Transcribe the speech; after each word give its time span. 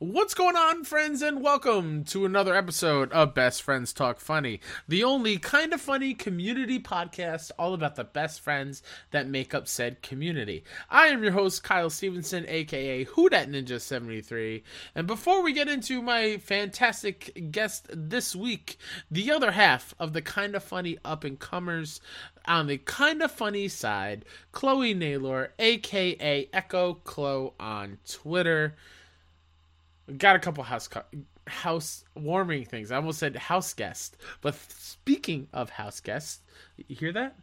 What's 0.00 0.32
going 0.32 0.54
on, 0.54 0.84
friends, 0.84 1.22
and 1.22 1.42
welcome 1.42 2.04
to 2.04 2.24
another 2.24 2.54
episode 2.54 3.10
of 3.10 3.34
Best 3.34 3.64
Friends 3.64 3.92
Talk 3.92 4.20
Funny, 4.20 4.60
the 4.86 5.02
only 5.02 5.38
kind 5.38 5.72
of 5.72 5.80
funny 5.80 6.14
community 6.14 6.78
podcast 6.78 7.50
all 7.58 7.74
about 7.74 7.96
the 7.96 8.04
best 8.04 8.40
friends 8.40 8.80
that 9.10 9.26
make 9.26 9.54
up 9.54 9.66
said 9.66 10.00
community. 10.00 10.62
I 10.88 11.08
am 11.08 11.24
your 11.24 11.32
host, 11.32 11.64
Kyle 11.64 11.90
Stevenson, 11.90 12.44
aka 12.46 13.02
Who 13.02 13.28
Dat 13.28 13.48
Ninja 13.48 13.80
73. 13.80 14.62
And 14.94 15.08
before 15.08 15.42
we 15.42 15.52
get 15.52 15.66
into 15.66 16.00
my 16.00 16.36
fantastic 16.36 17.50
guest 17.50 17.88
this 17.92 18.36
week, 18.36 18.78
the 19.10 19.32
other 19.32 19.50
half 19.50 19.96
of 19.98 20.12
the 20.12 20.22
kind 20.22 20.54
of 20.54 20.62
funny 20.62 20.96
up 21.04 21.24
and 21.24 21.40
comers 21.40 22.00
on 22.46 22.68
the 22.68 22.78
kind 22.78 23.20
of 23.20 23.32
funny 23.32 23.66
side, 23.66 24.24
Chloe 24.52 24.94
Naylor, 24.94 25.54
aka 25.58 26.48
Echo 26.52 26.94
Chloe 26.94 27.50
on 27.58 27.98
Twitter 28.08 28.76
got 30.16 30.36
a 30.36 30.38
couple 30.38 30.64
house 30.64 30.88
house 31.46 32.04
warming 32.14 32.64
things. 32.64 32.90
I 32.90 32.96
almost 32.96 33.18
said 33.18 33.36
house 33.36 33.74
guest. 33.74 34.16
But 34.40 34.54
speaking 34.54 35.48
of 35.52 35.70
house 35.70 36.00
guests, 36.00 36.40
you 36.76 36.96
hear 36.96 37.12
that? 37.12 37.36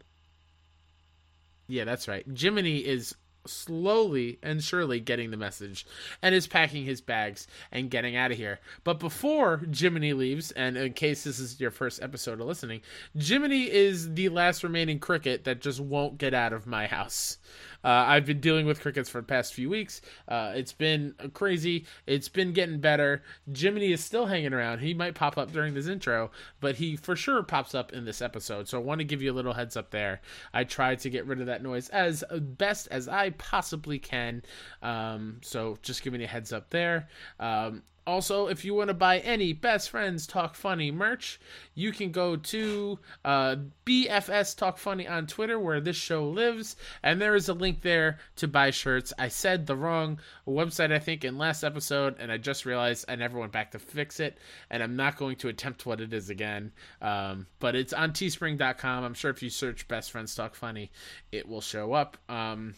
Yeah, 1.67 1.83
that's 1.85 2.07
right. 2.07 2.25
Jiminy 2.35 2.77
is 2.77 3.15
slowly 3.47 4.39
and 4.41 4.63
surely 4.63 4.99
getting 4.99 5.31
the 5.31 5.37
message 5.37 5.85
and 6.21 6.33
is 6.33 6.47
packing 6.47 6.85
his 6.85 7.01
bags 7.01 7.47
and 7.71 7.89
getting 7.89 8.15
out 8.15 8.31
of 8.31 8.37
here. 8.37 8.59
But 8.83 8.99
before 8.99 9.61
Jiminy 9.71 10.13
leaves, 10.13 10.51
and 10.51 10.77
in 10.77 10.93
case 10.93 11.23
this 11.23 11.39
is 11.39 11.59
your 11.59 11.71
first 11.71 12.01
episode 12.01 12.39
of 12.39 12.47
listening, 12.47 12.81
Jiminy 13.17 13.71
is 13.71 14.13
the 14.13 14.29
last 14.29 14.63
remaining 14.63 14.99
cricket 14.99 15.43
that 15.43 15.61
just 15.61 15.79
won't 15.79 16.17
get 16.17 16.33
out 16.33 16.53
of 16.53 16.67
my 16.67 16.87
house. 16.87 17.37
Uh, 17.85 18.03
I've 18.07 18.25
been 18.25 18.39
dealing 18.39 18.65
with 18.65 18.81
crickets 18.81 19.09
for 19.09 19.21
the 19.21 19.27
past 19.27 19.53
few 19.53 19.69
weeks. 19.69 20.01
Uh, 20.27 20.53
it's 20.55 20.73
been 20.73 21.13
crazy. 21.33 21.85
It's 22.07 22.27
been 22.27 22.51
getting 22.51 22.79
better. 22.79 23.21
Jiminy 23.55 23.91
is 23.91 24.03
still 24.03 24.25
hanging 24.25 24.53
around. 24.53 24.79
He 24.79 24.95
might 24.95 25.13
pop 25.13 25.37
up 25.37 25.51
during 25.51 25.75
this 25.75 25.87
intro, 25.87 26.31
but 26.59 26.75
he 26.75 26.95
for 26.95 27.15
sure 27.15 27.43
pops 27.43 27.75
up 27.75 27.93
in 27.93 28.03
this 28.03 28.23
episode. 28.23 28.67
So 28.67 28.79
I 28.79 28.81
want 28.81 28.99
to 28.99 29.05
give 29.05 29.21
you 29.21 29.31
a 29.31 29.33
little 29.35 29.53
heads 29.53 29.77
up 29.77 29.91
there. 29.91 30.21
I 30.51 30.63
tried 30.63 30.99
to 30.99 31.11
get 31.11 31.27
rid 31.27 31.39
of 31.39 31.45
that 31.45 31.61
noise 31.61 31.89
as 31.89 32.23
best 32.31 32.87
as 32.89 33.07
I 33.07 33.29
possibly 33.31 33.99
can. 33.99 34.41
Um, 34.81 35.39
so 35.43 35.77
just 35.83 36.01
giving 36.01 36.21
you 36.21 36.25
a 36.25 36.29
heads 36.29 36.51
up 36.51 36.71
there. 36.71 37.07
Um, 37.39 37.83
also, 38.07 38.47
if 38.47 38.63
you 38.63 38.75
want 38.75 38.89
to 38.89 38.93
buy 38.93 39.19
any 39.19 39.51
Best 39.51 39.89
Friends 39.89 40.27
Talk 40.27 40.53
Funny 40.55 40.91
merch, 40.91 41.39
you 41.73 41.91
can 41.91 42.11
go 42.11 42.35
to 42.35 42.99
uh, 43.23 43.55
BFS 43.85 44.55
Talk 44.55 44.77
Funny 44.77 45.07
on 45.07 45.25
Twitter, 45.25 45.59
where 45.59 45.81
this 45.81 45.95
show 45.95 46.29
lives, 46.29 46.75
and 47.01 47.19
there 47.19 47.35
is 47.35 47.49
a 47.49 47.53
link 47.53 47.81
there 47.81 48.19
to 48.35 48.47
buy 48.47 48.69
shirts. 48.69 49.11
I 49.17 49.29
said 49.29 49.65
the 49.65 49.75
wrong 49.75 50.19
website, 50.47 50.91
I 50.91 50.99
think, 50.99 51.25
in 51.25 51.37
last 51.37 51.63
episode, 51.63 52.15
and 52.19 52.31
I 52.31 52.37
just 52.37 52.65
realized 52.65 53.05
I 53.07 53.15
never 53.15 53.39
went 53.39 53.51
back 53.51 53.71
to 53.71 53.79
fix 53.79 54.19
it, 54.19 54.37
and 54.69 54.83
I'm 54.83 54.95
not 54.95 55.17
going 55.17 55.37
to 55.37 55.47
attempt 55.47 55.85
what 55.85 55.99
it 55.99 56.13
is 56.13 56.29
again. 56.29 56.71
Um, 57.01 57.47
but 57.59 57.75
it's 57.75 57.93
on 57.93 58.11
teespring.com. 58.11 59.03
I'm 59.03 59.15
sure 59.15 59.31
if 59.31 59.41
you 59.41 59.49
search 59.49 59.87
Best 59.87 60.11
Friends 60.11 60.35
Talk 60.35 60.53
Funny, 60.53 60.91
it 61.31 61.47
will 61.47 61.61
show 61.61 61.93
up. 61.93 62.17
Um, 62.29 62.75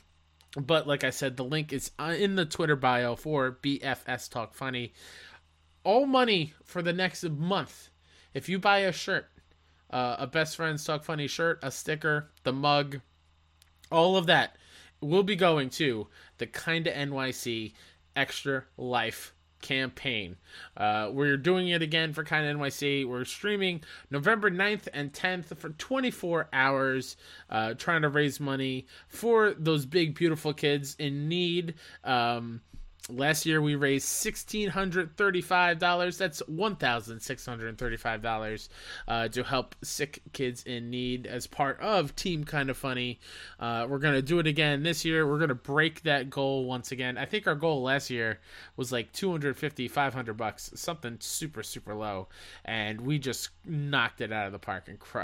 but 0.57 0.87
like 0.87 1.03
I 1.03 1.11
said, 1.11 1.37
the 1.37 1.43
link 1.43 1.71
is 1.71 1.91
uh, 1.99 2.15
in 2.17 2.35
the 2.35 2.45
Twitter 2.45 2.75
bio 2.75 3.15
for 3.15 3.57
BFS 3.61 4.29
Talk 4.29 4.55
Funny. 4.55 4.93
All 5.83 6.05
money 6.05 6.53
for 6.63 6.81
the 6.81 6.93
next 6.93 7.23
month. 7.23 7.89
If 8.33 8.49
you 8.49 8.59
buy 8.59 8.79
a 8.79 8.91
shirt, 8.91 9.29
uh, 9.91 10.17
a 10.19 10.27
Best 10.27 10.55
Friends 10.55 10.83
Talk 10.83 11.03
Funny 11.03 11.27
shirt, 11.27 11.59
a 11.61 11.71
sticker, 11.71 12.31
the 12.43 12.53
mug, 12.53 13.01
all 13.91 14.17
of 14.17 14.25
that 14.25 14.57
will 14.99 15.23
be 15.23 15.35
going 15.35 15.69
to 15.69 16.07
the 16.39 16.47
Kinda 16.47 16.91
NYC 16.91 17.73
Extra 18.15 18.63
Life 18.77 19.33
campaign. 19.61 20.37
Uh, 20.75 21.09
we're 21.11 21.37
doing 21.37 21.69
it 21.69 21.81
again 21.81 22.13
for 22.13 22.23
Kind 22.23 22.47
of 22.47 22.57
NYC. 22.57 23.07
We're 23.07 23.25
streaming 23.25 23.81
November 24.09 24.49
9th 24.49 24.87
and 24.93 25.11
10th 25.11 25.57
for 25.57 25.69
24 25.69 26.49
hours, 26.53 27.17
uh, 27.49 27.73
trying 27.73 28.01
to 28.01 28.09
raise 28.09 28.39
money 28.39 28.87
for 29.07 29.53
those 29.57 29.85
big, 29.85 30.15
beautiful 30.15 30.53
kids 30.53 30.95
in 30.99 31.27
need. 31.27 31.75
Um, 32.03 32.61
Last 33.09 33.45
year 33.45 33.61
we 33.61 33.75
raised 33.75 34.05
sixteen 34.05 34.69
hundred 34.69 35.15
thirty-five 35.15 35.79
dollars. 35.79 36.17
That's 36.17 36.39
one 36.47 36.75
thousand 36.75 37.21
six 37.21 37.45
hundred 37.45 37.77
thirty-five 37.77 38.21
dollars 38.21 38.67
uh, 39.07 39.29
to 39.29 39.43
help 39.43 39.75
sick 39.81 40.21
kids 40.33 40.63
in 40.63 40.89
need 40.89 41.25
as 41.25 41.47
part 41.47 41.79
of 41.79 42.15
Team 42.17 42.43
Kind 42.43 42.69
of 42.69 42.75
Funny. 42.75 43.19
Uh, 43.61 43.87
we're 43.89 43.99
gonna 43.99 44.21
do 44.21 44.39
it 44.39 44.47
again 44.47 44.83
this 44.83 45.05
year. 45.05 45.25
We're 45.25 45.39
gonna 45.39 45.55
break 45.55 46.03
that 46.03 46.29
goal 46.29 46.65
once 46.65 46.91
again. 46.91 47.17
I 47.17 47.23
think 47.23 47.47
our 47.47 47.55
goal 47.55 47.81
last 47.81 48.09
year 48.09 48.41
was 48.75 48.91
like 48.91 49.13
250, 49.13 49.87
500 49.87 50.33
bucks, 50.35 50.71
something 50.75 51.15
super 51.21 51.63
super 51.63 51.95
low, 51.95 52.27
and 52.65 52.99
we 52.99 53.19
just 53.19 53.51
knocked 53.65 54.19
it 54.19 54.33
out 54.33 54.47
of 54.47 54.51
the 54.51 54.59
park 54.59 54.89
and 54.89 54.99
cr- 54.99 55.21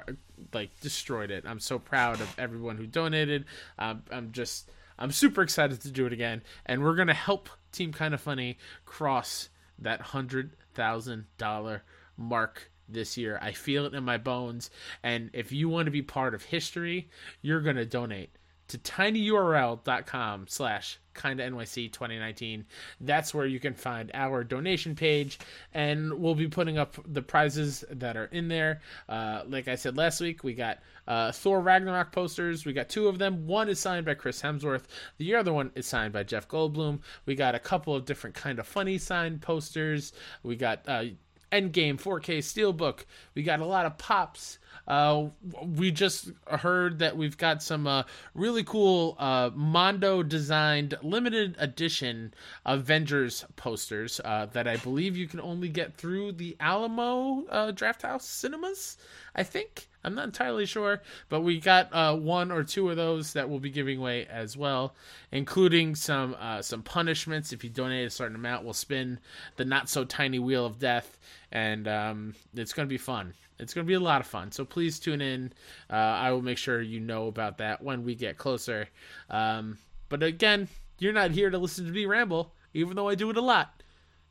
like 0.53 0.79
destroyed 0.79 1.31
it. 1.31 1.43
I'm 1.45 1.59
so 1.59 1.79
proud 1.79 2.21
of 2.21 2.33
everyone 2.39 2.77
who 2.77 2.87
donated. 2.87 3.43
Um, 3.77 4.03
I'm 4.09 4.31
just 4.31 4.71
I'm 4.97 5.11
super 5.11 5.41
excited 5.41 5.81
to 5.81 5.91
do 5.91 6.05
it 6.05 6.13
again, 6.13 6.43
and 6.65 6.81
we're 6.81 6.95
gonna 6.95 7.13
help 7.13 7.49
Team 7.73 7.91
Kind 7.91 8.13
of 8.13 8.21
Funny 8.21 8.57
cross 8.85 9.49
that 9.79 10.01
hundred 10.01 10.55
thousand 10.73 11.25
dollar 11.37 11.83
mark 12.15 12.71
this 12.87 13.17
year. 13.17 13.39
I 13.41 13.51
feel 13.51 13.85
it 13.85 13.93
in 13.93 14.03
my 14.03 14.17
bones, 14.17 14.69
and 15.01 15.29
if 15.33 15.51
you 15.51 15.67
want 15.69 15.85
to 15.85 15.91
be 15.91 16.01
part 16.01 16.33
of 16.33 16.43
history, 16.43 17.09
you're 17.41 17.61
gonna 17.61 17.85
donate 17.85 18.29
to 18.67 18.77
tinyurl.com 18.77 20.45
slash 20.47 20.99
kinda 21.13 21.43
NYC 21.43 21.91
2019. 21.91 22.65
That's 23.01 23.33
where 23.33 23.45
you 23.45 23.59
can 23.59 23.73
find 23.73 24.11
our 24.13 24.43
donation 24.43 24.95
page, 24.95 25.39
and 25.73 26.13
we'll 26.13 26.35
be 26.35 26.47
putting 26.47 26.77
up 26.77 26.95
the 27.05 27.21
prizes 27.21 27.83
that 27.89 28.17
are 28.17 28.25
in 28.25 28.47
there. 28.47 28.81
Uh, 29.07 29.43
like 29.47 29.67
I 29.67 29.75
said 29.75 29.97
last 29.97 30.21
week, 30.21 30.43
we 30.43 30.53
got 30.53 30.79
uh, 31.07 31.31
Thor 31.31 31.61
Ragnarok 31.61 32.11
posters. 32.11 32.65
We 32.65 32.73
got 32.73 32.89
two 32.89 33.07
of 33.07 33.19
them. 33.19 33.45
One 33.45 33.69
is 33.69 33.79
signed 33.79 34.05
by 34.05 34.13
Chris 34.13 34.41
Hemsworth. 34.41 34.83
The 35.17 35.35
other 35.35 35.53
one 35.53 35.71
is 35.75 35.85
signed 35.85 36.13
by 36.13 36.23
Jeff 36.23 36.47
Goldblum. 36.47 36.99
We 37.25 37.35
got 37.35 37.55
a 37.55 37.59
couple 37.59 37.95
of 37.95 38.05
different 38.05 38.35
kind 38.35 38.59
of 38.59 38.67
funny 38.67 38.97
signed 38.97 39.41
posters. 39.41 40.13
We 40.43 40.55
got 40.55 40.81
uh, 40.87 41.05
Endgame 41.53 42.01
4K 42.01 42.39
Steelbook. 42.39 43.05
We 43.35 43.43
got 43.43 43.59
a 43.59 43.65
lot 43.65 43.85
of 43.85 43.97
pops. 43.99 44.57
Uh, 44.87 45.27
we 45.61 45.91
just 45.91 46.31
heard 46.47 46.99
that 46.99 47.15
we've 47.15 47.37
got 47.37 47.61
some 47.61 47.85
uh, 47.85 48.03
really 48.33 48.63
cool 48.63 49.15
uh, 49.19 49.51
Mondo 49.53 50.23
designed 50.23 50.97
limited 51.03 51.55
edition 51.59 52.33
Avengers 52.65 53.45
posters 53.55 54.19
uh, 54.25 54.47
that 54.47 54.67
I 54.67 54.77
believe 54.77 55.15
you 55.15 55.27
can 55.27 55.39
only 55.39 55.69
get 55.69 55.95
through 55.95 56.33
the 56.33 56.57
Alamo 56.59 57.45
uh, 57.49 57.71
Drafthouse 57.71 58.23
Cinemas. 58.23 58.97
I 59.35 59.43
think. 59.43 59.87
I'm 60.03 60.15
not 60.15 60.25
entirely 60.25 60.65
sure, 60.65 61.01
but 61.29 61.41
we 61.41 61.59
got 61.59 61.93
uh, 61.93 62.15
one 62.15 62.51
or 62.51 62.63
two 62.63 62.89
of 62.89 62.97
those 62.97 63.33
that 63.33 63.49
we'll 63.49 63.59
be 63.59 63.69
giving 63.69 63.99
away 63.99 64.25
as 64.25 64.57
well, 64.57 64.95
including 65.31 65.95
some 65.95 66.35
uh, 66.39 66.61
some 66.61 66.83
punishments. 66.83 67.53
If 67.53 67.63
you 67.63 67.69
donate 67.69 68.05
a 68.05 68.09
certain 68.09 68.35
amount, 68.35 68.65
we'll 68.65 68.73
spin 68.73 69.19
the 69.55 69.65
not 69.65 69.89
so 69.89 70.03
tiny 70.03 70.39
wheel 70.39 70.65
of 70.65 70.77
death, 70.77 71.19
and 71.51 71.87
um, 71.87 72.35
it's 72.53 72.73
going 72.73 72.87
to 72.87 72.93
be 72.93 72.97
fun. 72.97 73.33
It's 73.59 73.73
going 73.73 73.85
to 73.85 73.89
be 73.89 73.93
a 73.93 73.99
lot 73.99 74.19
of 74.19 74.27
fun. 74.27 74.51
So 74.51 74.65
please 74.65 74.99
tune 74.99 75.21
in. 75.21 75.53
Uh, 75.89 75.95
I 75.95 76.31
will 76.31 76.41
make 76.41 76.57
sure 76.57 76.81
you 76.81 76.99
know 76.99 77.27
about 77.27 77.59
that 77.59 77.81
when 77.81 78.03
we 78.03 78.15
get 78.15 78.37
closer. 78.37 78.89
Um, 79.29 79.77
but 80.09 80.21
again, 80.21 80.67
you're 80.99 81.13
not 81.13 81.31
here 81.31 81.49
to 81.49 81.57
listen 81.57 81.85
to 81.85 81.91
me 81.91 82.05
ramble, 82.05 82.53
even 82.73 82.95
though 82.95 83.07
I 83.07 83.15
do 83.15 83.29
it 83.29 83.37
a 83.37 83.41
lot. 83.41 83.81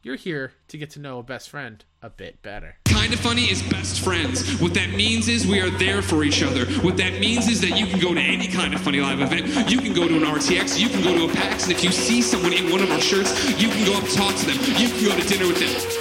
You're 0.03 0.17
here 0.17 0.53
to 0.69 0.77
get 0.77 0.91
to 0.91 1.01
know 1.01 1.19
a 1.19 1.23
best 1.23 1.49
friend 1.49 1.83
a 2.03 2.11
bit 2.11 2.43
better. 2.43 2.75
Kinda 2.85 3.17
Funny 3.17 3.45
is 3.45 3.63
best 3.63 4.01
friends. 4.01 4.61
What 4.61 4.75
that 4.75 4.91
means 4.91 5.29
is 5.29 5.47
we 5.47 5.61
are 5.61 5.71
there 5.71 6.03
for 6.03 6.25
each 6.25 6.43
other. 6.43 6.67
What 6.83 6.97
that 6.97 7.21
means 7.21 7.49
is 7.49 7.61
that 7.61 7.79
you 7.79 7.87
can 7.87 8.01
go 8.01 8.13
to 8.13 8.21
any 8.21 8.49
kind 8.49 8.75
of 8.75 8.81
funny 8.81 9.01
live 9.01 9.21
event. 9.21 9.71
You 9.71 9.79
can 9.79 9.93
go 9.93 10.09
to 10.09 10.17
an 10.17 10.25
RTX, 10.25 10.79
you 10.79 10.89
can 10.89 11.03
go 11.03 11.15
to 11.15 11.33
a 11.33 11.35
PAX, 11.35 11.65
and 11.65 11.73
if 11.73 11.85
you 11.85 11.93
see 11.93 12.21
someone 12.21 12.53
in 12.53 12.71
one 12.71 12.83
of 12.83 12.91
our 12.91 13.01
shirts, 13.01 13.33
you 13.61 13.69
can 13.69 13.87
go 13.87 13.95
up 13.95 14.03
and 14.03 14.13
talk 14.13 14.35
to 14.35 14.47
them. 14.47 14.57
You 14.81 14.89
can 14.89 15.05
go 15.05 15.17
to 15.17 15.29
dinner 15.29 15.47
with 15.47 15.61
them. 15.61 15.92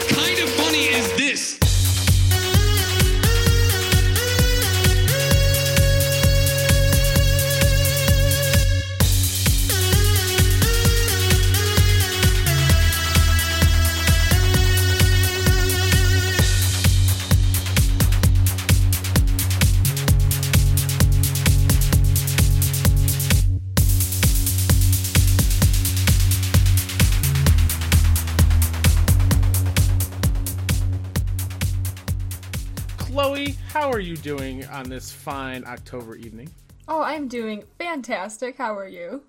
You 34.02 34.18
doing 34.18 34.66
on 34.68 34.90
this 34.90 35.12
fine 35.12 35.64
October 35.66 36.16
evening? 36.16 36.50
Oh, 36.88 37.02
I'm 37.02 37.28
doing 37.28 37.64
fantastic. 37.78 38.58
How 38.58 38.76
are 38.78 38.88
you? 38.88 39.24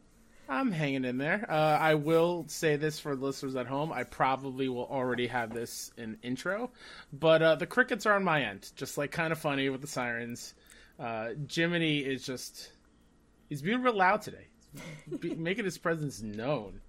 I'm 0.48 0.72
hanging 0.72 1.04
in 1.04 1.18
there. 1.18 1.46
Uh, 1.48 1.54
I 1.78 1.94
will 1.94 2.44
say 2.48 2.76
this 2.76 2.98
for 2.98 3.14
the 3.14 3.24
listeners 3.24 3.54
at 3.56 3.66
home. 3.66 3.92
I 3.92 4.02
probably 4.04 4.68
will 4.68 4.86
already 4.86 5.26
have 5.28 5.52
this 5.54 5.90
in 5.96 6.18
intro, 6.22 6.70
but 7.12 7.42
uh, 7.42 7.54
the 7.54 7.66
crickets 7.66 8.06
are 8.06 8.14
on 8.14 8.24
my 8.24 8.42
end, 8.42 8.70
just 8.74 8.98
like 8.98 9.10
kind 9.10 9.32
of 9.32 9.38
funny 9.38 9.68
with 9.68 9.80
the 9.80 9.86
sirens. 9.86 10.54
Uh, 10.98 11.30
Jiminy 11.50 11.98
is 11.98 12.24
just 12.24 12.72
he's 13.48 13.62
being 13.62 13.82
real 13.82 13.96
loud 13.96 14.22
today, 14.22 14.48
Be- 15.20 15.34
making 15.36 15.64
his 15.64 15.78
presence 15.78 16.20
known. 16.22 16.80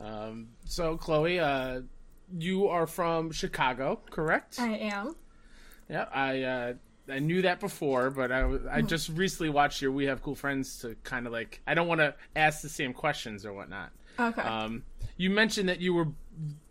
Um, 0.00 0.48
so 0.64 0.96
Chloe, 0.96 1.38
uh, 1.40 1.82
you 2.36 2.68
are 2.68 2.86
from 2.86 3.30
Chicago, 3.30 4.00
correct? 4.10 4.58
I 4.58 4.76
am. 4.76 5.14
Yeah, 5.88 6.06
I 6.12 6.42
uh, 6.42 6.72
I 7.10 7.18
knew 7.18 7.42
that 7.42 7.58
before, 7.60 8.10
but 8.10 8.30
I, 8.30 8.48
I 8.70 8.82
just 8.82 9.08
recently 9.10 9.50
watched 9.50 9.82
your 9.82 9.90
We 9.90 10.04
Have 10.06 10.22
Cool 10.22 10.34
Friends 10.36 10.78
to 10.80 10.94
kind 11.02 11.26
of 11.26 11.32
like 11.32 11.60
I 11.66 11.74
don't 11.74 11.88
want 11.88 12.00
to 12.00 12.14
ask 12.36 12.62
the 12.62 12.68
same 12.68 12.92
questions 12.92 13.44
or 13.44 13.52
whatnot. 13.52 13.90
Okay. 14.18 14.42
Um, 14.42 14.84
you 15.16 15.30
mentioned 15.30 15.68
that 15.68 15.80
you 15.80 15.94
were 15.94 16.08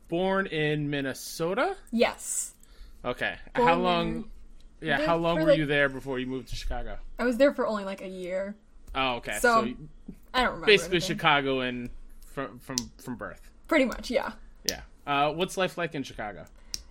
born 0.08 0.48
in 0.48 0.90
Minnesota. 0.90 1.76
yes. 1.92 2.54
Okay, 3.04 3.36
Born 3.56 3.68
how 3.68 3.76
long? 3.80 4.30
Yeah, 4.80 5.04
how 5.06 5.18
long 5.18 5.38
were 5.40 5.48
like- 5.48 5.58
you 5.58 5.66
there 5.66 5.90
before 5.90 6.20
you 6.20 6.28
moved 6.28 6.50
to 6.50 6.56
Chicago? 6.56 6.98
I 7.18 7.24
was 7.24 7.38
there 7.38 7.52
for 7.54 7.66
only 7.66 7.84
like 7.84 8.02
a 8.02 8.08
year. 8.08 8.56
Oh, 8.94 9.16
okay. 9.16 9.34
So, 9.40 9.64
So, 9.66 9.74
I 10.34 10.42
don't 10.42 10.48
remember. 10.50 10.66
basically 10.68 10.98
anything. 10.98 11.18
Chicago 11.18 11.60
and 11.62 11.90
from 12.28 12.60
from 12.60 12.76
from 13.04 13.16
birth. 13.16 13.50
Pretty 13.68 13.86
much, 13.86 14.12
yeah. 14.12 14.34
Yeah. 14.70 14.82
Uh, 15.08 15.32
what's 15.34 15.58
life 15.58 15.78
like 15.80 15.96
in 15.96 16.04
Chicago? 16.04 16.46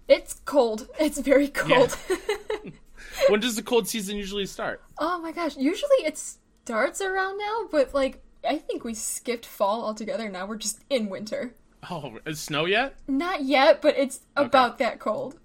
It's 0.09 0.41
cold. 0.45 0.89
It's 0.99 1.19
very 1.21 1.47
cold. 1.49 1.97
When 3.29 3.41
does 3.41 3.57
the 3.57 3.63
cold 3.63 3.89
season 3.89 4.17
usually 4.17 4.47
start? 4.47 4.83
oh 4.99 5.19
my 5.19 5.33
gosh. 5.33 5.57
Usually 5.57 6.05
it 6.05 6.19
starts 6.19 7.01
around 7.01 7.39
now, 7.39 7.69
but 7.71 7.95
like 7.95 8.23
I 8.49 8.59
think 8.59 8.85
we 8.85 8.95
skipped 8.95 9.45
fall 9.47 9.85
altogether. 9.85 10.29
Now 10.29 10.47
we're 10.47 10.57
just 10.57 10.81
in 10.89 11.09
winter. 11.09 11.55
Oh, 11.91 12.19
is 12.27 12.41
snow 12.41 12.67
yet? 12.67 12.95
Not 13.09 13.43
yet, 13.45 13.81
but 13.83 13.97
it's 13.97 14.21
about 14.37 14.79
that 14.79 14.99
cold. 14.99 15.39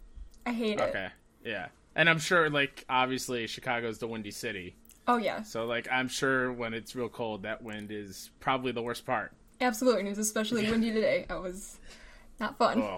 I 0.46 0.52
hate 0.52 0.80
it. 0.80 0.90
Okay. 0.90 1.08
Yeah. 1.44 1.68
And 1.96 2.10
I'm 2.10 2.20
sure, 2.20 2.50
like, 2.50 2.84
obviously, 2.90 3.48
Chicago's 3.48 4.00
the 4.00 4.08
windy 4.08 4.32
city. 4.32 4.76
Oh 5.08 5.16
yeah, 5.18 5.44
So, 5.44 5.66
like, 5.66 5.88
I'm 5.92 6.08
sure 6.10 6.52
when 6.52 6.74
it's 6.74 6.94
real 6.96 7.08
cold, 7.10 7.44
that 7.44 7.62
wind 7.64 7.90
is 7.92 8.32
probably 8.42 8.72
the 8.74 8.82
worst 8.82 9.06
part. 9.06 9.32
absolutely. 9.62 10.00
And 10.02 10.08
it 10.10 10.12
was 10.12 10.20
especially 10.20 10.70
windy 10.70 10.92
today. 10.92 11.26
I 11.30 11.36
was 11.36 11.78
not 12.40 12.58
fun. 12.58 12.82
Oh. 12.82 12.98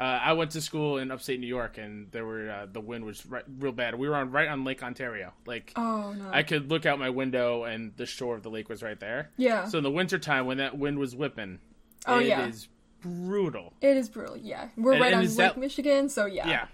Uh, 0.00 0.18
I 0.24 0.32
went 0.32 0.52
to 0.52 0.62
school 0.62 0.96
in 0.96 1.10
upstate 1.10 1.38
New 1.40 1.46
York, 1.46 1.76
and 1.76 2.10
there 2.10 2.24
were 2.24 2.50
uh, 2.50 2.66
the 2.72 2.80
wind 2.80 3.04
was 3.04 3.26
right, 3.26 3.44
real 3.58 3.70
bad. 3.72 3.94
We 3.96 4.08
were 4.08 4.16
on 4.16 4.30
right 4.30 4.48
on 4.48 4.64
Lake 4.64 4.82
Ontario. 4.82 5.34
Like, 5.44 5.72
Oh 5.76 6.12
no. 6.14 6.30
I 6.32 6.42
could 6.42 6.70
look 6.70 6.86
out 6.86 6.98
my 6.98 7.10
window, 7.10 7.64
and 7.64 7.92
the 7.98 8.06
shore 8.06 8.34
of 8.34 8.42
the 8.42 8.48
lake 8.50 8.70
was 8.70 8.82
right 8.82 8.98
there. 8.98 9.30
yeah. 9.36 9.66
So 9.66 9.76
in 9.76 9.84
the 9.84 9.90
wintertime, 9.90 10.46
when 10.46 10.56
that 10.56 10.78
wind 10.78 10.98
was 10.98 11.14
whipping, 11.14 11.58
Oh, 12.06 12.18
it 12.18 12.28
yeah. 12.28 12.46
is 12.46 12.66
brutal. 13.02 13.74
it 13.82 13.96
is 13.98 14.08
brutal. 14.08 14.38
Yeah. 14.38 14.68
We're 14.76 14.92
And- 14.92 15.00
right 15.02 15.12
and 15.12 15.20
on 15.22 15.26
Lake 15.28 15.36
that- 15.36 15.58
Michigan, 15.58 16.08
so 16.08 16.24
yeah. 16.24 16.48
Yeah. 16.48 16.66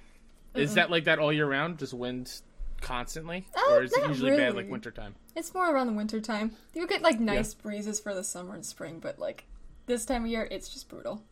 Is 0.55 0.75
that 0.75 0.91
like 0.93 1.05
that 1.05 1.19
all 1.19 1.33
year 1.33 1.49
round? 1.51 1.79
Just 1.79 1.95
wind 1.95 2.33
constantly, 2.81 3.47
Uh, 3.57 3.73
or 3.73 3.83
is 3.83 3.93
it 3.93 4.07
usually 4.09 4.31
bad 4.37 4.51
like 4.55 4.59
really. 4.59 4.71
wintertime? 4.71 5.17
It's 5.35 5.53
more 5.53 5.75
around 5.75 5.89
the 5.89 5.93
winter 5.95 6.21
time. 6.21 6.53
You 6.75 6.87
get 6.87 7.03
like 7.03 7.19
nice 7.19 7.55
breezes 7.55 7.99
for 7.99 8.15
the 8.15 8.23
summer 8.23 8.55
and 8.55 8.65
spring, 8.65 9.01
but 9.01 9.19
like 9.19 9.47
this 9.87 10.05
time 10.05 10.25
of 10.25 10.31
year, 10.31 10.47
it's 10.51 10.69
just 10.69 10.89
brutal. 10.89 11.23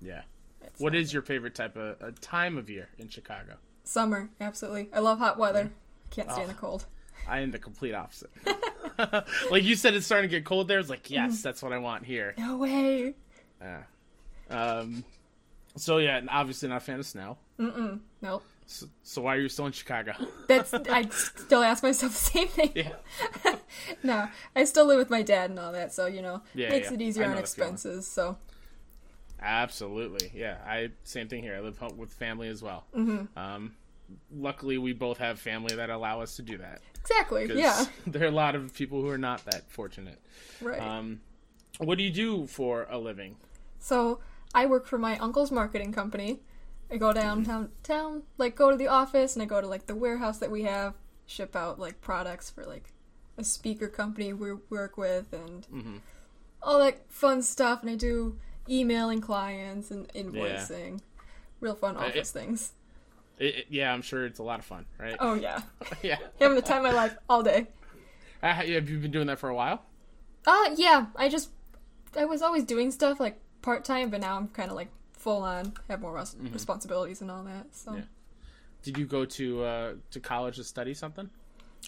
Yeah. 0.00 0.22
It's 0.72 0.80
What 0.80 0.92
not- 0.94 1.12
your 1.12 1.22
favorite 1.22 1.54
type 1.54 1.76
of 1.76 2.02
uh, 2.02 2.10
time 2.20 2.56
of 2.58 2.68
year 2.70 2.88
in 2.98 3.08
Chicago? 3.08 3.54
summer? 3.84 4.30
Absolutely, 4.40 4.88
I 4.92 5.00
love 5.00 5.18
hot 5.18 5.38
weather. 5.38 5.70
Can't 6.10 6.30
stand 6.30 6.44
Oh. 6.44 6.52
the 6.52 6.54
cold. 6.54 6.86
I 7.28 7.40
am 7.40 7.50
the 7.50 7.58
complete 7.58 7.94
opposite. 7.94 8.30
like 9.50 9.62
you 9.64 9.74
said, 9.74 9.94
it's 9.94 10.06
starting 10.06 10.28
to 10.30 10.36
get 10.36 10.44
cold 10.44 10.68
there. 10.68 10.78
It's 10.78 10.90
like, 10.90 11.10
yes, 11.10 11.32
Mm-hmm. 11.32 11.42
that's 11.42 11.62
what 11.62 11.72
I 11.72 11.78
want 11.78 12.04
here. 12.04 12.34
No 12.38 12.56
way. 12.58 13.14
Yeah. 13.60 13.82
Um. 14.50 15.04
So 15.76 15.98
yeah, 15.98 16.20
obviously 16.28 16.68
not 16.68 16.76
a 16.76 16.80
fan 16.80 16.98
of 17.00 17.06
snow. 17.06 17.38
Nope. 17.58 18.44
So, 18.66 18.86
so 19.02 19.22
why 19.22 19.36
are 19.36 19.40
you 19.40 19.48
still 19.48 19.66
in 19.66 19.72
Chicago? 19.72 20.12
That's 20.48 20.72
I 20.74 21.08
still 21.10 21.62
ask 21.62 21.82
myself 21.82 22.12
the 22.12 22.18
same 22.18 22.48
thing. 22.48 22.72
yeah. 22.74 22.92
No, 24.02 24.28
I 24.56 24.64
still 24.64 24.86
live 24.86 24.98
with 24.98 25.10
my 25.10 25.22
dad 25.22 25.50
and 25.50 25.58
all 25.58 25.72
that, 25.72 25.92
so 25.92 26.06
you 26.06 26.22
know, 26.22 26.42
Yeah, 26.54 26.70
makes 26.70 26.88
yeah. 26.88 26.94
it 26.94 27.00
easier 27.02 27.24
on 27.24 27.30
the 27.30 27.34
feeling. 27.36 27.42
expenses. 27.42 28.06
So 28.06 28.36
Absolutely. 29.42 30.30
Yeah. 30.34 30.56
I 30.66 30.90
same 31.04 31.28
thing 31.28 31.42
here. 31.42 31.54
I 31.56 31.60
live 31.60 31.78
home 31.78 31.96
with 31.98 32.12
family 32.12 32.48
as 32.48 32.62
well. 32.62 32.84
Mm-hmm. 32.96 33.38
Um. 33.38 33.74
Luckily, 34.34 34.76
we 34.76 34.92
both 34.92 35.16
have 35.18 35.38
family 35.40 35.74
that 35.76 35.88
allow 35.88 36.20
us 36.20 36.36
to 36.36 36.42
do 36.42 36.58
that. 36.58 36.82
Exactly. 37.00 37.50
yeah, 37.54 37.86
There 38.06 38.22
are 38.24 38.26
a 38.26 38.30
lot 38.30 38.54
of 38.54 38.74
people 38.74 39.00
who 39.00 39.08
are 39.08 39.16
not 39.18 39.42
that 39.46 39.70
fortunate. 39.70 40.20
right. 40.60 40.80
Um. 40.80 41.20
What 41.78 41.96
do 41.96 42.04
you 42.04 42.10
do 42.10 42.46
for 42.46 42.86
a 42.90 42.98
living? 42.98 43.36
So 43.78 44.20
I 44.54 44.66
work 44.66 44.86
for 44.86 44.98
my 44.98 45.16
uncle's 45.18 45.50
marketing 45.50 45.92
company. 45.92 46.40
I 46.90 46.98
go 46.98 47.14
downtown, 47.14 47.70
town, 47.82 48.24
like 48.36 48.54
go 48.54 48.70
to 48.70 48.76
the 48.76 48.88
office, 48.88 49.34
and 49.34 49.42
I 49.42 49.46
go 49.46 49.62
to 49.62 49.66
like 49.66 49.86
the 49.86 49.94
warehouse 49.94 50.38
that 50.40 50.50
we 50.50 50.64
have, 50.64 50.92
ship 51.24 51.56
out 51.56 51.78
like 51.78 52.02
products 52.02 52.50
for 52.50 52.64
like 52.64 52.92
a 53.38 53.44
speaker 53.44 53.88
company 53.88 54.34
we 54.34 54.52
work 54.68 54.98
with, 54.98 55.32
and 55.32 55.66
Mm-hmm. 55.72 55.96
all 56.62 56.78
that 56.80 56.98
fun 57.10 57.40
stuff. 57.42 57.80
And 57.80 57.90
I 57.90 57.94
do 57.94 58.36
emailing 58.72 59.20
clients 59.20 59.90
and 59.90 60.08
invoicing, 60.14 61.00
real 61.60 61.74
fun 61.74 61.96
office 61.96 62.30
things. 62.30 62.72
It, 63.38 63.54
it- 63.56 63.66
yeah, 63.68 63.92
I'm 63.92 64.02
sure 64.02 64.24
it's 64.26 64.38
a 64.38 64.42
lot 64.42 64.58
of 64.58 64.64
fun, 64.64 64.86
right? 64.98 65.16
Oh 65.20 65.34
yeah, 65.34 65.62
yeah. 66.02 66.18
having 66.40 66.56
the 66.56 66.62
time 66.62 66.78
of 66.84 66.92
my 66.92 66.96
life 66.96 67.16
all 67.28 67.42
day. 67.42 67.66
Uh, 68.42 68.52
have 68.52 68.88
you 68.88 68.98
been 68.98 69.10
doing 69.12 69.26
that 69.28 69.38
for 69.38 69.48
a 69.50 69.54
while? 69.54 69.82
Uh 70.46 70.70
yeah, 70.76 71.06
I 71.16 71.28
just 71.28 71.50
I 72.16 72.24
was 72.24 72.42
always 72.42 72.64
doing 72.64 72.90
stuff 72.90 73.20
like 73.20 73.38
part 73.62 73.84
time, 73.84 74.10
but 74.10 74.20
now 74.20 74.36
I'm 74.36 74.48
kind 74.48 74.70
of 74.70 74.76
like 74.76 74.88
full 75.12 75.42
on, 75.42 75.72
have 75.88 76.00
more 76.00 76.12
res- 76.12 76.34
responsibilities 76.52 77.20
and 77.20 77.30
all 77.30 77.44
that. 77.44 77.66
So. 77.74 77.90
Mm-hmm. 77.92 77.98
Yeah. 78.00 78.04
Did 78.82 78.98
you 78.98 79.06
go 79.06 79.24
to 79.24 79.62
uh, 79.64 79.92
to 80.10 80.18
college 80.20 80.56
to 80.56 80.64
study 80.64 80.94
something? 80.94 81.30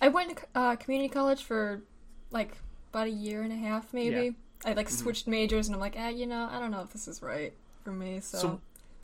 I 0.01 0.09
went 0.09 0.37
to 0.37 0.45
uh, 0.55 0.77
community 0.77 1.09
college 1.13 1.43
for 1.43 1.83
like 2.31 2.57
about 2.93 3.09
a 3.09 3.11
year 3.11 3.43
and 3.43 3.53
a 3.53 3.57
half, 3.57 3.93
maybe. 3.93 4.37
Mm-hmm. 4.65 4.79
I 4.79 4.81
like 4.81 4.89
switched 4.89 5.27
majors, 5.27 5.67
and 5.69 5.75
I'm 5.75 5.81
like, 5.81 5.97
ah, 5.99 6.09
you 6.09 6.27
know, 6.27 6.49
I 6.51 6.59
don't 6.59 6.71
know 6.71 6.81
if 6.81 6.91
this 6.93 7.07
is 7.09 7.23
right 7.23 7.53
for 7.85 7.93
me. 7.93 8.21
So, 8.21 8.39
So, 8.39 8.61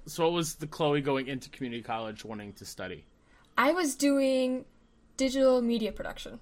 so 0.07 0.25
what 0.25 0.33
was 0.33 0.55
the 0.55 0.67
Chloe 0.67 1.01
going 1.01 1.29
into 1.29 1.51
community 1.51 1.83
college 1.83 2.25
wanting 2.25 2.53
to 2.55 2.65
study? 2.65 3.05
I 3.59 3.73
was 3.73 3.95
doing 3.95 4.65
digital 5.17 5.61
media 5.61 5.93
production, 5.93 6.41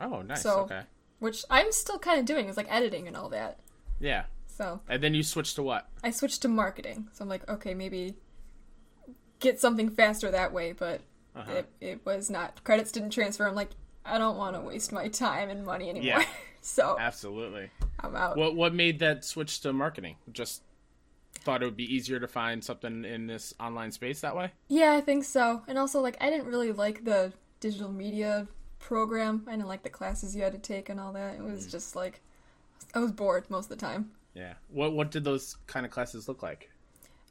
Oh, 0.00 0.22
nice. 0.22 0.42
So- 0.42 0.60
okay. 0.60 0.82
which 1.18 1.44
I'm 1.50 1.70
still 1.72 1.98
kind 1.98 2.18
of 2.18 2.24
doing. 2.26 2.48
It's 2.48 2.56
like 2.56 2.70
editing 2.72 3.06
and 3.06 3.16
all 3.16 3.28
that. 3.30 3.58
Yeah. 4.00 4.24
So 4.46 4.80
And 4.88 5.02
then 5.02 5.12
you 5.14 5.22
switched 5.22 5.56
to 5.56 5.62
what? 5.62 5.88
I 6.02 6.10
switched 6.10 6.40
to 6.42 6.48
marketing. 6.48 7.08
So 7.12 7.22
I'm 7.22 7.28
like, 7.28 7.46
okay, 7.48 7.74
maybe 7.74 8.14
get 9.40 9.60
something 9.60 9.90
faster 9.90 10.30
that 10.30 10.52
way. 10.52 10.72
But 10.72 11.02
Uh-huh. 11.34 11.52
it 11.52 11.68
it 11.80 12.06
was 12.06 12.30
not. 12.30 12.62
Credits 12.64 12.90
didn't 12.92 13.10
transfer. 13.10 13.46
I'm 13.46 13.54
like, 13.54 13.70
I 14.06 14.18
don't 14.18 14.36
want 14.36 14.54
to 14.56 14.60
waste 14.62 14.92
my 14.92 15.08
time 15.08 15.48
and 15.50 15.64
money 15.64 15.88
anymore. 15.90 16.20
Yeah. 16.20 16.24
so 16.60 16.96
Absolutely. 16.98 17.70
I'm 18.00 18.14
out. 18.16 18.36
What 18.36 18.54
what 18.54 18.74
made 18.74 18.98
that 19.00 19.24
switch 19.24 19.60
to 19.60 19.72
marketing? 19.72 20.16
Just 20.32 20.62
thought 21.34 21.62
it 21.62 21.66
would 21.66 21.76
be 21.76 21.94
easier 21.94 22.18
to 22.18 22.26
find 22.28 22.62
something 22.64 23.04
in 23.04 23.26
this 23.26 23.54
online 23.60 23.92
space 23.92 24.20
that 24.20 24.34
way. 24.36 24.50
Yeah, 24.68 24.92
I 24.94 25.00
think 25.00 25.24
so. 25.24 25.62
And 25.68 25.78
also, 25.78 26.00
like, 26.00 26.16
I 26.20 26.28
didn't 26.30 26.46
really 26.46 26.72
like 26.72 27.04
the 27.04 27.32
digital 27.60 27.90
media 27.92 28.48
program. 28.78 29.44
I 29.46 29.52
didn't 29.52 29.68
like 29.68 29.82
the 29.82 29.90
classes 29.90 30.34
you 30.34 30.42
had 30.42 30.52
to 30.52 30.58
take 30.58 30.88
and 30.88 30.98
all 30.98 31.12
that. 31.12 31.34
It 31.34 31.40
Mm. 31.40 31.52
was 31.52 31.66
just 31.70 31.94
like, 31.94 32.20
I 32.94 32.98
was 32.98 33.12
bored 33.12 33.48
most 33.48 33.64
of 33.70 33.78
the 33.78 33.86
time. 33.86 34.10
Yeah. 34.34 34.54
What 34.68 34.92
what 34.92 35.10
did 35.10 35.24
those 35.24 35.56
kind 35.66 35.86
of 35.86 35.92
classes 35.92 36.26
look 36.28 36.42
like? 36.42 36.70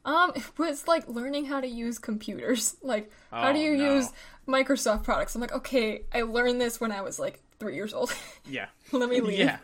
Um, 0.06 0.32
it 0.36 0.58
was 0.58 0.88
like 0.88 1.08
learning 1.08 1.46
how 1.46 1.60
to 1.60 1.68
use 1.68 1.98
computers. 1.98 2.76
Like, 2.82 3.10
how 3.40 3.52
do 3.52 3.58
Oh, 3.58 3.60
you 3.60 3.72
no. 3.72 3.84
use 3.84 4.12
Microsoft 4.48 5.02
products? 5.04 5.34
I'm 5.34 5.40
like, 5.42 5.52
okay, 5.52 6.02
I 6.14 6.22
learned 6.22 6.60
this 6.60 6.80
when 6.80 6.92
I 6.92 7.02
was 7.02 7.18
like 7.18 7.40
three 7.58 7.74
years 7.74 7.92
old. 7.94 8.14
Yeah. 8.44 8.66
Let 8.92 9.08
me 9.10 9.20
leave. 9.20 9.52
Yeah. 9.52 9.58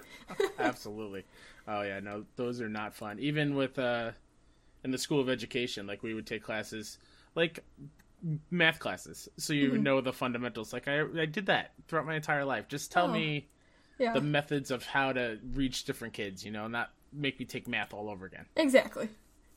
Absolutely. 0.58 1.24
Oh 1.68 1.82
yeah, 1.82 2.00
no, 2.00 2.24
those 2.36 2.60
are 2.60 2.68
not 2.68 2.94
fun. 2.94 3.18
Even 3.20 3.54
with 3.54 3.78
uh 3.78 4.12
in 4.84 4.90
the 4.90 4.98
school 4.98 5.20
of 5.20 5.28
education, 5.30 5.86
like 5.86 6.02
we 6.02 6.14
would 6.14 6.26
take 6.26 6.42
classes 6.42 6.98
like 7.34 7.64
math 8.50 8.78
classes. 8.78 9.28
So 9.38 9.52
you 9.52 9.70
Mm-hmm. 9.70 9.78
know 9.78 10.00
the 10.00 10.12
fundamentals. 10.12 10.72
Like 10.72 10.88
I 10.88 11.02
I 11.20 11.26
did 11.26 11.46
that 11.46 11.72
throughout 11.88 12.06
my 12.06 12.16
entire 12.16 12.44
life. 12.44 12.68
Just 12.68 12.92
tell 12.92 13.06
Oh. 13.06 13.08
me 13.08 13.48
Yeah, 13.98 14.12
the 14.12 14.22
methods 14.22 14.70
of 14.70 14.86
how 14.86 15.12
to 15.12 15.38
reach 15.54 15.84
different 15.84 16.14
kids, 16.14 16.44
you 16.44 16.52
know, 16.52 16.68
not 16.68 16.92
make 17.12 17.38
me 17.40 17.46
take 17.46 17.68
math 17.68 17.94
all 17.94 18.10
over 18.10 18.26
again. 18.26 18.46
exactly. 18.56 19.08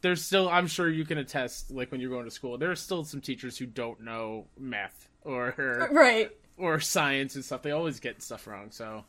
There's 0.05 0.23
still 0.23 0.47
I'm 0.47 0.67
sure 0.67 0.87
you 0.87 1.03
can 1.03 1.17
attest 1.17 1.71
like 1.71 1.91
when 1.91 1.99
you're 1.99 2.11
going 2.11 2.25
to 2.25 2.31
school, 2.31 2.59
there 2.59 2.69
are 2.69 2.75
still 2.75 3.03
some 3.03 3.21
teachers 3.21 3.57
who 3.57 3.65
don't 3.65 4.01
know 4.01 4.45
math 4.55 5.09
or 5.23 5.55
Right. 5.91 6.29
or 6.59 6.79
science 6.79 7.33
and 7.33 7.43
stuff. 7.43 7.63
They 7.63 7.71
always 7.71 7.99
get 7.99 8.21
stuff 8.21 8.45
wrong. 8.45 8.67
So 8.69 9.03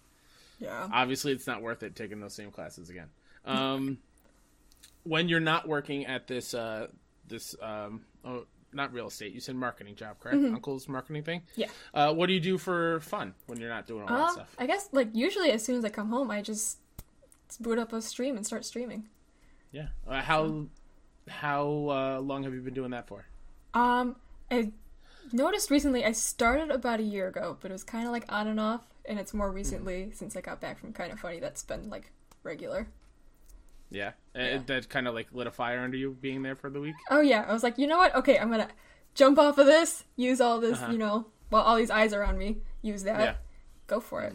Yeah. 0.58 0.88
obviously 0.90 1.32
it's 1.32 1.46
not 1.46 1.60
worth 1.60 1.82
it 1.82 1.94
taking 1.96 2.18
those 2.20 2.32
same 2.34 2.50
classes 2.50 2.88
again. 2.88 3.08
Um, 3.44 3.98
when 5.02 5.28
you're 5.28 5.38
not 5.38 5.68
working 5.68 6.06
at 6.06 6.26
this 6.28 6.54
uh, 6.54 6.86
this 7.28 7.54
um, 7.60 8.00
oh, 8.24 8.46
not 8.72 8.90
real 8.94 9.08
estate, 9.08 9.34
you 9.34 9.40
said 9.40 9.54
marketing 9.54 9.96
job, 9.96 10.18
correct? 10.18 10.38
Uncle's 10.42 10.88
marketing 10.88 11.24
thing. 11.24 11.40
Mm-hmm. 11.40 11.60
Yeah. 11.60 11.68
Uh, 11.92 12.14
what 12.14 12.26
do 12.28 12.32
you 12.32 12.40
do 12.40 12.56
for 12.56 13.00
fun 13.00 13.34
when 13.48 13.60
you're 13.60 13.68
not 13.68 13.86
doing 13.86 14.08
all 14.08 14.16
that 14.16 14.24
Uh, 14.28 14.32
stuff? 14.32 14.56
I 14.58 14.66
guess 14.66 14.88
like 14.92 15.10
usually 15.12 15.50
as 15.50 15.62
soon 15.62 15.76
as 15.76 15.84
I 15.84 15.90
come 15.90 16.08
home, 16.08 16.30
I 16.30 16.40
just 16.40 16.78
boot 17.60 17.78
up 17.78 17.92
a 17.92 18.00
stream 18.00 18.34
and 18.38 18.46
start 18.46 18.64
streaming. 18.64 19.08
Yeah. 19.72 19.88
Uh, 20.08 20.22
how 20.22 20.66
how 21.28 21.88
uh, 21.90 22.20
long 22.20 22.44
have 22.44 22.54
you 22.54 22.60
been 22.60 22.74
doing 22.74 22.90
that 22.90 23.06
for? 23.08 23.26
Um, 23.74 24.16
I 24.50 24.72
noticed 25.32 25.70
recently 25.70 26.04
I 26.04 26.12
started 26.12 26.70
about 26.70 27.00
a 27.00 27.04
year 27.04 27.28
ago, 27.28 27.56
but 27.60 27.70
it 27.70 27.74
was 27.74 27.84
kind 27.84 28.06
of 28.06 28.12
like 28.12 28.24
on 28.30 28.46
and 28.46 28.60
off, 28.60 28.86
and 29.04 29.18
it's 29.18 29.34
more 29.34 29.50
recently 29.50 30.10
since 30.14 30.36
I 30.36 30.40
got 30.40 30.60
back 30.60 30.78
from 30.78 30.92
Kind 30.92 31.12
of 31.12 31.20
Funny 31.20 31.40
that's 31.40 31.62
been 31.62 31.90
like 31.90 32.12
regular. 32.42 32.88
Yeah. 33.90 34.12
Uh, 34.34 34.40
Yeah. 34.40 34.58
that 34.66 34.88
kind 34.88 35.06
of 35.08 35.14
like 35.14 35.28
lit 35.32 35.46
a 35.46 35.50
fire 35.50 35.80
under 35.80 35.96
you 35.96 36.16
being 36.20 36.42
there 36.42 36.56
for 36.56 36.70
the 36.70 36.80
week. 36.80 36.94
Oh 37.10 37.20
yeah, 37.20 37.44
I 37.48 37.52
was 37.52 37.62
like, 37.62 37.78
you 37.78 37.86
know 37.86 37.98
what? 37.98 38.14
Okay, 38.14 38.38
I'm 38.38 38.50
gonna 38.50 38.68
jump 39.14 39.38
off 39.38 39.58
of 39.58 39.66
this, 39.66 40.04
use 40.16 40.40
all 40.40 40.60
this, 40.60 40.78
Uh-huh. 40.78 40.92
you 40.92 40.98
know, 40.98 41.26
while 41.50 41.62
all 41.62 41.76
these 41.76 41.90
eyes 41.90 42.12
are 42.12 42.24
on 42.24 42.36
me, 42.38 42.58
use 42.82 43.02
that, 43.04 43.20
Yeah. 43.20 43.34
go 43.86 44.00
for 44.00 44.22
it. 44.22 44.34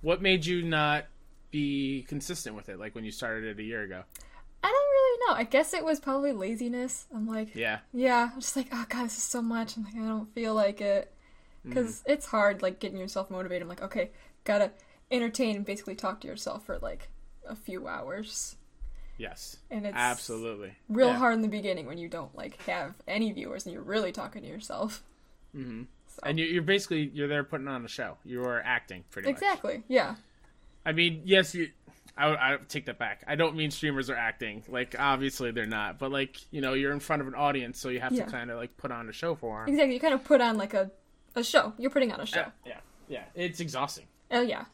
What 0.00 0.20
made 0.22 0.44
you 0.46 0.62
not 0.62 1.06
be 1.50 2.04
consistent 2.08 2.54
with 2.56 2.68
it? 2.68 2.78
Like 2.78 2.94
when 2.94 3.04
you 3.04 3.10
started 3.10 3.44
it 3.44 3.60
a 3.60 3.64
year 3.64 3.82
ago. 3.82 4.04
I 4.62 4.66
don't 4.68 4.74
really 4.74 5.18
know. 5.28 5.34
I 5.40 5.44
guess 5.44 5.72
it 5.74 5.84
was 5.84 6.00
probably 6.00 6.32
laziness. 6.32 7.06
I'm 7.14 7.26
like, 7.28 7.54
Yeah. 7.54 7.78
yeah, 7.92 8.30
I'm 8.34 8.40
just 8.40 8.56
like, 8.56 8.68
oh 8.72 8.84
god, 8.88 9.04
this 9.04 9.16
is 9.16 9.22
so 9.22 9.40
much. 9.42 9.76
I'm 9.76 9.84
like, 9.84 9.94
I 9.94 10.06
don't 10.06 10.32
feel 10.34 10.54
like 10.54 10.80
it 10.80 11.12
because 11.64 12.02
it's 12.06 12.26
hard, 12.26 12.62
like 12.62 12.78
getting 12.80 12.98
yourself 12.98 13.30
motivated. 13.30 13.62
I'm 13.62 13.68
like, 13.68 13.82
okay, 13.82 14.10
gotta 14.44 14.70
entertain 15.10 15.56
and 15.56 15.64
basically 15.64 15.94
talk 15.94 16.20
to 16.22 16.26
yourself 16.26 16.64
for 16.66 16.78
like 16.78 17.08
a 17.46 17.54
few 17.56 17.86
hours, 17.88 18.56
Yes. 19.16 19.56
and 19.70 19.86
it's 19.86 19.96
Absolutely. 19.96 20.74
real 20.88 21.08
Yeah. 21.08 21.16
hard 21.18 21.34
in 21.34 21.42
the 21.42 21.48
beginning 21.48 21.86
when 21.86 21.98
you 21.98 22.08
don't 22.08 22.34
like 22.36 22.60
have 22.62 22.94
any 23.06 23.32
viewers 23.32 23.64
and 23.66 23.72
you're 23.72 23.82
really 23.82 24.12
talking 24.12 24.42
to 24.42 24.48
yourself. 24.48 25.02
Mhm. 25.54 25.86
So- 26.08 26.20
And 26.24 26.38
you- 26.38 26.46
you're 26.46 26.62
basically 26.62 27.10
you're 27.14 27.28
there 27.28 27.44
putting 27.44 27.68
on 27.68 27.84
a 27.84 27.88
show. 27.88 28.18
You 28.24 28.42
are 28.44 28.60
acting 28.62 29.04
pretty 29.10 29.28
much. 29.28 29.36
exactly, 29.40 29.82
yeah, 29.88 30.16
I 30.86 30.92
mean, 30.92 31.22
yes, 31.24 31.54
you. 31.54 31.70
I, 32.18 32.54
I 32.54 32.58
take 32.68 32.86
that 32.86 32.98
back. 32.98 33.22
I 33.26 33.36
don't 33.36 33.54
mean 33.56 33.70
streamers 33.70 34.10
are 34.10 34.16
acting. 34.16 34.64
Like 34.68 34.96
obviously 34.98 35.50
they're 35.52 35.66
not, 35.66 35.98
but 35.98 36.10
like 36.10 36.36
you 36.50 36.60
know 36.60 36.74
you're 36.74 36.92
in 36.92 37.00
front 37.00 37.22
of 37.22 37.28
an 37.28 37.34
audience, 37.34 37.78
so 37.80 37.88
you 37.88 38.00
have 38.00 38.12
Yeah. 38.12 38.24
to 38.24 38.30
kind 38.30 38.50
of 38.50 38.58
like 38.58 38.76
put 38.76 38.90
on 38.90 39.08
a 39.08 39.12
show 39.12 39.34
for 39.34 39.60
them. 39.60 39.68
exactly. 39.68 39.94
You 39.94 40.00
kind 40.00 40.14
of 40.14 40.24
put 40.24 40.40
on 40.40 40.56
like 40.58 40.74
a 40.74 40.90
a 41.36 41.44
show. 41.44 41.72
You're 41.78 41.90
putting 41.90 42.10
on 42.12 42.20
a 42.20 42.26
show. 42.26 42.38
Yeah, 42.66 42.74
yeah, 43.08 43.24
yeah. 43.34 43.44
It's 43.44 43.60
exhausting. 43.60 44.06
Oh 44.30 44.42
yeah, 44.42 44.64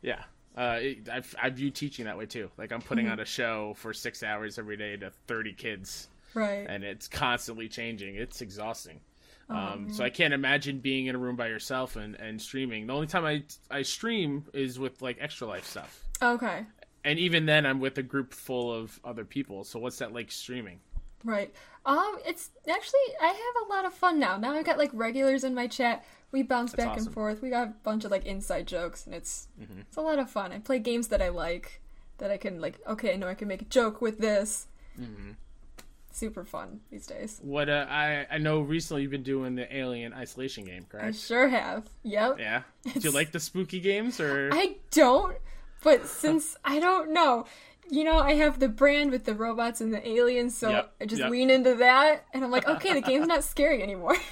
Yeah. 0.00 0.22
Uh, 0.56 0.76
it, 0.82 1.08
I've, 1.10 1.34
I 1.42 1.48
view 1.48 1.70
teaching 1.70 2.04
that 2.04 2.18
way 2.18 2.26
too. 2.26 2.50
Like 2.58 2.72
I'm 2.72 2.82
putting 2.82 3.06
Mm-hmm. 3.06 3.12
on 3.12 3.20
a 3.20 3.24
show 3.24 3.72
for 3.78 3.92
six 3.94 4.22
hours 4.22 4.58
every 4.58 4.76
day 4.76 4.96
to 4.98 5.10
30 5.26 5.54
kids, 5.54 6.08
right. 6.34 6.66
and 6.68 6.84
it's 6.84 7.08
constantly 7.08 7.68
changing. 7.68 8.16
It's 8.16 8.42
exhausting. 8.42 9.00
Oh, 9.48 9.56
Um, 9.56 9.92
so 9.92 10.04
I 10.04 10.10
can't 10.10 10.34
imagine 10.34 10.78
being 10.80 11.06
in 11.06 11.14
a 11.14 11.18
room 11.18 11.36
by 11.36 11.48
yourself 11.48 11.96
and, 11.96 12.14
and 12.16 12.40
streaming. 12.40 12.86
The 12.86 12.92
only 12.92 13.06
time 13.06 13.24
I 13.24 13.42
I 13.70 13.80
stream 13.82 14.44
is 14.52 14.78
with 14.78 15.00
like 15.00 15.16
extra 15.20 15.46
life 15.46 15.66
stuff, 15.66 16.04
Okay. 16.22 16.64
And 17.04 17.18
even 17.18 17.46
then 17.46 17.66
I'm 17.66 17.80
with 17.80 17.98
a 17.98 18.02
group 18.02 18.32
full 18.32 18.72
of 18.72 19.00
other 19.04 19.24
people. 19.24 19.64
So 19.64 19.78
what's 19.78 19.98
that 19.98 20.12
like 20.12 20.30
streaming? 20.30 20.80
Right. 21.24 21.54
Um, 21.86 22.18
it's 22.26 22.50
actually 22.68 23.00
I 23.20 23.26
have 23.26 23.66
a 23.66 23.72
lot 23.72 23.84
of 23.84 23.94
fun 23.94 24.18
now. 24.18 24.36
Now 24.36 24.52
I've 24.52 24.64
got 24.64 24.78
like 24.78 24.90
regulars 24.92 25.44
in 25.44 25.54
my 25.54 25.66
chat. 25.66 26.04
We 26.30 26.42
bounce 26.42 26.72
That's 26.72 26.84
back 26.84 26.92
awesome. 26.94 27.06
and 27.08 27.14
forth. 27.14 27.42
We 27.42 27.50
got 27.50 27.68
a 27.68 27.74
bunch 27.82 28.04
of 28.04 28.10
like 28.10 28.24
inside 28.24 28.66
jokes, 28.66 29.04
and 29.04 29.14
it's 29.14 29.48
it's 29.80 29.96
a 29.96 30.00
lot 30.00 30.18
of 30.18 30.30
fun. 30.30 30.50
I 30.50 30.58
play 30.58 30.78
games 30.78 31.08
that 31.08 31.20
I 31.20 31.28
like, 31.28 31.80
that 32.18 32.30
I 32.30 32.38
can 32.38 32.60
like. 32.60 32.80
Okay, 32.86 33.12
I 33.12 33.16
know 33.16 33.28
I 33.28 33.34
can 33.34 33.48
make 33.48 33.62
a 33.62 33.66
joke 33.66 34.00
with 34.00 34.18
this. 34.18 34.66
Super 36.14 36.44
fun 36.44 36.80
these 36.90 37.06
days. 37.06 37.38
What 37.42 37.68
uh, 37.70 37.86
I 37.88 38.26
I 38.30 38.38
know 38.38 38.60
recently 38.60 39.02
you've 39.02 39.10
been 39.10 39.22
doing 39.22 39.54
the 39.54 39.74
Alien 39.74 40.12
Isolation 40.12 40.64
game, 40.64 40.84
correct? 40.88 41.06
I 41.06 41.12
sure 41.12 41.48
have. 41.48 41.88
Yep. 42.02 42.38
Yeah. 42.38 42.62
Do 42.84 43.00
you 43.00 43.10
like 43.10 43.32
the 43.32 43.40
spooky 43.40 43.80
games 43.80 44.20
or? 44.20 44.50
I 44.52 44.76
don't, 44.90 45.36
but 45.82 46.06
since 46.06 46.56
I 46.64 46.78
don't 46.80 47.12
know, 47.12 47.46
you 47.90 48.04
know, 48.04 48.18
I 48.18 48.34
have 48.34 48.58
the 48.58 48.68
brand 48.68 49.10
with 49.10 49.24
the 49.24 49.34
robots 49.34 49.80
and 49.80 49.92
the 49.92 50.06
aliens, 50.08 50.56
so 50.56 50.70
Yep, 50.70 50.94
I 51.00 51.06
just 51.06 51.20
yep. 51.20 51.30
lean 51.30 51.50
into 51.50 51.74
that, 51.76 52.24
and 52.32 52.44
I'm 52.44 52.50
like, 52.50 52.68
okay, 52.76 52.94
the 52.94 53.00
game's 53.02 53.26
not 53.26 53.44
scary 53.44 53.82
anymore. 53.82 54.16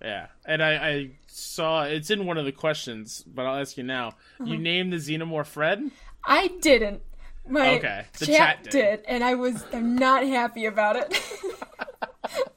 Yeah, 0.00 0.28
and 0.46 0.62
I, 0.62 0.74
I 0.88 1.10
saw 1.26 1.82
it's 1.82 2.08
in 2.10 2.24
one 2.24 2.38
of 2.38 2.44
the 2.44 2.52
questions, 2.52 3.24
but 3.26 3.46
I'll 3.46 3.60
ask 3.60 3.76
you 3.76 3.82
now. 3.82 4.10
Uh-huh. 4.40 4.44
You 4.44 4.56
named 4.56 4.92
the 4.92 4.98
xenomorph 4.98 5.46
Fred. 5.48 5.90
I 6.24 6.52
didn't. 6.60 7.02
My 7.48 7.78
Okay, 7.78 8.04
the 8.20 8.26
chat, 8.26 8.36
chat 8.36 8.62
did. 8.64 8.70
did. 8.70 9.00
and 9.08 9.24
I 9.24 9.34
was 9.34 9.64
I'm 9.72 9.96
not 9.96 10.22
happy 10.24 10.66
about 10.66 10.94
it. 10.94 11.20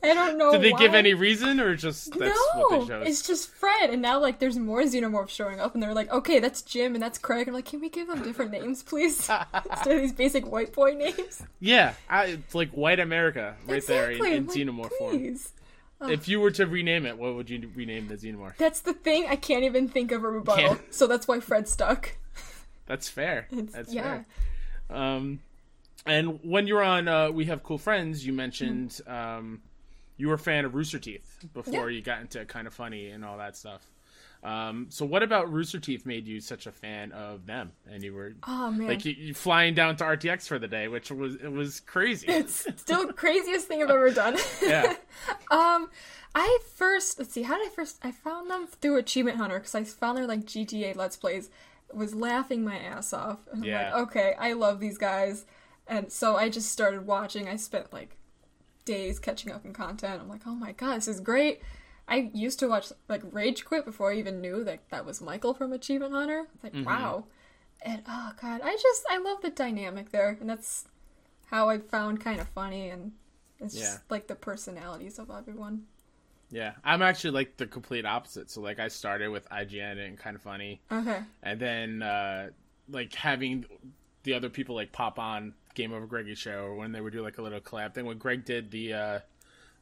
I 0.03 0.13
don't 0.13 0.37
know. 0.37 0.51
Did 0.51 0.61
they 0.61 0.73
give 0.73 0.93
any 0.93 1.13
reason, 1.13 1.59
or 1.59 1.75
just 1.75 2.17
that's 2.17 2.37
what 2.55 2.87
no, 2.87 3.01
it's 3.01 3.25
just 3.25 3.49
Fred, 3.49 3.89
and 3.89 4.01
now 4.01 4.19
like 4.19 4.39
there's 4.39 4.57
more 4.57 4.81
xenomorphs 4.81 5.29
showing 5.29 5.59
up, 5.59 5.73
and 5.73 5.83
they're 5.83 5.93
like, 5.93 6.11
okay, 6.11 6.39
that's 6.39 6.61
Jim 6.61 6.95
and 6.95 7.03
that's 7.03 7.17
Craig. 7.17 7.47
I'm 7.47 7.53
like, 7.53 7.65
can 7.65 7.81
we 7.81 7.89
give 7.89 8.07
them 8.07 8.23
different 8.23 8.51
names, 8.51 8.83
please, 8.83 9.29
instead 9.69 9.95
of 9.95 10.01
these 10.01 10.13
basic 10.13 10.49
white 10.51 10.73
boy 10.73 10.93
names? 10.93 11.43
Yeah, 11.59 11.93
I, 12.09 12.25
it's 12.25 12.55
like 12.55 12.71
White 12.71 12.99
America 12.99 13.55
right 13.67 13.77
exactly. 13.77 14.19
there 14.19 14.31
in, 14.31 14.37
in 14.37 14.47
like, 14.47 14.57
xenomorph 14.57 14.97
form. 14.97 15.17
please. 15.17 15.53
If 16.03 16.27
you 16.27 16.39
were 16.39 16.49
to 16.51 16.65
rename 16.65 17.05
it, 17.05 17.17
what 17.19 17.35
would 17.35 17.49
you 17.49 17.69
rename 17.75 18.07
the 18.07 18.15
xenomorph? 18.15 18.57
That's 18.57 18.79
the 18.79 18.93
thing. 18.93 19.27
I 19.29 19.35
can't 19.35 19.63
even 19.63 19.87
think 19.87 20.11
of 20.11 20.23
a 20.23 20.29
rebuttal, 20.29 20.79
so 20.89 21.05
that's 21.05 21.27
why 21.27 21.39
Fred's 21.39 21.71
stuck. 21.71 22.17
That's 22.87 23.07
fair. 23.07 23.47
It's, 23.51 23.73
That's 23.73 23.93
yeah. 23.93 24.23
fair. 24.89 24.97
Um, 24.97 25.39
and 26.05 26.39
when 26.43 26.67
you're 26.67 26.83
on 26.83 27.07
uh, 27.07 27.31
We 27.31 27.45
Have 27.45 27.63
Cool 27.63 27.77
Friends, 27.77 28.25
you 28.25 28.33
mentioned 28.33 28.99
um, 29.07 29.61
you 30.21 30.27
were 30.27 30.35
a 30.35 30.39
fan 30.39 30.65
of 30.65 30.75
Rooster 30.75 30.99
Teeth 30.99 31.45
before 31.53 31.89
Yeah. 31.89 31.97
you 31.97 32.01
got 32.03 32.21
into 32.21 32.45
kind 32.45 32.67
of 32.67 32.73
funny 32.73 33.09
and 33.09 33.25
all 33.25 33.37
that 33.39 33.57
stuff. 33.57 33.81
Um, 34.43 34.87
so 34.89 35.05
what 35.05 35.21
about 35.21 35.51
Rooster 35.51 35.79
Teeth 35.79 36.05
made 36.05 36.25
you 36.27 36.39
such 36.39 36.65
a 36.65 36.71
fan 36.71 37.11
of 37.11 37.45
them? 37.45 37.71
And 37.91 38.01
you 38.03 38.13
were 38.13 38.33
Oh 38.47 38.71
man, 38.71 38.87
like 38.87 39.05
you, 39.05 39.13
you 39.13 39.33
flying 39.33 39.73
down 39.75 39.95
to 39.97 40.03
RTX 40.03 40.47
for 40.47 40.57
the 40.57 40.67
day, 40.67 40.87
which 40.87 41.11
was 41.11 41.35
it 41.35 41.51
was 41.51 41.79
crazy. 41.79 42.27
it's 42.29 42.65
still 42.81 43.05
the 43.05 43.13
craziest 43.13 43.67
thing 43.67 43.83
I've 43.83 43.89
ever 43.89 44.11
done. 44.11 44.37
yeah. 44.63 44.95
Um, 45.51 45.89
I 46.33 46.59
first 46.75 47.19
let's 47.19 47.33
see, 47.33 47.43
how 47.43 47.57
did 47.57 47.67
I 47.67 47.69
first? 47.71 47.99
I 48.03 48.11
found 48.11 48.49
them 48.49 48.65
through 48.67 48.97
Achievement 48.97 49.37
Hunter 49.37 49.59
because 49.59 49.75
I 49.75 49.83
found 49.83 50.17
their 50.17 50.25
like 50.27 50.45
GTA 50.45 50.95
Let's 50.95 51.17
Plays. 51.17 51.49
Was 51.93 52.15
laughing 52.15 52.63
my 52.63 52.77
ass 52.79 53.11
off. 53.11 53.39
And 53.51 53.63
I'm 53.63 53.69
Yeah. 53.69 53.93
like, 53.93 54.07
okay, 54.07 54.33
I 54.39 54.53
love 54.53 54.79
these 54.79 54.97
guys, 54.97 55.45
and 55.87 56.09
so 56.11 56.37
I 56.37 56.47
just 56.49 56.71
started 56.71 57.05
watching. 57.05 57.49
I 57.49 57.57
spent 57.57 57.91
like 57.91 58.17
days 58.85 59.19
catching 59.19 59.51
up 59.51 59.65
in 59.65 59.73
content. 59.73 60.21
I'm 60.21 60.29
like, 60.29 60.41
oh 60.45 60.55
my 60.55 60.71
god, 60.71 60.97
this 60.97 61.07
is 61.07 61.19
great. 61.19 61.61
I 62.07 62.29
used 62.33 62.59
to 62.59 62.67
watch 62.67 62.91
like 63.07 63.21
Rage 63.31 63.63
Quit 63.65 63.85
before 63.85 64.11
I 64.11 64.15
even 64.15 64.41
knew 64.41 64.63
that 64.63 64.79
that 64.89 65.05
was 65.05 65.21
Michael 65.21 65.53
from 65.53 65.71
Achievement 65.73 66.13
Hunter. 66.13 66.47
Like, 66.63 66.73
wow. 66.85 67.25
And 67.83 68.01
oh 68.07 68.31
god, 68.41 68.61
I 68.63 68.77
just 68.81 69.03
I 69.09 69.17
love 69.17 69.41
the 69.41 69.49
dynamic 69.49 70.11
there, 70.11 70.37
and 70.39 70.49
that's 70.49 70.85
how 71.45 71.69
I 71.69 71.77
found 71.79 72.21
kind 72.21 72.39
of 72.39 72.47
funny, 72.49 72.89
and 72.89 73.11
it's 73.59 73.75
Yeah. 73.75 73.81
just 73.83 74.11
like 74.11 74.27
the 74.27 74.35
personalities 74.35 75.19
of 75.19 75.29
everyone. 75.29 75.83
Yeah. 76.49 76.73
I'm 76.83 77.01
actually 77.01 77.31
like 77.31 77.55
the 77.57 77.65
complete 77.65 78.05
opposite. 78.05 78.49
So 78.51 78.59
like 78.61 78.77
I 78.79 78.89
started 78.89 79.29
with 79.29 79.47
IGN 79.49 80.05
and 80.05 80.17
kind 80.17 80.35
of 80.35 80.41
funny. 80.41 80.81
Okay. 80.91 81.19
and 81.43 81.59
then 81.59 82.01
uh 82.03 82.49
like 82.89 83.13
having 83.15 83.65
the 84.23 84.33
other 84.33 84.49
people 84.49 84.75
like 84.75 84.91
pop 84.91 85.19
on 85.19 85.53
Game 85.73 85.93
Over 85.93 86.05
Greggy 86.05 86.35
show 86.35 86.63
or 86.65 86.75
when 86.75 86.91
they 86.91 87.01
would 87.01 87.13
do 87.13 87.21
like 87.21 87.37
a 87.37 87.41
little 87.41 87.59
collab 87.61 87.93
thing 87.93 88.05
when 88.05 88.17
Greg 88.17 88.45
did 88.45 88.71
the 88.71 88.93
uh 88.93 89.19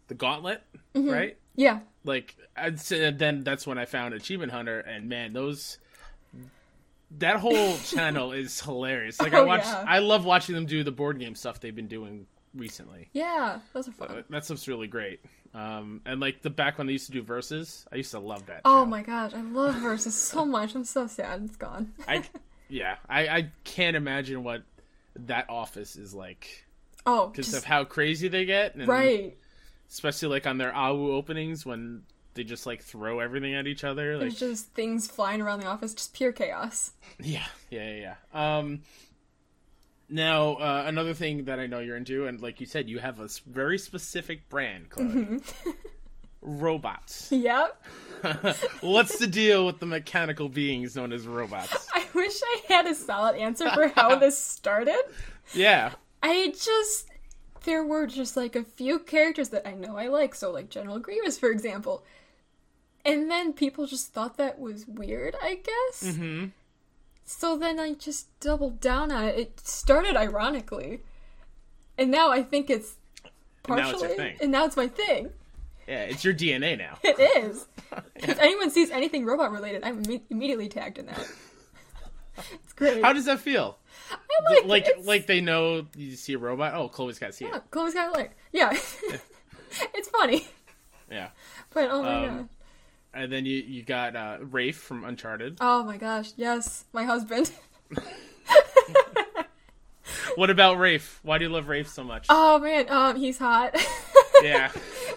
the 0.08 0.14
gauntlet, 0.16 0.62
Mm-hmm. 0.96 1.10
right? 1.10 1.38
Yeah. 1.56 1.80
Like 2.04 2.36
I'd 2.56 2.80
say 2.80 3.12
then 3.12 3.44
that's 3.44 3.68
when 3.68 3.78
I 3.78 3.86
found 3.86 4.14
Achievement 4.14 4.52
Hunter 4.52 4.80
and 4.80 5.10
man 5.10 5.34
those 5.34 5.78
that 7.18 7.38
whole 7.38 7.78
channel 7.86 8.32
is 8.32 8.60
hilarious. 8.62 9.20
Like 9.20 9.34
I 9.34 9.40
Oh, 9.40 9.46
watch 9.46 9.64
yeah. 9.66 9.84
I 9.88 10.00
love 10.00 10.26
watching 10.26 10.56
them 10.56 10.66
do 10.66 10.84
the 10.84 10.92
board 10.92 11.20
game 11.20 11.36
stuff 11.36 11.60
they've 11.60 11.76
been 11.76 11.88
doing 11.88 12.28
recently. 12.56 13.10
Yeah. 13.14 13.60
Those 13.74 13.88
are 13.88 13.92
fun. 13.92 14.08
Uh, 14.10 14.22
That 14.30 14.46
stuff's 14.46 14.68
really 14.68 14.88
great. 14.88 15.20
Um 15.54 16.02
and 16.06 16.20
like 16.20 16.42
the 16.44 16.50
back 16.52 16.78
when 16.78 16.88
they 16.88 16.94
used 16.94 17.08
to 17.08 17.12
do 17.12 17.22
verses, 17.24 17.86
I 17.92 17.96
used 17.98 18.12
to 18.12 18.20
love 18.20 18.46
that. 18.48 18.62
oh 18.66 18.84
show. 18.84 18.86
my 18.86 19.02
gosh, 19.02 19.34
I 19.34 19.42
love 19.42 19.76
verses 19.76 20.14
so 20.16 20.46
much. 20.46 20.76
I'm 20.76 20.84
so 20.86 21.08
sad 21.08 21.42
it's 21.44 21.56
gone. 21.58 21.94
I 22.08 22.24
yeah, 22.70 22.96
I 23.08 23.28
I 23.28 23.52
can't 23.64 23.96
imagine 23.96 24.44
what 24.44 24.64
that 25.16 25.50
office 25.50 25.96
is 25.96 26.14
like 26.14 26.66
Oh, 27.06 27.28
because 27.28 27.48
just, 27.48 27.58
of 27.58 27.64
how 27.64 27.84
crazy 27.84 28.28
they 28.28 28.46
get, 28.46 28.76
and 28.76 28.88
right. 28.88 29.38
Especially 29.90 30.30
like 30.30 30.46
on 30.46 30.58
their 30.58 30.72
AWU 30.72 31.14
openings 31.14 31.66
when 31.66 32.04
they 32.36 32.44
just 32.44 32.66
like 32.66 32.84
throw 32.84 33.20
everything 33.20 33.56
at 33.56 33.66
each 33.68 33.84
other. 33.84 34.14
Like 34.14 34.22
There's 34.22 34.40
just 34.40 34.74
things 34.74 35.08
flying 35.08 35.42
around 35.42 35.62
the 35.62 35.68
office, 35.68 35.94
just 35.94 36.14
pure 36.14 36.32
chaos. 36.32 36.92
yeah, 37.20 37.46
yeah, 37.72 37.96
yeah. 37.96 38.16
yeah. 38.34 38.58
Um, 38.58 38.82
now 40.10 40.54
uh, 40.56 40.84
another 40.86 41.14
thing 41.14 41.46
that 41.46 41.60
I 41.60 41.68
know 41.68 41.80
you're 41.80 41.98
into, 41.98 42.28
and 42.28 42.40
like 42.42 42.60
you 42.60 42.68
said, 42.68 42.90
you 42.90 43.00
have 43.00 43.20
a 43.20 43.30
very 43.48 43.78
specific 43.78 44.48
brand, 44.50 44.90
Chloe. 44.90 45.08
Mm-hmm. 45.08 45.70
robots. 46.42 47.32
Yep. 47.32 47.84
What's 48.82 49.18
the 49.18 49.28
deal 49.28 49.66
with 49.66 49.80
the 49.80 49.86
mechanical 49.86 50.50
beings 50.50 50.96
known 50.96 51.14
as 51.14 51.28
robots? 51.28 51.88
I 51.94 52.06
wish 52.20 52.40
I 52.44 52.62
had 52.74 52.86
a 52.88 52.96
solid 52.96 53.36
answer 53.36 53.70
for 53.72 53.88
how 53.90 54.16
this 54.16 54.38
started. 54.38 55.00
Yeah. 55.52 55.94
I 56.22 56.54
just 56.56 57.08
there 57.64 57.84
were 57.84 58.06
just 58.06 58.38
like 58.38 58.56
a 58.56 58.64
few 58.64 59.00
characters 59.00 59.50
that 59.50 59.68
I 59.68 59.74
know 59.74 59.98
I 59.98 60.08
like, 60.08 60.36
so 60.36 60.52
like 60.52 60.70
General 60.70 61.00
Grievous, 61.00 61.40
for 61.40 61.50
example. 61.50 62.04
And 63.04 63.32
then 63.32 63.54
people 63.54 63.88
just 63.88 64.14
thought 64.14 64.38
that 64.38 64.60
was 64.60 64.86
weird, 64.88 65.36
I 65.42 65.56
guess. 65.56 66.04
Mm-hmm. 66.04 66.46
So 67.26 67.58
then 67.58 67.80
I 67.80 67.94
just 67.94 68.28
doubled 68.40 68.80
down 68.80 69.12
on 69.12 69.26
it. 69.26 69.40
It 69.40 69.60
started 69.62 70.16
ironically, 70.16 71.02
and 71.98 72.12
now 72.12 72.32
I 72.32 72.44
think 72.44 72.70
it's 72.70 72.96
And 73.68 73.78
now 73.78 73.92
partially, 73.92 74.10
it's 74.10 74.42
and 74.42 74.52
now 74.52 74.66
it's 74.66 74.78
my 74.78 74.88
thing. 74.88 75.30
Yeah, 75.88 76.04
it's 76.04 76.24
your 76.24 76.34
DNA 76.34 76.78
now. 76.78 76.98
It 77.04 77.20
is. 77.20 77.66
If 78.16 78.38
anyone 78.38 78.70
sees 78.70 78.92
anything 78.92 79.26
robot 79.26 79.52
related, 79.52 79.84
I'm 79.84 80.04
imme- 80.04 80.22
immediately 80.30 80.70
tagged 80.70 81.00
in 81.00 81.08
that. 81.08 81.28
It's 82.64 82.74
great. 82.74 83.04
How 83.04 83.14
does 83.14 83.26
that 83.26 83.40
feel? 83.40 83.78
I 84.12 84.16
like 84.54 84.66
like 84.66 84.88
it. 84.88 85.06
like 85.06 85.26
they 85.28 85.42
know 85.42 85.86
you 85.96 86.16
see 86.16 86.34
a 86.34 86.38
robot. 86.38 86.74
Oh, 86.74 86.88
Chloe's 86.88 87.20
got 87.20 87.28
to 87.28 87.34
see 87.34 87.46
Yeah, 87.46 87.58
it. 87.58 87.64
Chloe's 87.72 87.94
got 87.94 88.14
to 88.14 88.20
like 88.20 88.36
yeah. 88.52 88.72
it's 89.94 90.10
funny, 90.10 90.48
Yeah. 91.12 91.30
but 91.74 91.90
oh 91.92 92.02
my 92.04 92.26
Um, 92.28 92.38
god. 92.38 92.50
And 93.14 93.32
then 93.32 93.46
you 93.46 93.58
you 93.58 93.84
got 93.84 94.16
uh, 94.16 94.38
Rafe 94.42 94.78
from 94.78 95.04
Uncharted. 95.04 95.58
Oh 95.62 95.84
my 95.84 95.98
gosh, 95.98 96.32
yes, 96.38 96.86
my 96.94 97.04
husband. 97.04 97.52
What 100.36 100.50
about 100.50 100.78
Rafe? 100.80 101.20
Why 101.24 101.38
do 101.38 101.46
you 101.46 101.50
love 101.52 101.68
Rafe 101.68 101.88
so 101.88 102.04
much? 102.04 102.28
Oh 102.30 102.60
man, 102.60 102.86
um, 102.90 103.16
he's 103.16 103.38
hot. 103.38 103.76
yeah. 104.44 104.72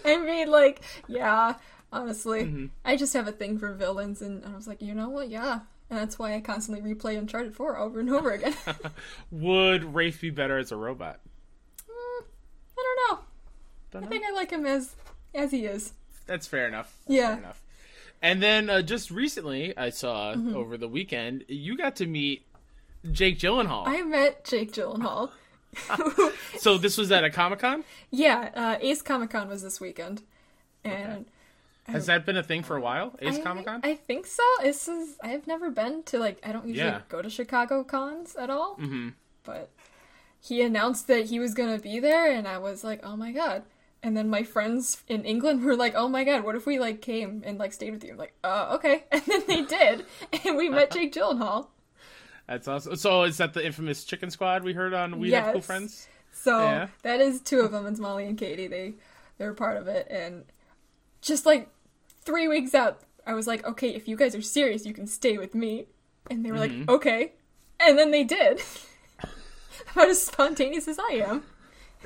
I 0.04 0.16
mean, 0.18 0.50
like, 0.50 0.80
yeah. 1.06 1.54
Honestly, 1.92 2.44
Mm-hmm. 2.44 2.66
I 2.84 2.96
just 2.96 3.12
have 3.12 3.28
a 3.28 3.32
thing 3.32 3.58
for 3.58 3.72
villains, 3.74 4.22
and 4.22 4.44
I 4.44 4.56
was 4.56 4.66
like, 4.66 4.80
you 4.82 4.94
know 4.94 5.10
what? 5.10 5.28
Yeah, 5.28 5.60
and 5.92 6.00
that's 6.00 6.18
why 6.18 6.34
I 6.34 6.40
constantly 6.40 6.94
replay 6.94 7.18
Uncharted 7.18 7.54
Four 7.54 7.76
over 7.76 8.00
and 8.00 8.08
over 8.08 8.30
again. 8.30 8.54
Would 9.30 9.94
Rafe 9.94 10.20
be 10.22 10.30
better 10.30 10.56
as 10.58 10.72
a 10.72 10.76
robot? 10.76 11.20
Mm, 11.88 12.24
I 12.78 12.82
don't 12.82 13.18
know. 13.18 13.24
Don't 13.90 14.02
I 14.02 14.04
know. 14.06 14.10
think 14.10 14.24
I 14.26 14.32
like 14.32 14.50
him 14.50 14.64
as 14.64 14.96
as 15.34 15.50
he 15.52 15.66
is. 15.66 15.92
That's 16.26 16.46
fair 16.46 16.66
enough. 16.66 16.96
That's 17.06 17.14
Yeah. 17.16 17.28
Fair 17.34 17.38
enough. 17.38 17.62
And 18.22 18.42
then 18.42 18.70
uh, 18.70 18.80
just 18.82 19.10
recently, 19.10 19.76
I 19.76 19.90
saw 19.90 20.34
Mm-hmm. 20.34 20.56
over 20.56 20.76
the 20.78 20.88
weekend, 20.88 21.44
you 21.48 21.76
got 21.76 21.96
to 21.96 22.06
meet 22.06 22.46
Jake 23.10 23.38
Gyllenhaal. 23.38 23.82
I 23.86 24.00
met 24.02 24.44
Jake 24.44 24.72
Gyllenhaal. 24.72 25.30
So 26.58 26.78
this 26.78 26.96
was 26.98 27.10
at 27.10 27.24
a 27.24 27.30
Comic 27.30 27.58
Con. 27.60 27.82
yeah, 28.10 28.50
uh, 28.54 28.76
Ace 28.80 29.02
Comic 29.02 29.30
Con 29.30 29.48
was 29.48 29.62
this 29.62 29.80
weekend, 29.80 30.22
and 30.84 31.26
Has 31.88 32.06
that 32.06 32.24
been 32.24 32.36
a 32.36 32.42
thing 32.42 32.62
for 32.62 32.76
a 32.76 32.80
while? 32.80 33.14
Ace 33.20 33.38
Comic 33.42 33.66
Con. 33.66 33.80
I 33.82 33.94
think 33.96 34.26
so. 34.26 34.42
This 34.62 34.86
is 34.88 35.16
I've 35.22 35.46
never 35.46 35.70
been 35.70 36.02
to 36.04 36.18
like 36.18 36.38
I 36.44 36.52
don't 36.52 36.66
usually 36.66 36.86
Yeah. 36.88 37.00
go 37.08 37.20
to 37.22 37.28
Chicago 37.30 37.82
cons 37.84 38.36
at 38.36 38.50
all. 38.50 38.76
Mm-hmm. 38.76 39.10
But 39.42 39.70
he 40.40 40.62
announced 40.62 41.06
that 41.08 41.26
he 41.26 41.38
was 41.40 41.54
gonna 41.54 41.78
be 41.78 41.98
there, 41.98 42.30
and 42.32 42.46
I 42.46 42.58
was 42.58 42.84
like, 42.84 43.00
oh 43.04 43.16
my 43.16 43.32
god. 43.32 43.64
And 44.04 44.16
then 44.16 44.28
my 44.28 44.42
friends 44.42 45.02
in 45.08 45.24
England 45.24 45.62
were 45.64 45.76
like, 45.76 45.94
oh 45.96 46.08
my 46.08 46.24
god, 46.24 46.44
what 46.44 46.54
if 46.56 46.66
we 46.66 46.78
like 46.78 47.00
came 47.02 47.42
and 47.44 47.58
like 47.58 47.72
stayed 47.72 47.92
with 47.92 48.04
you? 48.04 48.12
I'm 48.12 48.16
like, 48.18 48.34
uh, 48.44 48.72
okay. 48.76 49.04
And 49.12 49.22
then 49.26 49.42
they 49.46 49.62
did, 49.62 50.06
and 50.44 50.56
we 50.56 50.68
met 50.68 50.92
Jake 50.92 51.12
Gyllenhaal. 51.12 51.66
That's 52.48 52.66
awesome. 52.68 52.96
So 52.96 53.22
is 53.24 53.38
that 53.38 53.54
the 53.54 53.64
infamous 53.64 54.04
Chicken 54.04 54.30
Squad 54.30 54.62
we 54.64 54.72
heard 54.72 54.94
on 54.94 55.18
We 55.18 55.32
Have 55.32 55.52
Cool 55.52 55.62
Friends? 55.62 56.08
So 56.32 56.58
Yeah. 56.60 56.88
that 57.02 57.20
is 57.20 57.40
two 57.40 57.60
of 57.60 57.70
them. 57.72 57.86
It's 57.86 58.00
Molly 58.00 58.26
and 58.26 58.36
Katie. 58.38 58.66
They 58.68 58.94
they're 59.38 59.54
part 59.54 59.76
of 59.76 59.86
it, 59.88 60.06
and 60.10 60.44
just 61.20 61.46
like 61.46 61.68
three 62.24 62.48
weeks 62.48 62.74
out, 62.74 63.00
I 63.26 63.34
was 63.34 63.46
like, 63.46 63.64
okay, 63.64 63.90
if 63.94 64.08
you 64.08 64.16
guys 64.16 64.34
are 64.34 64.42
serious, 64.42 64.84
you 64.86 64.92
can 64.92 65.06
stay 65.06 65.38
with 65.38 65.54
me. 65.54 65.86
And 66.30 66.44
they 66.44 66.52
were 66.52 66.58
Mm-hmm. 66.58 66.80
like, 66.80 66.88
okay, 66.90 67.32
and 67.80 67.98
then 67.98 68.10
they 68.10 68.24
did. 68.24 68.60
About 69.92 70.08
as 70.08 70.22
spontaneous 70.24 70.88
as 70.88 70.98
I 70.98 71.22
am. 71.26 71.42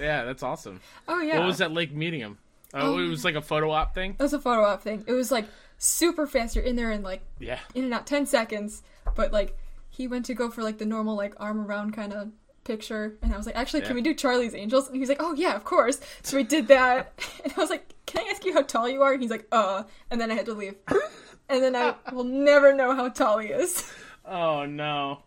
Yeah, 0.01 0.25
that's 0.25 0.43
awesome. 0.43 0.81
Oh 1.09 1.21
yeah, 1.21 1.39
What 1.39 1.47
was 1.47 1.59
that 1.59 1.73
like 1.73 1.93
meeting 1.93 2.21
him? 2.21 2.39
Oh, 2.75 2.99
it 2.99 3.09
was 3.09 3.25
like 3.25 3.35
a 3.35 3.43
photo 3.43 3.71
op 3.71 3.95
thing. 3.95 4.15
That 4.19 4.25
was 4.25 4.33
a 4.35 4.41
photo 4.41 4.63
op 4.65 4.83
thing. 4.83 5.05
It 5.07 5.13
was 5.13 5.31
like 5.31 5.47
super 5.79 6.27
fast. 6.27 6.55
You're 6.57 6.65
in 6.65 6.77
there 6.77 6.91
in 6.91 7.03
like 7.03 7.23
Yeah. 7.39 7.59
in 7.75 7.85
and 7.85 7.95
out 7.95 8.07
ten 8.07 8.27
seconds. 8.27 8.83
But 9.15 9.33
like 9.33 9.57
he 9.89 10.07
went 10.09 10.27
to 10.27 10.35
go 10.35 10.51
for 10.51 10.63
like 10.63 10.79
the 10.79 10.85
normal 10.87 11.17
like 11.17 11.35
arm 11.39 11.61
around 11.61 11.93
kind 11.93 12.13
of 12.13 12.31
picture, 12.65 13.17
and 13.23 13.33
I 13.33 13.37
was 13.37 13.47
like, 13.47 13.57
actually, 13.57 13.81
Yeah. 13.81 13.87
can 13.87 13.97
we 13.97 14.03
do 14.03 14.13
Charlie's 14.15 14.55
Angels? 14.55 14.87
And 14.87 14.97
he 14.97 15.01
was 15.01 15.09
like, 15.09 15.21
oh 15.23 15.35
yeah, 15.35 15.55
of 15.55 15.65
course. 15.65 16.01
So 16.23 16.37
we 16.37 16.43
did 16.43 16.69
that, 16.69 17.13
and 17.45 17.53
I 17.57 17.61
was 17.61 17.71
like, 17.71 17.89
can 18.07 18.25
I 18.27 18.31
ask 18.31 18.45
you 18.45 18.53
how 18.55 18.63
tall 18.63 18.89
you 18.89 19.03
are? 19.03 19.13
And 19.13 19.21
he's 19.23 19.31
like, 19.31 19.47
uh, 19.53 19.83
and 20.11 20.21
then 20.21 20.31
I 20.31 20.35
had 20.35 20.47
to 20.47 20.55
leave, 20.55 20.75
and 21.49 21.63
then 21.63 21.77
I 21.77 21.95
will 22.13 22.25
never 22.25 22.75
know 22.75 22.95
how 22.95 23.09
tall 23.09 23.39
he 23.39 23.49
is. 23.49 23.91
Oh 24.25 24.65
no. 24.67 25.21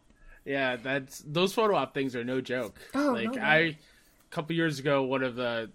Yeah, 0.45 0.77
that's 0.77 1.19
those 1.25 1.53
photo 1.53 1.75
op 1.75 1.93
things 1.93 2.15
are 2.15 2.23
no 2.23 2.41
joke. 2.41 2.77
Oh, 2.95 3.11
like 3.13 3.35
no 3.35 3.41
I 3.41 3.57
way. 3.59 3.77
couple 4.29 4.55
years 4.55 4.79
ago 4.79 5.03
one 5.03 5.23
of 5.23 5.35
the 5.35 5.69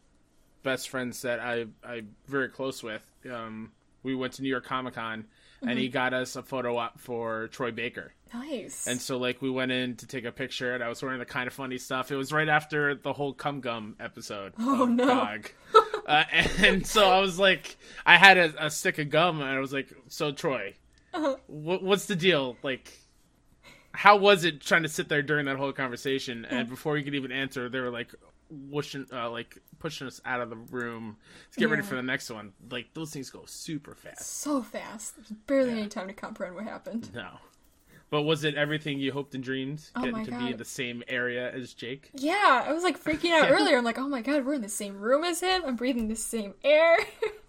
best 0.62 0.88
friends 0.88 1.22
that 1.22 1.40
I 1.40 1.66
I 1.86 2.02
very 2.26 2.48
close 2.48 2.82
with, 2.82 3.02
um, 3.30 3.70
we 4.02 4.14
went 4.14 4.34
to 4.34 4.42
New 4.42 4.48
York 4.48 4.64
Comic 4.64 4.94
Con 4.94 5.12
and 5.62 5.70
Mm-hmm. 5.70 5.78
he 5.78 5.88
got 5.88 6.12
us 6.12 6.36
a 6.36 6.42
photo 6.42 6.76
op 6.76 7.00
for 7.00 7.48
Troy 7.48 7.70
Baker. 7.70 8.12
Nice. 8.34 8.86
And 8.86 9.00
so 9.00 9.16
like 9.16 9.40
we 9.40 9.48
went 9.48 9.72
in 9.72 9.96
to 9.96 10.06
take 10.06 10.24
a 10.26 10.32
picture 10.32 10.74
and 10.74 10.84
I 10.84 10.88
was 10.88 11.02
wearing 11.02 11.18
the 11.20 11.24
kind 11.24 11.46
of 11.46 11.54
funny 11.54 11.78
stuff. 11.78 12.10
It 12.12 12.16
was 12.16 12.32
right 12.32 12.48
after 12.48 12.94
the 12.94 13.12
whole 13.14 13.32
cum 13.32 13.60
gum 13.60 13.96
episode. 14.00 14.52
Oh, 14.58 14.84
no. 14.84 15.06
Gog. 15.06 15.50
Uh, 16.06 16.24
and 16.58 16.86
so 16.86 17.08
I 17.10 17.20
was 17.20 17.38
like 17.38 17.76
I 18.06 18.16
had 18.16 18.38
a, 18.38 18.66
a 18.66 18.70
stick 18.70 18.98
of 18.98 19.10
gum 19.10 19.40
and 19.40 19.48
I 19.50 19.58
was 19.58 19.72
like, 19.72 19.92
So 20.08 20.32
Troy, 20.32 20.74
Uh-huh. 21.12 21.36
what, 21.46 21.82
what's 21.82 22.06
the 22.06 22.16
deal? 22.16 22.56
Like 22.62 22.92
how 23.92 24.16
was 24.16 24.44
it 24.44 24.60
trying 24.60 24.82
to 24.82 24.88
sit 24.88 25.08
there 25.08 25.22
during 25.22 25.46
that 25.46 25.56
whole 25.56 25.72
conversation 25.72 26.44
and 26.46 26.68
before 26.68 26.98
you 26.98 27.04
could 27.04 27.14
even 27.14 27.30
answer 27.30 27.68
they 27.68 27.78
were 27.78 27.90
like 27.90 28.12
whooshing 28.50 29.06
uh, 29.12 29.30
like 29.30 29.58
pushing 29.78 30.06
us 30.06 30.20
out 30.24 30.40
of 30.40 30.50
the 30.50 30.56
room 30.56 31.16
to 31.52 31.60
get 31.60 31.70
ready 31.70 31.82
for 31.82 31.94
the 31.94 32.02
next 32.02 32.28
one 32.30 32.52
like 32.70 32.92
those 32.94 33.12
things 33.12 33.30
go 33.30 33.42
super 33.46 33.94
fast 33.94 34.26
so 34.42 34.62
fast. 34.62 35.14
There's 35.16 35.30
barely 35.46 35.70
any 35.72 35.88
time 35.88 36.08
to 36.08 36.12
comprehend 36.12 36.56
what 36.56 36.64
happened. 36.64 37.10
no 37.14 37.28
but 38.10 38.22
was 38.22 38.44
it 38.44 38.54
everything 38.54 38.98
you 38.98 39.12
hoped 39.12 39.34
and 39.34 39.42
dreamed 39.42 39.82
Oh 39.96 40.00
getting 40.00 40.16
my 40.18 40.24
to 40.24 40.30
be 40.38 40.50
in 40.52 40.56
the 40.56 40.64
same 40.64 41.02
area 41.08 41.50
as 41.52 41.74
jake 41.74 42.10
Yeah, 42.14 42.64
I 42.66 42.72
was 42.72 42.82
like 42.82 43.02
freaking 43.02 43.32
out 43.32 43.50
earlier. 43.52 43.76
I'm 43.76 43.84
like, 43.84 43.98
oh 43.98 44.08
my 44.08 44.22
god, 44.22 44.44
we're 44.44 44.54
in 44.54 44.62
the 44.62 44.68
same 44.68 44.98
room 45.00 45.24
as 45.24 45.40
him. 45.40 45.62
I'm 45.66 45.76
breathing 45.76 46.08
the 46.08 46.16
same 46.16 46.54
air. 46.62 46.96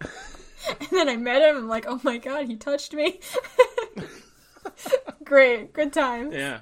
and 0.80 0.88
then 0.90 1.08
I 1.08 1.16
met 1.16 1.42
him. 1.42 1.56
I'm 1.56 1.68
like, 1.68 1.86
oh 1.88 2.00
my 2.02 2.18
god, 2.18 2.46
he 2.46 2.56
touched 2.56 2.92
me. 2.94 3.20
Great, 5.24 5.72
good 5.72 5.92
times. 5.92 6.34
yeah 6.34 6.60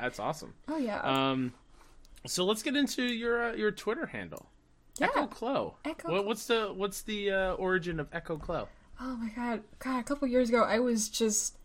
that's 0.00 0.18
awesome 0.18 0.52
Oh 0.68 0.76
yeah. 0.76 1.00
um 1.00 1.52
so 2.26 2.44
let's 2.44 2.62
get 2.62 2.74
into 2.76 3.02
your 3.04 3.50
uh, 3.50 3.52
your 3.54 3.70
twitter 3.70 4.06
handle 4.06 4.46
yeah. 4.98 5.06
echo 5.06 5.26
clo 5.26 5.76
Echo 5.84 6.10
what, 6.10 6.24
what's 6.26 6.46
the 6.46 6.72
what's 6.74 7.02
the 7.02 7.30
uh, 7.30 7.52
origin 7.54 8.00
of 8.00 8.08
echo 8.12 8.36
clo 8.36 8.68
Oh 9.00 9.16
my 9.16 9.28
god, 9.30 9.62
god. 9.80 9.98
A 9.98 10.04
couple 10.04 10.28
years 10.28 10.48
ago, 10.48 10.62
I 10.62 10.78
was 10.78 11.08
just 11.08 11.56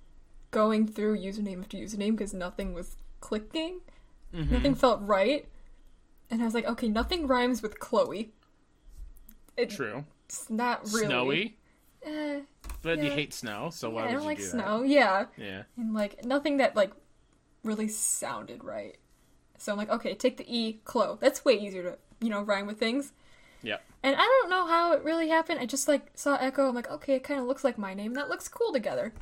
going 0.51 0.87
through 0.87 1.17
username 1.17 1.61
after 1.61 1.77
username 1.77 2.11
because 2.11 2.33
nothing 2.33 2.73
was 2.73 2.97
clicking. 3.19 3.81
Mm-hmm. 4.33 4.53
Nothing 4.53 4.75
felt 4.75 5.01
right. 5.01 5.47
And 6.29 6.41
I 6.41 6.45
was 6.45 6.53
like, 6.53 6.65
okay, 6.65 6.87
nothing 6.87 7.27
rhymes 7.27 7.61
with 7.61 7.79
Chloe. 7.79 8.31
It's 9.57 9.75
true 9.75 10.05
It's 10.25 10.49
not 10.49 10.85
really 10.93 11.07
snowy 11.07 11.57
Eh, 12.05 12.39
but 12.81 13.03
you 13.03 13.11
hate 13.11 13.33
snow 13.33 13.69
so 13.73 13.89
why 13.89 14.03
I 14.03 14.05
would 14.05 14.11
don't 14.13 14.21
you 14.21 14.27
like 14.27 14.37
do 14.37 14.43
snow. 14.43 14.83
Yeah. 14.83 15.25
yeah 15.35 15.63
and 15.75 15.93
like 15.93 16.23
nothing 16.23 16.57
that 16.57 16.75
like 16.75 16.91
really 17.63 17.87
sounded 17.87 18.63
right. 18.63 18.97
So 19.57 19.73
I'm 19.73 19.77
like, 19.77 19.89
okay, 19.89 20.15
take 20.15 20.37
the 20.37 20.45
E, 20.47 20.79
Chloe. 20.85 21.17
That's 21.19 21.43
way 21.43 21.59
easier 21.59 21.83
to 21.83 21.97
you 22.21 22.29
know 22.29 22.41
rhyme 22.41 22.67
with 22.67 22.79
things. 22.79 23.11
Yeah. 23.61 23.77
And 24.01 24.15
I 24.15 24.21
don't 24.21 24.49
know 24.49 24.65
how 24.65 24.93
it 24.93 25.03
really 25.03 25.27
happened. 25.27 25.59
I 25.59 25.65
just 25.65 25.87
like 25.87 26.11
saw 26.15 26.35
Echo. 26.35 26.69
I'm 26.69 26.75
like, 26.75 26.89
okay, 26.89 27.15
it 27.15 27.23
kind 27.23 27.39
of 27.39 27.45
looks 27.45 27.63
like 27.63 27.77
my 27.77 27.93
name. 27.93 28.13
That 28.13 28.29
looks 28.29 28.47
cool 28.47 28.71
together. 28.71 29.13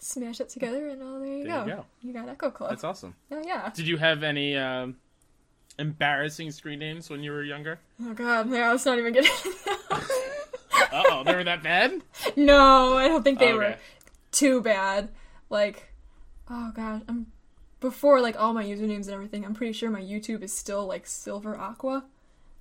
Smash 0.00 0.40
it 0.40 0.48
together, 0.48 0.88
and 0.88 1.02
oh, 1.02 1.18
there 1.18 1.28
you 1.28 1.44
There 1.44 1.52
go. 1.58 1.64
you 1.66 1.72
go. 1.72 1.84
You 2.02 2.12
got 2.12 2.28
Echo 2.28 2.50
Clo. 2.50 2.68
That's 2.68 2.84
awesome. 2.84 3.14
Oh 3.32 3.42
yeah. 3.44 3.70
Did 3.74 3.88
you 3.88 3.96
have 3.96 4.22
any 4.22 4.56
um, 4.56 4.96
embarrassing 5.78 6.50
screen 6.52 6.78
names 6.78 7.10
when 7.10 7.22
you 7.22 7.32
were 7.32 7.42
younger? 7.42 7.78
Oh 8.04 8.14
god, 8.14 8.50
yeah, 8.50 8.70
let's 8.70 8.86
not 8.86 8.98
even 8.98 9.12
get 9.12 9.24
into. 9.24 9.56
Uh 10.90 11.02
oh, 11.10 11.22
they 11.24 11.34
were 11.34 11.44
that 11.44 11.62
bad? 11.62 12.00
no, 12.36 12.96
I 12.96 13.08
don't 13.08 13.22
think 13.22 13.38
they 13.38 13.46
Okay. 13.52 13.54
were 13.58 13.76
too 14.32 14.60
bad. 14.62 15.08
Like, 15.50 15.92
oh 16.48 16.72
god, 16.74 17.02
I'm 17.08 17.26
before 17.80 18.20
like 18.20 18.38
all 18.40 18.52
my 18.54 18.64
usernames 18.64 19.06
and 19.06 19.10
everything. 19.10 19.44
I'm 19.44 19.54
pretty 19.54 19.72
sure 19.72 19.90
my 19.90 20.00
YouTube 20.00 20.42
is 20.42 20.52
still 20.52 20.86
like 20.86 21.06
Silver 21.06 21.56
Aqua. 21.56 22.04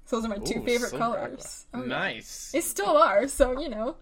So 0.05 0.15
those 0.15 0.25
are 0.25 0.29
my 0.29 0.37
two 0.37 0.61
favorite 0.63 0.93
colors. 0.93 1.65
Oh, 1.73 1.81
yeah. 1.81 1.87
nice. 1.87 2.51
They 2.51 2.61
still 2.61 2.97
are, 2.97 3.27
so 3.27 3.59
you 3.59 3.69
know. 3.69 3.95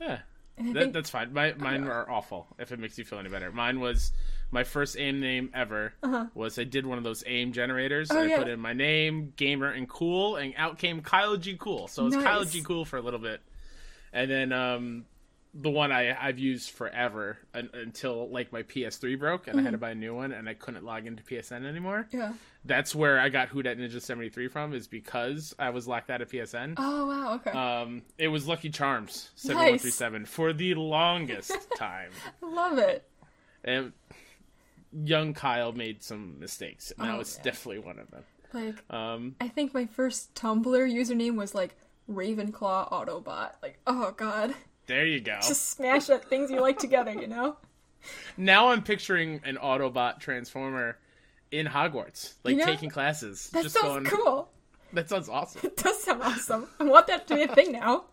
Yeah, 0.00 0.18
I 0.18 0.20
that, 0.58 0.92
that's 0.92 1.10
fine. 1.10 1.32
My, 1.32 1.52
mine 1.54 1.84
are 1.84 2.08
awful. 2.08 2.46
If 2.58 2.72
it 2.72 2.78
makes 2.78 2.96
you 2.98 3.04
feel 3.04 3.18
any 3.18 3.28
better, 3.28 3.50
mine 3.50 3.80
was 3.80 4.12
my 4.50 4.64
first 4.64 4.96
AIM 4.96 5.20
name 5.20 5.50
ever. 5.52 5.94
Was 6.34 6.58
I 6.58 6.64
did 6.64 6.86
one 6.86 6.98
of 6.98 7.04
those 7.04 7.24
AIM 7.26 7.52
generators. 7.52 8.10
Uh-huh. 8.10 8.20
Oh, 8.20 8.24
I 8.24 8.26
yeah. 8.26 8.38
put 8.38 8.48
in 8.48 8.60
my 8.60 8.72
name, 8.72 9.32
gamer, 9.36 9.68
and 9.68 9.88
cool, 9.88 10.36
and 10.36 10.54
out 10.56 10.78
came 10.78 11.02
Kyle 11.02 11.36
G 11.36 11.56
Cool. 11.58 11.88
So 11.88 12.02
it 12.02 12.14
was 12.14 12.24
Kyle 12.24 12.44
G 12.44 12.62
Cool 12.62 12.84
for 12.84 12.96
a 12.96 13.02
little 13.02 13.20
bit, 13.20 13.40
and 14.12 14.30
then 14.30 14.52
um, 14.52 15.04
the 15.56 15.70
one 15.70 15.92
I 15.92 16.16
I've 16.20 16.38
used 16.38 16.70
forever 16.70 17.38
un, 17.54 17.70
until 17.74 18.28
like 18.28 18.52
my 18.52 18.62
PS3 18.64 19.16
broke 19.18 19.46
and 19.46 19.58
I 19.58 19.62
had 19.62 19.68
Mm-hmm. 19.68 19.72
to 19.74 19.78
buy 19.78 19.90
a 19.90 19.94
new 19.94 20.14
one, 20.14 20.32
and 20.32 20.48
I 20.48 20.54
couldn't 20.54 20.84
log 20.84 21.06
into 21.06 21.22
PSN 21.22 21.64
anymore. 21.64 22.08
yeah. 22.10 22.32
That's 22.66 22.94
where 22.94 23.20
I 23.20 23.28
got 23.28 23.48
Who 23.48 23.62
Dat 23.62 23.76
Ninja 23.76 24.00
73 24.00 24.48
from, 24.48 24.72
is 24.72 24.86
because 24.88 25.54
I 25.58 25.68
was 25.70 25.86
locked 25.86 26.08
out 26.10 26.22
of 26.22 26.30
PSN. 26.30 26.74
Oh 26.78 27.06
wow. 27.06 27.34
Okay. 27.34 27.50
Um, 27.50 28.02
it 28.18 28.28
was 28.28 28.48
Lucky 28.48 28.70
Charms 28.70 29.30
7137 29.36 30.24
for 30.26 30.52
the 30.52 30.74
longest 30.74 31.52
time. 31.76 32.10
I 32.42 32.46
love 32.46 32.78
it. 32.78 33.06
And 33.62 33.92
young 34.92 35.34
Kyle 35.34 35.72
made 35.72 36.02
some 36.02 36.38
mistakes, 36.40 36.92
and 36.98 37.06
that 37.08 37.14
Oh, 37.14 37.18
was 37.18 37.36
yeah. 37.36 37.42
definitely 37.44 37.80
one 37.80 37.98
of 37.98 38.10
them. 38.10 38.24
Like, 38.52 38.94
Um, 38.94 39.34
I 39.40 39.48
think 39.48 39.74
my 39.74 39.86
first 39.86 40.34
Tumblr 40.34 40.64
username 40.64 41.34
was 41.36 41.54
like 41.54 41.74
Ravenclaw 42.10 42.90
Autobot. 42.90 43.52
Like, 43.62 43.78
oh 43.86 44.12
god. 44.16 44.54
There 44.86 45.06
you 45.06 45.20
go. 45.20 45.38
Just 45.42 45.70
smash 45.70 46.10
up 46.10 46.24
things 46.26 46.50
you 46.50 46.60
like 46.60 46.78
together, 46.78 47.12
you 47.12 47.26
know? 47.26 47.56
Now 48.36 48.68
I'm 48.68 48.82
picturing 48.82 49.40
an 49.44 49.56
Autobot 49.56 50.20
transformer 50.20 50.98
in 51.50 51.66
Hogwarts, 51.66 52.34
like 52.44 52.52
You 52.52 52.60
know, 52.60 52.66
taking 52.66 52.90
classes. 52.90 53.48
That 53.50 53.62
just 53.62 53.76
sounds 53.76 54.08
going. 54.08 54.22
cool. 54.22 54.48
That 54.92 55.08
sounds 55.08 55.28
awesome. 55.28 55.60
It 55.64 55.76
does 55.76 56.02
sound 56.02 56.22
awesome. 56.22 56.68
I 56.78 56.84
want 56.84 57.06
that 57.06 57.26
to 57.28 57.34
be 57.34 57.42
a 57.42 57.48
thing 57.48 57.72
now. 57.72 58.04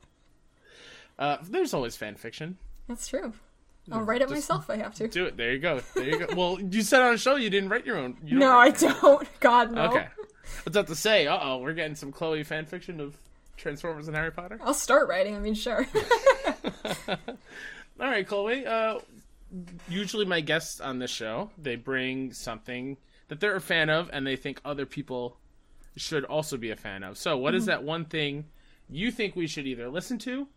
Uh, 1.19 1.37
there's 1.49 1.73
always 1.73 1.95
fan 1.95 2.15
fiction. 2.15 2.57
That's 2.87 3.07
true. 3.07 3.33
I'll 3.91 4.01
write 4.01 4.21
it 4.21 4.29
just 4.29 4.33
myself 4.33 4.63
if 4.65 4.69
I 4.69 4.77
have 4.77 4.95
to. 4.95 5.07
Do 5.07 5.25
it. 5.25 5.37
There 5.37 5.51
you 5.51 5.59
go. 5.59 5.81
There 5.95 6.05
you 6.05 6.19
go. 6.25 6.35
well, 6.35 6.59
you 6.61 6.81
said 6.81 7.01
on 7.01 7.13
a 7.15 7.17
show 7.17 7.35
you 7.35 7.49
didn't 7.49 7.69
write 7.69 7.85
your 7.85 7.97
own. 7.97 8.15
You 8.23 8.37
No, 8.39 8.57
I 8.57 8.69
don't. 8.69 9.27
God, 9.39 9.71
no. 9.71 9.85
Okay. 9.85 9.99
I 10.07 10.09
was 10.65 10.75
about 10.75 10.87
to 10.87 10.95
say, 10.95 11.27
uh 11.27 11.37
oh, 11.41 11.57
we're 11.57 11.73
getting 11.73 11.95
some 11.95 12.11
Chloe 12.11 12.43
fan 12.43 12.65
fiction 12.65 12.99
of 12.99 13.17
Transformers 13.61 14.07
and 14.07 14.15
Harry 14.17 14.31
Potter. 14.31 14.59
I'll 14.61 14.73
start 14.73 15.07
writing, 15.07 15.35
I 15.35 15.39
mean, 15.39 15.53
sure. 15.53 15.85
All 17.07 17.17
right, 17.99 18.27
Chloe. 18.27 18.65
Uh, 18.65 18.99
usually 19.87 20.25
my 20.25 20.41
guests 20.41 20.79
on 20.79 20.99
this 20.99 21.11
show 21.11 21.49
they 21.57 21.75
bring 21.75 22.31
something 22.33 22.97
that 23.27 23.39
they're 23.39 23.55
a 23.55 23.61
fan 23.61 23.89
of 23.89 24.09
and 24.13 24.25
they 24.25 24.35
think 24.35 24.59
other 24.65 24.85
people 24.85 25.37
should 25.97 26.23
also 26.25 26.57
be 26.57 26.71
a 26.71 26.75
fan 26.75 27.03
of. 27.03 27.17
So, 27.17 27.37
what 27.37 27.53
is 27.53 27.65
that 27.65 27.83
one 27.83 28.05
thing 28.05 28.45
you 28.89 29.11
think 29.11 29.35
we 29.35 29.45
should 29.47 29.67
either 29.67 29.89
listen 29.89 30.17
to, 30.19 30.47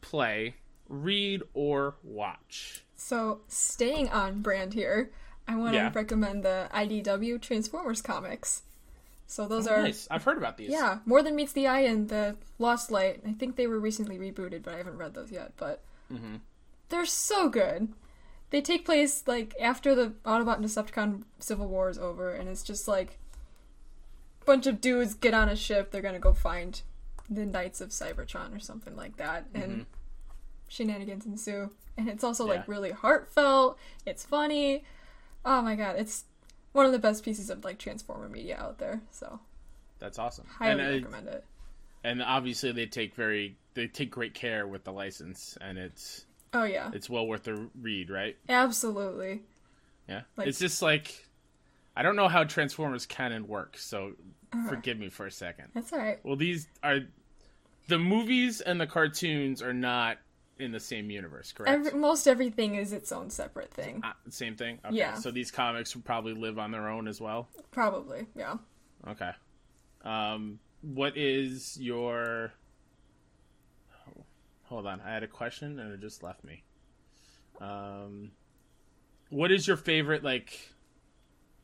play, 0.00 0.56
read, 0.88 1.42
or 1.54 1.94
watch? 2.02 2.84
so, 2.94 3.40
staying 3.48 4.08
on 4.10 4.40
brand 4.42 4.74
here, 4.74 5.10
I 5.48 5.56
want 5.56 5.72
to 5.72 5.78
Yeah. 5.78 5.90
recommend 5.92 6.44
the 6.44 6.68
IDW 6.72 7.40
Transformers 7.42 8.00
comics. 8.02 8.62
So, 9.32 9.48
those 9.48 9.66
are. 9.66 9.82
Nice. 9.82 10.06
I've 10.10 10.24
heard 10.24 10.36
about 10.36 10.58
these. 10.58 10.70
Yeah, 10.70 10.98
More 11.06 11.22
Than 11.22 11.34
Meets 11.36 11.52
the 11.52 11.66
Eye 11.66 11.80
and 11.80 12.08
the 12.08 12.36
Lost 12.58 12.90
Light. 12.90 13.20
I 13.26 13.32
think 13.32 13.56
they 13.56 13.66
were 13.66 13.80
recently 13.80 14.18
rebooted, 14.18 14.62
but 14.62 14.74
I 14.74 14.76
haven't 14.76 14.98
read 14.98 15.14
those 15.14 15.32
yet. 15.32 15.52
But 15.56 15.82
Mm-hmm. 16.12 16.36
they're 16.90 17.06
so 17.06 17.48
good. 17.48 17.88
They 18.50 18.60
take 18.60 18.84
place 18.84 19.24
like 19.26 19.54
after 19.58 19.94
the 19.94 20.08
Autobot 20.26 20.56
and 20.56 20.64
Decepticon 20.66 21.22
Civil 21.38 21.66
War 21.68 21.88
is 21.88 21.96
over, 21.98 22.32
and 22.34 22.48
it's 22.50 22.62
just 22.62 22.86
like 22.86 23.18
a 24.42 24.44
bunch 24.44 24.66
of 24.66 24.80
dudes 24.82 25.14
get 25.14 25.32
on 25.32 25.48
a 25.48 25.56
ship. 25.56 25.90
They're 25.90 26.02
gonna 26.02 26.18
go 26.18 26.34
find 26.34 26.82
the 27.30 27.46
Knights 27.46 27.80
of 27.80 27.88
Cybertron 27.90 28.54
or 28.54 28.58
something 28.60 28.94
like 28.94 29.16
that, 29.16 29.46
and 29.54 29.86
shenanigans 30.68 31.24
ensue. 31.24 31.70
And 31.96 32.08
it's 32.10 32.22
also 32.24 32.44
Yeah. 32.46 32.56
like 32.56 32.68
really 32.68 32.90
heartfelt. 32.90 33.78
It's 34.04 34.26
funny. 34.26 34.84
Oh 35.46 35.62
my 35.62 35.74
god, 35.74 35.96
it's 35.98 36.24
one 36.72 36.86
of 36.86 36.92
the 36.92 36.98
best 36.98 37.24
pieces 37.24 37.50
of 37.50 37.64
like 37.64 37.78
Transformer 37.78 38.28
media 38.28 38.56
out 38.58 38.78
there. 38.78 39.00
So 39.10 39.40
That's 39.98 40.18
awesome. 40.18 40.46
highly 40.46 40.70
and, 40.72 40.80
uh, 40.80 41.06
recommend 41.08 41.28
it. 41.28 41.44
and 42.04 42.22
obviously 42.22 42.72
they 42.72 42.86
take 42.86 43.14
very 43.14 43.56
they 43.74 43.86
take 43.86 44.10
great 44.10 44.34
care 44.34 44.66
with 44.66 44.84
the 44.84 44.92
license 44.92 45.56
and 45.60 45.78
it's 45.78 46.26
Oh 46.54 46.64
yeah, 46.64 46.90
it's 46.92 47.08
well 47.08 47.26
worth 47.26 47.44
the 47.44 47.68
read, 47.80 48.10
right? 48.10 48.36
absolutely. 48.48 49.40
Yeah. 50.08 50.22
Like- 50.36 50.48
it's 50.48 50.58
just 50.58 50.82
like 50.82 51.26
I 51.96 52.02
don't 52.02 52.16
know 52.16 52.28
how 52.28 52.44
Transformers 52.44 53.04
canon 53.06 53.46
works, 53.48 53.84
so 53.84 54.12
Uh-huh. 54.52 54.68
forgive 54.68 54.98
me 54.98 55.08
for 55.10 55.26
a 55.26 55.30
second. 55.30 55.68
That's 55.74 55.92
all 55.92 55.98
right. 55.98 56.18
Well, 56.24 56.36
these 56.36 56.66
are 56.82 57.00
the 57.88 57.98
movies 57.98 58.60
and 58.62 58.80
the 58.80 58.86
cartoons 58.86 59.60
are 59.62 59.72
not 59.74 60.18
in 60.62 60.72
the 60.72 60.80
same 60.80 61.10
universe, 61.10 61.52
correct? 61.52 61.70
Every, 61.86 61.98
most 61.98 62.26
everything 62.26 62.76
is 62.76 62.92
its 62.92 63.12
own 63.12 63.30
separate 63.30 63.72
thing. 63.72 64.00
Ah, 64.04 64.16
same 64.30 64.56
thing. 64.56 64.78
Okay. 64.84 64.96
Yeah. 64.96 65.14
So 65.14 65.30
these 65.30 65.50
comics 65.50 65.94
would 65.94 66.04
probably 66.04 66.34
live 66.34 66.58
on 66.58 66.70
their 66.70 66.88
own 66.88 67.08
as 67.08 67.20
well. 67.20 67.48
Probably, 67.70 68.26
yeah. 68.34 68.56
Okay. 69.08 69.30
Um, 70.04 70.58
what 70.80 71.16
is 71.16 71.76
your? 71.80 72.52
oh, 74.08 74.24
Hold 74.64 74.86
on, 74.86 75.00
I 75.00 75.12
had 75.12 75.22
a 75.22 75.28
question 75.28 75.78
and 75.78 75.92
it 75.92 76.00
just 76.00 76.22
left 76.22 76.44
me. 76.44 76.62
Um, 77.60 78.32
what 79.30 79.52
is 79.52 79.66
your 79.66 79.76
favorite 79.76 80.24
like 80.24 80.58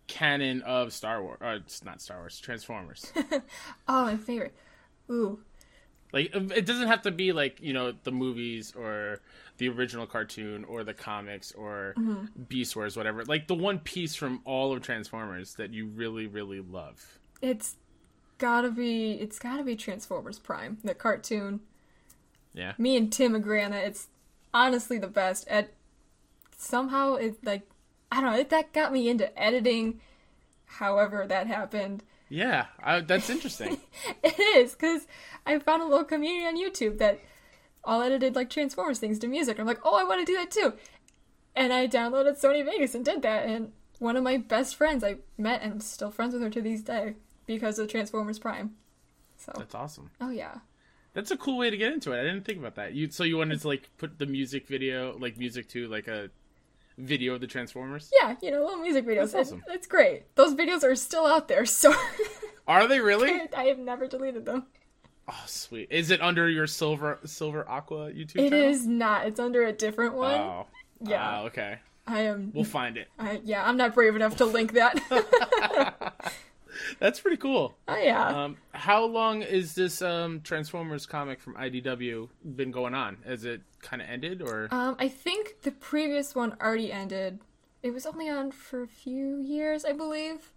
canon 0.07 0.63
of 0.63 0.93
Star 0.93 1.23
Wars? 1.23 1.39
Or 1.41 1.55
it's 1.55 1.85
not 1.85 2.01
Star 2.01 2.19
Wars, 2.19 2.39
Transformers. 2.41 3.13
Oh, 3.89 4.05
my 4.05 4.17
favorite. 4.17 4.55
Ooh, 5.11 5.41
like 6.13 6.35
it 6.35 6.67
doesn't 6.67 6.89
have 6.89 7.03
to 7.03 7.11
be 7.11 7.33
like 7.33 7.61
you 7.61 7.73
know 7.73 7.93
the 8.05 8.11
movies 8.11 8.73
or 8.77 9.21
the 9.59 9.69
original 9.69 10.07
cartoon 10.07 10.65
or 10.65 10.85
the 10.85 10.95
comics 10.95 11.53
or 11.53 11.95
mm-hmm. 11.99 12.27
Beast 12.49 12.77
Wars, 12.77 12.97
whatever. 12.97 13.25
Like 13.25 13.49
the 13.49 13.55
one 13.55 13.79
piece 13.81 14.15
from 14.15 14.41
all 14.45 14.73
of 14.73 14.83
Transformers 14.83 15.55
that 15.55 15.73
you 15.73 15.87
really 15.87 16.27
really 16.27 16.61
love. 16.61 17.19
it's 17.43 17.77
gotta 18.39 18.71
be. 18.71 19.13
It's 19.13 19.39
gotta 19.39 19.63
be 19.65 19.77
Transformers 19.77 20.39
Prime, 20.39 20.79
the 20.83 20.95
cartoon. 20.95 21.61
Yeah. 22.55 22.73
Me 22.79 22.97
and 22.97 23.13
Tim 23.13 23.35
agree 23.35 23.63
on 23.63 23.73
that. 23.73 23.85
It's 23.85 24.07
honestly 24.55 24.99
the 24.99 25.09
best. 25.09 25.47
At 25.49 25.73
somehow 26.57 27.15
it 27.15 27.45
like 27.45 27.69
I 28.11 28.21
don't 28.21 28.33
know. 28.33 28.39
It, 28.39 28.51
that 28.51 28.73
got 28.73 28.93
me 28.93 29.09
into 29.09 29.37
editing. 29.39 30.01
However, 30.65 31.27
that 31.27 31.47
happened. 31.47 32.03
Yeah, 32.29 32.67
I, 32.83 33.01
that's 33.01 33.31
interesting. 33.31 33.79
It 34.23 34.39
is 34.39 34.73
because 34.73 35.07
I 35.47 35.59
found 35.59 35.83
a 35.83 35.87
little 35.87 36.05
community 36.05 36.47
on 36.47 36.57
YouTube 36.57 36.99
that 36.99 37.21
all 37.85 38.03
edited 38.03 38.35
like 38.37 38.51
Transformers 38.51 38.99
things 38.99 39.19
to 39.21 39.29
music. 39.29 39.59
I'm 39.59 39.67
like, 39.67 39.81
oh, 39.85 39.97
I 39.97 40.05
want 40.05 40.21
to 40.21 40.31
do 40.31 40.37
that 40.37 40.51
too. 40.51 40.75
And 41.57 41.73
I 41.73 41.89
downloaded 41.89 42.41
Sony 42.41 42.65
Vegas 42.65 42.95
and 42.95 43.05
did 43.05 43.23
that. 43.23 43.47
And 43.47 43.73
one 43.99 44.17
of 44.17 44.23
my 44.23 44.37
best 44.37 44.77
friends 44.77 45.03
I 45.03 45.17
met 45.37 45.63
and 45.63 45.73
I'm 45.73 45.81
still 45.81 46.11
friends 46.11 46.35
with 46.35 46.43
her 46.43 46.51
to 46.51 46.61
this 46.63 46.83
day 46.83 47.15
because 47.47 47.79
of 47.79 47.89
Transformers 47.89 48.39
Prime. 48.39 48.75
So, 49.37 49.53
that's 49.57 49.75
awesome. 49.75 50.11
oh 50.21 50.31
yeah, 50.31 50.57
That's 51.15 51.31
a 51.31 51.37
cool 51.37 51.59
way 51.59 51.71
to 51.71 51.77
get 51.77 51.93
into 51.93 52.13
it. 52.13 52.21
I 52.21 52.25
didn't 52.25 52.45
think 52.45 52.59
about 52.59 52.75
that. 52.75 52.93
You 52.95 53.11
so 53.11 53.25
you 53.25 53.37
wanted 53.37 53.61
to 53.61 53.69
like 53.69 53.89
put 53.97 54.19
the 54.19 54.27
music 54.27 54.67
video, 54.67 55.17
like 55.19 55.39
music 55.39 55.69
to 55.71 55.87
like 55.89 56.09
a 56.09 56.31
video 56.99 57.35
of 57.35 57.41
the 57.41 57.47
Transformers. 57.47 58.11
yeah, 58.21 58.35
you 58.43 58.51
know, 58.51 58.63
little 58.65 58.81
music 58.81 59.07
videos. 59.07 59.33
That's 59.33 59.49
awesome. 59.49 59.65
it's 59.69 59.87
great. 59.87 60.35
Those 60.35 60.55
videos 60.55 60.83
are 60.83 60.95
still 60.95 61.27
out 61.27 61.49
there, 61.49 61.65
so 61.65 61.95
Are 62.69 62.87
they 62.87 63.01
really? 63.01 63.41
I 63.57 63.65
have 63.65 63.79
never 63.79 64.07
deleted 64.07 64.45
them. 64.45 64.67
Oh, 65.27 65.43
sweet. 65.47 65.89
Is 65.91 66.11
it 66.11 66.21
under 66.21 66.49
your 66.49 66.67
silver 66.67 67.19
silver 67.25 67.69
aqua 67.69 68.11
YouTube 68.11 68.37
It 68.37 68.51
channel? 68.51 68.69
is 68.69 68.87
not. 68.87 69.27
It's 69.27 69.41
under 69.41 69.65
a 69.65 69.73
different 69.73 70.15
oh. 70.15 70.19
one. 70.19 70.41
Oh. 70.41 70.67
Yeah. 71.01 71.41
Oh, 71.41 71.47
okay. 71.47 71.79
I 72.07 72.21
am. 72.23 72.51
We'll 72.55 72.65
find 72.65 72.97
it. 72.97 73.09
I, 73.19 73.41
yeah, 73.45 73.67
I'm 73.67 73.77
not 73.77 73.95
brave 73.95 74.17
enough 74.17 74.37
to 74.37 74.47
link 74.47 74.73
that. 74.73 74.99
That's 76.99 77.21
pretty 77.21 77.37
cool. 77.37 77.77
oh 77.89 77.97
yeah. 77.97 78.45
Um, 78.45 78.57
how 78.73 79.05
long 79.05 79.43
is 79.43 79.75
this 79.75 80.01
um, 80.03 80.41
Transformers 80.43 81.07
comic 81.07 81.41
from 81.41 81.55
IDW 81.55 82.29
been 82.57 82.71
going 82.71 82.95
on? 82.95 83.19
Has 83.27 83.45
it 83.45 83.63
kind 83.83 84.03
of 84.03 84.09
ended, 84.09 84.43
or 84.43 84.69
Um, 84.71 84.97
I 84.99 85.09
think 85.09 85.63
the 85.63 85.71
previous 85.73 86.35
one 86.35 86.57
already 86.61 86.93
ended. 86.93 87.41
It 87.83 87.93
was 87.93 88.07
only 88.07 88.29
on 88.29 88.51
for 88.51 88.83
a 88.83 88.89
few 88.89 89.39
years, 89.41 89.85
I 89.85 89.93
believe. 89.93 90.53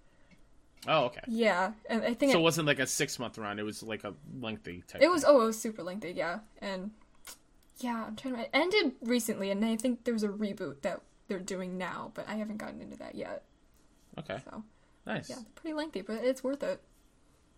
oh, 0.88 1.05
okay. 1.05 1.21
Yeah, 1.27 1.73
and 1.89 2.01
I 2.03 2.13
think 2.15 2.31
So 2.31 2.38
it 2.39 2.41
it, 2.41 2.43
wasn't 2.43 2.67
like 2.67 2.79
a 2.79 2.88
six 2.88 3.19
month 3.19 3.38
run. 3.38 3.60
It 3.60 3.63
was 3.63 3.84
like 3.84 4.03
a 4.03 4.13
lengthy 4.39 4.84
type. 4.88 5.01
it 5.01 5.10
was. 5.10 5.23
Oh, 5.25 5.41
it 5.41 5.45
was 5.45 5.60
super 5.60 5.84
lengthy. 5.84 6.12
Yeah, 6.12 6.39
and 6.60 6.91
yeah, 7.79 8.05
I'm 8.07 8.15
trying 8.15 8.36
to. 8.36 8.41
It 8.41 8.49
ended 8.53 8.93
recently, 9.03 9.51
and 9.51 9.63
I 9.63 9.75
think 9.75 10.03
there 10.03 10.13
was 10.13 10.23
a 10.23 10.29
reboot 10.29 10.81
that 10.81 11.01
they're 11.27 11.39
doing 11.39 11.77
now, 11.77 12.12
but 12.15 12.27
I 12.27 12.36
haven't 12.36 12.57
gotten 12.57 12.81
into 12.81 12.97
that 12.97 13.15
yet. 13.15 13.43
Okay, 14.19 14.38
So 14.49 14.63
nice. 15.05 15.29
yeah, 15.29 15.37
pretty 15.55 15.73
lengthy, 15.73 16.01
but 16.01 16.23
it's 16.23 16.43
worth 16.43 16.63
it. 16.63 16.81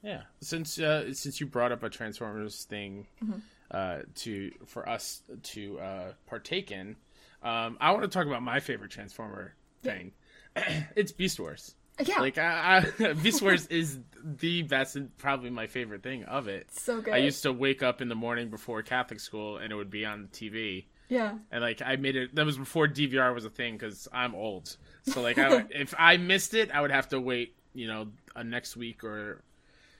Yeah, 0.02 0.24
since 0.42 0.80
uh, 0.80 1.14
since 1.14 1.40
you 1.40 1.48
brought 1.48 1.72
up 1.72 1.84
a 1.84 1.90
Transformers 1.90 2.66
thing 2.66 3.08
Mm-hmm. 3.24 3.40
uh, 3.72 4.00
to 4.16 4.52
for 4.66 4.88
us 4.88 5.22
to 5.44 5.80
uh, 5.80 6.12
partake 6.28 6.72
in, 6.72 6.96
um, 7.42 7.78
I 7.80 7.92
want 7.92 8.04
to 8.04 8.10
talk 8.10 8.28
about 8.28 8.44
my 8.44 8.60
favorite 8.60 8.92
Transformer 8.92 9.56
thing. 9.82 10.12
it's 10.96 11.12
Beast 11.12 11.40
Wars. 11.40 11.76
Yeah, 12.04 12.20
Like 12.22 12.38
I, 12.40 12.86
I, 13.00 13.14
Beast 13.22 13.42
Wars 13.44 13.68
is 13.68 14.00
the 14.24 14.64
best 14.64 14.96
and 14.96 15.16
probably 15.18 15.52
my 15.52 15.68
favorite 15.68 16.02
thing 16.02 16.24
of 16.24 16.48
it. 16.48 16.72
so 16.74 17.02
good. 17.02 17.14
I 17.14 17.18
used 17.18 17.44
to 17.44 17.54
wake 17.54 17.84
up 17.84 18.02
in 18.02 18.10
the 18.10 18.16
morning 18.16 18.50
before 18.50 18.82
Catholic 18.82 19.20
school 19.20 19.58
and 19.58 19.72
it 19.72 19.76
would 19.76 19.92
be 19.92 20.04
on 20.04 20.24
the 20.24 20.28
TV. 20.30 20.86
yeah, 21.08 21.36
And 21.52 21.62
like 21.62 21.84
I 21.86 21.96
made 21.98 22.16
it 22.16 22.34
that 22.36 22.46
was 22.48 22.58
before 22.58 22.88
DVR 22.88 23.34
was 23.34 23.46
a 23.46 23.50
thing 23.52 23.74
because 23.78 24.08
I'm 24.12 24.34
old. 24.34 24.76
So 25.04 25.22
like 25.22 25.38
I, 25.38 25.66
if 25.70 25.94
I 25.98 26.18
missed 26.18 26.54
it, 26.54 26.72
I 26.72 26.82
would 26.82 26.92
have 26.92 27.10
to 27.10 27.20
wait, 27.20 27.56
you 27.74 27.88
know, 27.88 28.08
a 28.36 28.44
next 28.44 28.76
week 28.76 29.04
or 29.04 29.42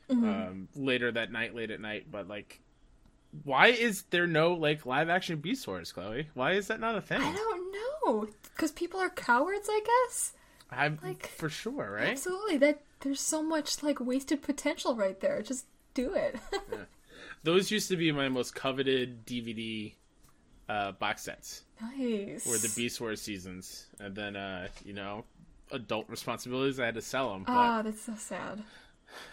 Mm-hmm. 0.10 0.30
um, 0.30 0.68
later 0.76 1.12
that 1.14 1.32
night, 1.32 1.56
late 1.56 1.72
at 1.72 1.80
night. 1.80 2.08
But 2.12 2.28
like, 2.28 2.60
why 3.46 3.68
is 3.68 4.04
there 4.10 4.28
no 4.28 4.54
like 4.54 4.86
live 4.86 5.10
action 5.10 5.40
Beast 5.40 5.66
Wars, 5.66 5.92
Chloe? 5.94 6.28
Why 6.34 6.52
is 6.54 6.68
that 6.68 6.80
not 6.82 6.96
a 6.98 7.02
thing? 7.02 7.22
I 7.22 7.34
don't 7.34 7.72
know 8.06 8.28
because 8.54 8.72
people 8.74 9.00
are 9.00 9.10
cowards, 9.10 9.68
I 9.72 9.80
guess. 9.86 10.34
I'm 10.70 11.00
like- 11.04 11.28
for 11.28 11.50
sure, 11.50 11.92
right? 11.96 12.10
Absolutely, 12.10 12.58
that 12.58 12.82
there's 13.00 13.22
so 13.22 13.42
much 13.42 13.82
like 13.82 14.00
wasted 14.02 14.42
potential 14.42 14.96
right 14.96 15.20
there. 15.22 15.42
Just 15.42 15.66
do 15.94 16.14
it. 16.14 16.36
Those 17.44 17.72
used 17.72 17.90
to 17.90 17.98
be 17.98 18.12
my 18.12 18.30
most 18.30 18.54
coveted 18.56 19.26
DVD 19.26 19.94
uh, 20.70 20.92
box 20.94 21.24
sets. 21.24 21.64
nice. 21.82 22.46
were 22.46 22.58
the 22.58 22.72
Beast 22.76 23.00
Wars 23.02 23.22
seasons, 23.22 23.88
and 24.00 24.16
then 24.16 24.36
uh, 24.36 24.68
you 24.86 24.94
know, 24.94 25.26
adult 25.72 26.10
responsibilities. 26.10 26.80
I 26.80 26.86
had 26.86 26.96
to 26.96 27.02
sell 27.02 27.32
them, 27.34 27.46
Ah, 27.48 27.82
that's 27.82 28.02
so 28.02 28.14
sad. 28.18 28.64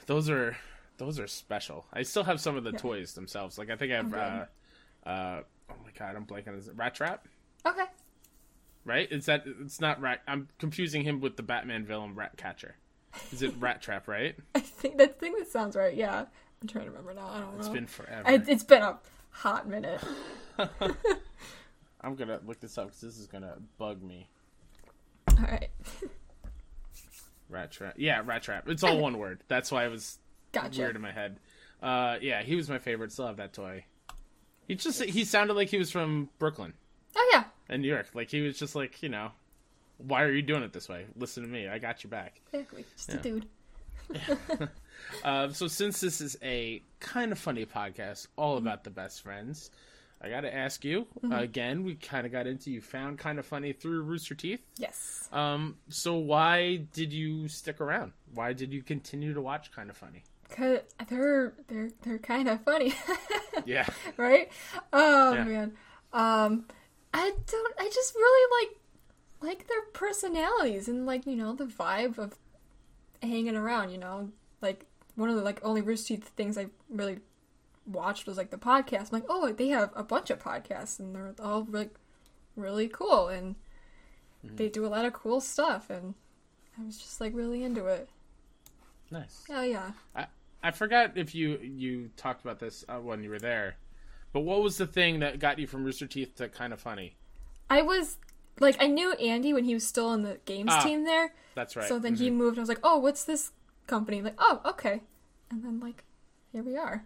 those 0.06 0.28
are 0.28 0.56
those 0.98 1.18
are 1.18 1.26
special. 1.26 1.86
I 1.92 2.02
still 2.02 2.24
have 2.24 2.40
some 2.40 2.56
of 2.56 2.64
the 2.64 2.72
toys 2.72 3.14
themselves. 3.14 3.58
Like 3.58 3.70
I 3.70 3.76
think 3.76 3.92
I 3.92 3.96
have. 3.96 4.14
Uh, 4.14 4.44
uh, 5.08 5.40
oh 5.70 5.74
my 5.84 5.90
god, 5.98 6.16
I'm 6.16 6.26
blanking. 6.26 6.56
Is 6.58 6.68
it 6.68 6.76
Rat 6.76 6.94
Trap? 6.94 7.26
Okay. 7.66 7.84
Right? 8.84 9.10
Is 9.10 9.26
that? 9.26 9.44
It's 9.62 9.80
not 9.80 10.00
Rat. 10.00 10.20
I'm 10.26 10.48
confusing 10.58 11.02
him 11.02 11.20
with 11.20 11.36
the 11.36 11.42
Batman 11.42 11.84
villain 11.84 12.14
Rat 12.14 12.36
Catcher. 12.36 12.76
Is 13.32 13.42
it 13.42 13.54
Rat 13.58 13.80
Trap? 13.82 14.08
Right? 14.08 14.36
I 14.54 14.60
think 14.60 14.98
that 14.98 15.18
thing 15.20 15.34
that 15.38 15.48
sounds 15.50 15.76
right. 15.76 15.94
Yeah. 15.94 16.24
I'm 16.62 16.68
trying 16.68 16.84
to 16.84 16.90
remember 16.90 17.14
now. 17.14 17.26
I 17.28 17.40
don't 17.40 17.52
know. 17.54 17.58
It's 17.60 17.68
been 17.68 17.86
forever. 17.86 18.30
It, 18.30 18.46
it's 18.48 18.64
been 18.64 18.82
a 18.82 18.98
hot 19.30 19.68
minute. 19.68 20.00
I'm 22.02 22.14
gonna 22.16 22.40
look 22.46 22.60
this 22.60 22.78
up 22.78 22.86
because 22.86 23.00
this 23.00 23.18
is 23.18 23.26
gonna 23.26 23.54
bug 23.78 24.02
me. 24.02 24.28
All 25.28 25.36
right. 25.42 25.70
Rat 27.48 27.70
Trap. 27.72 27.94
Yeah, 27.96 28.22
Rat 28.24 28.42
Trap. 28.42 28.68
It's 28.68 28.82
all 28.84 28.98
one 28.98 29.18
word. 29.18 29.40
That's 29.48 29.70
why 29.72 29.84
it 29.84 29.88
was 29.90 30.18
Gotcha. 30.52 30.80
weird 30.80 30.96
in 30.96 31.02
my 31.02 31.12
head. 31.12 31.38
Uh, 31.82 32.16
yeah, 32.20 32.42
he 32.42 32.54
was 32.56 32.68
my 32.68 32.78
favorite. 32.78 33.12
Still 33.12 33.26
have 33.26 33.36
that 33.38 33.52
toy. 33.52 33.84
He 34.68 34.76
just 34.76 35.02
he 35.02 35.24
sounded 35.24 35.54
like 35.54 35.68
he 35.68 35.78
was 35.78 35.90
from 35.90 36.28
Brooklyn 36.38 36.74
Oh 37.16 37.30
yeah. 37.32 37.44
and 37.68 37.82
New 37.82 37.88
York. 37.88 38.06
Like 38.14 38.30
he 38.30 38.40
was 38.40 38.58
just 38.58 38.76
like 38.76 39.02
you 39.02 39.08
know, 39.08 39.30
why 39.98 40.22
are 40.22 40.32
you 40.32 40.42
doing 40.42 40.62
it 40.62 40.72
this 40.72 40.88
way? 40.88 41.06
Listen 41.16 41.42
to 41.42 41.48
me. 41.48 41.66
I 41.68 41.78
got 41.78 42.04
your 42.04 42.10
back. 42.10 42.40
Exactly. 42.52 42.84
Just 42.96 43.08
Yeah. 43.08 43.16
a 43.16 43.18
dude. 43.22 43.46
Uh, 45.24 45.48
so 45.50 45.66
since 45.66 46.00
this 46.00 46.20
is 46.20 46.36
a 46.42 46.82
kind 47.00 47.32
of 47.32 47.38
funny 47.38 47.66
podcast, 47.66 48.26
all 48.36 48.56
about 48.56 48.84
the 48.84 48.90
best 48.90 49.22
friends, 49.22 49.70
I 50.22 50.28
got 50.28 50.42
to 50.42 50.54
ask 50.54 50.84
you 50.84 51.06
again. 51.30 51.82
We 51.84 51.94
kind 51.94 52.26
of 52.26 52.32
got 52.32 52.46
into 52.46 52.70
you 52.70 52.80
found 52.80 53.18
kind 53.18 53.38
of 53.38 53.46
funny 53.46 53.72
through 53.72 54.02
Rooster 54.02 54.34
Teeth. 54.34 54.60
Yes. 54.76 55.28
Um, 55.32 55.76
so 55.88 56.16
why 56.16 56.76
did 56.92 57.12
you 57.12 57.48
stick 57.48 57.80
around? 57.80 58.12
Why 58.34 58.52
did 58.52 58.72
you 58.72 58.82
continue 58.82 59.32
to 59.34 59.40
watch 59.40 59.72
Kind 59.72 59.88
of 59.90 59.96
Funny? 59.96 60.22
Cause 60.50 60.80
they're 61.08 61.52
they're 61.68 61.90
they're 62.02 62.18
kind 62.18 62.48
of 62.48 62.60
funny, 62.64 62.92
Yeah, 63.64 63.86
right? 64.16 64.50
Oh 64.92 65.32
Yeah. 65.32 65.44
man. 65.44 65.72
Um, 66.12 66.64
I 67.14 67.32
don't. 67.46 67.74
I 67.78 67.88
just 67.94 68.14
really 68.16 68.66
like 68.66 68.76
like 69.40 69.68
their 69.68 69.82
personalities 69.92 70.88
and 70.88 71.06
like 71.06 71.24
you 71.24 71.36
know 71.36 71.54
the 71.54 71.66
vibe 71.66 72.18
of 72.18 72.36
hanging 73.22 73.54
around. 73.56 73.90
You 73.90 73.98
know, 73.98 74.30
like 74.60 74.86
one 75.16 75.28
of 75.30 75.36
the 75.36 75.42
like 75.42 75.60
only 75.64 75.80
Rooster 75.80 76.16
Teeth 76.16 76.28
things 76.36 76.56
I 76.58 76.66
really 76.88 77.18
watched 77.86 78.26
was 78.26 78.36
like 78.36 78.50
the 78.50 78.56
podcast. 78.58 79.12
I'm 79.12 79.20
like, 79.20 79.26
oh, 79.28 79.52
they 79.52 79.68
have 79.68 79.90
a 79.94 80.02
bunch 80.02 80.30
of 80.30 80.38
podcasts 80.38 80.98
and 80.98 81.14
they're 81.14 81.34
all 81.42 81.66
like 81.70 81.94
really 82.56 82.88
cool 82.88 83.28
and 83.28 83.54
they 84.42 84.68
do 84.68 84.86
a 84.86 84.88
lot 84.88 85.04
of 85.04 85.12
cool 85.12 85.40
stuff 85.40 85.90
and 85.90 86.14
I 86.80 86.84
was 86.84 86.98
just 86.98 87.20
like 87.20 87.34
really 87.34 87.62
into 87.62 87.86
it. 87.86 88.08
nice. 89.10 89.44
Oh 89.50 89.62
yeah. 89.62 89.92
I, 90.14 90.26
I 90.62 90.70
forgot 90.70 91.16
if 91.16 91.34
you 91.34 91.58
you 91.58 92.10
talked 92.16 92.42
about 92.42 92.58
this 92.58 92.84
uh, 92.88 92.96
when 92.98 93.22
you 93.22 93.30
were 93.30 93.38
there, 93.38 93.76
but 94.32 94.40
what 94.40 94.62
was 94.62 94.76
the 94.78 94.86
thing 94.86 95.20
that 95.20 95.38
got 95.38 95.58
you 95.58 95.66
from 95.66 95.84
Rooster 95.84 96.06
Teeth 96.06 96.34
to 96.36 96.48
Kind 96.48 96.72
of 96.72 96.80
Funny? 96.80 97.16
I 97.68 97.82
was 97.82 98.18
like 98.60 98.76
I 98.82 98.86
knew 98.86 99.12
Andy 99.14 99.52
when 99.52 99.64
he 99.64 99.74
was 99.74 99.86
still 99.86 100.06
on 100.08 100.22
the 100.22 100.38
games 100.44 100.70
Ah, 100.72 100.82
team 100.82 101.04
there. 101.04 101.32
That's 101.54 101.76
right. 101.76 101.88
So 101.88 101.98
then 101.98 102.14
he 102.14 102.30
moved. 102.30 102.58
I 102.58 102.60
was 102.60 102.68
like, 102.68 102.80
oh, 102.82 102.98
what's 102.98 103.24
this 103.24 103.52
company? 103.90 104.22
Like, 104.22 104.36
oh, 104.38 104.60
okay. 104.64 105.02
And 105.50 105.62
then 105.64 105.80
like, 105.80 106.04
here 106.52 106.62
we 106.62 106.76
are. 106.78 107.04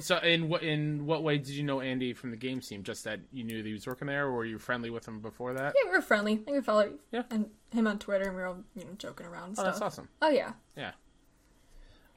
So 0.00 0.18
in 0.18 0.48
what 0.48 0.62
in 0.64 1.06
what 1.06 1.22
way 1.22 1.38
did 1.38 1.50
you 1.50 1.62
know 1.62 1.80
Andy 1.80 2.12
from 2.12 2.32
the 2.32 2.36
games 2.36 2.66
team? 2.66 2.82
Just 2.82 3.04
that 3.04 3.20
you 3.32 3.44
knew 3.44 3.58
that 3.62 3.66
he 3.68 3.72
was 3.72 3.86
working 3.86 4.08
there, 4.08 4.26
or 4.26 4.32
were 4.32 4.44
you 4.44 4.58
friendly 4.58 4.90
with 4.90 5.06
him 5.06 5.20
before 5.20 5.52
that? 5.54 5.74
Yeah, 5.76 5.90
we 5.90 5.96
were 5.96 6.02
friendly. 6.02 6.32
I 6.32 6.36
think 6.38 6.56
we 6.56 6.60
followed 6.60 6.98
Yeah. 7.12 7.22
and 7.30 7.46
him 7.70 7.86
on 7.86 8.00
Twitter, 8.00 8.24
and 8.24 8.34
we 8.34 8.42
were 8.42 8.48
all 8.48 8.64
you 8.74 8.82
know 8.84 8.90
joking 8.98 9.26
around 9.26 9.50
and 9.50 9.58
Oh, 9.58 9.62
stuff. 9.62 9.66
that's 9.74 9.82
awesome. 9.82 10.08
Oh 10.20 10.28
yeah. 10.28 10.52
Yeah. 10.76 10.90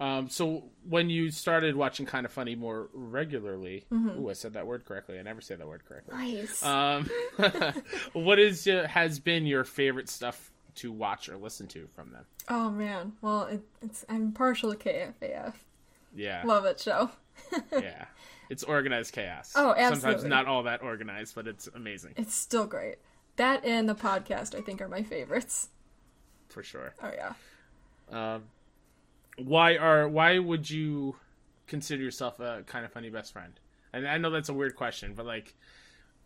Um, 0.02 0.30
so 0.30 0.64
when 0.88 1.10
you 1.10 1.30
started 1.30 1.76
watching 1.76 2.06
Kind 2.06 2.26
of 2.26 2.32
Funny 2.32 2.56
more 2.56 2.90
regularly, 2.94 3.86
Mm-hmm. 3.92 4.20
ooh, 4.22 4.30
I 4.30 4.34
said 4.34 4.54
that 4.54 4.66
word 4.66 4.86
correctly. 4.86 5.20
I 5.20 5.22
never 5.24 5.42
say 5.42 5.56
that 5.56 5.68
word 5.68 5.84
correctly. 5.86 6.16
Nice. 6.16 6.64
Um, 6.64 7.10
what 8.14 8.40
is 8.40 8.64
has 8.66 9.20
been 9.20 9.46
your 9.46 9.64
favorite 9.66 10.08
stuff 10.10 10.52
to 10.80 10.92
watch 10.92 11.30
or 11.30 11.38
listen 11.38 11.68
to 11.68 11.88
from 11.96 12.12
them? 12.12 12.26
oh 12.50 12.70
man. 12.70 13.14
Well, 13.22 13.44
it, 13.44 13.62
it's 13.82 14.06
I'm 14.10 14.32
partial 14.32 14.74
to 14.74 14.78
KFAF. 14.78 15.54
Yeah, 16.16 16.42
Love 16.46 16.66
it 16.66 16.80
show. 16.80 17.12
yeah, 17.72 18.06
it's 18.50 18.64
organized 18.64 19.14
chaos. 19.14 19.54
Oh, 19.56 19.72
absolutely. 19.78 20.00
Sometimes 20.00 20.24
not 20.26 20.46
all 20.48 20.64
that 20.64 20.82
organized, 20.82 21.36
but 21.36 21.48
it's 21.48 21.68
amazing 21.68 22.14
It's 22.18 22.34
still 22.36 22.66
great. 22.66 22.96
That 23.36 23.64
and 23.64 23.88
the 23.88 23.96
podcast 23.96 24.56
I 24.56 24.62
think 24.62 24.82
are 24.82 24.90
my 24.90 25.04
favorites. 25.04 25.70
for 26.50 26.64
sure. 26.64 26.94
Oh 27.02 27.12
yeah. 27.16 27.34
Um, 28.12 28.44
why 29.38 29.78
are 29.78 30.08
why 30.10 30.40
would 30.40 30.70
you 30.70 31.16
consider 31.68 32.02
yourself 32.04 32.40
a 32.40 32.64
kind 32.66 32.84
of 32.86 32.92
funny 32.92 33.10
best 33.10 33.34
friend? 33.34 33.54
And 33.94 34.08
I 34.08 34.18
know 34.18 34.30
that's 34.30 34.50
a 34.50 34.54
weird 34.54 34.76
question, 34.76 35.14
but 35.16 35.26
like 35.26 35.56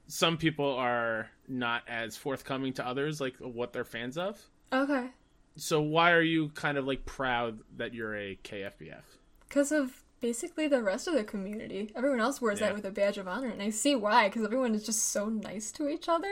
some 0.08 0.38
people 0.38 0.74
are 0.76 1.30
not 1.48 1.84
as 1.88 2.16
forthcoming 2.18 2.74
to 2.74 2.86
others, 2.88 3.20
like 3.22 3.36
what 3.38 3.74
they're 3.74 3.86
fans 3.86 4.18
of. 4.18 4.42
Okay. 4.72 5.08
So 5.56 5.82
why 5.82 6.12
are 6.12 6.22
you 6.22 6.50
kind 6.50 6.78
of 6.78 6.86
like 6.88 7.06
proud 7.06 7.60
that 7.78 7.94
you're 7.94 8.16
a 8.16 8.38
KFBF? 8.44 9.04
Because 9.48 9.72
of 9.72 10.04
basically 10.20 10.68
the 10.68 10.82
rest 10.82 11.08
of 11.08 11.14
the 11.14 11.24
community. 11.24 11.92
Everyone 11.96 12.20
else 12.20 12.42
wears 12.42 12.60
Yeah. 12.60 12.68
that 12.68 12.76
with 12.76 12.86
a 12.86 12.92
badge 12.92 13.18
of 13.18 13.28
honor, 13.28 13.50
and 13.50 13.62
I 13.62 13.70
see 13.70 13.96
why. 13.96 14.30
Because 14.30 14.44
everyone 14.46 14.74
is 14.74 14.86
just 14.86 15.10
so 15.10 15.30
nice 15.30 15.72
to 15.74 15.88
each 15.90 16.10
other. 16.10 16.32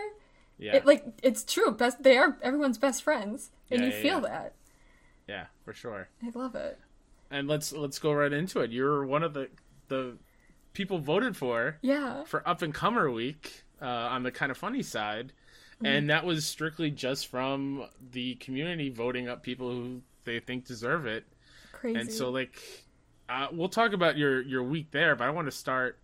Yeah, 0.57 0.75
It 0.75 0.85
like 0.85 1.05
it's 1.23 1.43
true. 1.43 1.71
Best 1.71 2.01
they 2.03 2.17
are 2.17 2.37
everyone's 2.41 2.77
best 2.77 3.03
friends, 3.03 3.51
and 3.69 3.81
Yeah, 3.81 3.87
you 3.87 3.93
yeah, 3.93 4.01
feel 4.01 4.21
that. 4.21 4.53
yeah, 5.27 5.45
for 5.65 5.73
sure. 5.73 6.07
I 6.23 6.29
love 6.33 6.55
it. 6.55 6.79
And 7.29 7.47
let's 7.47 7.71
let's 7.73 7.99
go 7.99 8.13
right 8.13 8.31
into 8.33 8.59
it. 8.61 8.71
You're 8.71 9.05
one 9.05 9.23
of 9.23 9.33
the 9.33 9.49
the 9.87 10.17
people 10.73 10.99
voted 10.99 11.35
for 11.37 11.77
Yeah. 11.81 12.23
for 12.25 12.47
Up 12.47 12.61
and 12.61 12.73
Comer 12.73 13.09
Week 13.11 13.63
uh, 13.81 13.85
on 13.85 14.23
the 14.23 14.31
kind 14.31 14.51
of 14.51 14.57
funny 14.57 14.81
side, 14.83 15.33
and 15.83 16.09
that 16.09 16.25
was 16.25 16.45
strictly 16.45 16.91
just 16.91 17.27
from 17.27 17.85
the 18.11 18.35
community 18.35 18.89
voting 18.89 19.27
up 19.27 19.41
people 19.43 19.69
who 19.71 20.01
they 20.25 20.39
think 20.39 20.65
deserve 20.65 21.05
it. 21.07 21.25
Crazy. 21.71 21.99
And 21.99 22.11
so, 22.11 22.29
like, 22.29 22.59
uh, 23.27 23.47
we'll 23.51 23.69
talk 23.69 23.93
about 23.93 24.17
your 24.17 24.41
your 24.41 24.61
week 24.63 24.91
there, 24.91 25.15
but 25.15 25.25
I 25.25 25.31
want 25.31 25.47
to 25.47 25.51
start 25.51 25.97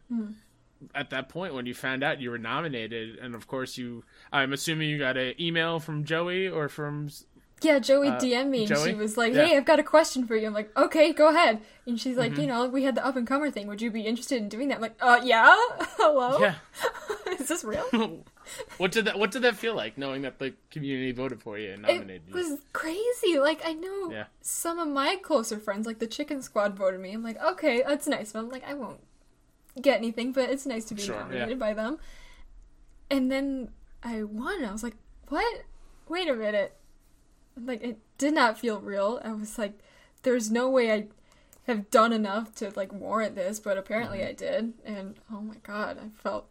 at 0.95 1.09
that 1.11 1.29
point 1.29 1.53
when 1.53 1.65
you 1.65 1.73
found 1.73 2.03
out 2.03 2.19
you 2.21 2.31
were 2.31 2.37
nominated, 2.37 3.17
and 3.19 3.35
of 3.35 3.47
course 3.47 3.77
you. 3.77 4.03
I'm 4.31 4.53
assuming 4.53 4.89
you 4.89 4.97
got 4.97 5.17
an 5.17 5.33
email 5.39 5.79
from 5.79 6.03
Joey 6.03 6.47
or 6.47 6.67
from. 6.69 7.09
Yeah, 7.61 7.79
Joey 7.79 8.09
DM'd 8.11 8.49
me 8.51 8.59
and 8.59 8.67
Joey? 8.67 8.89
she 8.89 8.95
was 8.95 9.17
like, 9.17 9.33
Yeah. 9.33 9.39
Mm-hmm. 9.41 9.49
"Hey, 9.49 9.57
I've 9.57 9.65
got 9.65 9.79
a 9.79 9.83
question 9.83 10.25
for 10.27 10.35
you." 10.35 10.47
I'm 10.47 10.53
like, 10.53 10.75
"Okay, 10.77 11.11
go 11.13 11.29
ahead." 11.29 11.59
And 11.87 11.99
she's 11.99 12.17
like, 12.17 12.37
"You 12.37 12.45
know, 12.47 12.67
we 12.67 12.83
had 12.83 12.95
the 12.95 13.05
up 13.05 13.15
and 13.15 13.25
comer 13.25 13.49
thing. 13.49 13.67
Would 13.67 13.81
you 13.81 13.89
be 13.91 14.01
interested 14.01 14.41
in 14.41 14.47
doing 14.49 14.67
that?" 14.67 14.75
I'm 14.75 14.81
like, 14.81 14.95
"Uh, 15.01 15.19
yeah. 15.23 15.55
Hello. 15.97 16.39
Yeah. 16.39 16.55
Is 17.39 17.47
this 17.47 17.63
real?" 17.63 17.85
what 18.77 18.91
did 18.91 19.05
that 19.05 19.17
What 19.17 19.31
did 19.31 19.41
that 19.41 19.55
feel 19.55 19.75
like, 19.75 19.97
knowing 19.97 20.21
that 20.21 20.37
the 20.39 20.53
community 20.69 21.11
voted 21.11 21.41
for 21.41 21.57
you 21.57 21.71
and 21.71 21.81
nominated 21.81 22.09
It 22.27 22.33
you? 22.33 22.39
It 22.39 22.51
was 22.51 22.59
crazy. 22.73 23.39
Like 23.39 23.61
I 23.65 23.73
know 23.73 24.11
Yeah. 24.11 24.25
some 24.41 24.77
of 24.79 24.87
my 24.87 25.15
closer 25.15 25.57
friends, 25.57 25.85
like 25.87 25.99
the 25.99 26.07
Chicken 26.07 26.41
Squad, 26.41 26.75
voted 26.77 26.99
me. 26.99 27.11
I'm 27.13 27.23
like, 27.23 27.41
okay, 27.41 27.83
that's 27.87 28.07
nice. 28.07 28.33
But 28.33 28.39
I'm 28.39 28.49
like, 28.49 28.67
I 28.67 28.73
won't 28.75 28.99
get 29.81 29.97
anything, 29.97 30.31
but 30.31 30.49
it's 30.49 30.65
nice 30.65 30.85
to 30.85 30.95
be 30.95 31.01
Sure, 31.01 31.15
yeah. 31.15 31.21
nominated 31.23 31.59
by 31.59 31.73
them. 31.73 31.97
And 33.09 33.31
then 33.31 33.71
I 34.03 34.23
won. 34.23 34.63
I 34.63 34.71
was 34.71 34.83
like, 34.83 34.95
what? 35.29 35.63
Wait 36.07 36.29
a 36.29 36.33
minute. 36.35 36.73
Like 37.63 37.83
it 37.83 37.97
did 38.17 38.33
not 38.33 38.59
feel 38.59 38.79
real. 38.79 39.19
I 39.23 39.33
was 39.33 39.57
like, 39.57 39.79
there's 40.23 40.51
no 40.51 40.69
way 40.69 40.91
I 40.91 41.07
have 41.65 41.89
done 41.89 42.13
enough 42.13 42.53
to 42.55 42.71
like 42.75 42.93
warrant 42.93 43.35
this, 43.35 43.59
but 43.59 43.77
apparently 43.77 44.19
Mm-hmm. 44.19 44.29
I 44.29 44.33
did. 44.33 44.73
And 44.85 45.15
oh 45.31 45.41
my 45.41 45.55
god, 45.63 45.97
I 46.03 46.09
felt 46.21 46.47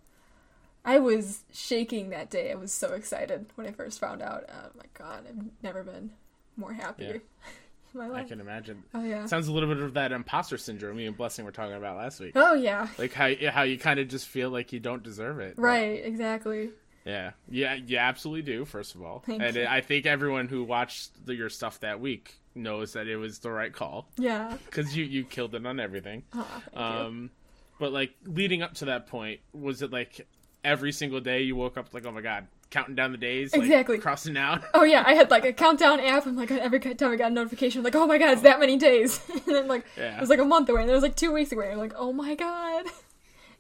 I 0.85 0.99
was 0.99 1.43
shaking 1.53 2.11
that 2.11 2.31
day. 2.31 2.53
I 2.53 2.55
was 2.55 2.73
so 2.73 2.93
excited 2.95 3.47
when 3.57 3.67
I 3.67 3.73
first 3.73 3.99
found 4.01 4.23
out. 4.23 4.45
Oh 4.49 4.69
my 4.77 4.85
god, 4.95 5.25
I've 5.29 5.45
never 5.63 5.83
been 5.83 6.11
more 6.57 6.73
happy 6.73 7.05
Yeah. 7.05 7.19
I 8.13 8.25
can 8.25 8.41
imagine. 8.41 8.83
Oh 8.93 9.03
yeah. 9.03 9.25
Sounds 9.25 9.49
a 9.49 9.53
little 9.53 9.73
bit 9.75 9.83
of 9.83 9.95
that 9.95 10.13
imposter 10.13 10.59
syndrome 10.59 10.99
me 10.99 11.07
and 11.07 11.17
Blessing 11.17 11.47
were 11.47 11.51
talking 11.53 11.75
about 11.77 11.97
last 11.97 12.21
week. 12.21 12.33
Oh 12.37 12.53
yeah. 12.53 12.89
Like 12.99 13.15
how 13.15 13.33
how 13.51 13.63
you 13.63 13.79
kind 13.79 13.99
of 13.99 14.09
just 14.09 14.27
feel 14.27 14.51
like 14.51 14.71
you 14.73 14.81
don't 14.81 15.03
deserve 15.03 15.41
it. 15.41 15.57
but- 15.57 15.63
Right, 15.63 16.05
exactly. 16.05 16.71
Yeah, 17.07 17.31
yeah, 17.49 17.75
you 17.75 17.99
absolutely 17.99 18.43
do. 18.43 18.65
First 18.65 18.95
of 18.97 19.03
all, 19.03 19.23
Thank 19.25 19.41
and 19.41 19.55
you. 19.57 19.65
I 19.67 19.81
think 19.81 20.07
everyone 20.07 20.49
who 20.49 20.65
watched 20.65 21.25
the, 21.25 21.35
your 21.35 21.49
stuff 21.49 21.81
that 21.81 22.01
week 22.01 22.35
knows 22.55 22.95
that 22.95 23.07
it 23.07 23.17
was 23.17 23.39
the 23.39 23.51
right 23.51 23.73
call 23.73 24.09
Yeah. 24.19 24.57
because 24.67 24.97
you 24.97 25.05
you 25.05 25.25
killed 25.25 25.55
it 25.55 25.65
on 25.65 25.79
everything. 25.79 26.25
Oh, 26.35 26.47
thank 26.65 26.75
you. 26.75 26.81
Um, 26.83 27.31
but 27.79 27.93
like 27.93 28.11
leading 28.25 28.63
up 28.63 28.75
to 28.75 28.87
that 28.87 29.07
point, 29.07 29.41
was 29.53 29.83
it 29.83 29.93
like 29.93 30.27
every 30.65 30.91
single 30.91 31.21
day 31.21 31.43
you 31.43 31.55
woke 31.55 31.77
up 31.79 31.95
like, 31.95 32.05
oh 32.07 32.11
my 32.11 32.23
god, 32.23 32.49
counting 32.71 32.97
down 32.97 33.13
the 33.13 33.19
days, 33.19 33.53
like, 33.53 33.63
Exactly. 33.63 33.99
crossing 33.99 34.37
out? 34.37 34.65
Oh 34.75 34.83
yeah, 34.83 35.05
I 35.07 35.13
had 35.15 35.31
like 35.31 35.45
a 35.45 35.53
countdown 35.53 36.01
app. 36.01 36.27
I'm 36.27 36.35
like 36.35 36.51
every 36.51 36.81
time 36.81 37.13
I 37.13 37.17
got 37.17 37.31
a 37.31 37.35
notification, 37.35 37.81
I'm 37.81 37.85
like, 37.85 37.95
oh 37.95 38.07
my 38.09 38.19
god, 38.19 38.33
it's 38.33 38.43
that 38.43 38.59
many 38.59 38.77
days. 38.79 39.21
and 39.33 39.43
then 39.55 39.69
like 39.69 39.85
Yeah. 39.97 40.17
it 40.17 40.21
was 40.21 40.31
like 40.31 40.41
a 40.41 40.45
month 40.45 40.69
away, 40.71 40.81
and 40.83 40.91
it 40.91 40.95
was 40.95 41.03
like 41.05 41.15
two 41.15 41.33
weeks 41.33 41.53
away. 41.53 41.71
I'm 41.71 41.79
like, 41.79 41.93
oh 41.97 42.13
my 42.13 42.35
god. 42.35 42.87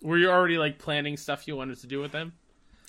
Were 0.03 0.19
you 0.19 0.31
already 0.31 0.59
like 0.59 0.79
planning 0.79 1.17
stuff 1.17 1.47
you 1.47 1.55
wanted 1.55 1.79
to 1.81 1.87
do 1.87 2.01
with 2.01 2.11
them? 2.13 2.33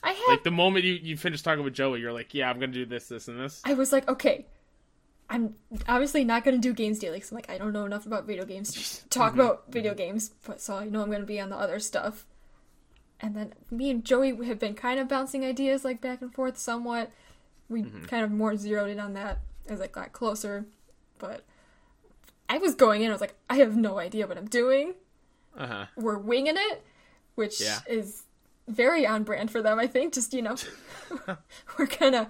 I 0.03 0.11
had 0.11 0.27
Like 0.27 0.43
the 0.43 0.51
moment 0.51 0.85
you 0.85 0.93
you 0.93 1.17
finished 1.17 1.43
talking 1.43 1.63
with 1.63 1.73
Joey, 1.73 1.99
you're 2.01 2.13
like, 2.13 2.33
yeah, 2.33 2.49
I'm 2.49 2.59
gonna 2.59 2.71
do 2.71 2.85
this, 2.85 3.07
this, 3.07 3.27
and 3.27 3.39
this. 3.39 3.61
I 3.65 3.73
was 3.73 3.91
like, 3.91 4.07
okay, 4.07 4.45
I'm 5.29 5.55
obviously 5.87 6.23
not 6.23 6.43
going 6.43 6.55
to 6.55 6.61
do 6.61 6.73
games 6.73 6.99
daily 6.99 7.17
because 7.17 7.31
I'm 7.31 7.35
like, 7.35 7.49
I 7.49 7.57
don't 7.57 7.73
know 7.73 7.85
enough 7.85 8.05
about 8.05 8.25
video 8.25 8.45
games 8.45 8.71
to 8.71 9.09
talk 9.09 9.31
mm-hmm, 9.31 9.41
about 9.41 9.65
video 9.69 9.91
mm-hmm. 9.91 9.97
games, 9.97 10.31
but 10.45 10.61
so 10.61 10.75
I 10.75 10.85
know 10.85 11.01
I'm 11.01 11.09
going 11.09 11.21
to 11.21 11.27
be 11.27 11.39
on 11.39 11.49
the 11.49 11.57
other 11.57 11.79
stuff. 11.79 12.25
And 13.19 13.35
then 13.35 13.53
me 13.69 13.89
and 13.89 14.05
Joey 14.05 14.45
have 14.45 14.59
been 14.59 14.75
kind 14.75 14.99
of 14.99 15.07
bouncing 15.07 15.43
ideas 15.43 15.83
like 15.83 15.99
back 15.99 16.21
and 16.21 16.33
forth 16.33 16.57
somewhat. 16.57 17.11
We 17.67 17.83
mm-hmm. 17.83 18.05
kind 18.05 18.23
of 18.23 18.31
more 18.31 18.55
zeroed 18.55 18.89
in 18.89 18.99
on 18.99 19.13
that 19.13 19.39
as 19.67 19.81
I 19.81 19.87
got 19.87 20.13
closer, 20.13 20.65
but 21.19 21.43
I 22.47 22.57
was 22.57 22.75
going 22.75 23.01
in, 23.01 23.09
I 23.09 23.13
was 23.13 23.19
like, 23.19 23.35
I 23.49 23.55
have 23.57 23.75
no 23.75 23.99
idea 23.99 24.27
what 24.27 24.37
I'm 24.37 24.47
doing. 24.47 24.93
Uh 25.57 25.67
huh. 25.67 25.85
We're 25.97 26.19
winging 26.19 26.55
it, 26.55 26.85
which 27.35 27.59
Yeah. 27.59 27.79
is 27.87 28.23
very 28.67 29.05
on 29.07 29.23
brand 29.23 29.51
for 29.51 29.61
them, 29.61 29.79
I 29.79 29.87
think. 29.87 30.13
Just, 30.13 30.33
you 30.33 30.41
know, 30.41 30.55
we're 31.77 31.85
gonna 31.87 32.29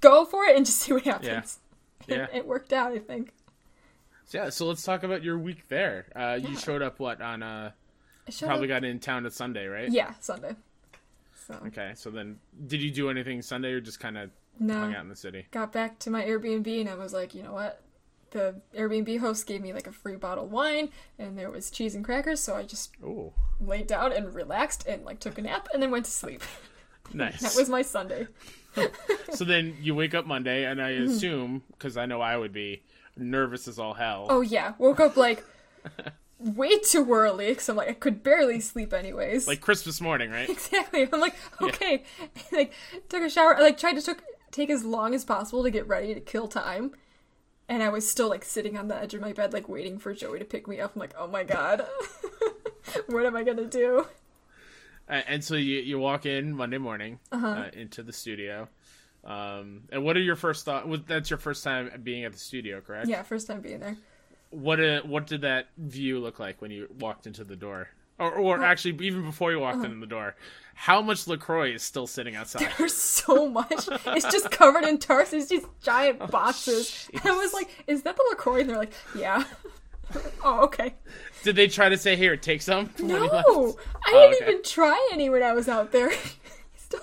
go 0.00 0.24
for 0.24 0.44
it 0.44 0.56
and 0.56 0.64
just 0.66 0.78
see 0.78 0.92
what 0.92 1.04
happens. 1.04 1.58
Yeah. 2.08 2.26
it 2.32 2.46
worked 2.46 2.72
out, 2.72 2.92
I 2.92 2.98
think. 2.98 3.32
So, 4.24 4.38
yeah. 4.38 4.48
So 4.48 4.66
let's 4.66 4.82
talk 4.82 5.02
about 5.04 5.22
your 5.22 5.38
week 5.38 5.68
there. 5.68 6.06
Uh, 6.16 6.38
You 6.42 6.56
showed 6.56 6.82
up 6.82 6.98
what 6.98 7.20
on 7.20 7.42
uh 7.42 7.70
probably 8.40 8.64
up- 8.72 8.80
got 8.82 8.84
in 8.84 8.98
town 8.98 9.24
to 9.24 9.30
Sunday, 9.30 9.66
right? 9.66 9.88
Yeah, 9.90 10.14
Sunday. 10.18 10.56
So 11.46 11.54
Okay. 11.66 11.92
So 11.94 12.10
then, 12.10 12.38
did 12.66 12.80
you 12.82 12.90
do 12.90 13.10
anything 13.10 13.42
Sunday 13.42 13.72
or 13.72 13.80
just 13.80 14.00
kind 14.00 14.16
of 14.18 14.30
no, 14.58 14.74
hung 14.78 14.94
out 14.94 15.02
in 15.02 15.08
the 15.08 15.14
city? 15.14 15.46
got 15.52 15.72
back 15.72 15.98
to 16.00 16.10
my 16.10 16.24
Airbnb 16.24 16.80
and 16.80 16.88
I 16.88 16.94
was 16.94 17.12
like, 17.12 17.34
you 17.34 17.42
know 17.42 17.52
what? 17.52 17.80
The 18.30 18.60
Airbnb 18.76 19.18
host 19.18 19.46
gave 19.46 19.60
me 19.60 19.72
like 19.72 19.86
a 19.88 19.92
free 19.92 20.16
bottle 20.16 20.44
of 20.44 20.52
wine 20.52 20.90
and 21.18 21.36
there 21.36 21.50
was 21.50 21.70
cheese 21.70 21.94
and 21.96 22.04
crackers, 22.04 22.40
so 22.40 22.54
I 22.54 22.62
just 22.62 22.92
Oh, 23.04 23.32
laid 23.60 23.86
down 23.88 24.12
and 24.12 24.32
relaxed 24.34 24.86
and 24.86 25.04
like 25.04 25.18
took 25.18 25.38
a 25.38 25.42
nap 25.42 25.68
and 25.74 25.82
then 25.82 25.90
went 25.90 26.04
to 26.04 26.10
sleep. 26.12 26.42
nice. 27.12 27.40
That 27.40 27.56
was 27.56 27.68
my 27.68 27.82
Sunday. 27.82 28.28
so 29.32 29.44
then 29.44 29.76
you 29.80 29.94
wake 29.96 30.14
up 30.14 30.26
Monday, 30.26 30.64
and 30.64 30.80
I 30.80 30.92
Mm-hmm. 30.92 31.04
assume 31.06 31.62
because 31.72 31.96
I 31.96 32.06
know 32.06 32.20
I 32.20 32.36
would 32.36 32.52
be 32.52 32.82
nervous 33.16 33.66
as 33.66 33.78
all 33.80 33.94
hell. 33.94 34.26
Oh 34.30 34.42
yeah, 34.42 34.74
woke 34.78 35.00
up 35.00 35.16
like 35.16 35.44
way 36.38 36.78
too 36.78 37.12
early 37.12 37.48
because 37.48 37.68
I'm 37.68 37.74
like 37.76 37.88
I 37.88 37.92
could 37.94 38.22
barely 38.22 38.60
sleep 38.60 38.92
anyways. 38.92 39.48
Like 39.48 39.60
Christmas 39.60 40.00
morning, 40.00 40.30
right? 40.30 40.48
exactly. 40.48 41.08
I'm 41.12 41.20
like 41.20 41.34
okay, 41.60 42.04
like 42.52 42.72
took 43.08 43.22
a 43.22 43.28
shower. 43.28 43.56
I 43.56 43.60
like 43.60 43.76
tried 43.78 43.94
to 43.96 44.02
took 44.02 44.22
take 44.52 44.70
as 44.70 44.84
long 44.84 45.14
as 45.14 45.24
possible 45.24 45.64
to 45.64 45.70
get 45.70 45.88
ready 45.88 46.14
to 46.14 46.20
kill 46.20 46.46
time, 46.48 46.92
and 47.70 47.82
I 47.82 47.88
was 47.88 48.06
still 48.10 48.28
like 48.28 48.44
sitting 48.44 48.76
on 48.76 48.88
the 48.88 48.96
edge 48.96 49.14
of 49.14 49.22
my 49.22 49.32
bed 49.32 49.54
like 49.54 49.66
waiting 49.68 49.98
for 49.98 50.12
Joey 50.12 50.38
to 50.40 50.44
pick 50.44 50.68
me 50.68 50.78
up. 50.80 50.92
I'm 50.94 51.00
like 51.00 51.14
oh 51.18 51.26
my 51.28 51.44
god, 51.44 51.86
what 53.06 53.24
am 53.24 53.34
I 53.36 53.42
gonna 53.44 53.64
do? 53.64 54.06
Uh, 55.08 55.22
and 55.26 55.42
so 55.42 55.54
you 55.54 55.78
you 55.80 55.98
walk 55.98 56.26
in 56.26 56.54
Monday 56.54 56.78
morning 56.78 57.18
Uh-huh. 57.32 57.46
uh, 57.46 57.70
into 57.72 58.02
the 58.02 58.12
studio. 58.12 58.68
Um, 59.24 59.82
and 59.92 60.02
what 60.04 60.16
are 60.16 60.20
your 60.22 60.36
first 60.36 60.64
thoughts? 60.64 60.86
was- 60.86 61.02
That's 61.06 61.28
your 61.30 61.38
first 61.38 61.62
time 61.64 61.90
being 62.02 62.24
at 62.24 62.32
the 62.32 62.38
studio, 62.38 62.80
correct? 62.80 63.08
Yeah, 63.08 63.22
first 63.22 63.46
time 63.46 63.60
being 63.60 63.80
there. 63.80 63.96
What 64.50 64.80
uh, 64.80 65.02
what 65.02 65.26
did 65.26 65.42
that 65.42 65.68
view 65.78 66.18
look 66.20 66.38
like 66.38 66.60
when 66.62 66.70
you 66.70 66.88
walked 66.98 67.26
into 67.26 67.44
the 67.44 67.56
door? 67.56 67.88
Or, 68.20 68.30
or 68.32 68.62
actually, 68.62 69.04
even 69.06 69.24
before 69.24 69.50
you 69.50 69.58
walked 69.58 69.78
Uh-huh. 69.78 69.86
in 69.86 70.00
the 70.00 70.06
door, 70.06 70.36
how 70.74 71.00
much 71.02 71.26
Lacroix 71.26 71.72
is 71.74 71.82
still 71.82 72.06
sitting 72.06 72.36
outside? 72.36 72.68
There's 72.78 72.94
so 72.94 73.48
much. 73.48 73.88
It's 74.06 74.30
just 74.30 74.50
covered 74.50 74.84
in 74.84 74.98
tarts. 74.98 75.32
It's 75.32 75.48
just 75.48 75.66
giant 75.82 76.30
boxes. 76.30 77.08
and 77.12 77.22
I 77.24 77.32
was 77.32 77.52
like, 77.54 77.84
"Is 77.86 78.02
that 78.02 78.16
the 78.16 78.24
Lacroix?" 78.30 78.60
And 78.60 78.70
they're 78.70 78.76
like, 78.78 78.92
"Yeah." 79.16 79.44
oh, 80.44 80.60
okay. 80.64 80.94
Did 81.42 81.56
they 81.56 81.66
try 81.68 81.88
to 81.88 81.96
say, 81.96 82.14
"Here, 82.16 82.36
take 82.36 82.62
some"? 82.62 82.90
No. 82.98 83.16
I 83.28 83.42
Oh, 83.46 83.76
didn't 84.06 84.34
okay. 84.42 84.50
even 84.50 84.62
try 84.62 85.08
any 85.12 85.30
when 85.30 85.42
I 85.42 85.52
was 85.52 85.68
out 85.68 85.92
there. 85.92 86.12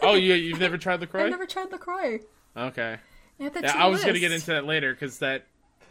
Oh, 0.01 0.15
you 0.15 0.33
you've 0.33 0.59
never 0.59 0.77
tried 0.77 0.99
Lacroix? 1.01 1.23
I've 1.23 1.29
never 1.31 1.45
tried 1.45 1.71
Lacroix. 1.71 2.19
Okay. 2.55 2.97
That 3.39 3.63
Yeah, 3.63 3.73
I 3.75 3.87
was 3.87 4.03
gonna 4.03 4.19
get 4.19 4.31
into 4.31 4.47
that 4.47 4.65
later 4.65 4.91
because 4.93 5.19
that 5.19 5.45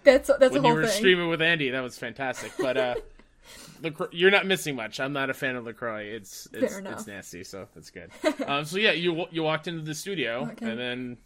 That's 0.05 0.29
that's 0.39 0.53
when 0.53 0.65
a 0.65 0.69
you 0.69 0.75
were 0.75 0.83
thing. 0.87 0.93
streaming 0.93 1.29
with 1.29 1.41
Andy, 1.41 1.71
that 1.71 1.81
was 1.83 1.97
fantastic. 1.99 2.53
But 2.59 2.77
uh, 2.77 2.95
Lacroix, 3.83 4.09
you're 4.13 4.31
not 4.31 4.47
missing 4.47 4.75
much. 4.77 5.01
I'm 5.01 5.13
not 5.13 5.31
a 5.31 5.35
fan 5.35 5.57
of 5.57 5.65
Lacroix. 5.65 6.05
It's 6.05 6.49
it's, 6.53 6.75
Fair 6.75 6.93
it's 6.93 7.07
nasty, 7.07 7.45
so 7.45 7.69
that's 7.75 7.91
good. 7.91 8.11
um, 8.47 8.65
so 8.65 8.79
yeah, 8.79 8.93
you 8.93 9.27
you 9.31 9.43
walked 9.43 9.69
into 9.69 9.83
the 9.83 9.95
studio 9.95 10.49
Okay. 10.53 10.71
and 10.71 10.79
then 10.79 11.17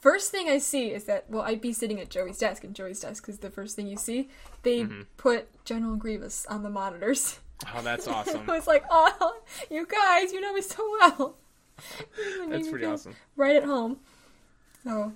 First 0.00 0.30
thing 0.30 0.48
I 0.48 0.58
see 0.58 0.92
is 0.92 1.04
that 1.04 1.24
well, 1.28 1.42
I'd 1.42 1.60
be 1.60 1.72
sitting 1.72 1.98
at 2.00 2.08
Joey's 2.08 2.38
desk, 2.38 2.62
and 2.62 2.72
Joey's 2.74 3.00
desk 3.00 3.28
is 3.28 3.38
the 3.38 3.50
first 3.50 3.74
thing 3.74 3.88
you 3.88 3.96
see. 3.96 4.28
They 4.62 4.80
Mm-hmm. 4.82 5.02
put 5.16 5.48
General 5.64 5.96
Grievous 5.96 6.46
on 6.46 6.62
the 6.62 6.70
monitors. 6.70 7.40
oh, 7.74 7.82
that's 7.82 8.06
awesome. 8.16 8.48
I 8.48 8.54
was 8.54 8.68
like, 8.68 8.84
oh, 8.90 9.40
you 9.70 9.84
guys, 9.86 10.32
you 10.32 10.40
know 10.40 10.52
me 10.52 10.62
so 10.62 10.88
well. 11.00 11.36
That's 12.48 12.68
pretty 12.68 12.84
awesome. 12.84 13.14
Right 13.36 13.56
at 13.56 13.64
home. 13.64 13.98
So 14.84 15.12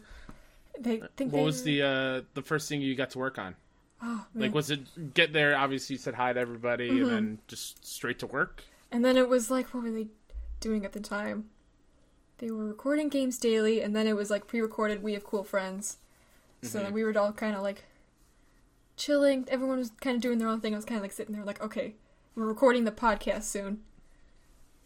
they 0.81 1.03
think 1.17 1.33
What 1.33 1.39
they 1.39 1.45
was 1.45 1.63
the 1.65 1.83
uh, 1.83 2.21
the 2.35 2.43
first 2.43 2.69
thing 2.69 2.81
you 2.83 2.95
got 2.97 3.11
to 3.11 3.19
work 3.19 3.39
on? 3.39 3.55
Oh, 4.03 4.27
Like, 4.35 4.55
was 4.55 4.71
it 4.71 5.15
get 5.15 5.33
there? 5.33 5.57
Obviously, 5.57 5.95
you 5.95 5.99
said 5.99 6.15
hi 6.15 6.33
to 6.33 6.41
everybody, 6.41 6.89
Mm-hmm. 6.91 7.03
and 7.03 7.11
then 7.11 7.39
just 7.49 7.85
straight 7.87 8.19
to 8.21 8.27
work. 8.27 8.63
And 8.91 9.05
then 9.05 9.17
it 9.17 9.29
was 9.29 9.51
like, 9.51 9.73
what 9.73 9.83
were 9.83 9.91
they 9.91 10.09
doing 10.61 10.85
at 10.85 10.93
the 10.93 11.01
time? 11.01 11.51
They 12.39 12.51
were 12.51 12.65
recording 12.67 13.09
games 13.09 13.39
daily, 13.39 13.81
and 13.83 13.95
then 13.95 14.07
it 14.07 14.17
was 14.17 14.31
like 14.31 14.47
pre-recorded. 14.47 15.03
We 15.03 15.15
have 15.15 15.25
cool 15.25 15.45
friends, 15.45 15.99
so 16.63 16.79
Mm-hmm. 16.79 16.85
then 16.85 16.93
we 16.93 17.05
were 17.05 17.17
all 17.19 17.33
kind 17.33 17.57
of 17.57 17.63
like 17.63 17.85
chilling. 18.97 19.47
Everyone 19.49 19.79
was 19.79 19.91
kind 20.01 20.17
of 20.17 20.23
doing 20.23 20.39
their 20.39 20.49
own 20.49 20.61
thing. 20.61 20.75
I 20.75 20.77
was 20.77 20.85
kind 20.85 20.99
of 20.99 21.03
like 21.03 21.13
sitting 21.13 21.35
there, 21.35 21.45
like, 21.45 21.63
okay, 21.63 21.95
we're 22.35 22.47
recording 22.47 22.85
the 22.85 22.93
podcast 22.93 23.45
soon. 23.45 23.83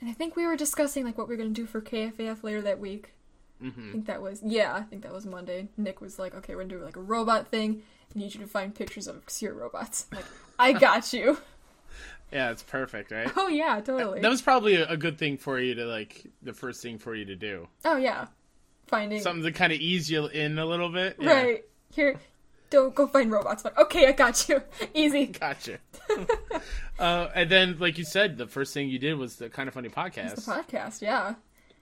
And 0.01 0.11
I 0.11 0.13
think 0.13 0.37
we 0.37 0.47
were 0.47 0.57
discussing 0.57 1.05
like 1.05 1.17
what 1.17 1.29
we 1.29 1.35
are 1.35 1.39
gonna 1.39 1.51
do 1.51 1.67
for 1.67 1.81
KFAF 1.81 2.43
later 2.43 2.63
that 2.63 2.79
week. 2.79 3.13
I 3.61 3.65
hmm 3.71 3.93
think 3.93 4.07
that 4.07 4.21
was 4.23 4.43
yeah, 4.45 4.75
I 4.75 4.83
think 4.83 5.03
that 5.03 5.13
was 5.13 5.27
Monday. 5.27 5.69
Nick 5.77 6.01
was 6.01 6.19
like, 6.19 6.35
okay, 6.35 6.55
we're 6.55 6.63
gonna 6.65 6.79
do 6.79 6.85
like 6.85 6.97
a 6.97 7.01
robot 7.03 7.49
thing. 7.49 7.83
I 8.15 8.19
need 8.19 8.35
you 8.35 8.41
to 8.41 8.47
find 8.47 8.75
pictures 8.75 9.07
of 9.07 9.25
Xer 9.27 9.55
robots. 9.55 10.07
I'm 10.11 10.19
like, 10.19 10.27
I 10.59 10.73
got 10.73 11.13
you. 11.13 11.39
Yeah, 12.33 12.51
it's 12.51 12.65
perfect, 12.65 13.13
right? 13.13 13.31
oh 13.37 13.47
yeah, 13.47 13.81
totally. 13.81 14.21
That 14.21 14.29
was 14.29 14.43
probably 14.43 14.75
a, 14.75 14.97
good 14.97 15.17
thing 15.17 15.39
for 15.39 15.61
you 15.61 15.77
to 15.77 15.85
like. 15.87 16.27
The 16.43 16.53
first 16.53 16.83
thing 16.83 16.99
for 16.99 17.15
you 17.15 17.25
to 17.27 17.37
do, 17.37 17.69
oh 17.85 17.97
yeah, 17.97 18.27
finding 18.89 19.21
something 19.23 19.45
to 19.45 19.53
kind 19.53 19.73
of 19.73 19.79
ease 19.79 20.11
you 20.11 20.27
in 20.27 20.59
a 20.59 20.67
little 20.67 20.89
bit. 20.89 21.17
Yeah. 21.21 21.33
Right. 21.33 21.65
Here, 21.93 22.17
don't 22.69 22.95
go 22.95 23.07
find 23.07 23.31
robots. 23.31 23.65
Like, 23.65 23.79
okay, 23.79 24.09
I 24.09 24.13
got 24.13 24.49
you. 24.49 24.61
Easy. 24.95 25.27
Gotcha. 25.41 25.79
uh, 26.99 27.29
and 27.35 27.49
then, 27.49 27.79
like 27.79 27.97
you 27.97 28.05
said, 28.05 28.37
the 28.39 28.47
first 28.49 28.75
thing 28.75 28.89
you 28.89 28.99
did 28.99 29.15
was 29.15 29.37
the 29.37 29.49
Kinda 29.49 29.71
Funny 29.71 29.89
podcast, 29.89 30.35
The 30.35 30.41
podcast, 30.41 31.03
yeah. 31.03 31.35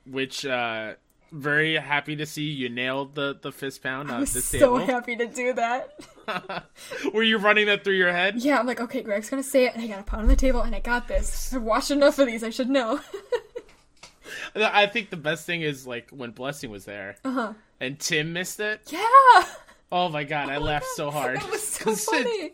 which 0.04 0.44
uh, 0.44 0.94
very 1.35 1.75
happy 1.77 2.14
to 2.16 2.27
see 2.27 2.44
you 2.44 2.68
nailed 2.68 3.14
the 3.14 3.37
the 3.40 3.51
fist 3.53 3.83
pound 3.83 4.11
I 4.11 4.14
on 4.14 4.20
was 4.20 4.44
so 4.44 4.79
table. 4.79 4.79
happy 4.87 5.16
to 5.16 5.27
do 5.27 5.53
that. 5.55 5.99
Were 7.12 7.23
you 7.23 7.38
running 7.38 7.66
that 7.66 7.85
through 7.85 7.94
your 7.97 8.12
head? 8.12 8.37
Yeah, 8.37 8.59
I'm 8.59 8.66
like, 8.66 8.81
okay, 8.81 9.03
Greg's 9.03 9.29
gonna 9.31 9.42
say 9.42 9.66
it, 9.66 9.75
and 9.75 9.83
I 9.83 9.87
got 9.88 10.01
a 10.01 10.03
pound 10.05 10.23
on 10.23 10.29
the 10.29 10.37
table, 10.37 10.62
and 10.62 10.75
I 10.75 10.81
got 10.81 11.09
this. 11.09 11.53
I've 11.53 11.62
watched 11.62 11.90
enough 11.90 12.18
of 12.18 12.27
these, 12.27 12.42
I 12.44 12.51
should 12.51 12.70
know. 12.70 13.01
I 14.57 14.87
think 14.87 15.11
the 15.11 15.16
best 15.16 15.47
thing 15.47 15.62
is 15.62 15.87
like 15.87 16.11
when 16.11 16.31
Blessing 16.31 16.70
was 16.70 16.85
there 16.85 17.16
Uh 17.25 17.31
huh. 17.33 17.53
and 17.81 17.99
Tim 17.99 18.33
missed 18.33 18.61
it. 18.61 18.81
Yeah! 18.90 19.44
Oh 19.92 20.09
my 20.09 20.25
god, 20.25 20.49
I 20.49 20.59
laughed 20.59 20.87
so 20.97 21.11
hard. 21.11 21.40
That 21.40 21.51
was 21.51 21.66
so 21.66 21.90
it- 21.92 21.99
funny. 21.99 22.53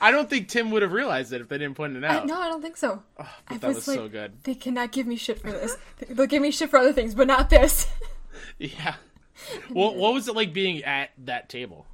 I 0.00 0.10
don't 0.10 0.28
think 0.30 0.48
Tim 0.48 0.70
would 0.70 0.82
have 0.82 0.92
realized 0.92 1.32
it 1.32 1.40
if 1.40 1.48
they 1.48 1.58
didn't 1.58 1.74
point 1.76 1.96
it 1.96 2.04
I, 2.04 2.08
out. 2.16 2.26
no, 2.26 2.40
I 2.40 2.48
don't 2.48 2.62
think 2.62 2.76
so. 2.76 3.02
I 3.18 3.56
that 3.58 3.62
was 3.68 3.86
like, 3.88 3.96
so 3.96 4.08
good. 4.08 4.32
They 4.44 4.54
cannot 4.54 4.92
give 4.92 5.06
me 5.06 5.16
shit 5.16 5.40
for 5.40 5.50
this. 5.50 5.76
They'll 6.08 6.26
give 6.26 6.42
me 6.42 6.50
shit 6.50 6.70
for 6.70 6.78
other 6.78 6.92
things, 6.92 7.14
but 7.14 7.26
not 7.26 7.50
this. 7.50 7.86
Yeah. 8.58 8.94
Well, 9.70 9.94
what 9.96 10.14
was 10.14 10.28
it 10.28 10.36
like 10.36 10.52
being 10.52 10.84
at 10.84 11.10
that 11.24 11.48
table? 11.48 11.86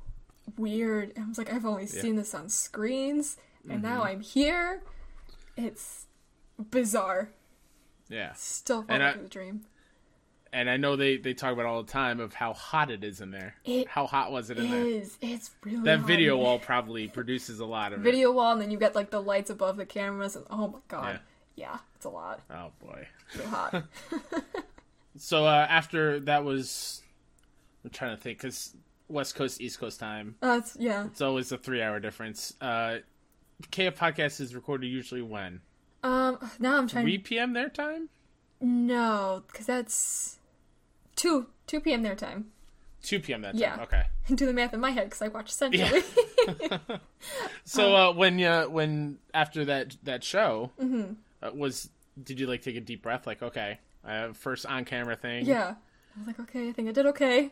Weird. 0.59 1.13
I 1.19 1.27
was 1.27 1.39
like, 1.39 1.53
I've 1.53 1.65
only 1.65 1.87
seen 1.87 2.17
this 2.17 2.35
on 2.35 2.49
screens, 2.51 3.37
and 3.69 3.81
now 3.83 4.01
Mm-hmm. 4.01 4.07
I'm 4.09 4.21
here. 4.21 4.83
It's 5.57 6.07
bizarre. 6.71 7.31
Yeah. 8.09 8.33
Still 8.35 8.83
falling 8.83 9.03
I- 9.03 9.17
the 9.17 9.29
dream. 9.29 9.63
And 10.53 10.71
I 10.71 10.77
know 10.79 10.97
they, 10.97 11.17
they 11.19 11.35
talk 11.35 11.53
about 11.53 11.67
all 11.67 11.83
the 11.83 11.91
time 11.93 12.21
of 12.21 12.33
how 12.35 12.53
hot 12.55 12.91
it 12.91 13.05
is 13.05 13.21
in 13.21 13.31
there. 13.31 13.55
It 13.65 13.87
how 13.89 14.07
hot 14.07 14.33
was 14.33 14.49
it 14.51 14.59
in 14.59 14.71
there? 14.71 14.85
is. 14.85 15.17
It's 15.21 15.33
It's 15.49 15.51
really 15.63 15.83
That 15.85 16.01
video 16.01 16.37
wall 16.39 16.59
probably 16.59 17.09
produces 17.09 17.61
a 17.61 17.67
lot 17.67 17.93
of 17.93 18.01
video 18.01 18.33
wall, 18.33 18.53
and 18.53 18.61
then 18.63 18.71
you 18.71 18.79
get 18.79 18.95
like 18.95 19.11
the 19.11 19.21
lights 19.21 19.51
above 19.51 19.77
the 19.77 19.85
cameras, 19.87 20.37
and 20.37 20.47
oh 20.51 20.69
my 20.69 20.79
god, 20.89 21.21
Yeah. 21.57 21.73
yeah, 21.73 21.79
it's 21.97 22.05
a 22.07 22.09
lot. 22.11 22.41
Oh 22.51 22.71
boy. 22.81 23.07
So 23.35 23.47
hot. 23.47 23.85
So 25.21 25.47
uh, 25.47 25.67
after 25.69 26.21
that 26.21 26.45
was, 26.45 27.03
I'm 27.85 27.91
trying 27.91 28.17
to 28.17 28.23
think 28.23 28.39
because 28.39 28.75
West 29.09 29.35
Coast 29.35 29.61
East 29.61 29.81
Coast 29.81 29.99
time. 29.99 30.37
uh, 30.43 30.61
it's, 30.63 30.77
yeah. 30.79 31.07
It's 31.07 31.21
always 31.21 31.51
a 31.51 31.59
three 31.59 31.83
hour 31.83 31.99
difference. 31.99 32.55
Uh, 32.61 32.99
KF 33.73 33.97
podcast 33.97 34.41
is 34.41 34.55
recorded 34.55 34.87
usually 34.87 35.23
when 35.23 35.61
Um. 36.05 36.39
Now 36.61 36.79
I'm 36.79 36.87
trying. 36.87 37.05
3 37.05 37.19
p.m. 37.19 37.53
their 37.53 37.69
time, 37.69 38.09
No, 38.61 39.43
because 39.49 39.67
that's 39.67 40.38
two 41.19 41.47
two 41.67 41.81
p.m. 41.81 42.03
their 42.03 42.15
time. 42.17 42.47
2 43.05 43.21
p.m. 43.21 43.43
that 43.43 43.53
time. 43.53 43.61
Yeah. 43.61 43.83
Okay. 43.83 44.03
Do 44.35 44.45
the 44.45 44.53
math 44.53 44.75
in 44.75 44.81
my 44.81 44.91
head 44.91 45.05
because 45.05 45.23
I 45.23 45.29
watch 45.29 45.51
Century. 45.53 46.03
Yeah. 46.49 46.79
So 47.65 47.95
uh, 47.95 48.13
when 48.13 48.43
uh, 48.43 48.65
when 48.65 49.19
after 49.35 49.65
that 49.67 49.97
that 50.05 50.25
show 50.25 50.73
Mm-hmm. 50.81 51.13
uh, 51.43 51.51
was, 51.55 51.91
did 52.23 52.41
you 52.41 52.47
like 52.47 52.63
take 52.63 52.77
a 52.77 52.81
deep 52.81 53.03
breath? 53.03 53.27
Like, 53.27 53.43
okay, 53.43 53.79
uh, 54.05 54.33
first 54.33 54.67
on 54.67 54.85
camera 54.85 55.15
thing. 55.17 55.45
yeah. 55.47 55.75
I 56.17 56.19
was 56.19 56.27
like, 56.27 56.41
okay, 56.41 56.69
I 56.69 56.73
think 56.73 56.89
I 56.89 56.93
did 56.93 57.07
okay. 57.07 57.51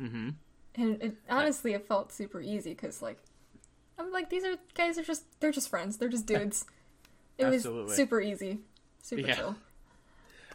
Mm-hmm. 0.00 0.28
and 0.76 1.02
it, 1.02 1.16
honestly, 1.30 1.72
it 1.72 1.86
felt 1.88 2.12
super 2.12 2.40
easy 2.40 2.70
because 2.70 3.00
like 3.02 3.18
I'm 3.98 4.12
like 4.12 4.30
these 4.30 4.44
are 4.44 4.56
guys 4.74 4.98
are 4.98 5.02
just 5.04 5.24
they're 5.40 5.50
just 5.52 5.68
friends. 5.68 5.96
They're 5.96 6.08
just 6.08 6.26
dudes. 6.32 6.66
It 7.38 7.46
was 7.46 7.66
super 7.96 8.20
easy, 8.20 8.58
super 9.02 9.26
Yeah. 9.26 9.34
chill. 9.34 9.56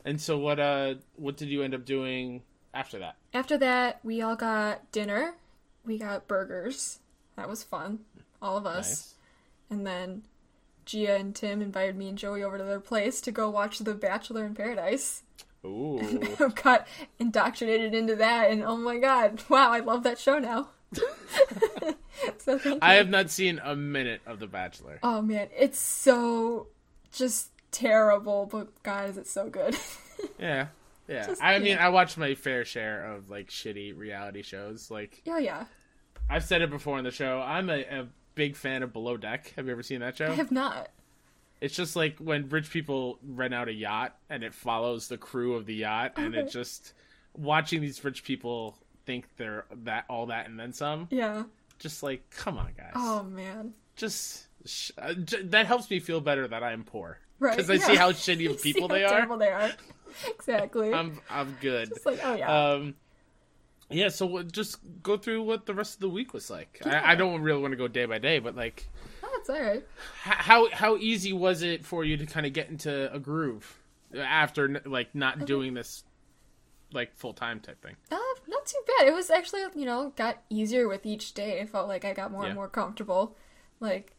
And 0.06 0.22
so 0.22 0.38
what 0.38 0.60
uh 0.60 0.96
what 1.16 1.36
did 1.36 1.50
you 1.50 1.62
end 1.64 1.74
up 1.74 1.84
doing 1.84 2.44
after 2.74 3.00
that? 3.00 3.16
After 3.34 3.58
that, 3.58 4.00
we 4.04 4.22
all 4.22 4.36
got 4.36 4.92
dinner. 4.92 5.36
We 5.86 5.98
got 5.98 6.28
burgers. 6.28 7.00
That 7.36 7.50
was 7.50 7.64
fun. 7.64 8.00
All 8.42 8.58
of 8.58 8.66
us. 8.66 8.88
Nice. 8.88 9.14
And 9.70 9.88
then 9.88 10.24
Gia 10.86 11.16
and 11.16 11.36
Tim 11.36 11.62
invited 11.62 11.96
me 11.96 12.10
and 12.10 12.18
Joey 12.18 12.44
over 12.44 12.58
to 12.58 12.64
their 12.64 12.80
place 12.80 13.22
to 13.22 13.32
go 13.32 13.50
watch 13.50 13.80
The 13.80 13.94
Bachelor 13.94 14.46
in 14.46 14.56
Paradise. 14.56 15.24
Ooh. 15.66 16.36
Got 16.64 16.88
indoctrinated 17.20 17.94
into 17.94 18.16
that, 18.16 18.50
and 18.50 18.64
oh 18.64 18.78
my 18.78 18.98
god, 18.98 19.44
wow, 19.50 19.72
I 19.72 19.80
love 19.80 20.04
that 20.04 20.18
show 20.18 20.40
now. 20.40 20.70
so. 22.38 22.80
I 22.82 22.96
have 22.96 23.10
not 23.10 23.30
seen 23.30 23.60
a 23.64 23.76
minute 23.76 24.22
of 24.26 24.40
The 24.40 24.48
Bachelor. 24.48 25.00
Oh 25.04 25.22
man, 25.22 25.50
it's 25.56 25.80
so 25.80 26.68
just 27.12 27.50
terrible, 27.72 28.48
but 28.52 28.82
God, 28.84 29.10
is 29.10 29.18
it 29.18 29.28
so 29.28 29.50
good? 29.50 29.76
Yeah. 30.38 30.68
Yeah. 31.10 31.26
Just- 31.28 31.44
I 31.44 31.60
mean, 31.60 31.70
yeah. 31.78 31.86
I 31.86 31.90
watch 31.90 32.16
my 32.18 32.36
fair 32.36 32.64
share 32.66 33.14
of 33.14 33.30
like 33.30 33.50
shitty 33.50 33.98
reality 33.98 34.42
shows. 34.44 34.90
Like 34.92 35.22
yeah, 35.26 35.40
yeah. 35.40 35.66
I've 36.30 36.44
said 36.46 36.62
it 36.62 36.70
before 36.70 36.98
on 36.98 37.04
the 37.04 37.12
show. 37.12 37.42
I'm 37.42 37.70
a, 37.70 37.80
a 37.82 38.08
big 38.36 38.56
fan 38.56 38.84
of 38.84 38.94
Below 38.94 39.18
Deck. 39.18 39.52
Have 39.56 39.66
you 39.66 39.72
ever 39.72 39.82
seen 39.84 40.02
that 40.02 40.16
show? 40.18 40.28
I 40.28 40.36
have 40.36 40.52
not. 40.52 40.90
It's 41.62 41.76
just 41.76 41.96
like 41.96 42.18
when 42.20 42.48
rich 42.50 42.70
people 42.70 43.20
rent 43.28 43.54
out 43.54 43.68
a 43.68 43.74
yacht 43.74 44.16
and 44.30 44.44
it 44.44 44.54
follows 44.54 45.08
the 45.10 45.18
crew 45.18 45.56
of 45.56 45.66
the 45.66 45.74
yacht 45.76 46.14
and 46.16 46.34
it 46.36 46.50
just 46.52 46.94
watching 47.36 47.82
these 47.82 48.02
rich 48.06 48.24
people 48.24 48.78
think 49.06 49.26
they're 49.38 49.66
that 49.84 50.06
all 50.10 50.28
that 50.28 50.48
and 50.48 50.58
then 50.60 50.72
some. 50.72 51.08
Yeah. 51.10 51.44
Just 51.80 52.04
like, 52.04 52.30
come 52.30 52.58
on, 52.58 52.70
guys. 52.78 52.92
Oh 52.96 53.24
man. 53.24 53.74
Just 53.98 54.48
sh- 54.66 54.92
uh, 54.98 55.14
j- 55.16 55.42
that 55.44 55.66
helps 55.66 55.90
me 55.90 56.00
feel 56.00 56.22
better 56.22 56.48
that 56.48 56.64
I'm 56.64 56.84
poor 56.84 57.18
Right. 57.40 57.56
because 57.58 57.70
I 57.70 57.74
yeah. 57.74 57.86
see 57.88 57.96
how 57.96 58.12
shitty 58.12 58.40
You 58.42 58.52
of 58.52 58.60
see 58.60 58.72
people 58.74 58.88
they 58.88 59.04
are. 59.04 59.10
Terrible 59.10 59.38
they 59.38 59.50
are. 59.50 59.72
Exactly. 60.28 60.94
I'm 60.94 61.20
I'm 61.30 61.58
good. 61.62 61.92
it's 61.92 62.06
like, 62.06 62.20
oh 62.24 62.36
yeah. 62.36 62.72
Um, 62.72 62.96
yeah. 63.90 64.10
So 64.10 64.44
just 64.44 64.78
go 65.04 65.18
through 65.18 65.44
what 65.44 65.66
the 65.66 65.74
rest 65.74 65.96
of 65.96 66.00
the 66.02 66.10
week 66.10 66.34
was 66.34 66.50
like. 66.50 66.82
Yeah. 66.86 67.02
I, 67.04 67.12
I 67.12 67.16
don't 67.16 67.42
really 67.42 67.62
want 67.62 67.72
to 67.72 67.78
go 67.78 67.88
day 67.88 68.06
by 68.06 68.20
day, 68.20 68.40
but 68.40 68.56
like, 68.56 68.88
oh, 69.24 69.30
it's 69.40 69.50
alright. 69.50 69.84
how 70.22 70.70
how 70.72 70.98
easy 70.98 71.34
was 71.34 71.62
it 71.64 71.86
for 71.86 72.04
you 72.04 72.18
to 72.18 72.26
kind 72.26 72.46
of 72.46 72.54
get 72.54 72.70
into 72.70 73.12
a 73.14 73.20
groove 73.20 73.78
after 74.18 74.82
like 74.86 75.14
not 75.16 75.46
doing 75.46 75.74
this 75.74 76.04
like 76.94 77.16
full 77.16 77.34
time 77.34 77.60
type 77.60 77.82
thing? 77.82 77.96
Uh, 78.12 78.18
not 78.48 78.66
too 78.66 78.80
bad. 78.98 79.08
It 79.08 79.14
was 79.14 79.30
actually, 79.30 79.62
you 79.76 79.86
know, 79.86 80.12
got 80.16 80.42
easier 80.50 80.88
with 80.88 81.06
each 81.06 81.34
day. 81.34 81.60
I 81.62 81.66
felt 81.66 81.88
like 81.88 82.06
I 82.06 82.14
got 82.14 82.32
more 82.32 82.44
Yeah. 82.44 82.48
and 82.50 82.56
more 82.56 82.68
comfortable. 82.68 83.36
Like 83.80 84.16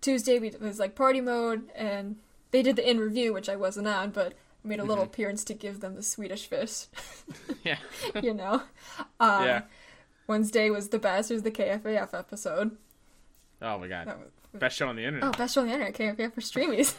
Tuesday, 0.00 0.38
we, 0.38 0.48
it 0.48 0.60
was 0.60 0.78
like 0.78 0.94
party 0.94 1.20
mode, 1.20 1.70
and 1.74 2.16
they 2.50 2.62
did 2.62 2.76
the 2.76 2.88
in 2.88 2.98
review, 2.98 3.32
which 3.32 3.48
I 3.48 3.56
wasn't 3.56 3.86
on, 3.88 4.10
but 4.10 4.34
made 4.66 4.80
a 4.80 4.84
little 4.84 5.04
appearance 5.04 5.44
to 5.44 5.54
give 5.54 5.80
them 5.80 5.94
the 5.94 6.02
Swedish 6.02 6.46
fish. 6.46 6.86
Yeah. 7.64 7.78
you 8.22 8.32
know. 8.34 8.62
Um, 9.18 9.44
yeah. 9.44 9.62
Wednesday 10.28 10.70
was 10.70 10.88
the 10.90 10.98
best. 10.98 11.30
It 11.30 11.34
was 11.34 11.42
the 11.42 11.50
KFAF 11.50 12.14
episode. 12.16 12.76
Oh 13.62 13.78
my 13.78 13.88
god. 13.88 14.06
Was, 14.06 14.16
Best 14.54 14.76
show 14.76 14.88
on 14.88 14.96
the 14.96 15.04
internet. 15.04 15.28
oh, 15.28 15.36
best 15.36 15.54
show 15.54 15.60
on 15.62 15.66
the 15.66 15.72
internet. 15.74 15.94
KFAF 15.94 16.32
for 16.32 16.40
streamies. 16.40 16.94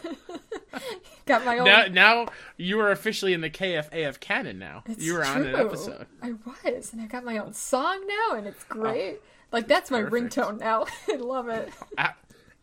got 1.25 1.43
my 1.45 1.57
own. 1.57 1.65
Now, 1.65 1.85
now 1.87 2.27
you 2.57 2.79
are 2.81 2.91
officially 2.91 3.33
in 3.33 3.41
the 3.41 3.49
KFAF 3.49 4.19
canon. 4.19 4.59
Now 4.59 4.83
It's 4.85 5.03
you 5.03 5.13
were 5.13 5.25
on 5.25 5.45
an 5.45 5.55
episode. 5.55 6.05
I 6.21 6.33
was, 6.45 6.93
and 6.93 7.01
I 7.01 7.05
got 7.07 7.23
my 7.23 7.37
own 7.37 7.53
song 7.53 8.05
now, 8.07 8.37
and 8.37 8.45
it's 8.45 8.63
great. 8.65 9.19
like 9.51 9.67
that's 9.67 9.89
my 9.89 10.01
Oh, 10.01 10.09
perfect. 10.09 10.35
ringtone 10.35 10.59
now. 10.59 10.85
I 11.09 11.15
love 11.15 11.47
it. 11.49 11.71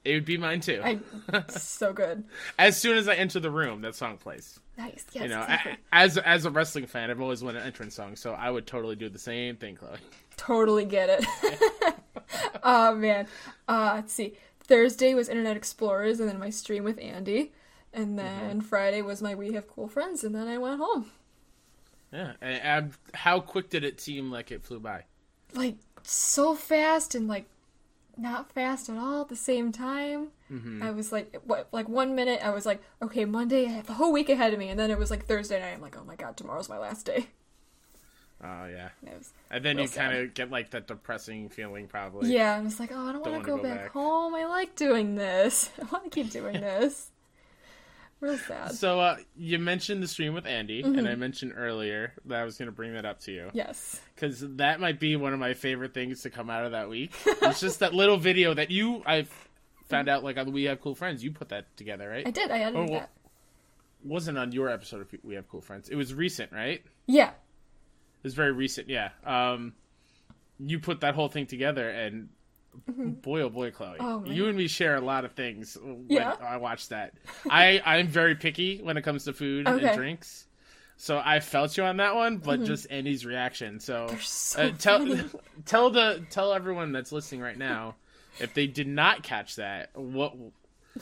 It 0.04 0.12
would 0.14 0.24
be 0.26 0.36
mine 0.36 0.60
too. 0.60 0.82
I 0.84 0.98
so 1.48 1.92
good. 1.92 2.24
As 2.58 2.76
soon 2.76 2.98
as 2.98 3.08
I 3.08 3.14
enter 3.14 3.40
the 3.40 3.50
room, 3.50 3.80
that 3.82 3.94
song 3.94 4.18
plays. 4.18 4.60
Nice. 4.76 5.06
Yes. 5.12 5.22
you 5.22 5.28
know, 5.30 5.40
exactly. 5.42 5.72
a- 5.72 5.94
as 5.94 6.18
as 6.18 6.44
a 6.44 6.50
wrestling 6.50 6.86
fan, 6.86 7.10
I've 7.10 7.20
always 7.20 7.42
wanted 7.42 7.62
an 7.62 7.66
entrance 7.66 7.94
song, 7.94 8.16
so 8.16 8.32
I 8.32 8.50
would 8.50 8.66
totally 8.66 8.96
do 8.96 9.08
the 9.08 9.18
same 9.18 9.56
thing, 9.56 9.76
Chloe. 9.76 9.96
totally 10.36 10.84
get 10.84 11.08
it. 11.10 11.94
oh 12.62 12.94
man. 12.94 13.26
Uh, 13.66 13.92
let's 13.94 14.12
see. 14.12 14.34
Thursday 14.60 15.14
was 15.14 15.28
Internet 15.28 15.56
Explorers, 15.56 16.20
and 16.20 16.28
then 16.28 16.38
my 16.38 16.50
stream 16.50 16.84
with 16.84 16.98
Andy, 16.98 17.52
and 17.92 18.18
then 18.18 18.60
Friday 18.62 19.02
was 19.02 19.20
my 19.22 19.34
We 19.34 19.52
Have 19.52 19.68
Cool 19.68 19.88
Friends, 19.88 20.24
and 20.24 20.34
then 20.34 20.48
I 20.48 20.56
went 20.58 20.78
home. 20.78 21.10
Yeah, 22.12 22.32
and, 22.40 22.62
and 22.62 22.92
how 23.12 23.40
quick 23.40 23.70
did 23.70 23.84
it 23.84 24.00
seem 24.00 24.30
like 24.30 24.50
it 24.50 24.62
flew 24.62 24.80
by? 24.80 25.04
Like 25.52 25.76
so 26.02 26.54
fast 26.54 27.14
and 27.14 27.28
like 27.28 27.46
not 28.18 28.52
fast 28.52 28.88
at 28.88 28.96
all 28.96 29.22
at 29.22 29.28
the 29.28 29.36
same 29.36 29.72
time. 29.72 30.28
Mm-hmm. 30.52 30.82
I 30.82 30.90
was 30.90 31.12
like, 31.12 31.40
what? 31.44 31.68
Like 31.72 31.88
one 31.88 32.14
minute, 32.14 32.40
I 32.42 32.50
was 32.50 32.66
like, 32.66 32.82
okay, 33.02 33.24
Monday, 33.24 33.66
I 33.66 33.70
have 33.70 33.86
the 33.86 33.94
whole 33.94 34.12
week 34.12 34.28
ahead 34.28 34.52
of 34.52 34.58
me, 34.58 34.68
and 34.68 34.78
then 34.78 34.90
it 34.90 34.98
was 34.98 35.10
like 35.10 35.26
Thursday 35.26 35.60
night. 35.60 35.74
I'm 35.74 35.80
like, 35.80 35.96
oh 35.98 36.04
my 36.04 36.16
god, 36.16 36.36
tomorrow's 36.36 36.68
my 36.68 36.78
last 36.78 37.06
day. 37.06 37.28
Oh 38.42 38.66
yeah, 38.66 38.88
It 39.06 39.16
was, 39.16 39.32
and 39.50 39.64
then 39.64 39.78
you 39.78 39.88
kind 39.88 40.14
of 40.18 40.34
get 40.34 40.50
like 40.50 40.70
that 40.72 40.86
depressing 40.86 41.48
feeling, 41.48 41.86
probably. 41.86 42.30
yeah, 42.32 42.56
I'm 42.58 42.64
just 42.64 42.78
like, 42.78 42.90
oh, 42.92 43.08
I 43.08 43.12
don't, 43.12 43.22
Don't 43.24 43.32
want 43.32 43.44
to 43.44 43.50
go, 43.50 43.56
go 43.56 43.62
back, 43.62 43.78
back. 43.84 43.90
home. 43.92 44.34
I 44.34 44.44
like 44.46 44.76
doing 44.76 45.14
this. 45.14 45.70
I 45.80 45.84
want 45.90 46.04
to 46.04 46.10
keep 46.10 46.30
doing 46.30 46.54
this. 46.60 47.10
Real 48.24 48.38
sad. 48.38 48.72
So 48.72 49.00
uh, 49.00 49.16
you 49.36 49.58
mentioned 49.58 50.02
the 50.02 50.08
stream 50.08 50.32
with 50.34 50.46
Andy, 50.46 50.82
and 50.82 50.96
Mm-hmm. 50.96 51.06
I 51.06 51.14
mentioned 51.14 51.52
earlier 51.56 52.12
that 52.24 52.40
I 52.40 52.44
was 52.44 52.56
going 52.58 52.66
to 52.66 52.72
bring 52.72 52.94
that 52.94 53.04
up 53.04 53.20
to 53.20 53.32
you 53.32 53.50
Yes. 53.52 54.00
because 54.14 54.40
that 54.56 54.80
might 54.80 54.98
be 54.98 55.16
one 55.16 55.32
of 55.32 55.38
my 55.38 55.54
favorite 55.54 55.92
things 55.94 56.22
to 56.22 56.30
come 56.30 56.48
out 56.50 56.64
of 56.64 56.72
that 56.72 56.88
week. 56.88 57.12
it's 57.26 57.60
just 57.60 57.80
that 57.80 57.92
little 57.94 58.16
video 58.16 58.54
that 58.54 58.70
you 58.70 59.02
I 59.06 59.26
found 59.88 60.08
out 60.08 60.24
like 60.24 60.38
on 60.38 60.52
We 60.52 60.64
Have 60.64 60.80
Cool 60.80 60.94
Friends. 60.94 61.22
You 61.22 61.30
put 61.32 61.50
that 61.50 61.76
together, 61.76 62.08
right? 62.08 62.26
I 62.26 62.30
did. 62.30 62.50
I 62.50 62.58
edited 62.60 62.76
Oh, 62.76 62.84
well- 62.92 63.00
that. 63.00 63.10
wasn't 64.02 64.38
on 64.38 64.52
your 64.52 64.68
episode 64.70 65.00
of 65.02 65.08
We 65.22 65.34
Have 65.34 65.48
Cool 65.48 65.60
Friends. 65.60 65.88
It 65.88 65.96
was 65.96 66.14
recent, 66.14 66.52
right? 66.52 66.82
Yeah. 67.06 67.28
It 67.30 68.24
was 68.28 68.34
very 68.34 68.52
recent, 68.52 68.88
yeah. 68.88 69.10
Um, 69.24 69.74
you 70.58 70.78
put 70.78 71.00
that 71.00 71.14
whole 71.14 71.28
thing 71.28 71.46
together, 71.46 71.90
and 71.90 72.28
boy, 72.88 73.42
oh 73.42 73.48
boy, 73.50 73.70
Chloe, 73.70 73.96
Oh, 74.00 74.24
you 74.24 74.46
and 74.48 74.56
me 74.56 74.66
share 74.68 74.96
a 74.96 75.00
lot 75.00 75.24
of 75.24 75.32
things. 75.32 75.76
When 75.80 76.06
Yeah. 76.08 76.34
I 76.40 76.56
watch 76.58 76.88
that. 76.88 77.14
I 77.50 77.82
I'm 77.84 78.08
very 78.08 78.34
picky 78.34 78.80
when 78.82 78.96
it 78.96 79.02
comes 79.02 79.24
to 79.24 79.32
food 79.32 79.66
Okay. 79.68 79.86
and 79.86 79.96
drinks, 79.96 80.46
so 80.96 81.20
I 81.24 81.40
felt 81.40 81.76
you 81.76 81.84
on 81.84 81.96
that 81.98 82.14
one. 82.14 82.38
But 82.38 82.64
just 82.64 82.86
Andy's 82.90 83.24
reaction. 83.26 83.80
So, 83.80 84.06
Mm-hmm. 84.08 84.18
so 84.20 84.62
uh, 84.62 84.70
tell 84.78 85.30
tell 85.64 85.90
the 85.90 86.24
tell 86.30 86.52
everyone 86.52 86.92
that's 86.92 87.12
listening 87.12 87.40
right 87.40 87.58
now. 87.58 87.96
If 88.40 88.52
they 88.54 88.66
did 88.66 88.88
not 88.88 89.22
catch 89.22 89.56
that, 89.56 89.90
what 89.94 90.34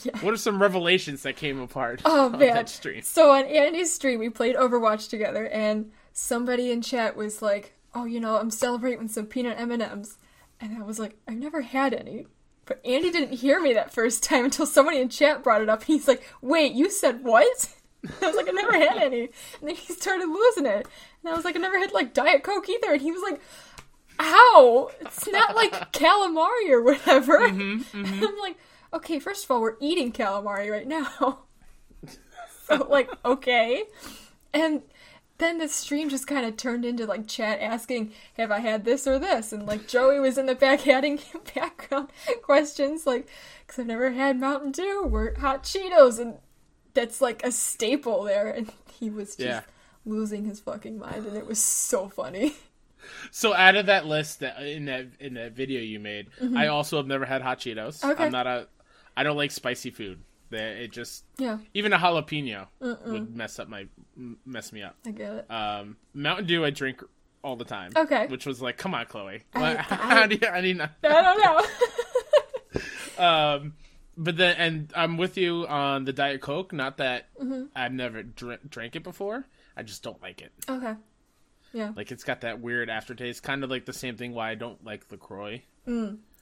Yeah. 0.02 0.18
what 0.20 0.34
are 0.34 0.36
some 0.38 0.60
revelations 0.60 1.22
that 1.22 1.36
came 1.36 1.60
apart 1.60 2.02
Oh 2.04 2.26
on 2.26 2.32
man. 2.32 2.54
that 2.54 2.68
stream? 2.68 3.02
So 3.02 3.30
on 3.32 3.44
Andy's 3.46 3.92
stream, 3.92 4.18
we 4.20 4.28
played 4.28 4.54
Overwatch 4.56 5.08
together, 5.08 5.46
and 5.48 5.90
somebody 6.12 6.70
in 6.70 6.82
chat 6.82 7.16
was 7.16 7.40
like, 7.40 7.74
"Oh, 7.94 8.04
you 8.04 8.20
know, 8.20 8.36
I'm 8.36 8.50
celebrating 8.50 9.08
some 9.08 9.24
peanut 9.26 9.58
M 9.58 9.70
and 9.70 9.82
M's," 9.82 10.18
and 10.62 10.78
I 10.78 10.82
was 10.82 10.98
like, 10.98 11.16
"I've 11.28 11.36
never 11.36 11.60
had 11.60 11.92
any." 11.92 12.26
But 12.64 12.80
Andy 12.84 13.10
didn't 13.10 13.38
hear 13.38 13.60
me 13.60 13.74
that 13.74 13.92
first 13.92 14.22
time 14.22 14.44
until 14.46 14.66
somebody 14.66 14.98
in 14.98 15.08
chat 15.08 15.42
brought 15.42 15.62
it 15.62 15.68
up. 15.68 15.84
He's 15.84 16.08
like, 16.08 16.22
"Wait, 16.40 16.72
you 16.72 16.90
said 16.90 17.22
what?" 17.24 17.68
I 18.22 18.26
was 18.26 18.36
like, 18.36 18.48
"I 18.48 18.52
never 18.52 18.72
had 18.72 18.96
any," 18.96 19.22
and 19.60 19.68
then 19.68 19.74
he 19.74 19.92
started 19.92 20.26
losing 20.26 20.66
it, 20.66 20.86
and 21.22 21.32
I 21.32 21.34
was 21.34 21.44
like, 21.44 21.56
"I 21.56 21.58
never 21.58 21.78
had 21.78 21.92
like 21.92 22.14
Diet 22.14 22.42
Coke 22.42 22.68
either," 22.68 22.92
and 22.92 23.02
he 23.02 23.12
was 23.12 23.22
like. 23.22 23.40
How? 24.18 24.90
It's 25.00 25.26
not 25.26 25.56
like 25.56 25.72
calamari 25.92 26.70
or 26.70 26.82
whatever. 26.82 27.40
Mm-hmm, 27.40 27.96
and 27.96 28.06
mm-hmm. 28.06 28.24
I'm 28.24 28.38
like, 28.38 28.56
okay, 28.92 29.18
first 29.18 29.44
of 29.44 29.50
all, 29.50 29.60
we're 29.60 29.76
eating 29.80 30.12
calamari 30.12 30.70
right 30.70 30.86
now. 30.86 31.40
so 32.68 32.86
like 32.88 33.10
okay 33.24 33.84
and 34.54 34.82
then 35.42 35.58
the 35.58 35.68
stream 35.68 36.08
just 36.08 36.26
kind 36.26 36.46
of 36.46 36.56
turned 36.56 36.84
into 36.84 37.04
like 37.06 37.26
chat 37.26 37.60
asking 37.60 38.12
have 38.36 38.50
i 38.50 38.58
had 38.60 38.84
this 38.84 39.06
or 39.06 39.18
this 39.18 39.52
and 39.52 39.66
like 39.66 39.86
joey 39.88 40.18
was 40.20 40.38
in 40.38 40.46
the 40.46 40.54
back 40.54 40.86
adding 40.96 41.18
background 41.54 42.08
questions 42.42 43.06
like 43.06 43.28
because 43.66 43.78
i've 43.80 43.86
never 43.86 44.10
had 44.12 44.38
mountain 44.38 44.70
dew 44.70 45.08
or 45.12 45.34
hot 45.40 45.62
cheetos 45.64 46.18
and 46.18 46.36
that's 46.94 47.20
like 47.20 47.44
a 47.44 47.50
staple 47.52 48.22
there 48.24 48.48
and 48.48 48.70
he 48.98 49.10
was 49.10 49.30
just 49.36 49.40
Yeah. 49.40 49.60
losing 50.04 50.44
his 50.44 50.60
fucking 50.60 50.98
mind 50.98 51.26
and 51.26 51.36
it 51.36 51.46
was 51.46 51.58
so 51.62 52.08
funny 52.08 52.54
So 53.32 53.52
out 53.52 53.74
of 53.74 53.86
that 53.86 54.06
list 54.06 54.38
that 54.40 54.62
in 54.62 54.84
that 54.84 55.08
in 55.18 55.34
that 55.34 55.54
video 55.54 55.80
you 55.80 55.98
made, 55.98 56.28
I 56.56 56.68
also 56.68 56.98
have 56.98 57.06
never 57.08 57.24
had 57.24 57.42
hot 57.42 57.58
Cheetos. 57.58 57.98
Mm-hmm. 57.98 58.10
Okay. 58.12 58.24
I'm 58.26 58.30
not 58.30 58.46
a 58.46 58.68
I 59.16 59.24
don't 59.24 59.36
like 59.36 59.50
spicy 59.50 59.90
food. 59.90 60.20
That 60.52 60.76
it 60.82 60.92
just 60.92 61.24
yeah 61.38 61.58
even 61.74 61.92
a 61.92 61.98
jalapeno 61.98 62.68
would 62.80 63.34
mess 63.34 63.58
up 63.58 63.68
my 63.68 63.86
mess 64.46 64.72
me 64.72 64.82
up. 64.82 64.94
i 65.06 65.10
get 65.10 65.32
it 65.34 65.50
Um, 65.50 65.96
Mountain 66.14 66.46
Dew 66.46 66.64
I 66.64 66.70
drink 66.70 67.02
all 67.44 67.56
the 67.56 67.64
time. 67.64 67.90
Okay. 67.96 68.28
Which 68.28 68.46
was 68.46 68.62
like, 68.62 68.76
come 68.76 68.94
on, 68.94 69.04
Chloe. 69.06 69.42
I- 69.54 69.60
What- 69.60 69.76
I- 69.78 69.82
how 69.96 70.26
do 70.26 70.38
you, 70.40 70.46
I 70.46 70.60
mean, 70.60 70.80
i 70.80 70.88
don't 71.02 71.40
know 71.42 71.60
um, 73.18 73.74
but 74.16 74.36
then 74.36 74.56
and 74.56 74.92
I'm 74.94 75.16
with 75.16 75.36
you 75.36 75.66
on 75.66 76.04
the 76.04 76.12
Diet 76.12 76.40
Coke. 76.40 76.72
Not 76.72 76.98
that 76.98 77.26
Mm-hmm. 77.42 77.64
I've 77.74 77.92
never 77.92 78.22
dr- 78.22 78.60
drank 78.70 78.94
it 78.94 79.02
before. 79.02 79.44
I 79.76 79.82
just 79.82 80.02
don't 80.02 80.20
like 80.22 80.40
it. 80.42 80.52
okay 80.68 80.94
Yeah. 81.72 81.92
Like 81.96 82.12
it's 82.12 82.24
got 82.24 82.42
that 82.42 82.60
weird 82.60 82.88
aftertaste, 82.90 83.42
kind 83.42 83.64
of 83.64 83.70
like 83.70 83.86
the 83.86 83.92
same 83.92 84.16
thing 84.16 84.32
why 84.34 84.50
I 84.50 84.54
don't 84.54 84.84
like 84.84 85.10
Lacroix. 85.10 85.62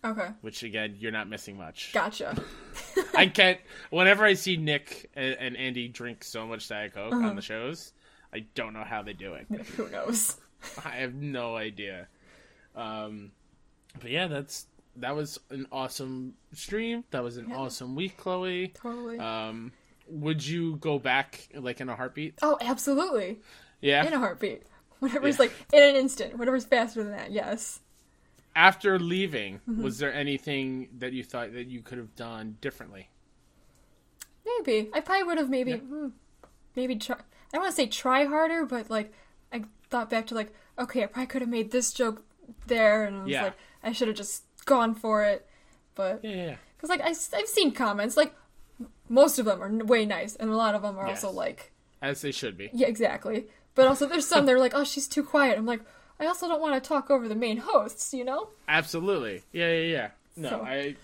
Okay. 0.04 0.28
Which 0.40 0.62
again, 0.62 0.96
you're 0.98 1.12
not 1.12 1.28
missing 1.28 1.56
much. 1.58 1.90
Gotcha. 1.92 2.34
I 3.14 3.26
can't. 3.26 3.58
Whenever 3.90 4.24
I 4.24 4.32
see 4.34 4.56
Nick 4.56 5.10
and, 5.14 5.34
and 5.38 5.56
Andy 5.56 5.88
drink 5.88 6.24
so 6.24 6.46
much 6.46 6.68
Diet 6.68 6.94
Coke 6.94 7.12
Uh-huh. 7.12 7.26
on 7.28 7.36
the 7.36 7.42
shows, 7.42 7.92
I 8.32 8.46
don't 8.54 8.72
know 8.72 8.84
how 8.84 9.02
they 9.02 9.12
do 9.12 9.34
it. 9.34 9.46
Who 9.76 9.90
knows? 9.90 10.36
I 10.84 10.90
have 10.96 11.14
no 11.14 11.56
idea. 11.56 12.08
Um, 12.74 13.32
but 14.00 14.10
yeah, 14.10 14.26
that's 14.26 14.66
that 14.96 15.14
was 15.14 15.38
an 15.50 15.66
awesome 15.70 16.34
stream. 16.54 17.04
That 17.10 17.22
was 17.22 17.36
an 17.36 17.50
Yeah. 17.50 17.56
awesome 17.56 17.94
week, 17.94 18.16
Chloe. 18.16 18.68
Totally. 18.68 19.18
Um, 19.18 19.72
would 20.08 20.44
you 20.46 20.76
go 20.76 20.98
back 20.98 21.48
like 21.54 21.80
in 21.80 21.88
a 21.88 21.94
heartbeat? 21.96 22.38
oh, 22.42 22.56
absolutely. 22.60 23.40
Yeah. 23.80 24.06
In 24.06 24.12
a 24.12 24.18
heartbeat. 24.18 24.62
Whatever's 25.00 25.36
Yeah. 25.36 25.42
like 25.44 25.52
in 25.72 25.82
an 25.82 25.96
instant. 25.96 26.38
Whatever's 26.38 26.64
faster 26.64 27.02
than 27.02 27.12
that. 27.12 27.30
Yes. 27.32 27.80
After 28.56 28.98
leaving, 28.98 29.60
Mm-hmm. 29.68 29.82
was 29.82 29.98
there 29.98 30.12
anything 30.12 30.88
that 30.98 31.12
you 31.12 31.22
thought 31.24 31.52
that 31.52 31.68
you 31.68 31.82
could 31.82 31.98
have 31.98 32.14
done 32.16 32.56
differently? 32.60 33.08
Maybe. 34.44 34.90
I 34.92 35.00
probably 35.00 35.24
would 35.24 35.38
have 35.38 35.50
maybe 35.50 35.72
Yeah. 35.72 35.76
hmm, 35.78 36.08
maybe 36.74 36.96
try 36.96 37.16
I 37.16 37.22
don't 37.56 37.62
want 37.62 37.72
to 37.72 37.76
say 37.76 37.86
try 37.86 38.24
harder, 38.24 38.64
but 38.64 38.90
like 38.90 39.12
I 39.52 39.64
thought 39.88 40.10
back 40.10 40.26
to 40.28 40.34
like, 40.34 40.52
okay, 40.78 41.02
I 41.02 41.06
probably 41.06 41.26
could 41.26 41.42
have 41.42 41.48
made 41.50 41.70
this 41.70 41.92
joke 41.92 42.24
there 42.66 43.04
and 43.04 43.16
I 43.16 43.22
was 43.22 43.30
Yeah. 43.30 43.42
like 43.44 43.56
I 43.82 43.92
should 43.92 44.08
have 44.08 44.16
just 44.16 44.44
gone 44.64 44.94
for 44.94 45.24
it. 45.24 45.46
But 45.94 46.24
Yeah, 46.24 46.56
cuz 46.78 46.88
like 46.90 47.00
I 47.00 47.08
have 47.08 47.48
seen 47.48 47.72
comments 47.72 48.16
like 48.16 48.34
most 49.08 49.38
of 49.38 49.44
them 49.44 49.62
are 49.62 49.84
way 49.84 50.06
nice 50.06 50.36
and 50.36 50.50
a 50.50 50.56
lot 50.56 50.74
of 50.74 50.82
them 50.82 50.96
are 50.98 51.06
also 51.06 51.30
like 51.30 51.72
as 52.02 52.22
they 52.22 52.32
should 52.32 52.56
be. 52.56 52.70
yeah, 52.72 52.86
exactly. 52.88 53.46
But 53.74 53.86
also 53.86 54.06
there's 54.06 54.26
some 54.26 54.46
they're 54.46 54.58
like, 54.58 54.74
"Oh, 54.74 54.84
she's 54.84 55.06
too 55.06 55.22
quiet." 55.22 55.56
I'm 55.58 55.66
like, 55.66 55.80
I 56.20 56.26
also 56.26 56.46
don't 56.46 56.60
want 56.60 56.82
to 56.82 56.86
talk 56.86 57.10
over 57.10 57.26
the 57.28 57.34
main 57.34 57.56
hosts, 57.56 58.12
you 58.14 58.24
know? 58.24 58.48
Absolutely. 58.68 59.42
Yeah, 59.52 59.72
yeah, 59.72 59.86
yeah. 59.92 60.08
No, 60.36 60.48
So- 60.50 60.62
I, 60.62 60.94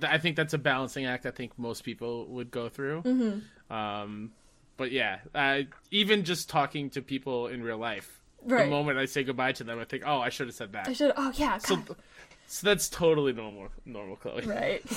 th- 0.00 0.12
I 0.12 0.18
think 0.18 0.36
that's 0.36 0.52
a 0.54 0.58
balancing 0.58 1.06
act. 1.06 1.24
I 1.26 1.30
think 1.30 1.58
most 1.58 1.82
people 1.84 2.26
would 2.26 2.50
go 2.50 2.68
through. 2.68 3.02
Mm-hmm. 3.02 3.72
Um, 3.74 4.32
but 4.76 4.92
yeah, 4.92 5.18
uh, 5.34 5.60
even 5.90 6.24
just 6.24 6.48
talking 6.50 6.90
to 6.90 7.02
people 7.02 7.46
in 7.48 7.62
real 7.62 7.78
life, 7.78 8.20
Right. 8.46 8.64
the 8.64 8.70
moment 8.70 8.98
I 8.98 9.06
say 9.06 9.24
goodbye 9.24 9.52
to 9.52 9.64
them, 9.64 9.78
I 9.78 9.84
think, 9.84 10.02
oh, 10.06 10.18
I 10.20 10.28
should 10.28 10.48
have 10.48 10.54
said 10.56 10.72
that. 10.72 10.86
I 10.88 10.92
should 10.92 11.12
Oh, 11.16 11.32
yeah. 11.36 11.56
so, 11.58 11.82
so 12.46 12.66
that's 12.66 12.90
totally 12.90 13.32
normal, 13.32 13.68
normal, 13.86 14.16
Chloe. 14.16 14.42
right. 14.42 14.82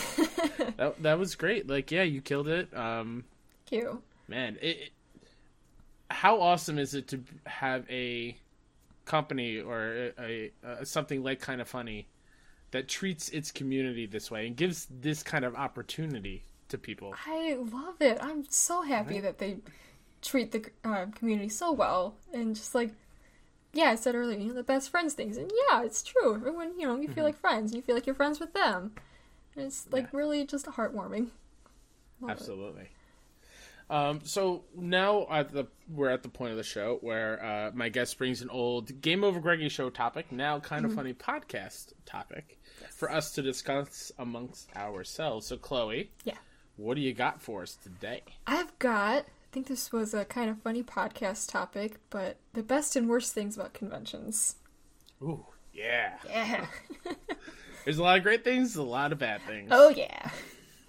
That 0.77 1.01
that 1.01 1.17
was 1.17 1.35
great. 1.35 1.67
Like, 1.67 1.89
yeah, 1.91 2.03
you 2.03 2.21
killed 2.21 2.47
it. 2.49 2.75
Um, 2.75 3.23
Cute. 3.65 3.99
man, 4.27 4.57
it, 4.61 4.67
it- 4.77 4.91
how 6.09 6.39
awesome 6.41 6.77
is 6.79 6.93
it 6.93 7.07
to 7.09 7.21
have 7.45 7.85
a 7.89 8.35
company 9.07 9.59
or 9.59 10.11
a, 10.19 10.51
a, 10.63 10.85
something 10.85 11.23
like 11.23 11.43
Kinda 11.43 11.65
Funny 11.65 12.07
that 12.71 12.87
treats 12.87 13.29
its 13.29 13.51
community 13.51 14.05
this 14.05 14.29
way 14.29 14.47
and 14.47 14.55
gives 14.55 14.87
this 15.01 15.23
kind 15.23 15.45
of 15.45 15.55
opportunity 15.55 16.43
to 16.69 16.77
people. 16.77 17.13
I 17.25 17.55
love 17.55 18.01
it. 18.01 18.17
I'm 18.21 18.45
so 18.49 18.81
happy 18.81 19.19
that 19.21 19.37
they 19.37 19.57
treat 20.21 20.51
the 20.51 20.65
uh, 20.83 21.05
community 21.15 21.49
so 21.49 21.71
well 21.71 22.15
and 22.33 22.55
just 22.55 22.75
like 22.75 22.91
yeah, 23.73 23.91
I 23.91 23.95
said 23.95 24.15
earlier, 24.15 24.39
you 24.39 24.47
know, 24.47 24.53
the 24.53 24.63
best 24.63 24.89
friends 24.89 25.13
things, 25.13 25.37
and 25.37 25.51
yeah, 25.69 25.83
it's 25.83 26.01
true. 26.01 26.35
Everyone, 26.35 26.79
you 26.79 26.87
know, 26.87 26.97
you 26.97 27.07
feel 27.07 27.23
like 27.23 27.37
friends, 27.37 27.73
you 27.73 27.81
feel 27.81 27.95
like 27.95 28.07
you're 28.07 28.15
friends 28.15 28.39
with 28.39 28.53
them. 28.53 28.93
And 29.55 29.65
it's 29.67 29.87
like 29.91 30.05
Yeah. 30.05 30.19
really 30.19 30.45
just 30.45 30.65
heartwarming. 30.65 31.29
Love 32.21 32.41
it. 32.41 32.49
Um, 33.89 34.19
so 34.23 34.65
now 34.75 35.25
at 35.31 35.51
the 35.53 35.65
we're 35.89 36.09
at 36.09 36.21
the 36.23 36.27
point 36.29 36.51
of 36.51 36.57
the 36.57 36.63
show 36.63 36.97
where 37.01 37.41
uh, 37.43 37.71
my 37.73 37.87
guest 37.89 38.17
brings 38.17 38.41
an 38.41 38.49
old 38.49 38.99
Game 39.01 39.23
Over 39.23 39.39
Greggy 39.39 39.69
show 39.69 39.89
topic, 39.89 40.31
now 40.31 40.59
Kinda 40.59 40.89
Funny 40.89 41.13
podcast 41.13 41.93
topic, 42.05 42.59
for 42.95 43.09
us 43.09 43.31
to 43.33 43.41
discuss 43.41 44.11
amongst 44.19 44.75
ourselves. 44.75 45.47
So 45.47 45.55
Chloe, 45.57 46.11
Yeah. 46.25 46.35
what 46.75 46.95
do 46.95 47.01
you 47.01 47.13
got 47.13 47.41
for 47.41 47.61
us 47.61 47.75
today? 47.81 48.23
I've 48.45 48.77
got. 48.79 49.23
I 49.23 49.49
think 49.53 49.67
this 49.67 49.93
was 49.93 50.13
a 50.13 50.25
Kinda 50.25 50.57
Funny 50.61 50.83
podcast 50.83 51.49
topic, 51.49 51.99
but 52.09 52.35
the 52.53 52.63
best 52.63 52.97
and 52.97 53.07
worst 53.07 53.33
things 53.33 53.55
about 53.55 53.73
conventions. 53.73 54.57
Ooh, 55.21 55.45
yeah. 55.73 56.17
Yeah. 56.27 56.65
There's 57.85 57.97
a 57.99 58.03
lot 58.03 58.17
of 58.17 58.23
great 58.23 58.43
things, 58.43 58.75
a 58.75 58.83
lot 58.83 59.13
of 59.13 59.19
bad 59.19 59.41
things. 59.47 59.69
oh 59.71 59.89
yeah. 59.89 60.29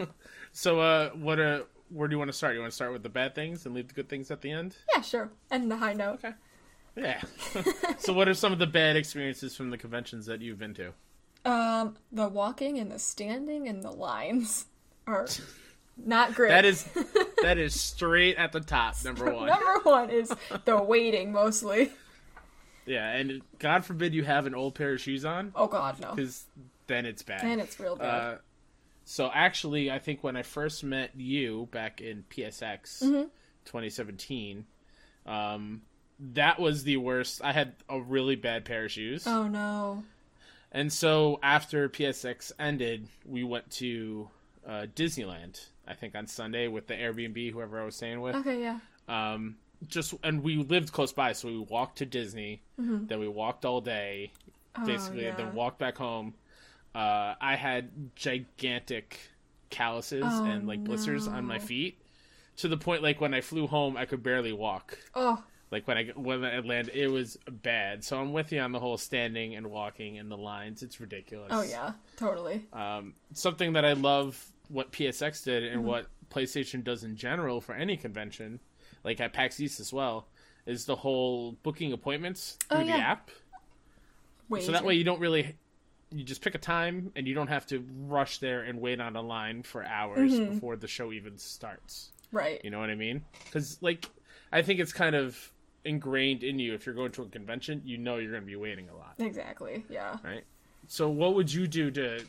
So, 0.52 0.80
uh, 0.80 1.10
what 1.10 1.38
uh, 1.38 1.60
where 1.90 2.08
do 2.08 2.14
you 2.14 2.18
want 2.18 2.28
to 2.30 2.36
start? 2.36 2.54
You 2.54 2.60
want 2.60 2.72
to 2.72 2.76
start 2.76 2.92
with 2.92 3.02
the 3.02 3.08
bad 3.08 3.34
things 3.34 3.66
and 3.66 3.74
leave 3.74 3.88
the 3.88 3.94
good 3.94 4.08
things 4.08 4.30
at 4.30 4.40
the 4.40 4.50
end? 4.50 4.76
Yeah, 4.94 5.02
sure. 5.02 5.30
And 5.50 5.70
the 5.70 5.76
high 5.76 5.92
note. 5.94 6.20
Okay. 6.24 6.34
Yeah. 6.96 7.22
so, 7.98 8.12
what 8.12 8.28
are 8.28 8.34
some 8.34 8.52
of 8.52 8.58
the 8.58 8.66
bad 8.66 8.96
experiences 8.96 9.54
from 9.56 9.70
the 9.70 9.78
conventions 9.78 10.26
that 10.26 10.40
you've 10.40 10.58
been 10.58 10.74
to? 10.74 10.92
Um, 11.44 11.96
the 12.10 12.28
walking 12.28 12.78
and 12.78 12.90
the 12.90 12.98
standing 12.98 13.68
and 13.68 13.82
the 13.82 13.90
lines 13.90 14.66
are 15.06 15.26
not 15.96 16.34
great. 16.34 16.48
That 16.50 16.64
is 16.64 16.84
that 17.42 17.58
is 17.58 17.78
straight 17.78 18.36
at 18.36 18.52
the 18.52 18.60
top, 18.60 18.96
number 19.04 19.32
one. 19.32 19.46
Number 19.46 19.80
one 19.84 20.10
is 20.10 20.32
the 20.64 20.82
waiting 20.82 21.32
mostly. 21.32 21.92
Yeah, 22.86 23.10
and 23.10 23.42
God 23.58 23.84
forbid 23.84 24.14
you 24.14 24.24
have 24.24 24.46
an 24.46 24.54
old 24.54 24.74
pair 24.74 24.94
of 24.94 25.00
shoes 25.00 25.24
on, 25.24 25.52
Oh 25.54 25.66
god, 25.66 26.00
no. 26.00 26.14
because 26.14 26.44
then 26.86 27.04
it's 27.04 27.22
bad. 27.22 27.44
And 27.44 27.60
it's 27.60 27.78
real 27.78 27.96
bad. 27.96 28.34
Uh, 28.34 28.38
so 29.10 29.30
actually, 29.32 29.90
I 29.90 29.98
think 29.98 30.22
when 30.22 30.36
I 30.36 30.42
first 30.42 30.84
met 30.84 31.12
you 31.16 31.66
back 31.70 32.00
in 32.02 32.24
PSX 32.30 33.02
Mm-hmm. 33.02 33.28
2017, 33.64 34.64
um, 35.26 35.82
that 36.34 36.58
was 36.58 36.84
the 36.84 36.96
worst. 36.98 37.42
I 37.44 37.52
had 37.52 37.74
a 37.88 38.00
really 38.00 38.36
bad 38.36 38.64
pair 38.64 38.84
of 38.86 38.90
shoes, 38.92 39.26
oh 39.26 39.46
no. 39.48 40.04
and 40.72 40.92
so 40.92 41.38
after 41.42 41.88
PSX 41.88 42.52
ended, 42.58 43.08
we 43.24 43.44
went 43.44 43.70
to 43.72 44.28
uh, 44.66 44.86
Disneyland. 44.94 45.60
I 45.86 45.94
think 45.94 46.14
on 46.14 46.26
Sunday 46.26 46.68
with 46.68 46.86
the 46.86 46.94
Airbnb, 46.94 47.52
whoever 47.52 47.80
I 47.80 47.84
was 47.84 47.96
staying 47.96 48.20
with. 48.20 48.36
Okay, 48.36 48.60
yeah. 48.60 48.78
Um, 49.08 49.56
just 49.86 50.12
and 50.24 50.42
we 50.42 50.56
lived 50.56 50.92
close 50.92 51.12
by, 51.12 51.32
so 51.32 51.48
we 51.48 51.58
walked 51.58 51.98
to 51.98 52.06
Disney. 52.06 52.62
Then 52.76 53.18
we 53.20 53.28
walked 53.28 53.64
all 53.64 53.80
day, 53.80 54.32
basically, 54.84 54.96
Mm-hmm. 54.96 55.18
Oh, 55.18 55.22
yeah. 55.22 55.28
and 55.28 55.38
then 55.38 55.54
walked 55.54 55.78
back 55.78 55.96
home. 55.96 56.34
Uh, 56.94 57.34
I 57.40 57.56
had 57.56 57.90
gigantic 58.16 59.18
calluses 59.70 60.24
Oh, 60.26 60.44
and 60.44 60.66
like 60.66 60.82
blisters 60.84 61.28
on 61.28 61.44
my 61.44 61.58
feet, 61.58 62.00
to 62.56 62.68
the 62.68 62.76
point 62.76 63.02
like 63.02 63.20
when 63.20 63.34
I 63.34 63.40
flew 63.40 63.66
home, 63.66 63.96
I 63.96 64.04
could 64.06 64.22
barely 64.22 64.52
walk. 64.52 64.98
Oh, 65.14 65.42
Like 65.70 65.86
when 65.86 65.98
I 65.98 66.04
when 66.16 66.44
I 66.44 66.58
landed, 66.60 66.94
it 66.96 67.08
was 67.08 67.36
bad. 67.50 68.02
So 68.04 68.18
I'm 68.18 68.32
with 68.32 68.50
you 68.52 68.60
on 68.60 68.72
the 68.72 68.80
whole 68.80 68.96
standing 68.96 69.54
and 69.54 69.66
walking 69.68 70.18
and 70.18 70.30
the 70.30 70.36
lines. 70.38 70.82
It's 70.82 71.00
ridiculous. 71.00 71.48
oh 71.52 71.62
yeah, 71.62 71.92
totally. 72.16 72.64
Um, 72.72 73.14
something 73.34 73.74
that 73.74 73.84
I 73.84 73.92
love 73.92 74.42
what 74.68 74.90
PSX 74.92 75.44
did 75.44 75.64
and 75.64 75.80
Mm-hmm. 75.80 75.88
what 75.88 76.06
PlayStation 76.30 76.82
does 76.84 77.04
in 77.04 77.16
general 77.16 77.60
for 77.60 77.74
any 77.74 77.96
convention, 77.96 78.60
like 79.04 79.20
at 79.20 79.32
PAX 79.32 79.60
East 79.60 79.78
as 79.80 79.92
well, 79.92 80.26
is 80.66 80.84
the 80.84 80.96
whole 80.96 81.52
booking 81.62 81.92
appointments 81.92 82.58
through 82.68 82.80
Oh, 82.80 82.84
the 82.84 82.92
app. 82.92 83.30
Wait. 84.48 84.62
So 84.64 84.72
that 84.72 84.84
way 84.84 84.94
you 84.94 85.04
don't 85.04 85.20
really 85.20 85.54
you 86.10 86.24
just 86.24 86.40
pick 86.42 86.54
a 86.54 86.58
time 86.58 87.12
and 87.16 87.26
you 87.26 87.34
don't 87.34 87.48
have 87.48 87.66
to 87.66 87.84
rush 88.06 88.38
there 88.38 88.62
and 88.62 88.80
wait 88.80 89.00
on 89.00 89.14
a 89.16 89.20
line 89.22 89.62
for 89.62 89.84
hours 89.84 90.32
Mm-hmm. 90.32 90.54
before 90.54 90.76
the 90.76 90.88
show 90.88 91.12
even 91.12 91.36
starts. 91.38 92.10
Right. 92.32 92.60
You 92.64 92.70
know 92.70 92.78
what 92.78 92.90
I 92.90 92.94
mean? 92.94 93.24
Cuz 93.50 93.78
like 93.82 94.08
I 94.52 94.62
think 94.62 94.80
it's 94.80 94.92
kind 94.92 95.14
of 95.14 95.52
ingrained 95.84 96.42
in 96.42 96.58
you 96.58 96.74
if 96.74 96.86
you're 96.86 96.94
going 96.94 97.12
to 97.12 97.22
a 97.22 97.26
convention, 97.28 97.82
you 97.84 97.98
know 97.98 98.16
you're 98.16 98.30
going 98.30 98.42
to 98.42 98.46
be 98.46 98.56
waiting 98.56 98.88
a 98.88 98.96
lot, 98.96 99.14
Exactly. 99.18 99.84
Yeah. 99.88 100.16
right? 100.24 100.44
So 100.86 101.08
what 101.10 101.34
would 101.34 101.52
you 101.52 101.66
do 101.66 101.90
to 101.92 102.24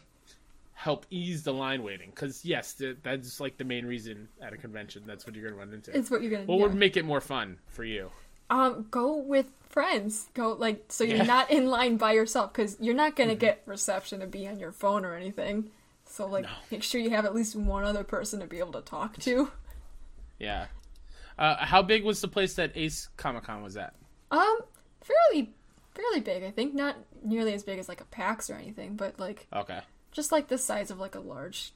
help 0.74 1.06
ease 1.10 1.44
the 1.44 1.54
line 1.54 1.82
waiting? 1.84 2.12
Cuz 2.12 2.44
yes, 2.46 2.74
th- 2.74 2.98
that's 3.04 3.40
like 3.40 3.58
the 3.58 3.64
main 3.66 3.86
reason 3.86 4.28
at 4.42 4.54
a 4.54 4.58
convention 4.58 5.04
that's 5.06 5.26
what 5.26 5.36
you're 5.36 5.44
going 5.50 5.54
to 5.56 5.60
run 5.66 5.74
into. 5.74 5.98
It's 5.98 6.10
what 6.12 6.22
you're 6.22 6.32
gonna 6.32 6.44
what 6.46 6.58
yeah. 6.58 6.64
would 6.64 6.76
make 6.76 6.98
it 6.98 7.06
more 7.06 7.22
fun 7.22 7.58
for 7.68 7.84
you? 7.86 8.12
Um, 8.50 8.88
go 8.90 9.16
with 9.16 9.48
friends. 9.70 10.28
Go 10.34 10.54
like 10.54 10.86
so 10.90 11.04
you're 11.04 11.18
Yeah. 11.18 11.22
Mm-hmm. 11.24 11.28
not 11.28 11.52
in 11.52 11.68
line 11.68 11.98
by 11.98 12.14
yourself 12.14 12.52
because 12.54 12.78
you're 12.80 12.96
not 12.96 13.16
gonna 13.16 13.36
get 13.36 13.62
reception 13.66 14.20
to 14.22 14.28
be 14.28 14.48
on 14.48 14.60
your 14.60 14.72
phone 14.72 15.06
or 15.06 15.16
anything. 15.16 15.70
So 16.06 16.26
like, 16.26 16.46
make 16.72 16.82
sure 16.82 17.00
you 17.00 17.12
have 17.12 17.26
at 17.26 17.36
least 17.36 17.56
one 17.56 17.84
other 17.84 18.04
person 18.04 18.40
to 18.40 18.48
be 18.48 18.58
able 18.58 18.72
to 18.74 18.82
talk 18.82 19.18
to. 19.20 19.52
Yeah. 20.40 20.66
Uh, 21.38 21.64
how 21.66 21.82
big 21.84 22.04
was 22.04 22.20
the 22.22 22.28
place 22.28 22.56
that 22.56 22.72
Ace 22.76 23.10
Comic 23.16 23.44
Con 23.44 23.62
was 23.62 23.78
at? 23.78 23.94
Um, 24.32 24.58
fairly, 25.02 25.54
fairly 25.94 26.20
big. 26.20 26.44
I 26.44 26.52
think 26.52 26.74
not 26.74 26.96
nearly 27.24 27.54
as 27.54 27.64
big 27.64 27.78
as 27.80 27.88
like 27.88 28.02
a 28.02 28.06
PAX 28.06 28.50
or 28.50 28.56
anything, 28.56 28.96
but 28.96 29.20
like 29.20 29.48
Okay. 29.54 29.80
just 30.12 30.32
like 30.32 30.48
the 30.48 30.58
size 30.58 30.90
of 30.92 31.00
like 31.00 31.14
a 31.16 31.20
large 31.20 31.74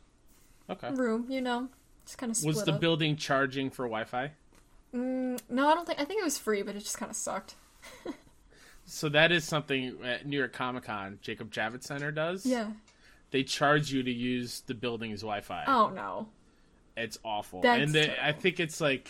Okay. 0.69 0.89
room. 0.91 1.27
You 1.29 1.41
know, 1.41 1.69
just 2.05 2.17
kind 2.17 2.31
of 2.31 2.43
Was 2.43 2.63
the 2.63 2.73
up. 2.73 2.81
building 2.81 3.15
charging 3.15 3.69
for 3.69 3.83
Wi-Fi? 3.85 4.31
Mm, 4.93 5.39
no, 5.49 5.67
I 5.67 5.73
don't 5.73 5.87
think. 5.87 5.99
I 5.99 6.05
think 6.05 6.21
it 6.21 6.23
was 6.23 6.37
free, 6.37 6.61
but 6.61 6.75
it 6.75 6.79
just 6.79 6.97
kind 6.97 7.09
of 7.09 7.15
sucked. 7.15 7.55
So 8.85 9.07
that 9.09 9.31
is 9.31 9.45
something 9.45 9.97
at 10.03 10.25
New 10.27 10.37
York 10.37 10.51
Comic 10.53 10.83
Con, 10.83 11.17
Jacob 11.21 11.51
Javits 11.51 11.83
Center 11.83 12.11
does. 12.11 12.45
Yeah. 12.45 12.67
They 13.31 13.43
charge 13.43 13.91
you 13.91 14.03
to 14.03 14.11
use 14.11 14.59
the 14.67 14.73
building's 14.73 15.21
Wi-Fi. 15.21 15.63
Oh 15.67 15.89
no. 15.89 16.27
It's 16.97 17.17
awful. 17.23 17.61
That's 17.61 17.81
and 17.81 17.93
they. 17.95 18.13
I 18.21 18.33
think 18.33 18.59
it's 18.59 18.79
like 18.81 19.09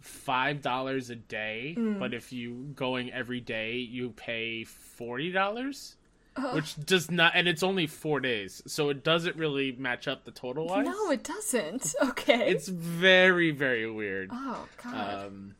five 0.00 0.62
dollars 0.62 1.10
a 1.10 1.16
day, 1.16 1.74
Mm. 1.76 1.98
but 1.98 2.14
if 2.14 2.32
you 2.32 2.72
going 2.74 3.12
every 3.12 3.40
day, 3.40 3.76
you 3.76 4.10
pay 4.10 4.64
forty 4.64 5.30
dollars, 5.30 5.96
Ugh. 6.36 6.54
which 6.54 6.76
does 6.86 7.10
not, 7.10 7.32
and 7.34 7.46
it's 7.46 7.62
only 7.62 7.86
four 7.86 8.18
days, 8.20 8.62
so 8.66 8.88
it 8.88 9.04
doesn't 9.04 9.36
really 9.36 9.72
match 9.72 10.08
up 10.08 10.24
the 10.24 10.30
total 10.30 10.66
wise. 10.66 10.86
no, 10.86 11.10
it 11.10 11.22
doesn't. 11.24 11.94
Okay. 12.02 12.48
it's 12.50 12.68
very 12.68 13.50
very 13.50 13.90
weird. 13.90 14.30
oh 14.32 14.66
god. 14.82 15.26
Um, 15.26 15.54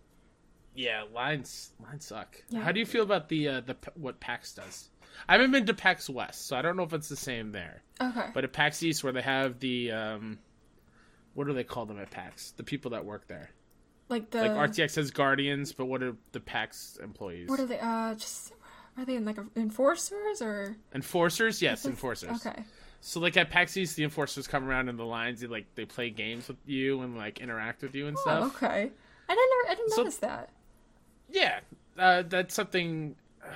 yeah, 0.74 1.02
lines 1.14 1.72
lines 1.82 2.06
suck. 2.06 2.42
Yeah. 2.48 2.60
How 2.62 2.72
do 2.72 2.80
you 2.80 2.86
feel 2.86 3.02
about 3.02 3.28
the 3.28 3.48
uh, 3.48 3.60
the 3.60 3.76
what 3.94 4.18
PAX 4.20 4.54
does? 4.54 4.88
I 5.28 5.32
haven't 5.32 5.50
been 5.50 5.66
to 5.66 5.74
PAX 5.74 6.08
West, 6.08 6.46
so 6.46 6.56
I 6.56 6.62
don't 6.62 6.76
know 6.76 6.84
if 6.84 6.94
it's 6.94 7.08
the 7.10 7.16
same 7.16 7.52
there. 7.52 7.82
okay. 8.00 8.30
But 8.32 8.44
at 8.44 8.52
PAX 8.54 8.82
East, 8.82 9.04
where 9.04 9.12
they 9.12 9.20
have 9.20 9.60
the 9.60 9.92
um, 9.92 10.38
what 11.34 11.46
do 11.46 11.52
they 11.52 11.64
call 11.64 11.84
them 11.84 11.98
at 11.98 12.10
PAX? 12.10 12.52
The 12.52 12.64
people 12.64 12.92
that 12.92 13.04
work 13.04 13.28
there. 13.28 13.50
like 14.08 14.30
the 14.30 14.40
Like 14.48 14.70
RTX 14.70 14.96
has 14.96 15.10
guardians, 15.10 15.72
but 15.74 15.84
what 15.84 16.02
are 16.02 16.16
the 16.32 16.40
PAX 16.40 16.98
employees? 17.02 17.50
what 17.50 17.60
are 17.60 17.66
they? 17.66 17.78
Uh, 17.78 18.14
just 18.14 18.52
are 18.96 19.04
they 19.04 19.16
in 19.16 19.24
like 19.24 19.38
enforcers 19.56 20.42
or 20.42 20.76
enforcers? 20.94 21.62
Yes, 21.62 21.84
enforcers. 21.86 22.44
Okay. 22.46 22.62
So 23.00 23.18
like 23.20 23.36
at 23.36 23.50
PAX 23.50 23.76
East, 23.76 23.96
the 23.96 24.04
enforcers 24.04 24.46
come 24.46 24.68
around 24.68 24.88
in 24.88 24.96
the 24.96 25.04
lines. 25.04 25.40
They 25.40 25.46
like 25.48 25.66
they 25.74 25.84
play 25.84 26.10
games 26.10 26.48
with 26.48 26.58
you 26.66 27.00
and 27.02 27.16
like 27.16 27.40
interact 27.40 27.82
with 27.82 27.94
you 27.94 28.06
and 28.06 28.16
Oh, 28.18 28.20
stuff. 28.22 28.56
okay. 28.62 28.90
I 29.28 29.34
didn't. 29.34 29.70
I 29.70 29.74
didn't 29.74 29.90
So- 29.90 29.96
notice 30.02 30.16
that. 30.18 30.50
Yeah, 31.30 31.60
uh, 31.98 32.22
that's 32.22 32.54
something. 32.54 33.16
Uh, 33.42 33.46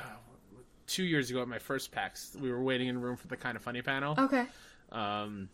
two 0.87 1.05
years 1.05 1.30
ago 1.30 1.43
at 1.43 1.49
my 1.49 1.59
first 1.59 1.93
PAX, 1.93 2.34
we 2.41 2.51
were 2.51 2.62
waiting 2.62 2.89
in 2.89 3.01
room 3.01 3.16
for 3.16 3.26
the 3.28 3.37
Kinda 3.37 3.59
Funny 3.61 3.82
panel, 3.82 4.14
Okay. 4.18 4.47
um, 4.93 5.49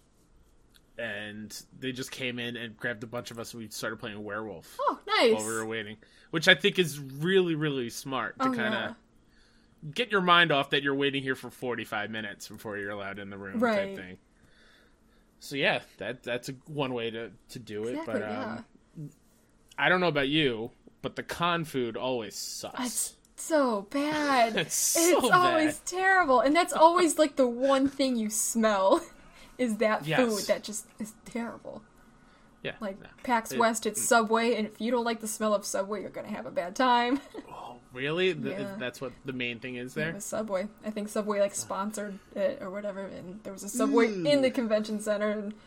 and 0.98 1.62
they 1.80 1.92
just 1.92 2.10
came 2.10 2.38
in 2.38 2.56
and 2.56 2.76
grabbed 2.76 3.02
a 3.02 3.06
bunch 3.06 3.30
of 3.30 3.38
us. 3.38 3.52
and 3.54 3.62
We 3.62 3.68
started 3.70 3.98
playing 3.98 4.22
werewolf 4.22 4.76
Oh, 4.80 5.00
nice. 5.06 5.32
while 5.34 5.46
we 5.46 5.52
were 5.54 5.66
waiting, 5.66 5.96
which 6.30 6.48
I 6.48 6.54
think 6.54 6.78
is 6.78 6.98
really 6.98 7.54
really 7.54 7.90
smart 7.90 8.38
to 8.38 8.48
Oh, 8.48 8.52
kind 8.54 8.74
of 8.74 8.80
yeah. 8.90 8.94
Get 9.94 10.10
your 10.12 10.20
mind 10.20 10.52
off 10.52 10.70
that 10.70 10.82
you're 10.82 10.94
waiting 10.94 11.22
here 11.22 11.34
for 11.34 11.50
45 11.50 12.10
minutes 12.10 12.48
before 12.48 12.76
you're 12.78 12.90
allowed 12.90 13.18
in 13.18 13.30
the 13.30 13.38
room 13.38 13.58
Right. 13.58 13.94
type 13.94 13.96
thing. 13.96 14.16
So 15.40 15.56
yeah, 15.56 15.80
that 15.98 16.22
that's 16.22 16.48
a, 16.48 16.52
one 16.66 16.94
way 16.94 17.10
to 17.10 17.30
to 17.50 17.58
do 17.58 17.84
it. 17.84 17.90
Exactly. 17.92 18.14
but 18.14 18.22
um, 18.22 18.64
yeah. 18.98 19.04
I 19.78 19.88
don't 19.88 20.00
know 20.00 20.08
about 20.08 20.28
you, 20.28 20.70
but 21.02 21.16
the 21.16 21.22
con 21.24 21.64
food 21.64 21.96
always 21.96 22.36
sucks. 22.36 22.78
It's 22.80 23.16
so 23.36 23.86
bad. 23.90 24.54
It's 24.56 24.74
so 24.74 25.00
it's 25.18 25.28
bad. 25.30 25.32
always 25.34 25.80
terrible, 25.80 26.40
and 26.40 26.54
that's 26.54 26.72
always 26.72 27.18
like 27.18 27.34
the 27.36 27.48
one 27.48 27.88
thing 27.88 28.14
you 28.16 28.30
smell 28.30 29.04
is 29.58 29.78
that 29.78 30.06
Yes. 30.06 30.20
food 30.20 30.46
that 30.46 30.62
just 30.62 30.86
is 31.00 31.12
terrible. 31.24 31.82
Yeah, 32.62 32.72
Like 32.80 33.00
no. 33.02 33.08
PAX 33.22 33.52
It- 33.52 33.58
West, 33.58 33.86
it's 33.86 34.00
mm. 34.00 34.04
Subway, 34.06 34.54
and 34.54 34.66
if 34.66 34.80
you 34.80 34.90
don't 34.90 35.04
like 35.04 35.20
the 35.20 35.28
smell 35.28 35.54
of 35.54 35.64
Subway, 35.64 36.00
you're 36.00 36.10
gonna 36.10 36.28
have 36.28 36.46
a 36.46 36.50
bad 36.50 36.76
time. 36.76 37.20
Oh, 37.74 37.78
really? 37.92 38.32
Th- 38.34 38.58
Yeah. 38.58 38.74
That's 38.78 39.00
what 39.00 39.12
the 39.24 39.32
main 39.32 39.58
thing 39.58 39.76
is 39.76 39.94
there. 39.94 40.12
was 40.12 40.24
Subway. 40.24 40.68
I 40.84 40.90
think 40.90 41.08
Subway 41.08 41.40
like 41.40 41.54
sponsored 41.54 42.18
it 42.34 42.58
or 42.60 42.70
whatever, 42.70 43.06
and 43.06 43.40
there 43.44 43.52
was 43.52 43.62
a 43.62 43.68
Subway 43.68 44.08
mm. 44.08 44.26
in 44.30 44.42
the 44.42 44.50
convention 44.50 45.00
center, 45.00 45.30
and 45.30 45.52
it 45.52 45.58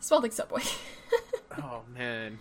smelled 0.00 0.22
like 0.22 0.32
Subway. 0.32 0.62
Oh 1.58 1.80
man, 1.96 2.38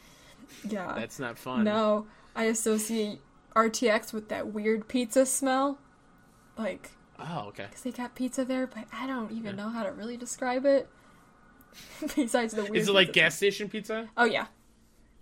yeah. 0.67 0.93
that's 0.93 1.19
not 1.19 1.37
fun. 1.37 1.63
No, 1.63 2.05
I 2.35 2.45
associate 2.45 3.19
RTX 3.55 4.11
with 4.11 4.27
that 4.29 4.47
weird 4.47 4.87
pizza 4.89 5.25
smell. 5.25 5.77
Like, 6.57 6.91
Oh 7.17 7.45
okay. 7.47 7.65
because 7.69 7.83
they 7.83 7.91
got 7.91 8.13
pizza 8.15 8.43
there, 8.43 8.67
but 8.67 8.85
I 8.91 9.07
don't 9.07 9.31
even 9.31 9.55
know 9.55 9.69
how 9.69 9.83
to 9.83 9.91
really 9.91 10.17
describe 10.17 10.65
it. 10.65 10.89
Besides 12.15 12.53
the 12.53 12.63
weird. 12.63 12.75
Is 12.77 12.87
it 12.87 12.93
like 12.93 13.13
gas 13.13 13.35
station 13.35 13.69
pizza? 13.69 14.09
Oh 14.17 14.25
yeah, 14.25 14.47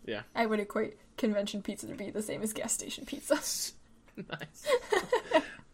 Yeah. 0.05 0.21
I 0.35 0.45
would 0.45 0.59
equate 0.59 0.97
convention 1.17 1.61
pizza 1.61 1.87
to 1.87 1.93
be 1.95 2.09
the 2.09 2.21
same 2.21 2.41
as 2.41 2.53
gas 2.53 2.73
station 2.73 3.05
pizza. 3.05 3.35
nice. 4.17 4.67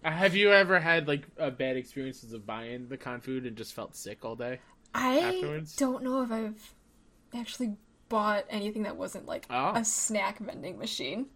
Have 0.04 0.36
you 0.36 0.52
ever 0.52 0.80
had 0.80 1.08
like 1.08 1.24
uh, 1.40 1.50
bad 1.50 1.76
experiences 1.78 2.34
of 2.34 2.46
buying 2.46 2.88
the 2.88 2.98
con 2.98 3.20
food 3.22 3.46
and 3.46 3.56
just 3.58 3.74
felt 3.74 3.96
sick 3.96 4.24
all 4.24 4.36
day? 4.36 4.60
I 4.94 5.20
Afterwards? 5.20 5.76
don't 5.76 6.04
know 6.04 6.22
if 6.24 6.32
I've 6.32 6.74
actually 7.36 7.76
bought 8.08 8.46
anything 8.50 8.84
that 8.84 8.96
wasn't 8.96 9.26
like 9.26 9.46
Oh. 9.50 9.74
a 9.76 9.84
snack 9.86 10.40
vending 10.40 10.80
machine 10.80 11.28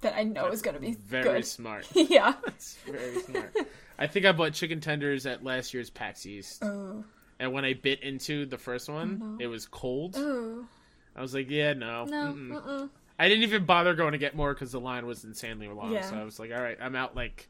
that 0.00 0.14
I 0.14 0.24
know 0.24 0.48
is 0.48 0.62
gonna 0.62 0.78
be 0.80 0.92
Very 0.94 1.24
good. 1.24 1.46
smart. 1.46 1.86
yeah. 1.94 2.34
That's 2.44 2.76
very 2.86 3.20
smart. 3.20 3.56
I 3.98 4.06
think 4.06 4.26
I 4.26 4.32
bought 4.32 4.52
chicken 4.52 4.80
tenders 4.80 5.24
at 5.26 5.42
last 5.42 5.72
year's 5.74 5.90
PAX 5.90 6.26
East, 6.26 6.62
Oh. 6.62 7.04
And 7.38 7.52
when 7.52 7.64
I 7.64 7.74
bit 7.74 8.02
into 8.02 8.46
the 8.46 8.58
first 8.58 8.88
one, 8.88 9.18
no. 9.18 9.44
it 9.44 9.46
was 9.46 9.66
cold. 9.66 10.14
Oh. 10.16 10.66
I 11.14 11.22
was 11.22 11.34
like, 11.34 11.50
"Yeah, 11.50 11.72
no." 11.72 12.04
No. 12.04 12.32
mm-mm. 12.32 12.54
Uh-uh. 12.54 12.88
I 13.18 13.28
didn't 13.28 13.42
even 13.42 13.64
bother 13.64 13.94
going 13.94 14.12
to 14.12 14.18
get 14.18 14.36
more 14.36 14.54
because 14.54 14.70
the 14.70 14.80
line 14.80 15.04
was 15.04 15.24
insanely 15.24 15.68
long. 15.68 15.92
Yeah. 15.92 16.02
So 16.02 16.16
I 16.16 16.24
was 16.24 16.38
like, 16.38 16.52
"All 16.52 16.60
right, 16.60 16.78
I'm 16.80 16.94
out." 16.94 17.16
Like, 17.16 17.48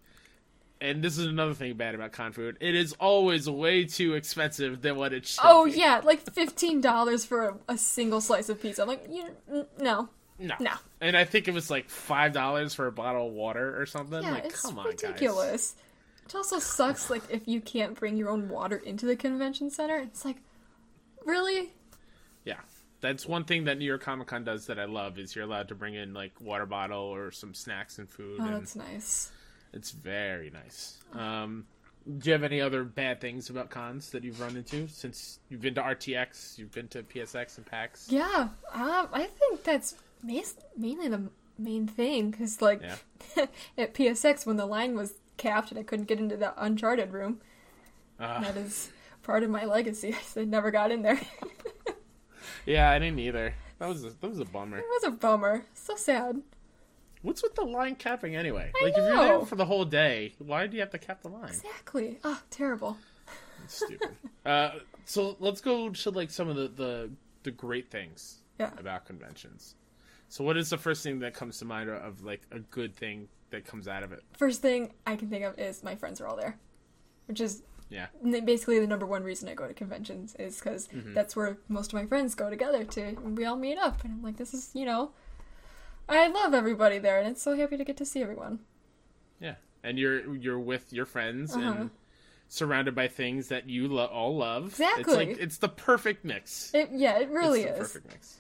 and 0.81 1.03
this 1.03 1.19
is 1.19 1.27
another 1.27 1.55
thing 1.55 1.75
bad 1.75 1.95
about 1.95 2.13
con 2.13 2.33
food: 2.33 2.57
it 2.61 2.75
is 2.75 2.95
always 2.95 3.49
way 3.49 3.85
too 3.85 4.15
expensive 4.15 4.81
than 4.81 4.97
what 4.97 5.13
it 5.13 5.27
should. 5.27 5.41
Oh 5.45 5.67
be. 5.67 5.73
yeah, 5.73 6.01
like 6.03 6.21
fifteen 6.33 6.81
dollars 6.81 7.25
for 7.25 7.49
a, 7.49 7.57
a 7.69 7.79
single 7.79 8.21
slice 8.21 8.49
of 8.49 8.61
pizza. 8.61 8.83
I'm 8.83 8.89
like, 8.89 9.07
you 9.11 9.29
no, 9.79 10.09
no, 10.39 10.55
no. 10.59 10.73
And 11.01 11.17
I 11.17 11.25
think 11.25 11.49
it 11.49 11.55
was 11.55 11.71
like 11.71 11.91
five 11.91 12.33
dollars 12.33 12.75
for 12.75 12.87
a 12.87 12.93
bottle 12.93 13.29
of 13.29 13.33
water 13.35 13.81
or 13.81 13.85
something. 13.85 14.23
Yeah, 14.23 14.33
like, 14.33 14.47
it's 14.47 14.63
come 14.63 14.79
on, 14.79 14.87
ridiculous. 14.87 15.75
It 16.29 16.35
also 16.35 16.59
sucks, 16.59 17.09
like 17.09 17.23
if 17.31 17.49
you 17.49 17.61
can't 17.61 17.99
bring 17.99 18.17
your 18.17 18.29
own 18.29 18.49
water 18.51 18.77
into 18.77 19.07
the 19.07 19.17
convention 19.17 19.71
center. 19.71 19.97
It's 19.97 20.25
like, 20.27 20.37
really? 21.25 21.73
Yeah, 22.45 22.61
that's 23.01 23.27
one 23.27 23.45
thing 23.45 23.65
that 23.65 23.79
New 23.79 23.87
York 23.87 24.03
Comic 24.03 24.27
Con 24.29 24.45
does 24.45 24.67
that 24.67 24.79
I 24.79 24.85
love 24.85 25.19
is 25.19 25.35
you're 25.35 25.45
allowed 25.45 25.69
to 25.69 25.75
bring 25.75 25.95
in 25.95 26.13
like 26.15 26.33
water 26.41 26.67
bottle 26.67 27.01
or 27.05 27.31
some 27.31 27.55
snacks 27.55 27.99
and 27.99 28.09
food, 28.09 28.39
Oh, 28.41 28.45
and 28.45 28.55
that's 28.55 28.77
nice. 28.77 29.31
it's 29.73 29.91
very 29.91 30.51
nice. 30.51 30.99
Um, 31.13 31.67
do 32.19 32.29
you 32.29 32.33
have 32.33 32.45
any 32.45 32.61
other 32.61 32.85
bad 32.85 33.21
things 33.21 33.51
about 33.51 33.71
cons 33.71 34.11
that 34.11 34.25
you've 34.25 34.41
run 34.41 34.57
into 34.57 34.87
since 34.89 35.41
you've 35.49 35.61
been 35.61 35.75
to 35.75 35.83
RTX, 35.83 36.59
you've 36.59 36.73
been 36.73 36.89
to 36.89 37.03
PSX 37.03 37.57
and 37.59 37.67
PAX? 37.67 38.07
Yeah, 38.11 38.49
um, 38.73 39.09
I 39.13 39.29
think 39.39 39.65
that's 39.65 39.95
mainly 40.23 41.09
the 41.09 41.23
main 41.59 41.87
thing 41.87 42.31
because, 42.31 42.61
like, 42.63 42.83
Yeah. 42.83 43.47
at 43.79 43.95
PSX 43.95 44.47
when 44.47 44.57
the 44.57 44.65
line 44.67 44.95
was 44.95 45.15
capped 45.39 45.71
and 45.71 45.79
I 45.81 45.83
couldn't 45.83 46.07
get 46.07 46.19
into 46.19 46.37
the 46.37 46.53
Uncharted 46.63 47.13
room, 47.13 47.41
Uh, 48.21 48.41
that 48.43 48.57
is 48.57 48.91
part 49.23 49.43
of 49.43 49.51
my 49.51 49.65
legacy. 49.65 50.15
I 50.37 50.45
never 50.45 50.71
got 50.71 50.91
in 50.93 51.03
there. 51.03 51.21
yeah, 52.67 52.91
I 52.91 52.99
didn't 52.99 53.19
either. 53.21 53.55
That 53.79 53.89
was 53.89 54.05
a, 54.05 54.11
that 54.11 54.29
was 54.29 54.41
a 54.41 54.45
bummer. 54.45 54.79
It 54.79 54.85
was 54.89 55.05
a 55.05 55.11
bummer. 55.13 55.65
So 55.75 55.97
sad. 55.97 56.43
What's 57.23 57.43
with 57.43 57.55
the 57.55 57.65
line 57.65 57.95
capping 57.97 58.37
anyway? 58.37 58.71
I 58.81 58.85
like 58.85 58.93
if 58.93 58.99
you're 58.99 59.17
there 59.17 59.41
for 59.47 59.57
the 59.57 59.65
whole 59.65 59.85
day, 59.85 60.35
why 60.39 60.67
do 60.67 60.77
you 60.77 60.81
have 60.81 60.91
to 60.91 60.99
cap 60.99 61.23
the 61.23 61.29
line? 61.29 61.49
Exactly. 61.49 62.19
Oh, 62.25 62.41
terrible. 62.51 62.97
It's 63.65 63.85
stupid. 63.85 64.11
uh, 64.47 64.71
so 65.05 65.37
let's 65.41 65.61
go 65.61 65.91
to 65.91 66.11
like 66.11 66.31
some 66.31 66.49
of 66.49 66.57
the, 66.57 66.69
the 66.69 67.11
the 67.45 67.51
great 67.51 67.91
things 67.91 68.39
Yeah. 68.59 68.71
about 68.79 69.05
conventions. 69.07 69.75
So 70.29 70.45
what 70.45 70.57
is 70.57 70.71
the 70.71 70.79
first 70.79 71.03
thing 71.03 71.21
that 71.21 71.35
comes 71.35 71.59
to 71.59 71.65
mind 71.65 71.89
of 71.91 72.23
like 72.23 72.43
a 72.51 72.59
good 72.59 72.95
thing 72.95 73.29
that 73.51 73.65
comes 73.65 73.89
out 73.89 74.03
of 74.03 74.13
it? 74.13 74.23
First 74.37 74.61
thing 74.63 74.93
I 75.07 75.17
can 75.17 75.29
think 75.31 75.45
of 75.45 75.59
is 75.59 75.83
my 75.83 75.95
friends 75.97 76.21
are 76.21 76.27
all 76.27 76.37
there, 76.37 76.59
which 77.27 77.41
is 77.41 77.63
Yeah. 77.91 78.07
basically 78.45 78.79
the 78.79 78.87
number 78.87 79.07
one 79.07 79.23
reason 79.25 79.49
I 79.49 79.55
go 79.55 79.67
to 79.67 79.73
conventions 79.75 80.35
is 80.39 80.59
because 80.61 80.89
Mm-hmm. 80.89 81.15
that's 81.15 81.35
where 81.35 81.57
most 81.69 81.89
of 81.93 81.95
my 81.95 82.05
friends 82.07 82.35
go 82.35 82.51
together 82.51 82.85
to. 82.85 83.13
We 83.13 83.45
all 83.47 83.57
meet 83.57 83.79
up, 83.79 84.05
and 84.05 84.13
I'm 84.13 84.23
like, 84.23 84.37
this 84.37 84.53
is 84.53 84.71
you 84.75 84.85
know, 84.85 85.13
I 86.09 86.29
love 86.29 86.53
everybody 86.55 86.99
there, 86.99 87.19
and 87.19 87.29
it's 87.29 87.43
so 87.43 87.57
happy 87.57 87.77
to 87.79 87.85
get 87.85 87.97
to 87.99 88.05
see 88.05 88.23
everyone. 88.23 88.61
Yeah. 89.41 89.55
And 89.83 89.99
you're 89.99 90.35
you're 90.37 90.59
with 90.61 90.93
your 90.93 91.07
friends 91.07 91.55
Uh-huh. 91.57 91.71
and 91.71 91.91
surrounded 92.49 92.95
by 92.95 93.09
things 93.09 93.49
that 93.49 93.69
you 93.69 93.89
lo- 93.89 94.07
all 94.07 94.37
love. 94.37 94.67
Exactly, 94.67 95.01
It's 95.03 95.15
like 95.15 95.29
it's 95.39 95.57
the 95.59 95.69
perfect 95.69 96.25
mix. 96.25 96.75
It 96.75 96.91
yeah, 96.93 97.19
it 97.19 97.31
really 97.31 97.63
it's 97.63 97.79
the 97.79 97.83
is. 97.85 97.93
perfect 97.93 98.13
mix. 98.13 98.37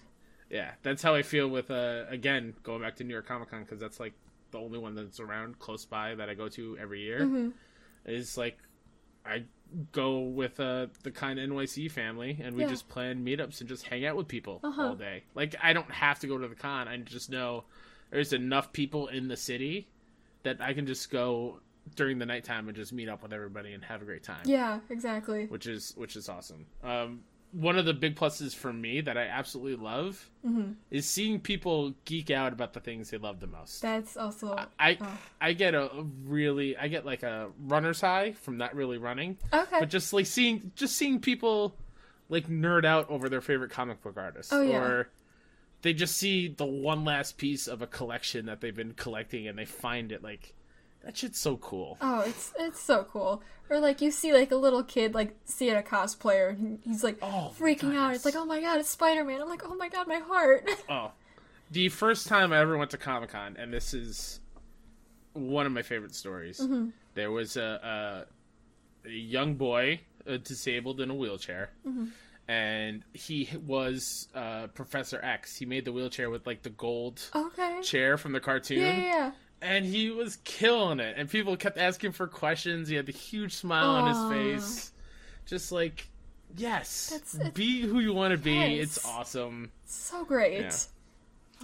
Yeah, 0.50 0.70
that's 0.82 1.02
how 1.02 1.14
I 1.14 1.22
feel 1.22 1.48
with 1.48 1.70
uh 1.70 2.04
again 2.08 2.54
going 2.62 2.82
back 2.82 2.96
to 2.96 3.04
New 3.04 3.12
York 3.12 3.26
Comic 3.26 3.50
Con 3.50 3.62
because 3.64 3.78
that's 3.80 4.00
like 4.00 4.14
the 4.50 4.58
only 4.58 4.78
one 4.78 4.94
that's 4.94 5.20
around 5.20 5.58
close 5.58 5.84
by 5.84 6.14
that 6.14 6.30
I 6.30 6.34
go 6.34 6.48
to 6.48 6.78
every 6.78 7.02
year. 7.02 7.20
Mm-hmm. 7.20 7.50
Is 8.06 8.38
like 8.38 8.58
I 9.26 9.44
go 9.92 10.20
with 10.20 10.58
uh 10.58 10.86
the 11.02 11.10
Kinda 11.10 11.46
NYC 11.46 11.90
family 11.90 12.38
and 12.42 12.56
we 12.56 12.62
Yeah. 12.62 12.68
just 12.70 12.88
plan 12.88 13.22
meetups 13.24 13.60
and 13.60 13.68
just 13.68 13.86
hang 13.86 14.06
out 14.06 14.16
with 14.16 14.26
people 14.28 14.60
Uh-huh. 14.64 14.82
all 14.88 14.94
day. 14.94 15.24
Like 15.34 15.54
I 15.62 15.74
don't 15.74 15.90
have 15.90 16.18
to 16.20 16.26
go 16.26 16.38
to 16.38 16.48
the 16.48 16.54
con. 16.54 16.88
I 16.88 16.96
just 16.98 17.28
know 17.30 17.64
there's 18.10 18.32
enough 18.32 18.72
people 18.72 19.08
in 19.08 19.28
the 19.28 19.36
city 19.36 19.88
that 20.44 20.62
I 20.62 20.72
can 20.72 20.86
just 20.86 21.10
go 21.10 21.60
during 21.94 22.18
the 22.18 22.24
nighttime 22.26 22.68
and 22.68 22.76
just 22.76 22.92
meet 22.94 23.08
up 23.10 23.22
with 23.22 23.32
everybody 23.34 23.72
and 23.74 23.84
have 23.84 24.00
a 24.00 24.04
great 24.06 24.22
time 24.22 24.42
Yeah, 24.46 24.80
exactly. 24.88 25.46
which 25.46 25.66
is 25.66 25.92
which 25.96 26.16
is 26.16 26.30
awesome. 26.30 26.64
Um, 26.82 27.20
one 27.52 27.78
of 27.78 27.86
the 27.86 27.94
big 27.94 28.14
pluses 28.14 28.54
for 28.54 28.72
me 28.72 29.00
that 29.00 29.16
I 29.16 29.22
absolutely 29.22 29.82
love 29.82 30.28
Mm-hmm. 30.46 30.72
is 30.90 31.06
seeing 31.06 31.40
people 31.40 31.94
geek 32.04 32.30
out 32.30 32.52
about 32.52 32.72
the 32.72 32.80
things 32.80 33.10
they 33.10 33.18
love 33.18 33.40
the 33.40 33.46
most. 33.48 33.82
That's 33.82 34.16
also 34.16 34.56
I 34.78 34.96
oh. 35.00 35.18
I 35.40 35.52
get 35.52 35.74
a 35.74 35.92
a 35.92 36.02
really 36.24 36.76
I 36.76 36.88
get 36.88 37.04
like 37.04 37.22
a 37.22 37.48
runner's 37.66 38.00
high 38.00 38.32
from 38.32 38.56
not 38.56 38.74
really 38.74 38.98
running, 38.98 39.36
okay. 39.52 39.80
but 39.80 39.90
just 39.90 40.12
like 40.12 40.26
seeing 40.26 40.70
just 40.76 40.96
seeing 40.96 41.20
people 41.20 41.74
like 42.30 42.46
nerd 42.48 42.84
out 42.84 43.10
over 43.10 43.28
their 43.28 43.40
favorite 43.40 43.70
comic 43.70 44.02
book 44.02 44.16
artist 44.16 44.52
Oh, 44.52 44.62
yeah. 44.62 44.78
or 44.78 45.08
they 45.82 45.92
just 45.92 46.16
see 46.16 46.48
the 46.48 46.66
one 46.66 47.04
last 47.04 47.36
piece 47.38 47.66
of 47.66 47.82
a 47.82 47.86
collection 47.86 48.46
that 48.46 48.60
they've 48.60 48.74
been 48.76 48.92
collecting 48.94 49.48
and 49.48 49.58
they 49.58 49.64
find 49.64 50.12
it 50.12 50.22
like 50.22 50.54
that 51.04 51.16
shit's 51.16 51.38
so 51.40 51.56
cool. 51.56 51.96
Oh, 52.00 52.20
it's 52.20 52.52
it's 52.58 52.80
so 52.80 53.06
cool. 53.10 53.42
Or 53.70 53.80
like 53.80 54.00
you 54.00 54.10
see 54.10 54.32
like 54.32 54.50
a 54.50 54.56
little 54.56 54.82
kid 54.82 55.14
like 55.14 55.36
seeing 55.44 55.76
a 55.76 55.82
cosplayer 55.82 56.50
and 56.50 56.80
he's 56.82 57.04
like 57.04 57.18
Oh, 57.22 57.52
freaking 57.58 57.96
out. 57.96 58.14
It's 58.14 58.24
like, 58.24 58.36
oh 58.36 58.44
my 58.44 58.60
god, 58.60 58.78
it's 58.78 58.88
Spider 58.88 59.24
Man. 59.24 59.40
I'm 59.40 59.48
like, 59.48 59.62
oh 59.64 59.74
my 59.74 59.88
god, 59.88 60.08
my 60.08 60.18
heart. 60.18 60.68
Oh, 60.88 61.12
the 61.70 61.88
first 61.90 62.28
time 62.28 62.52
I 62.52 62.60
ever 62.60 62.78
went 62.78 62.90
to 62.92 62.96
Comic 62.98 63.30
Con, 63.30 63.56
and 63.58 63.72
this 63.72 63.92
is 63.92 64.40
one 65.34 65.66
of 65.66 65.72
my 65.72 65.82
favorite 65.82 66.14
stories. 66.14 66.60
There 67.14 67.30
was 67.30 67.56
a, 67.56 68.26
a, 69.04 69.08
a 69.08 69.12
young 69.12 69.54
boy, 69.54 70.00
uh, 70.26 70.38
disabled 70.38 71.00
in 71.00 71.10
a 71.10 71.14
wheelchair, 71.14 71.70
and 72.48 73.02
he 73.12 73.50
was 73.66 74.28
uh, 74.34 74.68
Professor 74.68 75.20
X. 75.22 75.56
He 75.56 75.66
made 75.66 75.84
the 75.84 75.92
wheelchair 75.92 76.30
with 76.30 76.46
like 76.46 76.62
the 76.62 76.70
gold 76.70 77.20
okay. 77.34 77.80
chair 77.82 78.16
from 78.16 78.32
the 78.32 78.40
cartoon. 78.40 78.80
Yeah, 78.80 78.98
yeah. 78.98 79.30
And 79.62 79.84
he 79.84 80.10
was 80.10 80.36
killing 80.44 81.00
it. 81.00 81.14
And 81.16 81.28
people 81.28 81.56
kept 81.56 81.78
asking 81.78 82.12
for 82.12 82.26
questions. 82.26 82.88
He 82.88 82.94
had 82.94 83.06
the 83.06 83.12
huge 83.12 83.54
smile 83.54 83.90
on 83.90 84.08
his 84.08 84.62
face, 84.62 84.92
just 85.46 85.72
like, 85.72 86.08
yes, 86.56 87.10
That's- 87.10 87.52
be 87.52 87.82
who 87.82 88.00
you 88.00 88.12
want 88.12 88.32
to 88.32 88.38
be. 88.38 88.52
Yes. 88.52 88.82
It's 88.96 89.04
awesome. 89.06 89.70
So 89.86 90.24
great. 90.24 90.60
Yeah. 90.60 90.72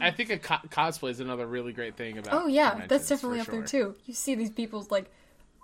I 0.00 0.10
think 0.10 0.30
a 0.30 0.38
co- 0.38 0.66
cosplay 0.70 1.10
is 1.10 1.20
another 1.20 1.46
really 1.46 1.72
great 1.72 1.96
thing 1.96 2.18
about. 2.18 2.34
Oh 2.34 2.46
yeah, 2.48 2.82
that's 2.88 3.08
definitely 3.08 3.38
up 3.40 3.46
there 3.46 3.62
too. 3.62 3.94
You 4.06 4.14
see 4.14 4.34
these 4.34 4.50
people's 4.50 4.90
like 4.90 5.08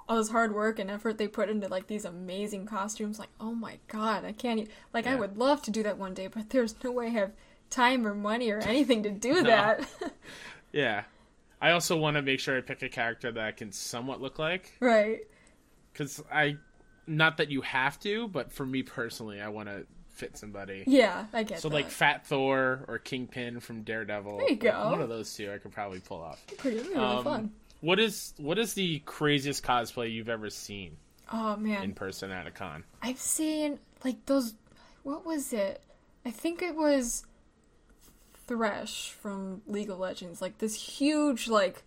all 0.08 0.18
this 0.18 0.30
hard 0.30 0.54
work 0.54 0.78
and 0.78 0.88
effort 0.90 1.18
they 1.18 1.26
put 1.26 1.48
into 1.48 1.66
like 1.66 1.88
these 1.88 2.04
amazing 2.04 2.66
costumes. 2.66 3.18
Like, 3.18 3.30
oh 3.40 3.54
my 3.54 3.78
god, 3.88 4.24
I 4.24 4.30
can't. 4.30 4.60
E- 4.60 4.68
like, 4.94 5.08
I 5.08 5.16
would 5.16 5.36
love 5.36 5.62
to 5.62 5.72
do 5.72 5.82
that 5.82 5.98
one 5.98 6.14
day, 6.14 6.28
but 6.28 6.50
there's 6.50 6.76
no 6.84 6.92
way 6.92 7.06
I 7.06 7.10
have 7.10 7.32
time 7.70 8.06
or 8.06 8.14
money 8.14 8.52
or 8.52 8.58
anything 8.64 9.02
to 9.02 9.10
do 9.10 9.42
that. 9.42 9.84
Yeah, 10.72 11.02
I 11.60 11.72
also 11.72 11.96
want 11.96 12.16
to 12.16 12.22
make 12.22 12.40
sure 12.40 12.56
I 12.56 12.60
pick 12.60 12.82
a 12.82 12.88
character 12.88 13.30
that 13.32 13.44
I 13.44 13.52
can 13.52 13.72
somewhat 13.72 14.20
look 14.20 14.38
like, 14.38 14.72
right. 14.80 15.20
because 15.92 16.22
I, 16.32 16.56
not 17.06 17.36
that 17.38 17.50
you 17.50 17.60
have 17.62 17.98
to, 18.00 18.28
but 18.28 18.52
for 18.52 18.64
me 18.64 18.82
personally, 18.82 19.40
I 19.40 19.48
want 19.48 19.68
to 19.68 19.86
fit 20.08 20.36
somebody. 20.36 20.84
Yeah, 20.86 21.26
I 21.32 21.42
get 21.42 21.60
So 21.60 21.68
that. 21.68 21.74
like 21.74 21.90
Fat 21.90 22.26
Thor 22.26 22.84
or 22.88 22.98
Kingpin 22.98 23.60
from 23.60 23.82
Daredevil. 23.82 24.36
There 24.38 24.44
you 24.44 24.50
like, 24.50 24.60
go. 24.60 24.90
One 24.90 25.00
of 25.00 25.08
those 25.08 25.34
two 25.34 25.52
I 25.52 25.58
could 25.58 25.72
probably 25.72 26.00
pull 26.00 26.20
off. 26.20 26.42
pretty 26.58 26.78
really 26.78 26.94
um, 26.94 27.24
fun. 27.24 27.50
What 27.80 27.98
is 27.98 28.34
what 28.36 28.58
is 28.58 28.74
the 28.74 28.98
craziest 29.06 29.62
cosplay 29.64 30.12
you've 30.12 30.28
ever 30.28 30.50
seen 30.50 30.96
Oh 31.32 31.56
man, 31.56 31.82
in 31.82 31.94
person 31.94 32.30
at 32.30 32.46
a 32.46 32.50
con? 32.50 32.84
I've 33.02 33.18
seen 33.18 33.78
like 34.04 34.26
those. 34.26 34.54
What 35.02 35.24
was 35.24 35.52
it? 35.54 35.80
I 36.26 36.30
think 36.30 36.60
it 36.60 36.74
was 36.76 37.24
Thresh 38.50 39.10
from 39.12 39.62
League 39.68 39.90
of 39.90 40.00
Legends. 40.00 40.42
Like 40.42 40.58
this 40.58 40.74
huge, 40.74 41.46
like 41.46 41.84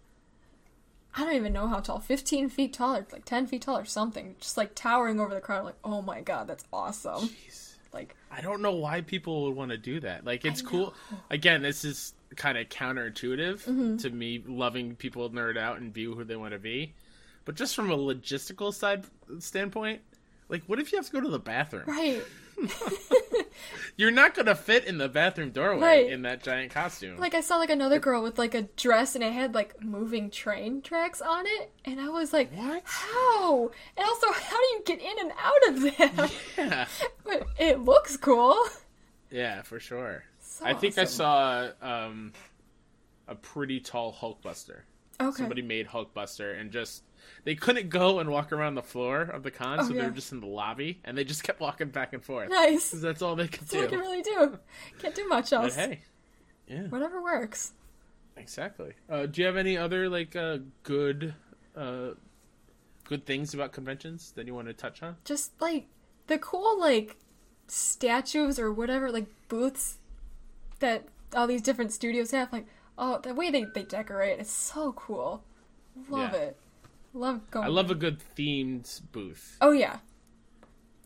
I 1.13 1.25
don't 1.25 1.35
even 1.35 1.51
know 1.51 1.67
how 1.67 1.81
tall, 1.81 1.99
fifteen 1.99 2.47
feet 2.47 2.71
tall 2.71 2.95
or 2.95 3.05
like 3.11 3.25
ten 3.25 3.47
feet 3.47 3.63
tall 3.63 3.77
or 3.77 3.83
something, 3.83 4.35
just 4.39 4.55
like 4.55 4.73
towering 4.75 5.19
over 5.19 5.33
the 5.33 5.41
crowd. 5.41 5.65
Like, 5.65 5.75
oh 5.83 6.01
my 6.01 6.21
god, 6.21 6.47
that's 6.47 6.63
awesome! 6.71 7.27
Jeez. 7.27 7.75
Like, 7.91 8.15
I 8.31 8.39
don't 8.39 8.61
know 8.61 8.71
why 8.75 9.01
people 9.01 9.43
would 9.43 9.55
want 9.57 9.71
to 9.71 9.77
do 9.77 9.99
that. 9.99 10.23
Like 10.25 10.45
it's 10.45 10.61
cool. 10.61 10.93
Again, 11.29 11.61
this 11.61 11.83
is 11.83 12.13
kind 12.37 12.57
of 12.57 12.69
counterintuitive 12.69 13.65
Mm-hmm. 13.65 13.97
to 13.97 14.09
me 14.09 14.41
loving 14.47 14.95
people 14.95 15.29
nerd 15.29 15.57
out 15.57 15.79
and 15.81 15.91
be 15.91 16.05
who 16.05 16.23
they 16.23 16.37
want 16.37 16.53
to 16.53 16.59
be. 16.59 16.93
But 17.45 17.55
just 17.55 17.75
from 17.75 17.91
a 17.91 17.97
logistical 17.97 18.73
side 18.73 19.03
standpoint, 19.39 19.99
like 20.47 20.63
what 20.67 20.79
if 20.79 20.93
you 20.93 20.97
have 20.97 21.05
to 21.07 21.11
go 21.11 21.19
to 21.19 21.29
the 21.29 21.39
bathroom? 21.39 21.83
right? 21.85 22.23
You're 23.95 24.11
not 24.11 24.35
to 24.35 24.55
fit 24.55 24.85
in 24.85 24.97
the 24.97 25.07
bathroom 25.09 25.51
doorway 25.51 25.81
Right. 25.81 26.09
in 26.11 26.23
that 26.23 26.43
giant 26.43 26.71
costume. 26.71 27.17
Like 27.17 27.33
I 27.35 27.41
saw 27.41 27.57
like 27.57 27.69
another 27.69 27.99
girl 27.99 28.23
with 28.23 28.37
like 28.39 28.55
a 28.55 28.63
dress 28.63 29.15
and 29.15 29.23
it 29.23 29.33
had 29.33 29.53
like 29.53 29.81
moving 29.83 30.29
train 30.29 30.81
tracks 30.81 31.21
on 31.21 31.45
it, 31.45 31.71
and 31.85 31.99
I 31.99 32.09
was 32.09 32.33
like, 32.33 32.51
What? 32.53 32.83
How? 32.85 33.71
And 33.97 34.05
also, 34.07 34.27
how 34.33 34.57
do 34.57 34.63
you 34.73 34.81
get 34.85 35.01
in 35.01 35.19
and 35.19 35.31
out 35.39 35.67
of 35.67 35.81
them? 36.19 36.29
yeah. 36.57 36.87
but 37.23 37.47
it 37.59 37.79
looks 37.79 38.17
cool. 38.17 38.57
Yeah, 39.31 39.61
for 39.63 39.79
sure. 39.79 40.23
So 40.41 40.65
I 40.65 40.73
think 40.73 40.97
I 40.97 41.05
saw 41.05 41.69
um, 41.81 42.33
a 43.27 43.35
pretty 43.35 43.79
tall 43.79 44.13
Hulkbuster. 44.13 44.81
Okay. 45.21 45.37
Somebody 45.37 45.61
made 45.61 45.87
Hulkbuster 45.87 46.59
and 46.59 46.71
just 46.71 47.03
they 47.43 47.55
couldn't 47.55 47.89
go 47.89 48.19
and 48.19 48.29
walk 48.29 48.51
around 48.51 48.75
the 48.75 48.83
floor 48.83 49.21
of 49.21 49.43
the 49.43 49.51
con, 49.51 49.79
Oh, 49.79 49.83
so 49.83 49.89
they 49.93 49.99
yeah. 49.99 50.05
were 50.05 50.11
just 50.11 50.31
in 50.31 50.39
the 50.39 50.47
lobby 50.47 50.99
and 51.03 51.17
they 51.17 51.23
just 51.23 51.43
kept 51.47 51.59
walking 51.59 51.89
back 51.89 52.13
and 52.13 52.23
forth. 52.23 52.49
Nice. 52.49 52.91
That's 52.91 53.21
all 53.21 53.35
they 53.35 53.47
could 53.47 53.67
do. 53.67 53.81
That's 53.81 53.93
all 53.93 53.99
I 53.99 54.01
can 54.21 54.23
do. 54.23 54.37
really 54.37 54.49
do. 54.51 54.59
Can't 54.99 55.15
do 55.15 55.27
much 55.27 55.51
else. 55.53 55.75
But 55.75 55.89
hey, 55.89 56.01
yeah, 56.67 56.83
Whatever 56.87 57.21
works. 57.21 57.73
exactly. 58.37 58.93
Uh, 59.09 59.25
do 59.25 59.41
you 59.41 59.47
have 59.47 59.57
any 59.57 59.77
other 59.77 60.09
like 60.09 60.35
uh, 60.35 60.57
good, 60.83 61.33
uh, 61.75 62.11
good 63.05 63.25
things 63.25 63.53
about 63.53 63.71
conventions 63.73 64.31
that 64.35 64.47
you 64.47 64.53
want 64.55 64.67
to 64.67 64.73
touch 64.73 65.03
on? 65.03 65.17
Just 65.25 65.59
like 65.61 65.87
the 66.27 66.37
cool 66.37 66.79
like 66.79 67.17
statues 67.67 68.59
or 68.59 68.71
whatever 68.71 69.11
like 69.11 69.27
booths 69.47 69.97
that 70.79 71.05
all 71.35 71.47
these 71.47 71.61
different 71.61 71.91
studios 71.91 72.31
have. 72.31 72.51
Like 72.53 72.65
oh, 72.97 73.19
the 73.19 73.33
way 73.33 73.49
they 73.51 73.65
they 73.73 73.83
decorate 73.83 74.39
it's 74.39 74.51
so 74.51 74.93
cool. 74.93 75.43
Love 76.09 76.33
Yeah. 76.33 76.39
it. 76.39 76.57
Love 77.13 77.49
going. 77.51 77.65
I 77.65 77.69
love 77.69 77.91
a 77.91 77.95
good 77.95 78.21
themed 78.35 79.01
booth. 79.11 79.57
Oh 79.61 79.71
yeah. 79.71 79.97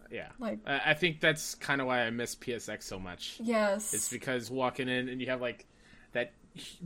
Yeah, 0.10 0.30
Like 0.39 0.60
I 0.66 0.91
I 0.91 0.93
think 0.93 1.20
that's 1.20 1.55
kind 1.55 1.82
of 1.82 1.88
why 1.88 2.03
I 2.03 2.10
miss 2.12 2.34
PSX 2.36 2.84
so 2.84 2.97
much. 2.97 3.38
yes. 3.43 3.93
It's 3.93 4.10
because 4.10 4.49
walking 4.49 4.88
in 4.88 5.10
and 5.10 5.20
you 5.20 5.28
have 5.28 5.41
like 5.41 5.66
that 6.14 6.32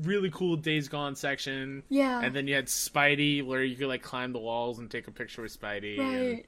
really 0.02 0.32
cool 0.32 0.56
Days 0.56 0.88
Gone 0.88 1.16
section. 1.16 1.84
Yeah. 1.90 2.22
And 2.22 2.36
then 2.36 2.48
you 2.48 2.56
had 2.56 2.66
Spidey 2.66 3.46
where 3.46 3.64
you 3.64 3.76
could 3.76 3.88
like 3.88 4.02
climb 4.02 4.34
the 4.34 4.40
walls 4.40 4.80
and 4.80 4.90
take 4.90 5.08
a 5.08 5.12
picture 5.12 5.44
with 5.44 5.60
Spidey. 5.60 6.00
And 6.00 6.32
right. 6.32 6.46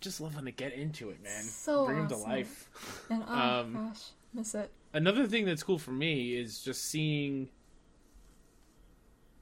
just 0.00 0.22
love 0.22 0.36
when 0.36 0.46
they 0.46 0.52
get 0.52 0.72
into 0.72 1.10
it, 1.10 1.22
man. 1.22 1.42
So 1.42 1.84
Bring 1.84 1.98
him 1.98 2.08
to 2.08 2.16
life. 2.16 2.70
And 3.10 3.22
oh 3.28 3.34
um, 3.34 3.74
gosh, 3.74 4.04
miss 4.32 4.54
it. 4.54 4.70
Another 4.94 5.26
thing 5.26 5.44
that's 5.44 5.62
cool 5.62 5.78
for 5.78 5.92
me 5.92 6.34
is 6.34 6.60
just 6.60 6.84
seeing 6.86 7.50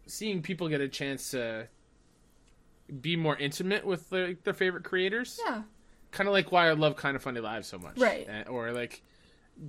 seeing 0.07 0.43
people 0.43 0.69
get 0.69 0.81
a 0.81 0.89
chance 0.89 1.31
to 1.31 1.69
be 3.01 3.17
more 3.17 3.37
intimate 3.37 3.87
with 3.87 4.11
their, 4.11 4.35
their 4.45 4.55
favorite 4.55 4.85
creators. 4.85 5.41
Yeah. 5.45 5.63
kind 6.11 6.29
of 6.29 6.33
like 6.33 6.53
why 6.53 6.69
I 6.69 6.73
love 6.73 6.97
Kinda 6.97 7.19
Funny 7.19 7.41
Live 7.41 7.65
so 7.65 7.79
much, 7.79 7.97
Right. 7.99 8.29
Uh, 8.29 8.51
Or 8.51 8.73
like 8.73 9.03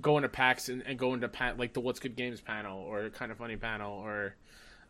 going 0.00 0.22
to 0.22 0.28
PAX 0.28 0.68
and, 0.68 0.82
and 0.86 0.98
going 0.98 1.20
to 1.22 1.28
pa- 1.28 1.54
like 1.56 1.72
the 1.72 1.80
What's 1.80 2.00
Good 2.00 2.16
Games 2.16 2.40
panel 2.40 2.78
or 2.80 3.08
Kinda 3.10 3.34
Funny 3.34 3.56
panel, 3.56 3.92
or 3.92 4.34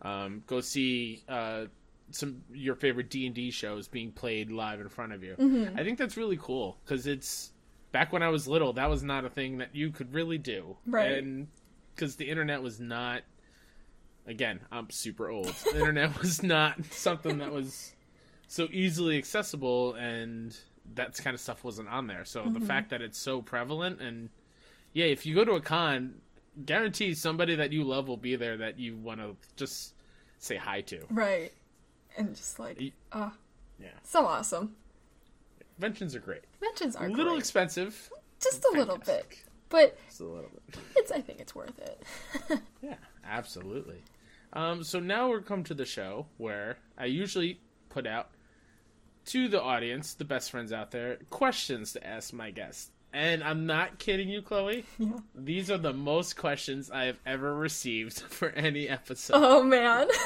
um, 0.03 0.43
go 0.47 0.61
see 0.61 1.23
uh, 1.29 1.67
some 2.11 2.43
your 2.53 2.75
favorite 2.75 3.09
D 3.11 3.27
and 3.27 3.35
D 3.35 3.51
shows 3.51 3.89
being 3.89 4.11
played 4.13 4.51
live 4.51 4.81
in 4.81 4.89
front 4.89 5.13
of 5.13 5.23
you. 5.23 5.35
Mm-hmm. 5.39 5.79
I 5.79 5.85
think 5.85 5.99
that's 5.99 6.17
really 6.17 6.39
cool 6.41 6.77
because 6.85 7.07
it's 7.07 7.53
back 7.93 8.13
when 8.13 8.23
I 8.23 8.29
was 8.29 8.47
little, 8.49 8.73
that 8.75 8.91
was 8.91 9.03
not 9.05 9.25
a 9.25 9.31
thing 9.31 9.59
that 9.59 9.75
you 9.75 9.91
could 9.91 10.13
really 10.13 10.39
do, 10.39 10.77
Right. 10.87 11.13
And 11.19 11.47
because 11.95 12.17
the 12.17 12.29
internet 12.29 12.61
was 12.63 12.81
not. 12.81 13.23
Again, 14.27 14.61
I'm 14.73 14.89
super 14.91 15.29
old. 15.29 15.47
The 15.71 15.79
internet 15.79 16.19
was 16.23 16.43
not 16.43 16.83
something 16.91 17.39
that 17.39 17.53
was 17.53 17.94
so 18.49 18.69
easily 18.73 19.19
accessible 19.19 19.95
and 19.95 20.57
that 20.95 21.17
kind 21.17 21.35
of 21.35 21.41
stuff 21.41 21.65
wasn't 21.65 21.89
on 21.89 22.07
there. 22.07 22.25
So 22.25 22.43
Mm-hmm. 22.43 22.55
the 22.55 22.61
fact 22.67 22.91
that 22.91 23.01
it's 23.03 23.19
so 23.19 23.41
prevalent 23.43 24.01
and 24.01 24.29
yeah, 24.93 25.07
if 25.07 25.27
you 25.27 25.35
go 25.35 25.45
to 25.45 25.53
a 25.53 25.61
con, 25.61 26.17
guarantee 26.67 27.15
somebody 27.15 27.57
that 27.57 27.73
you 27.73 27.83
love 27.85 28.07
will 28.07 28.17
be 28.17 28.37
there 28.37 28.57
that 28.59 28.79
you 28.79 28.97
want 28.97 29.21
to 29.21 29.37
just 29.57 29.95
say 30.39 30.57
hi 30.57 30.83
to. 30.83 31.01
Right. 31.11 31.53
And 32.17 32.35
just 32.37 32.59
like 32.61 32.79
Y- 32.79 32.93
oh, 33.13 33.33
Yeah. 33.81 33.89
so 34.05 34.25
awesome. 34.27 34.77
Conventions 35.77 36.15
are 36.15 36.21
great. 36.21 36.43
Mentions 36.61 36.95
are 36.97 37.07
a 37.07 37.11
little 37.11 37.33
great. 37.33 37.39
expensive. 37.41 38.11
just 38.41 38.65
a 38.65 38.77
little 38.77 38.99
bit, 38.99 39.43
but 39.69 39.99
Just 40.07 40.21
a 40.21 40.25
little 40.25 40.51
bit. 40.55 40.79
it's. 40.97 41.11
I 41.11 41.21
think 41.21 41.41
it's 41.41 41.55
worth 41.55 41.79
it. 41.81 42.61
Yeah, 42.83 42.95
absolutely. 43.25 44.03
Um, 44.53 44.85
so 44.85 45.01
now 45.01 45.29
we're 45.31 45.41
come 45.41 45.65
to 45.65 45.75
the 45.75 45.87
show 45.87 46.27
where 46.37 46.77
I 46.99 47.07
usually 47.07 47.59
put 47.89 48.07
out 48.07 48.29
to 49.27 49.49
the 49.49 49.61
audience, 49.63 50.15
the 50.15 50.25
best 50.25 50.51
friends 50.51 50.73
out 50.73 50.91
there, 50.91 51.17
questions 51.31 51.93
to 51.93 52.07
ask 52.07 52.33
my 52.33 52.51
guests. 52.51 52.91
And 53.13 53.45
I'm 53.45 53.65
not 53.67 53.99
kidding 54.01 54.29
you, 54.29 54.43
Chloe. 54.43 54.85
Yeah. 54.99 55.19
These 55.37 55.71
are 55.71 55.79
the 55.79 55.93
most 55.93 56.37
questions 56.37 56.91
I 56.91 57.05
have 57.05 57.19
ever 57.25 57.55
received 57.55 58.19
for 58.21 58.49
any 58.51 58.89
episode. 58.89 59.37
Oh 59.37 59.63
man. 59.63 60.09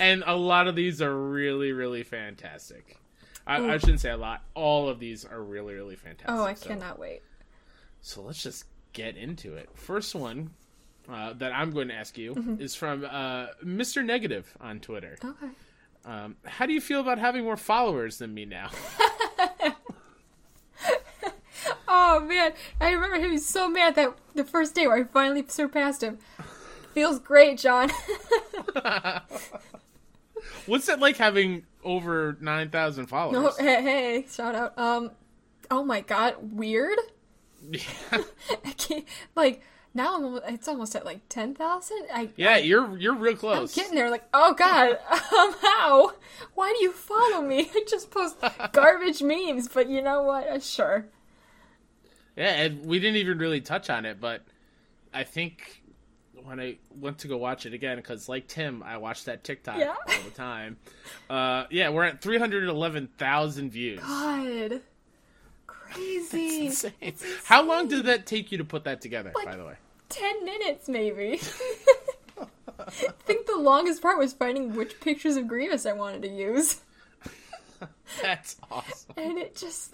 And 0.00 0.22
a 0.26 0.36
lot 0.36 0.68
of 0.68 0.76
these 0.76 1.02
are 1.02 1.12
really, 1.12 1.72
really 1.72 2.04
fantastic. 2.04 2.98
I, 3.48 3.56
I 3.74 3.78
shouldn't 3.78 3.98
say 4.00 4.10
a 4.10 4.16
lot. 4.16 4.42
All 4.54 4.88
of 4.88 5.00
these 5.00 5.24
are 5.24 5.42
really, 5.42 5.74
really 5.74 5.96
fantastic. 5.96 6.28
oh, 6.30 6.44
I 6.44 6.54
So- 6.54 6.68
cannot 6.68 7.00
wait. 7.00 7.22
so 8.00 8.22
let's 8.22 8.40
just 8.40 8.64
get 8.92 9.16
into 9.16 9.54
it. 9.56 9.68
First 9.74 10.14
one 10.14 10.50
uh, 11.08 11.32
that 11.34 11.52
I'm 11.52 11.72
going 11.72 11.88
to 11.88 11.94
ask 11.94 12.16
you 12.16 12.34
Mm-hmm. 12.34 12.60
is 12.62 12.76
from 12.76 13.04
uh, 13.04 13.46
Mr. 13.64 14.04
Negative 14.04 14.46
on 14.60 14.78
Twitter. 14.78 15.16
Okay. 15.24 15.48
Um, 16.04 16.36
how 16.44 16.66
do 16.66 16.72
you 16.72 16.80
feel 16.80 17.00
about 17.00 17.18
having 17.18 17.44
more 17.44 17.56
followers 17.56 18.18
than 18.18 18.32
me 18.34 18.44
now? 18.44 18.70
Oh 21.90 22.20
man, 22.20 22.52
I 22.80 22.90
remember 22.92 23.16
him. 23.16 23.24
He 23.24 23.32
was 23.32 23.46
so 23.46 23.68
mad 23.68 23.94
that 23.96 24.14
the 24.34 24.44
first 24.44 24.74
day 24.74 24.86
where 24.86 24.96
I 24.96 25.04
finally 25.04 25.44
surpassed 25.48 26.02
him. 26.02 26.18
Feels 26.94 27.18
great, 27.18 27.58
John. 27.58 27.90
What's 30.66 30.88
it 30.88 31.00
like 31.00 31.16
having 31.16 31.64
over 31.82 32.36
nine 32.40 32.70
thousand 32.70 33.06
followers? 33.06 33.56
no, 33.58 33.64
hey, 33.64 33.82
hey, 33.82 34.26
shout 34.30 34.54
out. 34.54 34.78
Um, 34.78 35.12
oh 35.70 35.82
my 35.84 36.00
god, 36.00 36.36
weird. 36.40 36.98
Yeah. 37.70 38.22
I 38.64 38.70
can't 38.76 39.04
like 39.34 39.62
now. 39.98 40.16
I'm 40.16 40.54
it's 40.54 40.66
almost 40.66 40.96
at 40.96 41.04
like 41.04 41.20
ten 41.28 41.54
thousand. 41.54 42.06
I 42.14 42.30
yeah, 42.36 42.56
you're 42.56 42.96
you're 42.96 43.14
real 43.14 43.36
close. 43.36 43.76
I'm 43.76 43.82
getting 43.82 43.98
there. 43.98 44.08
Like, 44.10 44.24
oh 44.32 44.54
god, 44.54 44.92
um, 45.10 45.54
how? 45.60 46.12
Why 46.54 46.72
do 46.76 46.82
you 46.82 46.92
follow 46.92 47.42
me? 47.42 47.70
I 47.74 47.84
just 47.86 48.10
post 48.10 48.36
garbage 48.72 49.22
memes, 49.22 49.68
but 49.68 49.90
you 49.90 50.00
know 50.00 50.22
what? 50.22 50.46
Uh, 50.48 50.58
sure. 50.60 51.06
Yeah, 52.36 52.50
and 52.62 52.86
we 52.86 52.98
didn't 53.00 53.16
even 53.16 53.38
really 53.38 53.60
touch 53.60 53.90
on 53.90 54.04
it, 54.06 54.20
but 54.20 54.42
I 55.12 55.24
think 55.24 55.82
when 56.44 56.60
I 56.60 56.78
went 56.98 57.18
to 57.18 57.28
go 57.28 57.36
watch 57.36 57.66
it 57.66 57.74
again, 57.74 57.96
because 57.96 58.28
like 58.28 58.46
Tim, 58.46 58.82
I 58.82 58.96
watch 58.96 59.24
that 59.24 59.42
TikTok 59.44 59.78
Yeah. 59.78 59.94
all 60.06 60.22
the 60.24 60.30
time. 60.30 60.76
Uh, 61.28 61.64
yeah, 61.70 61.88
we're 61.90 62.04
at 62.04 62.22
three 62.22 62.38
hundred 62.38 62.68
eleven 62.68 63.08
thousand 63.18 63.70
views. 63.72 64.00
God, 64.00 64.80
crazy. 65.66 66.66
Insane. 66.66 66.92
How 67.44 67.62
long 67.64 67.88
did 67.88 68.04
that 68.06 68.26
take 68.26 68.52
you 68.52 68.58
to 68.58 68.64
put 68.64 68.84
that 68.84 69.00
together? 69.00 69.32
Like- 69.34 69.46
by 69.46 69.56
the 69.56 69.64
way, 69.64 69.74
Ten 70.08 70.44
minutes, 70.44 70.88
maybe. 70.88 71.40
I 72.78 72.84
think 73.26 73.46
the 73.46 73.56
longest 73.58 74.00
part 74.02 74.18
was 74.18 74.32
finding 74.32 74.74
which 74.74 75.00
pictures 75.00 75.36
of 75.36 75.46
Grievous 75.48 75.84
I 75.86 75.92
wanted 75.92 76.22
to 76.22 76.28
use, 76.28 76.80
that's 78.22 78.56
awesome. 78.70 79.14
and 79.16 79.38
it 79.38 79.54
just 79.56 79.92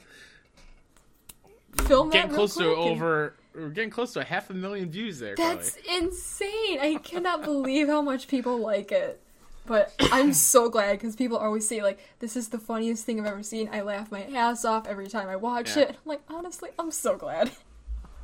filmed 1.87 2.13
Getting 2.13 2.31
that 2.31 2.37
close 2.37 2.55
to 2.57 2.65
quick 2.65 2.79
and- 2.79 2.91
over. 3.03 3.35
We're 3.55 3.69
getting 3.69 3.91
close 3.91 4.13
to 4.15 4.21
a 4.21 4.25
half 4.25 4.51
a 4.51 4.55
million 4.55 4.91
views 4.91 5.21
there. 5.21 5.37
That's 5.37 5.77
Chloe. 5.77 5.99
insane. 5.99 6.81
I 6.81 6.99
cannot 7.05 7.45
believe 7.45 7.87
how 7.87 8.03
much 8.03 8.27
people 8.27 8.59
like 8.59 8.91
it. 8.91 9.21
But 9.65 9.93
I'm 10.13 10.33
so 10.35 10.69
glad 10.69 10.95
because 10.99 11.15
people 11.15 11.37
always 11.37 11.69
say 11.69 11.81
like 11.81 12.01
this 12.19 12.35
is 12.37 12.49
the 12.49 12.59
funniest 12.59 13.05
thing 13.07 13.21
I've 13.21 13.27
ever 13.27 13.45
seen. 13.45 13.69
I 13.73 13.83
laugh 13.83 14.11
my 14.11 14.25
ass 14.25 14.65
off 14.65 14.89
every 14.89 15.07
time 15.07 15.29
I 15.29 15.37
watch 15.37 15.77
Yeah. 15.77 15.85
it. 15.85 15.91
I'm 15.91 15.97
like 16.05 16.23
honestly, 16.29 16.71
I'm 16.81 16.91
so 16.91 17.17
glad. 17.17 17.53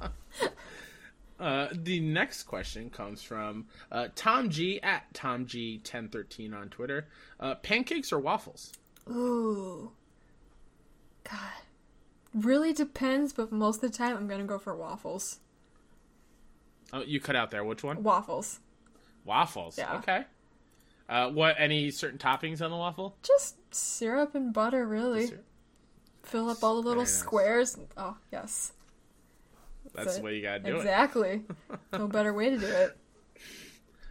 Uh, 1.41 1.69
the 1.73 1.99
next 2.01 2.43
question 2.43 2.91
comes 2.91 3.23
from 3.23 3.67
uh, 3.91 4.09
Tom 4.15 4.51
G 4.51 4.81
at 4.83 5.13
Tom 5.15 5.47
G 5.47 5.79
ten 5.79 6.09
thirteen 6.09 6.53
on 6.53 6.69
Twitter. 6.69 7.09
Uh, 7.41 7.55
pancakes 7.57 8.13
or 8.13 8.21
waffles? 8.21 8.75
Ooh, 9.09 9.91
God, 11.25 11.63
really 12.35 12.73
depends. 12.75 13.33
But 13.33 13.51
most 13.51 13.83
of 13.83 13.91
the 13.91 13.97
time, 13.97 14.17
I'm 14.17 14.29
gonna 14.29 14.45
go 14.45 14.59
for 14.59 14.77
waffles. 14.77 15.39
Oh, 16.93 17.03
you 17.03 17.21
cut 17.21 17.37
out 17.37 17.51
there. 17.51 17.65
Which 17.65 17.83
one? 17.83 18.03
Waffles, 18.03 18.61
Waffles. 19.25 19.79
Yeah. 19.79 19.97
Okay. 19.97 20.25
Uh, 21.09 21.31
what? 21.31 21.57
Any 21.59 21.91
certain 21.91 22.19
toppings 22.19 22.61
on 22.61 22.71
the 22.71 22.77
waffle? 22.77 23.17
just 23.23 23.57
syrup 23.75 24.35
and 24.35 24.53
butter. 24.53 24.87
Really, 24.87 25.31
fill 26.23 26.51
up 26.51 26.63
all 26.63 26.75
the 26.75 26.81
little 26.89 27.05
Very 27.05 27.13
nice. 27.13 27.15
squares. 27.15 27.79
Oh 27.97 28.17
yes, 28.31 28.73
That's 29.95 30.17
the 30.17 30.23
way 30.23 30.37
you 30.37 30.43
gotta 30.43 30.61
do 30.61 30.75
it. 30.75 30.79
exactly. 30.79 31.43
no 31.93 32.07
better 32.07 32.33
way 32.33 32.51
to 32.51 32.59
do 32.59 32.67
it. 32.67 32.97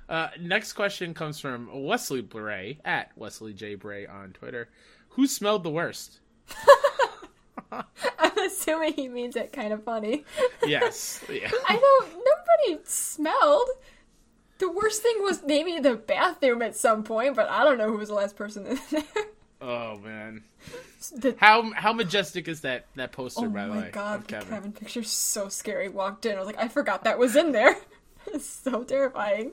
Uh, 0.09 0.29
next 0.41 0.73
question 0.73 1.13
comes 1.13 1.39
from 1.39 1.69
Wesley 1.71 2.21
Bray 2.21 2.79
at 2.83 3.11
Wesley 3.15 3.53
J 3.53 3.75
Bray 3.75 4.07
on 4.07 4.31
Twitter. 4.33 4.69
Who 5.09 5.27
smelled 5.27 5.61
the 5.61 5.69
worst? 5.69 6.19
I'm 7.71 8.37
assuming 8.39 8.93
he 8.93 9.07
means 9.07 9.35
it 9.35 9.51
Kinda 9.53 9.77
Funny. 9.77 10.25
Yes. 10.65 11.23
Yeah. 11.29 11.51
I 11.67 11.75
don't. 11.75 12.09
Nobody 12.09 12.83
smelled. 12.85 13.69
The 14.57 14.71
worst 14.71 15.03
thing 15.03 15.17
was 15.19 15.43
maybe 15.45 15.79
the 15.79 15.95
bathroom 15.95 16.63
at 16.63 16.75
some 16.75 17.03
point, 17.03 17.35
but 17.35 17.47
I 17.47 17.63
don't 17.63 17.77
know 17.77 17.91
who 17.91 17.97
was 17.97 18.09
the 18.09 18.15
last 18.15 18.35
person 18.35 18.65
in 18.65 18.79
there. 18.89 19.03
Oh 19.61 19.97
man. 19.99 20.43
The, 21.15 21.33
How 21.39 21.71
how 21.71 21.93
majestic 21.93 22.47
is 22.49 22.61
that 22.61 22.85
that 22.95 23.13
poster? 23.13 23.45
oh 23.45 23.49
by 23.49 23.63
the 23.67 23.73
my 23.73 23.77
way, 23.83 23.89
god, 23.93 24.19
of 24.19 24.27
the 24.27 24.33
Kevin. 24.33 24.49
Kevin. 24.49 24.71
picture's 24.73 25.09
so 25.09 25.47
scary. 25.47 25.87
Walked 25.87 26.25
in, 26.25 26.35
I 26.35 26.39
was 26.39 26.45
like, 26.47 26.57
I 26.59 26.67
forgot 26.67 27.05
that 27.05 27.17
was 27.17 27.35
in 27.37 27.53
there. 27.53 27.75
it's 28.27 28.45
so 28.45 28.83
terrifying. 28.83 29.51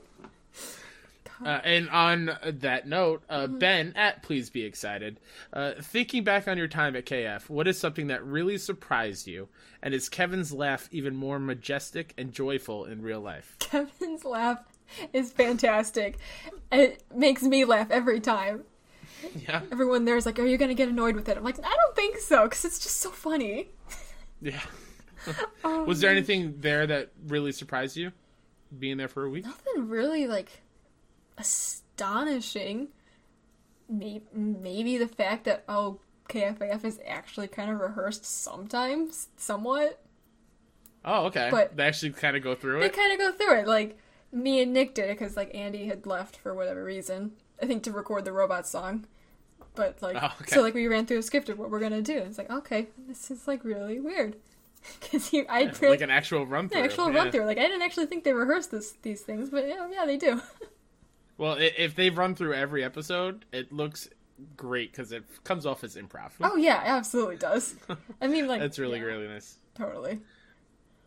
Uh, 1.45 1.61
and 1.65 1.89
on 1.91 2.31
that 2.45 2.89
note, 2.89 3.23
uh, 3.29 3.47
Mm-hmm. 3.47 3.59
Ben 3.59 3.93
at 3.95 4.23
Please 4.23 4.49
Be 4.51 4.63
Excited, 4.65 5.21
uh, 5.53 5.73
thinking 5.83 6.25
back 6.25 6.49
on 6.49 6.57
your 6.59 6.67
time 6.67 6.97
at 6.97 7.05
KF, 7.05 7.49
what 7.51 7.69
is 7.69 7.79
something 7.79 8.07
that 8.07 8.25
really 8.25 8.57
surprised 8.59 9.27
you? 9.27 9.49
And 9.83 9.93
is 9.93 10.09
Kevin's 10.09 10.53
laugh 10.53 10.89
even 10.91 11.15
more 11.15 11.39
majestic 11.39 12.15
and 12.17 12.33
joyful 12.33 12.87
in 12.87 13.03
real 13.03 13.21
life? 13.21 13.55
Kevin's 13.59 14.25
laugh 14.25 14.61
is 15.13 15.31
fantastic. 15.31 16.17
It 16.73 17.03
makes 17.15 17.43
me 17.43 17.65
laugh 17.67 17.91
every 17.91 18.19
time. 18.21 18.65
Yeah, 19.47 19.63
Everyone 19.73 20.05
there's 20.05 20.27
like, 20.27 20.39
"Are 20.39 20.47
you 20.47 20.57
gonna 20.59 20.75
get 20.75 20.89
annoyed 20.89 21.15
with 21.15 21.29
it?" 21.29 21.37
I'm 21.37 21.45
like, 21.45 21.59
"I 21.59 21.75
don't 21.75 21.97
think 21.97 22.19
so," 22.19 22.45
because 22.45 22.65
it's 22.65 22.79
just 22.79 22.99
so 22.99 23.11
funny. 23.11 23.69
yeah. 24.41 24.61
Was 25.65 25.99
um, 25.99 26.01
there 26.01 26.11
anything 26.11 26.55
there 26.59 26.87
that 26.87 27.11
really 27.27 27.53
surprised 27.53 27.97
you, 27.97 28.13
being 28.79 28.97
there 28.97 29.09
for 29.09 29.25
a 29.25 29.31
week? 29.31 29.45
nothing 29.45 29.89
really 29.89 30.27
like 30.27 30.63
astonishing. 31.39 32.89
Maybe, 33.89 34.25
maybe 34.33 34.99
the 34.99 35.09
fact 35.09 35.45
that 35.45 35.65
oh 35.69 36.01
KFAF 36.29 36.85
is 36.85 37.01
actually 37.07 37.49
kind 37.49 37.71
of 37.71 37.81
rehearsed 37.81 38.25
sometimes, 38.25 39.29
somewhat. 39.37 40.03
Oh, 41.05 41.27
okay. 41.27 41.49
But- 41.51 41.77
they 41.77 41.85
actually 41.85 42.13
kind 42.13 42.37
of 42.37 42.43
go 42.43 42.55
through 42.55 42.81
They 42.81 42.87
it. 42.87 42.93
They 42.93 42.99
kind 42.99 43.13
of 43.13 43.19
go 43.19 43.33
through 43.33 43.61
it. 43.61 43.67
Like 43.67 43.99
me 44.33 44.61
and 44.61 44.73
Nick 44.73 44.95
did 44.95 45.09
it 45.09 45.19
because 45.19 45.37
like 45.37 45.55
Andy 45.55 45.87
had 45.87 46.07
left 46.07 46.37
for 46.37 46.55
whatever 46.55 46.83
reason. 46.83 47.33
I 47.63 47.67
think 47.67 47.83
to 47.85 47.91
record 47.93 48.25
the 48.25 48.33
robot 48.33 48.67
song. 48.67 49.07
But 49.75 50.01
like, 50.03 50.17
Oh, 50.21 50.33
okay. 50.41 50.55
so 50.55 50.63
like 50.63 50.75
we 50.75 50.87
ran 50.87 51.07
through 51.07 51.19
a 51.19 51.23
script 51.23 51.49
of 51.49 51.59
what 51.59 51.71
we're 51.71 51.81
gonna 51.81 52.03
do. 52.03 52.17
It's 52.19 52.39
like 52.39 52.51
okay, 52.51 52.89
this 53.09 53.31
is 53.31 53.47
like 53.47 53.65
really 53.65 54.01
weird 54.01 54.37
because 55.01 55.33
you 55.33 55.45
I 55.49 55.65
really, 55.65 55.89
like 55.91 56.01
an 56.01 56.11
actual 56.11 56.47
run 56.47 56.69
through. 56.69 56.79
an 56.81 56.85
actual 56.87 57.13
run 57.13 57.31
through. 57.31 57.45
Like 57.45 57.59
I 57.59 57.63
didn't 57.63 57.83
actually 57.83 58.07
think 58.07 58.25
they 58.25 58.33
rehearsed 58.33 58.71
this 58.71 58.93
these 59.03 59.21
things, 59.23 59.51
but 59.51 59.67
yeah, 59.69 59.87
yeah 59.93 60.07
they 60.07 60.17
do. 60.17 60.41
Well, 61.39 61.59
if 61.61 61.95
they 61.95 62.09
run 62.09 62.35
through 62.35 62.55
every 62.55 62.83
episode, 62.83 63.45
it 63.53 63.71
looks 63.71 64.09
great 64.57 64.91
because 64.93 65.13
it 65.13 65.23
comes 65.45 65.67
off 65.67 65.85
as 65.85 65.95
improv. 65.97 66.31
oh 66.41 66.57
yeah, 66.57 66.83
it 66.83 66.89
absolutely 66.89 67.37
does. 67.37 67.77
I 68.23 68.27
mean 68.27 68.47
like 68.49 68.61
That's 68.61 68.79
really 68.79 68.99
yeah, 69.01 69.05
really 69.05 69.29
nice. 69.29 69.59
totally. 69.75 70.21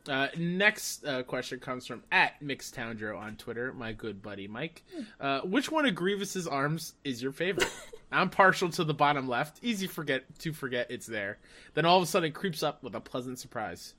Uh, 0.07 0.27
next 0.37 1.05
uh, 1.05 1.23
question 1.23 1.59
comes 1.59 1.85
from 1.85 2.03
at 2.11 2.41
Mixtoundro 2.41 3.19
on 3.19 3.35
Twitter, 3.35 3.73
my 3.73 3.91
good 3.91 4.21
buddy 4.21 4.47
Mike. 4.47 4.83
Uh, 5.19 5.41
which 5.41 5.71
one 5.71 5.85
of 5.85 5.95
Grievous's 5.95 6.47
arms 6.47 6.93
is 7.03 7.21
your 7.21 7.31
favorite? 7.31 7.69
I'm 8.11 8.29
partial 8.29 8.69
to 8.69 8.83
the 8.83 8.93
bottom 8.93 9.27
left. 9.27 9.59
Easy 9.61 9.87
forget 9.87 10.23
to 10.39 10.53
forget 10.53 10.87
it's 10.89 11.05
there. 11.05 11.37
Then 11.73 11.85
all 11.85 11.97
of 11.97 12.03
a 12.03 12.07
sudden 12.07 12.29
it 12.29 12.33
creeps 12.33 12.63
up 12.63 12.81
with 12.81 12.95
a 12.95 12.99
pleasant 12.99 13.39
surprise. 13.39 13.93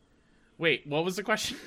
Wait, 0.58 0.86
what 0.86 1.04
was 1.04 1.16
the 1.16 1.22
question? 1.22 1.56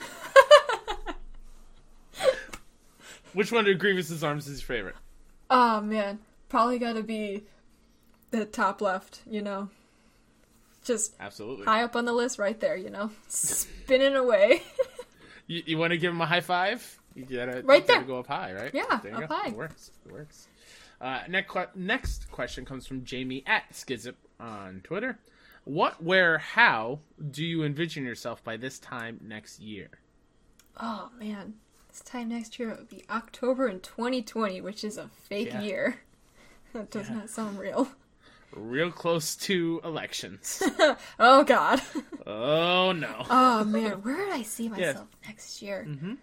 which 3.34 3.52
one 3.52 3.68
of 3.68 3.80
Grievous's 3.80 4.24
arms 4.24 4.48
is 4.48 4.60
your 4.60 4.68
favorite? 4.68 4.96
Oh 5.50 5.82
man, 5.82 6.20
probably 6.50 6.80
got 6.80 6.94
to 6.94 7.04
be 7.04 7.44
the 8.32 8.46
top 8.46 8.82
left. 8.82 9.22
You 9.30 9.42
know, 9.42 9.70
just 10.84 11.16
Absolutely. 11.20 11.66
high 11.66 11.84
up 11.84 11.96
on 11.96 12.06
the 12.06 12.14
list, 12.14 12.38
right 12.40 12.60
there. 12.60 12.76
You 12.76 12.90
know, 12.90 13.12
spinning 13.28 14.16
away. 14.16 14.62
You, 15.46 15.62
you 15.66 15.78
want 15.78 15.92
to 15.92 15.98
give 15.98 16.14
him 16.14 16.22
a 16.22 16.26
high 16.26 16.40
five? 16.40 17.00
You 17.16 17.26
gotta, 17.26 17.62
Right 17.66 17.82
you 17.82 17.88
gotta 17.88 18.00
there. 18.00 18.02
go 18.04 18.20
up 18.20 18.28
high, 18.28 18.54
right? 18.54 18.72
Yeah, 18.74 19.02
there 19.04 19.12
you 19.12 19.24
up 19.24 19.30
go. 19.30 19.36
high. 19.36 19.48
It 19.50 19.58
works. 19.58 19.92
It 20.06 20.12
works. 20.14 20.48
Uh, 21.02 21.20
next, 21.28 21.54
next 21.76 22.32
question 22.32 22.64
comes 22.64 22.88
from 22.88 23.04
Jamie 23.04 23.44
at 23.46 23.70
Skizip 23.74 24.14
on 24.40 24.80
Twitter. 24.86 25.20
What, 25.66 26.02
where, 26.02 26.38
how 26.38 27.00
do 27.30 27.44
you 27.44 27.62
envision 27.66 28.06
yourself 28.06 28.42
by 28.42 28.56
this 28.56 28.80
time 28.80 29.20
next 29.22 29.60
year? 29.60 29.90
Oh 30.80 31.10
man, 31.20 31.56
this 31.90 32.00
time 32.00 32.30
next 32.30 32.58
year 32.58 32.70
it 32.70 32.78
would 32.80 32.90
be 32.90 33.04
October 33.10 33.68
in 33.68 33.82
2020, 33.82 34.62
which 34.62 34.86
is 34.86 34.98
a 34.98 35.10
fake 35.28 35.48
Yeah. 35.50 35.62
year. 35.62 36.00
That 36.74 36.90
does 36.90 37.10
Yeah. 37.10 37.16
not 37.18 37.30
sound 37.30 37.60
real. 37.60 37.90
Real 38.56 38.92
close 38.92 39.36
to 39.38 39.82
elections. 39.84 40.62
Oh 41.20 41.44
god. 41.44 41.82
oh 42.28 42.92
no. 42.92 43.26
Oh 43.30 43.64
man, 43.64 44.02
where 44.04 44.18
did 44.18 44.34
I 44.34 44.44
see 44.44 44.70
myself 44.70 45.08
next 45.28 45.62
year? 45.62 45.86
Mm-hmm. 45.88 46.14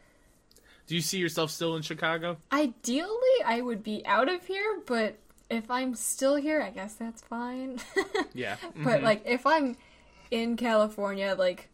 Do 0.86 0.94
you 0.94 1.00
see 1.00 1.18
yourself 1.18 1.50
still 1.50 1.76
in 1.76 1.82
Chicago? 1.82 2.36
Ideally, 2.52 3.44
I 3.44 3.60
would 3.60 3.82
be 3.82 4.04
out 4.06 4.28
of 4.28 4.44
here, 4.46 4.80
but 4.86 5.18
if 5.48 5.70
I'm 5.70 5.94
still 5.94 6.36
here, 6.36 6.60
I 6.62 6.70
guess 6.70 6.94
that's 6.94 7.22
fine. 7.22 7.80
Yeah. 8.34 8.56
But 8.76 9.00
Mhm. 9.00 9.02
like 9.02 9.22
if 9.24 9.44
I'm 9.46 9.76
in 10.30 10.56
California, 10.56 11.34
like 11.36 11.68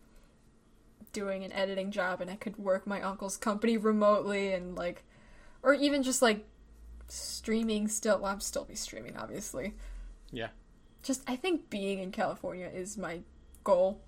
doing 1.13 1.45
an 1.45 1.53
editing 1.53 1.91
job 1.91 2.21
and 2.21 2.31
I 2.31 2.37
could 2.37 2.57
work 2.59 2.87
my 2.87 3.01
uncle's 3.03 3.37
company 3.37 3.77
remotely 3.77 4.53
and 4.53 4.75
like 4.75 5.03
or 5.63 5.75
even 5.75 6.03
just 6.03 6.23
like 6.23 6.47
streaming 7.09 7.89
still 7.89 8.19
well, 8.19 8.33
I'm 8.33 8.41
still 8.41 8.65
be 8.65 8.75
streaming 8.75 9.17
obviously. 9.17 9.75
Yeah. 10.31 10.49
Just 11.03 11.23
I 11.29 11.37
think 11.37 11.71
being 11.71 11.99
in 12.01 12.11
California 12.13 12.71
is 12.73 12.97
my 12.99 13.21
goal. 13.65 14.01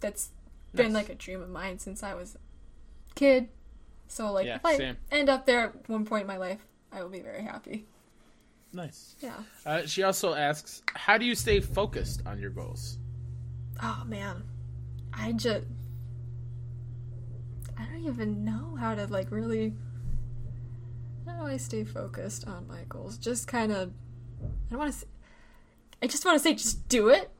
That's 0.00 0.30
been 0.74 0.92
like 0.92 1.08
a 1.08 1.14
dream 1.14 1.42
of 1.42 1.48
mine 1.50 1.78
since 1.78 2.02
I 2.02 2.14
was 2.14 2.36
a 2.36 3.14
kid. 3.14 3.48
So 4.06 4.30
like 4.32 4.46
Yeah, 4.46 4.56
if 4.56 4.64
I 4.64 4.76
same. 4.76 4.96
end 5.10 5.28
up 5.28 5.46
there 5.46 5.60
at 5.66 5.88
one 5.88 6.04
point 6.04 6.22
in 6.22 6.26
my 6.28 6.36
life, 6.36 6.64
I 6.92 7.02
will 7.02 7.10
be 7.10 7.20
very 7.20 7.42
happy. 7.42 7.86
Nice. 8.72 9.16
Yeah. 9.20 9.34
Uh, 9.64 9.86
she 9.86 10.02
also 10.02 10.34
asks, 10.34 10.82
"How 10.94 11.18
do 11.18 11.24
you 11.24 11.34
stay 11.34 11.60
focused 11.60 12.22
on 12.26 12.38
your 12.38 12.50
goals?" 12.50 12.98
Oh 13.82 14.02
man. 14.06 14.44
I 15.12 15.32
just 15.32 15.64
I 17.76 17.84
don't 17.86 18.04
even 18.06 18.44
know 18.44 18.76
how 18.78 18.94
to 18.94 19.06
like 19.06 19.30
really 19.30 19.74
how 21.26 21.40
do 21.40 21.46
I 21.46 21.56
stay 21.56 21.84
focused 21.84 22.46
on 22.46 22.66
my 22.66 22.82
goals? 22.88 23.18
Just 23.18 23.46
kind 23.48 23.72
of 23.72 23.92
I 24.42 24.70
don't 24.70 24.78
want 24.78 24.92
to 24.94 25.06
I 26.02 26.06
just 26.06 26.24
want 26.24 26.36
to 26.36 26.42
say 26.42 26.54
just 26.54 26.88
do 26.88 27.08
it, 27.08 27.30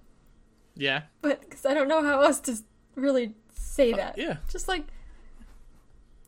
Yeah. 0.76 1.02
but 1.22 1.48
cuz 1.50 1.64
I 1.66 1.74
don't 1.74 1.88
know 1.88 2.02
how 2.02 2.20
else 2.22 2.40
to 2.40 2.56
really 2.94 3.34
say 3.54 3.92
that. 3.92 4.18
Uh, 4.18 4.22
yeah. 4.22 4.36
Just 4.50 4.66
like 4.68 4.84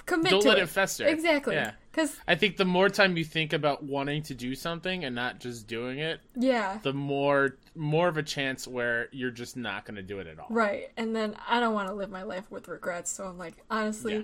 commit 0.06 0.30
Don't 0.30 0.42
to 0.42 0.48
let 0.48 0.58
it. 0.58 0.62
it 0.62 0.68
fester. 0.68 1.06
Exactly. 1.06 1.54
Yeah. 1.54 1.72
Cuz 1.92 2.16
I 2.28 2.34
think 2.36 2.56
the 2.56 2.64
more 2.64 2.88
time 2.88 3.16
you 3.16 3.24
think 3.24 3.52
about 3.52 3.82
wanting 3.82 4.22
to 4.24 4.34
do 4.34 4.54
something 4.54 5.04
and 5.04 5.14
not 5.14 5.40
just 5.40 5.66
doing 5.66 5.98
it, 5.98 6.20
yeah. 6.36 6.78
the 6.82 6.92
more 6.92 7.56
more 7.74 8.08
of 8.08 8.16
a 8.16 8.22
chance 8.22 8.66
where 8.68 9.08
you're 9.12 9.30
just 9.30 9.56
not 9.56 9.84
going 9.84 9.94
to 9.96 10.02
do 10.02 10.18
it 10.18 10.26
at 10.26 10.38
all. 10.38 10.46
Right. 10.50 10.90
And 10.96 11.14
then 11.14 11.36
I 11.48 11.60
don't 11.60 11.74
want 11.74 11.88
to 11.88 11.94
live 11.94 12.10
my 12.10 12.22
life 12.24 12.50
with 12.50 12.68
regrets, 12.68 13.10
so 13.10 13.24
I'm 13.24 13.38
like, 13.38 13.54
honestly, 13.70 14.14
Yeah. 14.16 14.22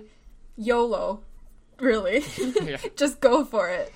YOLO. 0.57 1.23
Really. 1.79 2.23
Yeah. 2.63 2.77
Just 2.95 3.19
go 3.19 3.45
for 3.45 3.69
it. 3.69 3.93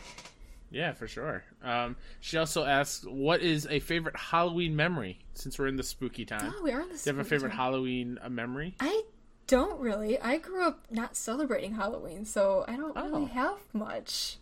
Yeah, 0.71 0.93
for 0.93 1.07
sure. 1.07 1.43
Um, 1.63 1.97
she 2.21 2.37
also 2.37 2.63
asks, 2.65 3.05
"What 3.05 3.41
is 3.41 3.67
a 3.69 3.79
favorite 3.79 4.15
Halloween 4.15 4.75
memory?" 4.75 5.19
Since 5.33 5.59
we're 5.59 5.67
in 5.67 5.75
the 5.75 5.83
spooky 5.83 6.23
time, 6.25 6.53
Oh, 6.57 6.63
we 6.63 6.71
are 6.71 6.79
in 6.81 6.87
the 6.89 6.95
do 6.95 7.01
you 7.05 7.15
have 7.17 7.25
a 7.25 7.29
favorite 7.29 7.49
time. 7.49 7.57
Halloween 7.57 8.19
uh, 8.21 8.29
memory? 8.29 8.75
I 8.79 9.03
don't 9.47 9.79
really. 9.81 10.19
I 10.19 10.37
grew 10.37 10.63
up 10.65 10.85
not 10.89 11.15
celebrating 11.17 11.73
Halloween, 11.75 12.23
so 12.25 12.63
I 12.67 12.77
don't 12.77 12.93
Oh. 12.95 13.03
really 13.09 13.25
have 13.31 13.57
much. 13.73 14.37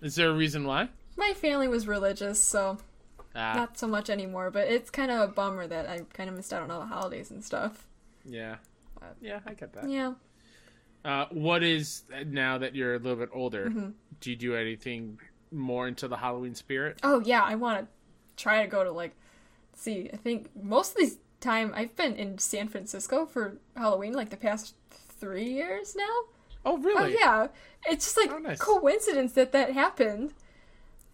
Is 0.00 0.14
there 0.14 0.30
a 0.30 0.34
reason 0.34 0.64
why? 0.64 0.88
My 1.16 1.32
family 1.34 1.68
was 1.68 1.86
religious, 1.86 2.40
so 2.40 2.78
Ah, 3.36 3.52
not 3.54 3.76
so 3.76 3.86
much 3.86 4.08
anymore, 4.08 4.50
but 4.50 4.68
it's 4.68 4.88
kind 4.90 5.10
of 5.10 5.20
a 5.20 5.32
bummer 5.32 5.66
that 5.66 5.86
I 5.88 6.00
kind 6.14 6.30
of 6.30 6.36
missed 6.36 6.52
out 6.52 6.62
on 6.62 6.70
all 6.70 6.80
the 6.80 6.86
holidays 6.86 7.30
and 7.30 7.44
stuff. 7.44 7.86
yeah, 8.24 8.56
yeah, 9.20 9.40
I 9.46 9.52
get 9.54 9.72
that. 9.74 9.88
Yeah. 9.90 10.14
Uh, 11.04 11.26
what 11.30 11.62
is 11.62 12.04
now 12.26 12.56
that 12.58 12.74
you're 12.74 12.94
a 12.94 12.98
little 12.98 13.18
bit 13.18 13.28
older? 13.34 13.66
Mm-hmm. 13.68 13.90
Do 14.20 14.30
you 14.30 14.36
do 14.36 14.54
anything 14.56 15.18
more 15.54 15.88
into 15.88 16.08
the 16.08 16.18
Halloween 16.18 16.54
spirit? 16.54 16.98
Oh, 17.02 17.20
yeah, 17.20 17.42
I 17.42 17.54
want 17.54 17.80
to 17.80 18.42
try 18.42 18.62
to 18.62 18.68
go 18.68 18.84
to, 18.84 18.90
like, 18.90 19.14
see, 19.74 20.10
I 20.12 20.16
think 20.16 20.50
most 20.60 20.92
of 20.92 20.98
these 20.98 21.18
time 21.40 21.72
I've 21.74 21.94
been 21.96 22.14
in 22.16 22.38
San 22.38 22.68
Francisco 22.68 23.26
for 23.26 23.58
Halloween, 23.76 24.12
like, 24.14 24.30
the 24.30 24.36
past 24.36 24.74
three 24.90 25.50
years 25.52 25.94
now. 25.96 26.14
Oh, 26.66 26.78
really? 26.78 27.14
Oh 27.14 27.18
yeah, 27.20 27.48
it's 27.86 28.06
just 28.06 28.16
like 28.16 28.30
Oh, 28.30 28.38
nice. 28.38 28.58
coincidence 28.58 29.32
that 29.34 29.52
that 29.52 29.72
happened. 29.72 30.32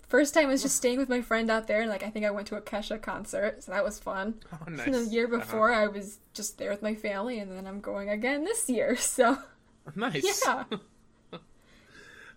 First 0.08 0.34
time 0.34 0.46
I 0.46 0.48
was 0.48 0.62
just 0.62 0.76
staying 0.76 0.98
with 0.98 1.08
my 1.08 1.20
friend 1.22 1.50
out 1.50 1.66
there, 1.68 1.80
and 1.80 1.90
like 1.90 2.02
I 2.02 2.10
think 2.10 2.26
I 2.26 2.30
went 2.32 2.48
to 2.48 2.56
a 2.56 2.60
Kesha 2.60 3.00
concert, 3.00 3.62
so 3.62 3.72
that 3.72 3.84
was 3.84 3.98
fun. 4.00 4.34
Oh, 4.52 4.70
nice. 4.70 4.86
And 4.86 4.94
the 4.94 5.04
year 5.12 5.26
Uh-huh. 5.26 5.38
before, 5.38 5.72
I 5.72 5.86
was 5.86 6.18
just 6.34 6.58
there 6.58 6.70
with 6.70 6.82
my 6.82 6.94
family, 6.94 7.38
and 7.38 7.50
then 7.52 7.66
I'm 7.66 7.80
going 7.80 8.08
again 8.10 8.44
this 8.44 8.68
year. 8.68 8.96
So 9.00 9.38
Nice. 9.96 10.42
yeah, 10.46 10.64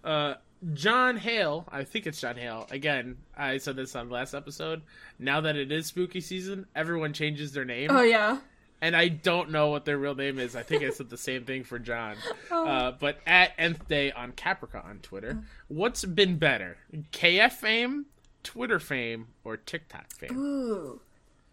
Uh, 0.03 0.35
John 0.73 1.17
Hale, 1.17 1.65
I 1.71 1.83
think 1.83 2.07
it's 2.07 2.21
John 2.21 2.35
Hale. 2.37 2.67
Again, 2.71 3.17
I 3.35 3.57
said 3.57 3.75
this 3.75 3.95
on 3.95 4.07
the 4.07 4.13
last 4.13 4.33
episode. 4.33 4.81
Now 5.19 5.41
that 5.41 5.55
it 5.55 5.71
is 5.71 5.87
spooky 5.87 6.21
season, 6.21 6.67
everyone 6.75 7.11
changes 7.13 7.51
their 7.51 7.65
name. 7.65 7.89
oh 7.91 8.01
yeah, 8.03 8.37
and 8.81 8.95
I 8.95 9.07
don't 9.09 9.49
know 9.51 9.69
what 9.69 9.85
their 9.85 9.97
real 9.97 10.15
name 10.15 10.39
is. 10.39 10.55
I 10.55 10.63
think 10.63 10.83
I 10.83 10.89
said 10.91 11.09
the 11.09 11.17
same 11.17 11.43
thing 11.45 11.63
for 11.63 11.79
John. 11.79 12.15
Oh. 12.51 12.67
Uh, 12.73 12.91
but 12.91 13.17
at 13.27 13.51
nth 13.57 13.87
day 13.87 14.11
on 14.11 14.31
Caprica 14.31 14.83
on 14.85 14.99
Twitter, 14.99 15.43
what's 15.67 16.05
been 16.05 16.37
better, 16.37 16.77
KF 17.11 17.51
fame, 17.51 18.05
Twitter 18.43 18.79
fame, 18.79 19.27
or 19.43 19.57
TikTok 19.57 20.11
fame? 20.11 20.37
ooh, 20.37 21.01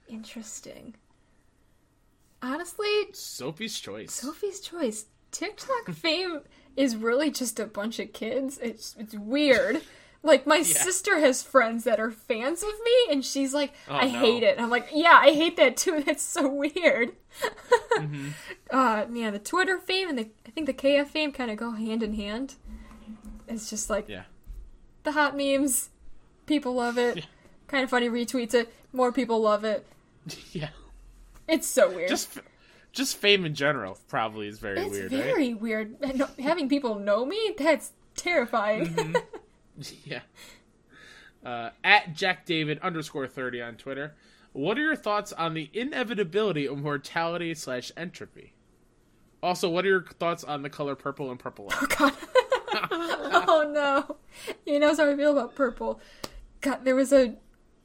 interesting. 0.08 0.94
Honestly, 2.42 2.86
Sophie's 3.12 3.78
choice. 3.78 4.12
Sophie's 4.12 4.60
choice. 4.60 5.06
TikTok 5.30 5.90
fame 5.94 6.40
is 6.76 6.96
really 6.96 7.30
just 7.30 7.60
a 7.60 7.66
bunch 7.66 7.98
of 7.98 8.12
kids. 8.12 8.58
It's 8.58 8.94
it's 8.98 9.14
weird. 9.14 9.82
Like 10.22 10.46
my 10.46 10.62
sister 10.62 11.18
has 11.20 11.42
friends 11.42 11.84
that 11.84 11.98
are 11.98 12.10
fans 12.10 12.62
of 12.62 12.72
me, 12.84 13.12
and 13.12 13.24
she's 13.24 13.54
like, 13.54 13.72
"I 13.88 14.06
no. 14.06 14.18
hate 14.18 14.42
it." 14.42 14.56
And 14.56 14.64
I'm 14.64 14.70
like, 14.70 14.88
"Yeah, 14.92 15.18
I 15.20 15.32
hate 15.32 15.56
that 15.56 15.76
too. 15.76 16.02
That's 16.06 16.22
so 16.22 16.48
weird." 16.48 17.12
Uh, 18.70 19.04
man, 19.08 19.32
the 19.32 19.38
Twitter 19.40 19.80
fame 19.80 20.08
and 20.08 20.16
the 20.16 20.28
I 20.46 20.50
think 20.50 20.68
the 20.68 20.72
KF 20.72 21.08
fame 21.08 21.32
kind 21.32 21.50
of 21.50 21.56
go 21.56 21.72
hand 21.72 22.04
in 22.04 22.14
hand. 22.14 22.54
It's 23.48 23.68
just 23.68 23.90
like 23.90 24.08
yeah. 24.08 24.22
the 25.02 25.10
hot 25.10 25.36
memes, 25.36 25.90
people 26.46 26.74
love 26.74 26.96
it. 26.96 27.26
Kinda 27.68 27.88
Funny, 27.88 28.08
retweets 28.08 28.54
it. 28.54 28.72
More 28.92 29.12
people 29.12 29.40
love 29.40 29.64
it. 29.64 29.86
Yeah. 30.52 30.68
It's 31.48 31.66
so 31.66 31.90
weird. 31.92 32.08
Just 32.08 32.38
just 32.92 33.16
fame 33.16 33.44
in 33.44 33.54
general 33.54 33.98
probably 34.08 34.48
is 34.48 34.58
very 34.58 34.80
it's 34.80 34.90
weird, 34.90 35.12
right? 35.12 35.24
very 35.24 35.54
weird. 35.54 36.16
No- 36.16 36.28
having 36.38 36.68
people 36.68 36.96
know 36.96 37.24
me, 37.24 37.54
that's 37.58 37.92
terrifying. 38.16 38.86
Mm-hmm. 38.86 39.16
Yeah. 40.04 40.20
Uh, 41.44 41.70
at 41.82 42.14
Jack 42.14 42.44
David 42.44 42.78
underscore 42.80 43.26
thirty 43.26 43.62
on 43.62 43.76
Twitter. 43.76 44.14
What 44.52 44.76
are 44.76 44.82
your 44.82 44.96
thoughts 44.96 45.32
on 45.32 45.54
the 45.54 45.70
inevitability 45.72 46.66
of 46.66 46.76
mortality 46.78 47.54
slash 47.54 47.90
entropy? 47.96 48.52
Also, 49.42 49.70
what 49.70 49.86
are 49.86 49.88
your 49.88 50.04
thoughts 50.04 50.44
on 50.44 50.60
the 50.62 50.68
color 50.68 50.94
purple 50.94 51.30
and 51.30 51.38
purple? 51.38 51.66
light? 51.66 51.88
God. 51.96 52.12
oh 52.90 53.70
no. 53.72 54.16
You 54.66 54.78
know 54.80 54.94
how 54.94 55.10
I 55.10 55.16
feel 55.16 55.32
about 55.32 55.54
purple. 55.54 55.98
God, 56.60 56.84
there 56.84 56.94
was 56.96 57.10
a 57.12 57.36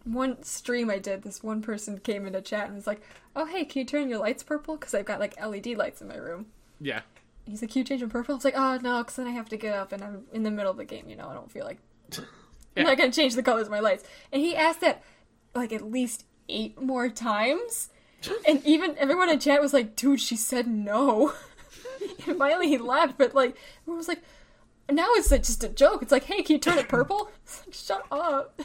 one 0.05 0.41
stream 0.43 0.89
I 0.89 0.99
did. 0.99 1.23
This 1.23 1.43
one 1.43 1.61
person 1.61 1.97
came 1.99 2.25
into 2.25 2.41
chat 2.41 2.67
and 2.67 2.75
was 2.75 2.87
like, 2.87 3.01
"Oh 3.35 3.45
hey, 3.45 3.65
can 3.65 3.79
you 3.79 3.85
turn 3.85 4.09
your 4.09 4.19
lights 4.19 4.43
purple? 4.43 4.77
Because 4.77 4.93
I've 4.93 5.05
got 5.05 5.19
like 5.19 5.35
LED 5.43 5.67
lights 5.77 6.01
in 6.01 6.07
my 6.07 6.15
room." 6.17 6.45
yeah. 6.79 7.01
He's 7.45 7.61
like, 7.61 7.71
"Can 7.71 7.79
you 7.79 7.85
change 7.85 8.01
them 8.01 8.09
purple?" 8.09 8.33
I 8.33 8.37
was 8.37 8.45
like, 8.45 8.57
"Oh 8.57 8.79
no, 8.81 8.99
because 8.99 9.17
then 9.17 9.27
I 9.27 9.31
have 9.31 9.49
to 9.49 9.57
get 9.57 9.75
up 9.75 9.91
and 9.91 10.03
I'm 10.03 10.23
in 10.31 10.43
the 10.43 10.51
middle 10.51 10.71
of 10.71 10.77
the 10.77 10.85
game. 10.85 11.09
You 11.09 11.15
know, 11.15 11.27
I 11.27 11.33
don't 11.33 11.51
feel 11.51 11.65
like 11.65 11.79
Yeah. 12.11 12.23
I'm 12.77 12.83
not 12.85 12.97
gonna 12.97 13.11
change 13.11 13.35
the 13.35 13.43
colors 13.43 13.67
of 13.67 13.71
my 13.71 13.79
lights." 13.81 14.03
And 14.31 14.41
he 14.41 14.55
asked 14.55 14.81
that 14.81 15.03
like 15.53 15.71
at 15.73 15.89
least 15.91 16.25
eight 16.49 16.79
more 16.81 17.09
times. 17.09 17.89
And 18.47 18.65
even 18.65 18.97
everyone 18.97 19.29
in 19.29 19.39
chat 19.39 19.61
was 19.61 19.71
like, 19.73 19.95
dude, 19.95 20.19
she 20.19 20.35
said 20.35 20.65
no. 20.67 21.33
and 22.27 22.37
finally 22.39 22.67
he 22.67 22.77
left, 22.79 23.19
but 23.19 23.35
like, 23.35 23.55
everyone 23.83 23.97
was 23.99 24.07
like, 24.07 24.23
now 24.89 25.05
it's 25.11 25.29
like 25.29 25.43
just 25.43 25.63
a 25.63 25.69
joke. 25.69 26.01
It's 26.01 26.11
like, 26.11 26.23
hey, 26.23 26.41
can 26.41 26.55
you 26.55 26.59
turn 26.59 26.79
it 26.79 26.87
purple? 26.89 27.29
It's 27.45 27.61
like, 27.67 27.73
shut 27.75 28.05
up. 28.11 28.59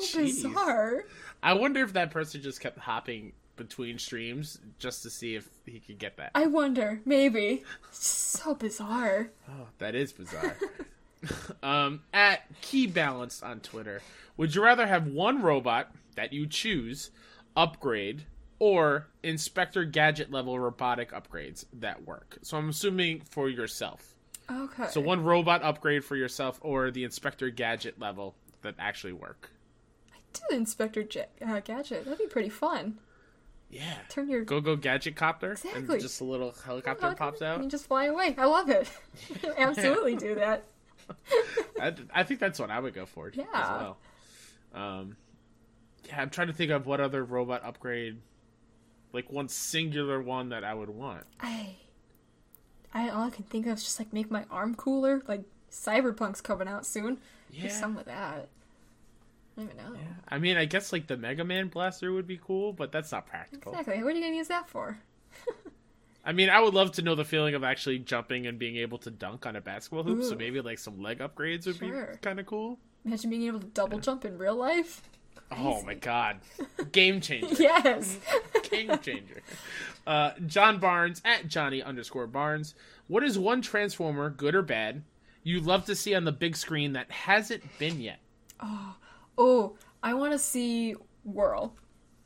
Jeez. 0.00 0.42
bizarre. 0.42 1.04
I 1.42 1.52
wonder 1.54 1.82
if 1.82 1.92
that 1.92 2.10
person 2.10 2.42
just 2.42 2.60
kept 2.60 2.78
hopping 2.78 3.32
between 3.56 3.98
streams 3.98 4.58
just 4.78 5.02
to 5.02 5.10
see 5.10 5.36
if 5.36 5.48
he 5.64 5.80
could 5.80 5.98
get 5.98 6.16
that. 6.16 6.32
I 6.34 6.46
wonder, 6.46 7.00
maybe. 7.04 7.62
So 7.90 8.54
bizarre. 8.54 9.30
Oh, 9.48 9.68
that 9.78 9.94
is 9.94 10.12
bizarre. 10.12 10.56
um, 11.62 12.02
at 12.12 12.42
Key 12.60 12.86
Balance 12.86 13.42
on 13.42 13.60
Twitter, 13.60 14.02
would 14.36 14.54
you 14.54 14.62
rather 14.62 14.86
have 14.86 15.06
one 15.06 15.42
robot 15.42 15.92
that 16.16 16.32
you 16.32 16.46
choose 16.46 17.10
upgrade 17.56 18.24
or 18.58 19.08
Inspector 19.22 19.84
Gadget 19.86 20.30
level 20.30 20.58
robotic 20.58 21.12
upgrades 21.12 21.64
that 21.74 22.04
work? 22.04 22.38
So 22.42 22.56
I'm 22.56 22.68
assuming 22.68 23.20
for 23.20 23.48
yourself. 23.48 24.14
Okay. 24.50 24.88
So 24.88 25.00
one 25.00 25.22
robot 25.22 25.62
upgrade 25.62 26.04
for 26.04 26.16
yourself 26.16 26.58
or 26.62 26.90
the 26.90 27.04
Inspector 27.04 27.48
Gadget 27.50 27.98
level 27.98 28.34
that 28.62 28.74
actually 28.78 29.12
work. 29.12 29.50
Do 30.34 30.40
the 30.50 30.56
Inspector 30.56 31.02
Jet, 31.04 31.30
uh, 31.46 31.60
Gadget. 31.60 32.04
That'd 32.04 32.18
be 32.18 32.26
pretty 32.26 32.48
fun. 32.50 32.98
Yeah. 33.70 33.94
Turn 34.08 34.28
your 34.28 34.44
Go 34.44 34.60
go 34.60 34.76
gadget 34.76 35.16
copter 35.16 35.52
Exactly. 35.52 35.94
and 35.94 36.00
just 36.00 36.20
a 36.20 36.24
little 36.24 36.54
helicopter 36.64 37.12
pops 37.16 37.42
out. 37.42 37.60
and 37.60 37.70
just 37.70 37.86
fly 37.86 38.04
away. 38.06 38.34
I 38.38 38.44
love 38.44 38.68
it. 38.70 38.88
Absolutely 39.58 40.14
do 40.16 40.36
that. 40.36 40.64
I, 41.80 41.92
I 42.14 42.22
think 42.22 42.38
that's 42.40 42.58
what 42.60 42.70
I 42.70 42.78
would 42.78 42.94
go 42.94 43.04
for 43.06 43.30
Yeah. 43.34 43.44
as 43.52 43.68
well. 43.68 43.96
Um, 44.74 45.16
yeah, 46.06 46.20
I'm 46.20 46.30
trying 46.30 46.46
to 46.48 46.52
think 46.52 46.70
of 46.70 46.86
what 46.86 47.00
other 47.00 47.24
robot 47.24 47.64
upgrade, 47.64 48.18
like 49.12 49.30
one 49.32 49.48
singular 49.48 50.20
one 50.22 50.50
that 50.50 50.62
I 50.64 50.74
would 50.74 50.90
want. 50.90 51.24
I, 51.40 51.76
I 52.92 53.08
all 53.08 53.24
I 53.24 53.30
can 53.30 53.44
think 53.44 53.66
of 53.66 53.78
is 53.78 53.84
just 53.84 53.98
like 53.98 54.12
make 54.12 54.30
my 54.30 54.44
arm 54.50 54.74
cooler. 54.76 55.20
Like 55.26 55.42
Cyberpunk's 55.70 56.40
coming 56.40 56.68
out 56.68 56.86
soon. 56.86 57.16
Do 57.50 57.58
Yeah. 57.58 57.68
some 57.68 57.96
of 57.96 58.04
that. 58.06 58.48
I 59.56 59.60
don't 59.60 59.70
even 59.70 59.76
know. 59.94 59.98
I 60.28 60.38
mean, 60.38 60.56
I 60.56 60.64
guess 60.64 60.92
like 60.92 61.06
the 61.06 61.16
Mega 61.16 61.44
Man 61.44 61.68
blaster 61.68 62.12
would 62.12 62.26
be 62.26 62.38
cool, 62.42 62.72
but 62.72 62.90
that's 62.92 63.12
not 63.12 63.26
practical. 63.26 63.72
Exactly. 63.72 64.02
What 64.02 64.12
are 64.12 64.16
you 64.16 64.24
gonna 64.24 64.36
use 64.36 64.48
that 64.48 64.68
for? 64.68 64.98
I 66.24 66.32
mean, 66.32 66.48
I 66.48 66.58
would 66.60 66.72
love 66.74 66.92
to 66.92 67.02
know 67.02 67.14
the 67.14 67.24
feeling 67.24 67.54
of 67.54 67.62
actually 67.62 67.98
jumping 67.98 68.46
and 68.46 68.58
being 68.58 68.76
able 68.76 68.96
to 68.98 69.10
dunk 69.10 69.44
on 69.46 69.56
a 69.56 69.60
basketball 69.60 70.02
hoop. 70.04 70.24
So 70.24 70.34
maybe 70.34 70.60
like 70.60 70.78
some 70.78 71.00
leg 71.02 71.18
upgrades 71.18 71.66
would 71.66 71.76
Sure. 71.76 72.12
be 72.12 72.18
kind 72.22 72.40
of 72.40 72.46
cool. 72.46 72.78
Imagine 73.04 73.28
being 73.30 73.42
able 73.42 73.60
to 73.60 73.66
double 73.66 73.98
jump 73.98 74.24
in 74.24 74.38
real 74.38 74.54
life. 74.56 75.02
Oh 75.52 75.82
my 75.82 75.92
god. 75.94 76.38
Game 76.92 77.20
changer. 77.20 77.54
Yes. 77.62 78.18
Game 78.70 78.98
changer. 79.00 79.42
Uh, 80.06 80.30
John 80.46 80.78
Barnes 80.78 81.20
at 81.26 81.46
Johnny 81.48 81.82
underscore 81.82 82.26
Barnes. 82.26 82.74
What 83.06 83.22
is 83.22 83.38
one 83.38 83.60
Transformer, 83.60 84.30
good 84.30 84.54
or 84.54 84.62
bad, 84.62 85.02
you 85.42 85.60
love 85.60 85.84
to 85.84 85.94
see 85.94 86.14
on 86.14 86.24
the 86.24 86.32
big 86.32 86.56
screen 86.56 86.94
that 86.94 87.10
hasn't 87.10 87.62
been 87.78 88.00
yet? 88.00 88.20
oh, 88.60 88.96
I 89.38 90.14
want 90.14 90.32
to 90.32 90.38
see 90.38 90.94
Whirl. 91.24 91.74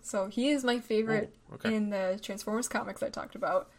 So 0.03 0.27
he 0.27 0.51
is 0.51 0.65
my 0.65 0.81
favorite 0.81 1.35
Oh, 1.51 1.55
okay. 1.55 1.75
in 1.75 1.91
the 1.91 2.19
Transformers 2.23 2.69
comics 2.69 3.03
I 3.03 3.11
talked 3.11 3.35
about. 3.35 3.71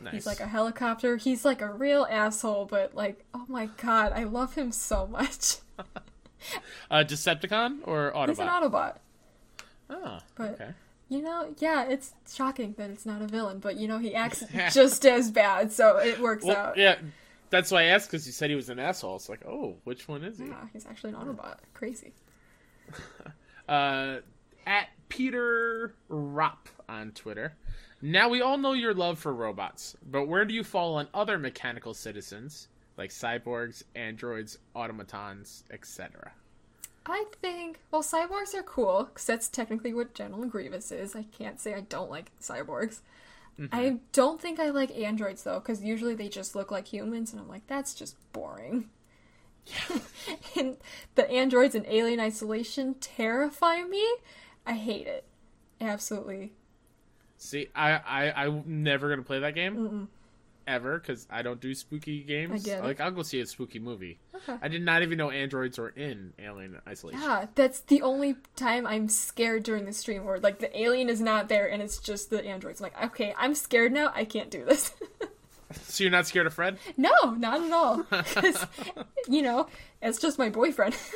Nice. 0.00 0.12
He's 0.14 0.26
like 0.26 0.40
a 0.40 0.46
helicopter. 0.46 1.16
He's 1.16 1.44
like 1.44 1.62
a 1.62 1.70
real 1.72 2.06
asshole, 2.10 2.64
but 2.66 2.94
like, 2.94 3.24
oh 3.32 3.44
my 3.48 3.66
god, 3.76 4.12
I 4.12 4.24
love 4.24 4.54
him 4.54 4.72
so 4.72 5.06
much. 5.06 5.56
uh, 6.90 7.04
Decepticon 7.04 7.78
or 7.84 8.12
Autobot? 8.12 8.28
He's 8.28 8.38
an 8.40 8.48
Autobot. 8.48 8.96
Oh, 9.90 10.18
But 10.34 10.50
okay. 10.54 10.70
you 11.08 11.22
know, 11.22 11.54
yeah, 11.58 11.84
it's 11.84 12.14
shocking 12.32 12.74
that 12.78 12.90
it's 12.90 13.06
not 13.06 13.22
a 13.22 13.26
villain, 13.26 13.58
but 13.60 13.76
you 13.76 13.86
know, 13.86 13.98
he 13.98 14.14
acts 14.14 14.42
just 14.72 15.04
as 15.06 15.30
bad, 15.30 15.70
so 15.72 15.98
it 15.98 16.18
works 16.18 16.44
Well, 16.44 16.56
out. 16.56 16.76
yeah, 16.76 16.96
that's 17.50 17.70
why 17.70 17.82
I 17.82 17.84
asked 17.84 18.10
because 18.10 18.26
you 18.26 18.32
said 18.32 18.50
he 18.50 18.56
was 18.56 18.70
an 18.70 18.78
asshole. 18.78 19.16
It's 19.16 19.28
like, 19.28 19.44
oh, 19.46 19.76
which 19.84 20.08
one 20.08 20.24
is 20.24 20.38
he? 20.38 20.46
Yeah, 20.46 20.54
he's 20.72 20.86
actually 20.86 21.10
an 21.10 21.16
Autobot. 21.16 21.58
Crazy. 21.74 22.12
uh, 23.68 24.16
at 24.66 24.88
Peter 25.08 25.94
Rop 26.08 26.68
on 26.88 27.12
Twitter. 27.12 27.54
Now 28.02 28.28
we 28.28 28.42
all 28.42 28.58
know 28.58 28.72
your 28.72 28.94
love 28.94 29.18
for 29.18 29.32
robots, 29.32 29.96
but 30.04 30.28
where 30.28 30.44
do 30.44 30.54
you 30.54 30.64
fall 30.64 30.96
on 30.96 31.08
other 31.14 31.38
mechanical 31.38 31.94
citizens 31.94 32.68
like 32.96 33.10
cyborgs, 33.10 33.82
androids, 33.94 34.58
automatons, 34.74 35.64
etc.? 35.70 36.32
I 37.06 37.24
think, 37.42 37.80
well, 37.90 38.02
cyborgs 38.02 38.54
are 38.54 38.62
cool, 38.62 39.04
because 39.04 39.26
that's 39.26 39.48
technically 39.48 39.92
what 39.92 40.14
General 40.14 40.46
Grievous 40.46 40.90
is. 40.90 41.14
I 41.14 41.24
can't 41.24 41.60
say 41.60 41.74
I 41.74 41.80
don't 41.80 42.10
like 42.10 42.30
cyborgs. 42.40 43.00
I 43.72 43.98
don't 44.12 44.40
think 44.40 44.58
I 44.58 44.70
like 44.70 44.90
androids, 44.96 45.44
though, 45.44 45.60
because 45.60 45.82
usually 45.82 46.14
they 46.14 46.28
just 46.28 46.56
look 46.56 46.70
like 46.70 46.88
humans, 46.88 47.32
and 47.32 47.40
I'm 47.40 47.48
like, 47.48 47.66
that's 47.66 47.94
just 47.94 48.16
boring. 48.32 48.88
and 50.56 50.76
the 51.14 51.30
androids 51.30 51.74
in 51.74 51.86
Alien 51.86 52.20
Isolation 52.20 52.94
terrify 52.94 53.82
me. 53.82 54.04
I 54.66 54.74
hate 54.74 55.06
it. 55.06 55.24
Absolutely. 55.80 56.52
See, 57.36 57.68
I, 57.74 57.92
I 57.92 58.44
I'm 58.44 58.62
never 58.66 59.08
gonna 59.08 59.22
play 59.22 59.40
that 59.40 59.54
game 59.54 60.08
ever 60.66 60.98
because 60.98 61.26
I 61.30 61.42
don't 61.42 61.60
do 61.60 61.74
spooky 61.74 62.22
games. 62.22 62.52
I 62.52 62.58
get 62.58 62.78
it. 62.78 62.84
Like 62.84 63.00
I'll 63.00 63.10
go 63.10 63.22
see 63.22 63.40
a 63.40 63.46
spooky 63.46 63.78
movie. 63.78 64.18
Okay. 64.34 64.56
I 64.62 64.68
did 64.68 64.82
not 64.82 65.02
even 65.02 65.18
know 65.18 65.30
androids 65.30 65.78
were 65.78 65.90
in 65.90 66.32
Alien 66.38 66.80
Isolation. 66.88 67.20
Yeah, 67.20 67.46
that's 67.54 67.80
the 67.80 68.02
only 68.02 68.36
time 68.56 68.86
I'm 68.86 69.08
scared 69.08 69.62
during 69.62 69.84
the 69.84 69.92
stream 69.92 70.22
or 70.24 70.38
like 70.38 70.58
the 70.58 70.80
alien 70.80 71.08
is 71.08 71.20
not 71.20 71.48
there 71.48 71.70
and 71.70 71.82
it's 71.82 71.98
just 71.98 72.30
the 72.30 72.44
androids. 72.44 72.80
I'm 72.80 72.84
like, 72.84 73.04
okay, 73.06 73.34
I'm 73.36 73.54
scared 73.54 73.92
now. 73.92 74.12
I 74.14 74.24
can't 74.24 74.50
do 74.50 74.64
this. 74.64 74.94
So 75.86 76.04
you're 76.04 76.10
not 76.10 76.26
scared 76.26 76.46
of 76.46 76.54
Fred? 76.54 76.78
no, 76.96 77.12
not 77.38 77.62
at 77.62 77.72
all. 77.72 78.04
you 79.28 79.42
know, 79.42 79.66
it's 80.02 80.18
just 80.18 80.38
my 80.38 80.48
boyfriend. 80.50 80.96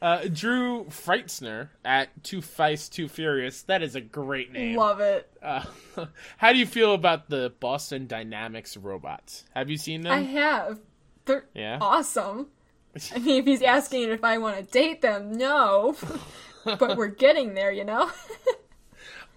Uh, 0.00 0.24
Drew 0.32 0.84
Freitzner 0.86 1.68
at 1.84 2.24
Too 2.24 2.40
Feist 2.40 2.90
Too 2.90 3.06
Furious. 3.06 3.62
That 3.62 3.84
is 3.84 3.94
a 3.94 4.00
great 4.00 4.50
name. 4.50 4.76
Love 4.76 4.98
it. 4.98 5.30
Uh, 5.40 5.64
how 6.38 6.52
do 6.52 6.58
you 6.58 6.66
feel 6.66 6.92
about 6.92 7.30
the 7.30 7.52
Boston 7.60 8.08
Dynamics 8.08 8.76
robots? 8.76 9.44
Have 9.54 9.70
you 9.70 9.76
seen 9.76 10.00
them? 10.00 10.12
I 10.12 10.22
have. 10.22 10.80
They're 11.24 11.44
Yeah? 11.54 11.78
awesome. 11.80 12.48
I 13.14 13.20
mean, 13.20 13.36
if 13.42 13.46
he's 13.46 13.62
asking 13.62 14.10
if 14.10 14.24
I 14.24 14.38
want 14.38 14.56
to 14.56 14.64
date 14.64 15.02
them, 15.02 15.32
no. 15.34 15.94
but 16.64 16.96
we're 16.96 17.06
getting 17.06 17.54
there, 17.54 17.70
you 17.70 17.84
know? 17.84 18.10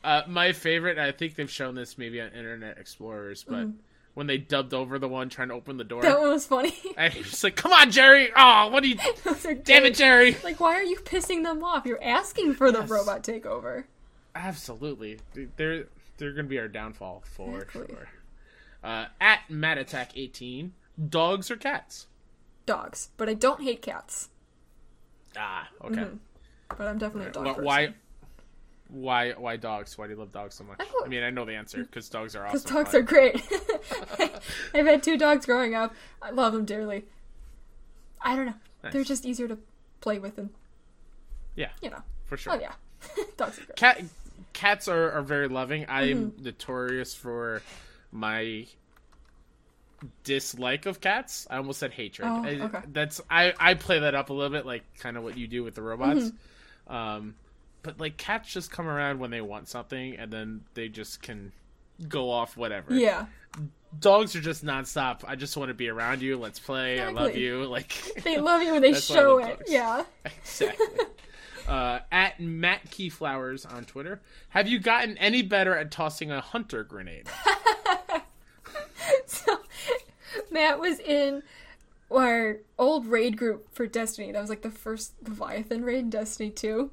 Uh, 0.06 0.24
my 0.28 0.52
favorite, 0.54 1.00
I 1.00 1.12
think 1.12 1.36
they've 1.36 1.50
shown 1.50 1.74
this 1.76 1.98
maybe 1.98 2.22
on 2.22 2.28
Internet 2.30 2.78
Explorers, 2.78 3.44
but 3.44 3.68
when 4.14 4.28
they 4.28 4.38
dubbed 4.38 4.74
over 4.74 5.00
the 5.00 5.08
one 5.10 5.30
trying 5.30 5.48
to 5.50 5.56
open 5.56 5.78
the 5.78 5.84
door, 5.84 6.04
that 6.04 6.20
one 6.20 6.30
was 6.30 6.46
funny. 6.46 6.76
I 6.98 7.08
was 7.18 7.44
like, 7.44 7.56
"Come 7.56 7.74
on, 7.74 7.90
Jerry! 7.92 8.30
Oh, 8.36 8.68
what 8.70 8.84
are 8.84 8.88
you? 8.88 8.98
Are 9.46 9.54
Damn 9.56 9.86
it. 9.86 9.96
Jerry!" 9.96 10.38
Like, 10.44 10.60
why 10.60 10.76
are 10.76 10.84
you 10.84 10.98
pissing 10.98 11.44
them 11.44 11.64
off? 11.64 11.86
You're 11.88 12.04
asking 12.04 12.54
for 12.54 12.72
the 12.72 12.82
Yes. 12.82 12.90
robot 12.90 13.24
takeover. 13.24 13.86
Absolutely, 14.36 15.20
they're 15.58 15.86
they're 16.18 16.32
gonna 16.34 16.48
be 16.48 16.60
our 16.60 16.68
downfall 16.68 17.24
for 17.26 17.64
Exactly. 17.64 17.88
sure. 17.96 18.08
Uh, 18.84 19.06
at 19.20 19.50
Mad 19.50 19.80
Attack 19.80 20.12
18, 20.16 20.74
dogs 21.10 21.50
or 21.50 21.56
cats? 21.56 22.06
Dogs. 22.68 23.10
But 23.18 23.28
I 23.28 23.34
don't 23.34 23.62
hate 23.62 23.82
cats. 23.82 24.30
Ah, 25.36 25.68
okay. 25.84 26.06
But 26.70 26.88
I'm 26.88 26.98
definitely 27.00 27.30
a 27.30 27.32
dog 27.34 27.46
person. 27.48 27.64
why? 27.64 27.94
Why? 28.90 29.32
Why 29.32 29.58
dogs? 29.58 29.98
Why 29.98 30.06
do 30.08 30.14
you 30.14 30.20
love 30.20 30.32
dogs 30.32 30.56
so 30.56 30.64
much? 30.64 30.78
I 30.80 30.86
I 31.04 31.08
mean, 31.08 31.24
I 31.24 31.30
know 31.32 31.44
the 31.46 31.56
answer 31.56 31.80
because 31.84 32.08
dogs 32.10 32.36
are 32.36 32.44
Because 32.46 32.66
awesome. 32.66 32.76
dogs 32.78 32.92
but- 32.92 32.98
are 33.00 33.02
great. 33.02 33.42
I've 34.74 34.86
had 34.86 35.02
two 35.04 35.18
dogs 35.18 35.46
growing 35.46 35.74
up. 35.76 35.94
I 36.22 36.30
love 36.32 36.54
them 36.54 36.66
dearly. 36.66 37.06
I 38.22 38.36
don't 38.36 38.46
know. 38.48 38.54
They're 38.92 39.04
just 39.04 39.26
easier 39.26 39.48
to 39.48 39.58
play 40.02 40.20
with 40.20 40.38
and, 40.38 40.50
yeah, 41.56 41.70
you 41.82 41.90
know. 41.90 42.02
for 42.26 42.38
sure. 42.38 42.54
Oh, 42.54 42.60
yeah. 42.60 42.74
dogs 43.38 43.58
are 43.60 43.66
great. 43.66 43.76
Cat 43.76 44.02
cats 44.54 44.88
are, 44.88 45.12
are 45.12 45.22
very 45.24 45.48
loving. 45.48 45.86
I'm 45.90 46.32
Mm-hmm. 46.32 46.44
notorious 46.44 47.14
for 47.16 47.62
my 48.12 48.68
dislike 50.24 50.86
of 50.86 51.02
cats. 51.02 51.48
I 51.50 51.58
almost 51.58 51.80
said 51.80 51.92
hatred. 51.92 52.28
Oh, 52.30 52.44
I- 52.44 52.60
okay. 52.62 52.80
That's 52.92 53.22
I 53.30 53.54
I 53.60 53.74
play 53.74 54.00
that 54.00 54.14
up 54.16 54.30
a 54.30 54.34
little 54.34 54.52
bit, 54.52 54.66
like 54.66 54.84
kind 55.00 55.18
of 55.18 55.24
what 55.24 55.38
you 55.38 55.48
do 55.48 55.64
with 55.64 55.76
the 55.76 55.82
robots. 55.82 56.32
Mm-hmm. 56.90 56.96
Um, 56.96 57.36
but 57.86 58.00
like 58.00 58.18
cats 58.18 58.52
just 58.52 58.72
come 58.72 58.88
around 58.88 59.20
when 59.20 59.32
they 59.32 59.42
want 59.42 59.70
something, 59.70 60.16
and 60.18 60.32
then 60.34 60.62
they 60.74 60.90
just 60.90 61.22
can 61.22 61.52
go 62.10 62.30
off 62.30 62.58
whatever. 62.58 62.94
Yeah. 62.94 63.28
Dogs 64.00 64.36
are 64.36 64.42
just 64.42 64.66
nonstop. 64.66 65.22
I 65.26 65.36
just 65.36 65.56
want 65.56 65.70
to 65.70 65.74
be 65.74 65.88
around 65.88 66.22
you. 66.22 66.36
Let's 66.38 66.60
play. 66.60 67.00
I 67.00 67.10
love 67.12 67.36
you. 67.36 67.64
Like 67.70 67.94
They 68.24 68.38
love 68.40 68.62
you 68.62 68.74
when 68.74 68.82
they 68.82 68.92
That's 68.92 69.10
why 69.10 69.16
I 69.16 69.20
show 69.20 69.38
it. 69.38 69.58
dogs. 69.60 69.72
Yeah. 69.72 70.04
exactly. 70.26 70.86
Uh, 71.68 72.00
at 72.12 72.40
Matt 72.40 72.90
Keyflowers 72.92 73.72
on 73.72 73.86
Twitter, 73.86 74.20
have 74.50 74.68
you 74.68 74.80
gotten 74.80 75.18
any 75.18 75.42
better 75.42 75.76
at 75.78 75.92
tossing 75.92 76.32
a 76.32 76.42
hunter 76.42 76.84
grenade? 76.84 77.28
So 79.26 79.60
Matt 80.52 80.80
was 80.80 81.00
in 81.00 81.44
our 82.12 82.58
old 82.78 83.08
raid 83.08 83.38
group 83.38 83.74
for 83.74 83.88
Destiny. 83.88 84.32
That 84.32 84.42
was 84.42 84.50
like 84.50 84.62
the 84.62 84.72
first 84.72 85.14
Leviathan 85.24 85.84
raid 85.84 86.00
in 86.00 86.10
Destiny 86.10 86.50
2. 86.50 86.92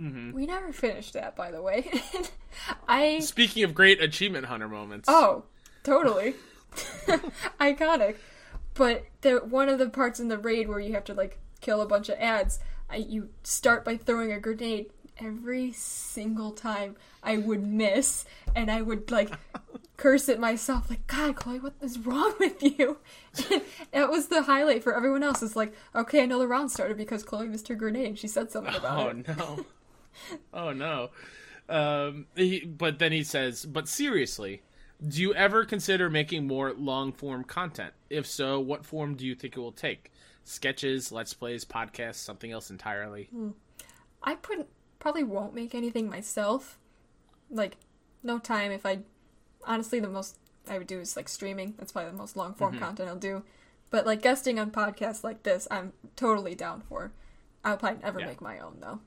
Mm-hmm. 0.00 0.32
We 0.32 0.46
never 0.46 0.72
finished 0.72 1.14
that, 1.14 1.34
by 1.34 1.50
the 1.50 1.60
way. 1.60 1.90
I 2.88 3.18
Speaking 3.20 3.64
of 3.64 3.74
great 3.74 4.00
achievement 4.00 4.46
hunter 4.46 4.68
moments, 4.68 5.08
Oh, 5.08 5.44
totally. 5.82 6.34
Iconic. 7.60 8.16
But 8.74 9.06
the 9.22 9.38
one 9.38 9.68
of 9.68 9.78
the 9.78 9.88
parts 9.88 10.20
in 10.20 10.28
the 10.28 10.38
raid 10.38 10.68
where 10.68 10.78
you 10.78 10.92
have 10.94 11.04
to 11.04 11.14
like 11.14 11.38
kill 11.60 11.80
a 11.80 11.86
bunch 11.86 12.08
of 12.08 12.18
ads, 12.18 12.60
I, 12.88 12.96
you 12.96 13.30
start 13.42 13.84
by 13.84 13.96
throwing 13.96 14.32
a 14.32 14.40
grenade. 14.40 14.90
Every 15.20 15.72
single 15.72 16.52
time 16.52 16.94
I 17.24 17.38
would 17.38 17.66
miss, 17.66 18.24
and 18.54 18.70
I 18.70 18.82
would 18.82 19.10
like 19.10 19.32
curse 19.96 20.28
at 20.28 20.38
myself, 20.38 20.88
like 20.88 21.08
God, 21.08 21.34
Chloe, 21.34 21.58
what 21.58 21.74
is 21.80 21.98
wrong 21.98 22.34
with 22.38 22.62
you? 22.62 22.98
that 23.90 24.10
was 24.10 24.28
the 24.28 24.42
highlight 24.42 24.84
for 24.84 24.94
everyone 24.94 25.24
else. 25.24 25.42
It's 25.42 25.56
like, 25.56 25.74
okay, 25.92 26.22
I 26.22 26.26
know 26.26 26.38
the 26.38 26.46
round 26.46 26.70
started 26.70 26.96
because 26.96 27.24
Chloe 27.24 27.48
missed 27.48 27.66
her 27.66 27.74
grenade. 27.74 28.16
She 28.16 28.28
said 28.28 28.52
something 28.52 28.76
about 28.76 29.06
oh 29.06 29.08
it. 29.08 29.26
Oh 29.28 29.56
no, 29.56 29.66
oh 30.54 30.72
no. 30.72 31.10
Um, 31.68 32.26
he, 32.34 32.60
but 32.64 32.98
then 32.98 33.12
he 33.12 33.22
says, 33.22 33.64
"But 33.66 33.88
seriously, 33.88 34.62
do 35.06 35.20
you 35.20 35.34
ever 35.34 35.64
consider 35.64 36.08
making 36.08 36.46
more 36.46 36.72
long 36.72 37.12
form 37.12 37.44
content? 37.44 37.92
If 38.08 38.26
so, 38.26 38.58
what 38.58 38.84
form 38.86 39.14
do 39.16 39.26
you 39.26 39.34
think 39.34 39.56
it 39.56 39.60
will 39.60 39.72
take? 39.72 40.10
Sketches, 40.44 41.12
let's 41.12 41.34
plays, 41.34 41.64
podcasts, 41.64 42.16
something 42.16 42.50
else 42.50 42.70
entirely?" 42.70 43.28
I 44.22 44.34
put, 44.34 44.66
probably 44.98 45.22
won't 45.24 45.54
make 45.54 45.74
anything 45.74 46.08
myself. 46.08 46.78
Like, 47.50 47.76
no 48.22 48.38
time. 48.38 48.72
If 48.72 48.84
I 48.86 49.00
honestly, 49.66 50.00
the 50.00 50.08
most 50.08 50.36
I 50.68 50.78
would 50.78 50.86
do 50.86 51.00
is 51.00 51.16
like 51.16 51.28
streaming. 51.28 51.74
That's 51.78 51.92
probably 51.92 52.10
the 52.12 52.16
most 52.16 52.36
long 52.36 52.54
form 52.54 52.78
content 52.78 53.08
I'll 53.08 53.16
do. 53.16 53.42
But 53.90 54.06
like 54.06 54.22
guesting 54.22 54.58
on 54.58 54.70
podcasts 54.70 55.22
like 55.24 55.42
this, 55.42 55.68
I'm 55.70 55.92
totally 56.16 56.54
down 56.54 56.82
for. 56.88 57.12
I'll 57.64 57.76
probably 57.76 58.02
never 58.02 58.20
Yeah. 58.20 58.26
make 58.26 58.40
my 58.40 58.58
own 58.58 58.78
though. 58.80 59.00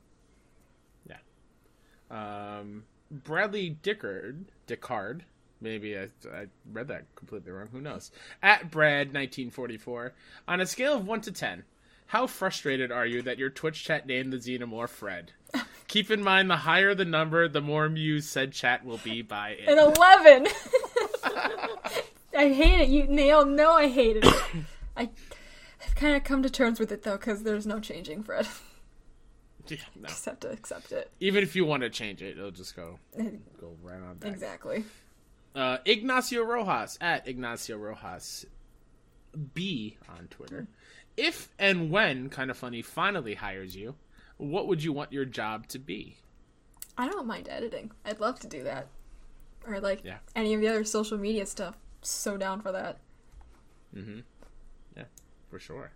Um, 2.11 2.83
Bradley 3.09 3.77
Dickard, 3.81 4.45
Dickard, 4.67 5.23
maybe 5.61 5.97
I, 5.97 6.09
I 6.33 6.45
read 6.71 6.89
that 6.89 7.05
completely 7.15 7.51
wrong. 7.51 7.69
Who 7.71 7.81
knows? 7.81 8.11
At 8.43 8.69
Brad, 8.69 9.07
1944. 9.07 10.13
On 10.47 10.61
a 10.61 10.65
scale 10.65 10.97
of 10.97 11.07
1 11.07 11.21
to 11.21 11.31
10, 11.31 11.63
how 12.07 12.27
frustrated 12.27 12.91
are 12.91 13.05
you 13.05 13.21
that 13.21 13.37
your 13.37 13.49
Twitch 13.49 13.83
chat 13.85 14.05
named 14.05 14.33
the 14.33 14.37
Xenomorph 14.37 14.89
Fred? 14.89 15.31
Keep 15.87 16.11
in 16.11 16.21
mind, 16.23 16.49
the 16.49 16.57
higher 16.57 16.93
the 16.93 17.05
number, 17.05 17.47
the 17.47 17.61
more 17.61 17.85
amused 17.85 18.29
said 18.29 18.51
chat 18.51 18.83
will 18.85 18.99
be 18.99 19.21
by 19.21 19.51
it. 19.51 19.67
An 19.67 19.77
eleven. 19.77 20.47
I 22.37 22.49
hate 22.49 22.81
it. 22.81 22.89
You 22.89 23.07
nail. 23.07 23.45
No, 23.45 23.73
I 23.73 23.87
hate 23.87 24.17
it. 24.17 24.25
I, 24.97 25.09
I've 25.85 25.95
kind 25.95 26.15
of 26.15 26.23
come 26.23 26.43
to 26.43 26.49
terms 26.49 26.79
with 26.79 26.91
it 26.91 27.03
though, 27.03 27.17
because 27.17 27.43
there's 27.43 27.67
no 27.67 27.79
changing 27.79 28.23
Fred. 28.23 28.47
No. 29.95 30.07
Just 30.07 30.25
have 30.25 30.39
to 30.41 30.49
accept 30.51 30.91
it. 30.91 31.11
Even 31.19 31.43
if 31.43 31.55
you 31.55 31.65
want 31.65 31.83
to 31.83 31.89
change 31.89 32.21
it, 32.21 32.37
it'll 32.37 32.51
just 32.51 32.75
go 32.75 32.99
go 33.59 33.75
right 33.81 34.01
on 34.01 34.17
back. 34.17 34.31
Exactly. 34.31 34.83
Uh, 35.53 35.77
Ignacio 35.85 36.43
Rojas 36.43 36.97
at 37.01 37.27
Ignacio 37.27 37.77
Rojas 37.77 38.45
B 39.53 39.97
on 40.09 40.27
Twitter. 40.29 40.67
If 41.17 41.49
and 41.59 41.91
when 41.91 42.29
Kinda 42.29 42.53
Funny 42.53 42.81
finally 42.81 43.35
hires 43.35 43.75
you, 43.75 43.95
what 44.37 44.67
would 44.67 44.83
you 44.83 44.93
want 44.93 45.11
your 45.11 45.25
job 45.25 45.67
to 45.69 45.79
be? 45.79 46.17
I 46.97 47.07
don't 47.07 47.27
mind 47.27 47.47
editing. 47.49 47.91
I'd 48.05 48.19
love 48.19 48.39
to 48.41 48.47
do 48.47 48.63
that. 48.63 48.87
Or 49.67 49.79
like 49.79 50.03
Yeah. 50.03 50.17
any 50.35 50.53
of 50.53 50.61
the 50.61 50.67
other 50.67 50.83
social 50.83 51.17
media 51.17 51.45
stuff. 51.45 51.77
So 52.01 52.37
down 52.37 52.61
for 52.61 52.71
that. 52.71 52.99
Mm-hmm. 53.95 54.19
Yeah, 54.97 55.03
for 55.49 55.59
sure. 55.59 55.91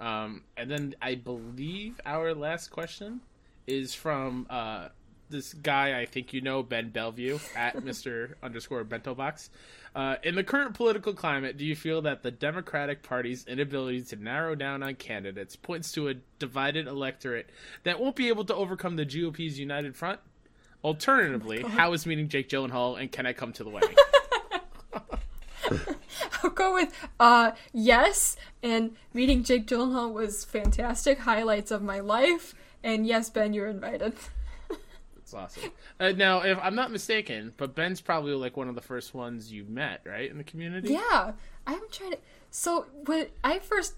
Um, 0.00 0.42
and 0.56 0.70
then 0.70 0.94
I 1.00 1.14
believe 1.14 2.00
our 2.04 2.34
last 2.34 2.68
question 2.68 3.20
is 3.66 3.94
from 3.94 4.46
uh, 4.50 4.88
this 5.30 5.52
guy 5.54 5.98
I 5.98 6.06
think 6.06 6.32
you 6.32 6.40
know, 6.40 6.62
Ben 6.62 6.90
Bellevue 6.90 7.38
at 7.56 7.76
Mr. 7.84 8.34
underscore 8.42 8.84
Bento 8.84 9.14
Box. 9.14 9.50
Uh, 9.94 10.16
in 10.24 10.34
the 10.34 10.42
current 10.42 10.74
political 10.74 11.12
climate, 11.12 11.56
do 11.56 11.64
you 11.64 11.76
feel 11.76 12.02
that 12.02 12.22
the 12.22 12.30
Democratic 12.30 13.02
Party's 13.02 13.46
inability 13.46 14.02
to 14.02 14.16
narrow 14.16 14.56
down 14.56 14.82
on 14.82 14.96
candidates 14.96 15.54
points 15.54 15.92
to 15.92 16.08
a 16.08 16.14
divided 16.40 16.88
electorate 16.88 17.48
that 17.84 18.00
won't 18.00 18.16
be 18.16 18.28
able 18.28 18.44
to 18.44 18.54
overcome 18.54 18.96
the 18.96 19.04
GOP's 19.04 19.58
united 19.58 19.94
front? 19.94 20.18
Alternatively, 20.82 21.62
how 21.62 21.92
is 21.92 22.04
meeting 22.04 22.28
Jake 22.28 22.48
Gyllenhaal 22.48 23.00
and 23.00 23.10
can 23.10 23.24
I 23.24 23.32
come 23.32 23.52
to 23.54 23.64
the 23.64 23.70
wedding? 23.70 23.94
I'll 26.42 26.50
go 26.50 26.74
with 26.74 26.92
uh 27.18 27.52
yes, 27.72 28.36
and 28.62 28.96
meeting 29.12 29.42
Jake 29.42 29.66
Gyllenhaal 29.66 30.12
was 30.12 30.44
fantastic. 30.44 31.20
Highlights 31.20 31.70
of 31.70 31.82
my 31.82 32.00
life. 32.00 32.54
And 32.82 33.06
yes, 33.06 33.30
Ben, 33.30 33.52
you're 33.52 33.68
invited. 33.68 34.14
It's 35.24 35.32
awesome. 35.32 35.70
Uh, 35.98 36.12
now, 36.12 36.42
if 36.42 36.58
I'm 36.60 36.74
not 36.74 36.92
mistaken, 36.92 37.54
but 37.56 37.74
Ben's 37.74 38.02
probably 38.02 38.34
like 38.34 38.58
one 38.58 38.68
of 38.68 38.74
the 38.74 38.82
first 38.82 39.14
ones 39.14 39.50
you 39.50 39.64
met, 39.64 40.02
right, 40.04 40.30
in 40.30 40.36
the 40.36 40.44
community. 40.44 40.92
Yeah, 40.92 41.32
I'm 41.66 41.80
trying 41.90 42.10
to. 42.10 42.18
So 42.50 42.84
when 43.06 43.28
I 43.42 43.58
first 43.58 43.94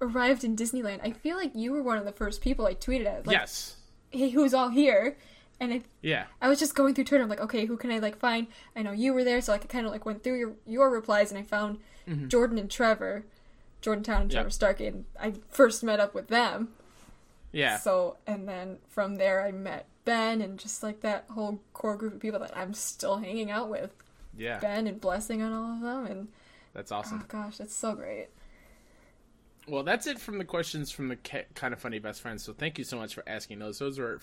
arrived 0.00 0.42
in 0.42 0.56
Disneyland, 0.56 0.98
I 1.04 1.12
feel 1.12 1.36
like 1.36 1.52
you 1.54 1.72
were 1.72 1.84
one 1.84 1.98
of 1.98 2.04
the 2.04 2.12
first 2.12 2.40
people 2.40 2.66
I 2.66 2.74
tweeted 2.74 3.06
at. 3.06 3.26
Like, 3.28 3.36
yes. 3.36 3.76
Hey, 4.10 4.30
who's 4.30 4.52
all 4.52 4.70
here? 4.70 5.16
And 5.60 5.72
I, 5.72 5.82
Yeah. 6.02 6.24
I 6.42 6.48
was 6.48 6.58
just 6.58 6.74
going 6.74 6.94
through 6.94 7.04
Twitter. 7.04 7.22
I'm 7.22 7.30
like, 7.30 7.40
okay, 7.40 7.64
who 7.66 7.76
can 7.76 7.90
I 7.90 7.98
like 7.98 8.18
find? 8.18 8.46
I 8.74 8.82
know 8.82 8.92
you 8.92 9.12
were 9.14 9.24
there, 9.24 9.40
so 9.40 9.52
like, 9.52 9.64
I 9.64 9.66
kind 9.66 9.86
of 9.86 9.92
like 9.92 10.04
went 10.04 10.22
through 10.24 10.38
your 10.38 10.52
your 10.66 10.90
replies, 10.90 11.30
and 11.30 11.38
I 11.38 11.42
found 11.42 11.78
mm-hmm. 12.08 12.28
Jordan 12.28 12.58
and 12.58 12.70
Trevor, 12.70 13.24
Jordan 13.80 14.02
Town 14.04 14.22
and 14.22 14.30
Trevor 14.30 14.46
Yep. 14.48 14.52
Starkey, 14.52 14.86
and 14.86 15.04
I 15.20 15.34
first 15.48 15.82
met 15.84 16.00
up 16.00 16.14
with 16.14 16.28
them. 16.28 16.68
Yeah. 17.52 17.78
So, 17.78 18.16
and 18.26 18.48
then 18.48 18.78
from 18.88 19.14
there, 19.16 19.42
I 19.42 19.52
met 19.52 19.86
Ben 20.04 20.40
and 20.42 20.58
just 20.58 20.82
like 20.82 21.00
that 21.02 21.26
whole 21.30 21.60
core 21.72 21.96
group 21.96 22.14
of 22.14 22.20
people 22.20 22.40
that 22.40 22.56
I'm 22.56 22.74
still 22.74 23.18
hanging 23.18 23.50
out 23.50 23.68
with. 23.70 23.90
yeah. 24.36 24.58
Ben 24.58 24.88
and 24.88 25.00
Blessing 25.00 25.40
on 25.40 25.52
all 25.52 25.74
of 25.76 25.80
them, 25.80 26.06
and 26.06 26.28
That's 26.74 26.90
awesome. 26.90 27.20
oh 27.22 27.26
gosh, 27.28 27.60
it's 27.60 27.74
so 27.76 27.94
great. 27.94 28.26
Well, 29.68 29.82
that's 29.82 30.06
it 30.06 30.18
from 30.18 30.38
the 30.38 30.44
questions 30.44 30.90
from 30.90 31.08
the 31.08 31.16
Kinda 31.16 31.76
Funny 31.76 31.98
best 31.98 32.20
friends. 32.20 32.42
So 32.42 32.52
thank 32.52 32.76
you 32.76 32.84
so 32.84 32.98
much 32.98 33.14
for 33.14 33.22
asking 33.26 33.60
those. 33.60 33.78
Those 33.78 33.98
were 33.98 34.18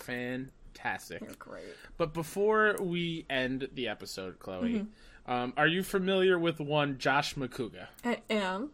fantastic. 0.76 1.22
You're 1.22 1.32
great. 1.40 1.64
But 1.98 2.14
before 2.14 2.76
we 2.80 3.26
end 3.30 3.68
the 3.74 3.88
episode, 3.88 4.40
Chloe, 4.40 4.86
Mm-hmm. 5.28 5.32
um, 5.32 5.54
are 5.58 5.68
you 5.68 5.84
familiar 5.84 6.38
with 6.40 6.60
one 6.60 6.98
Josh 6.98 7.36
McCouga? 7.36 7.88
I 8.04 8.20
am. 8.30 8.72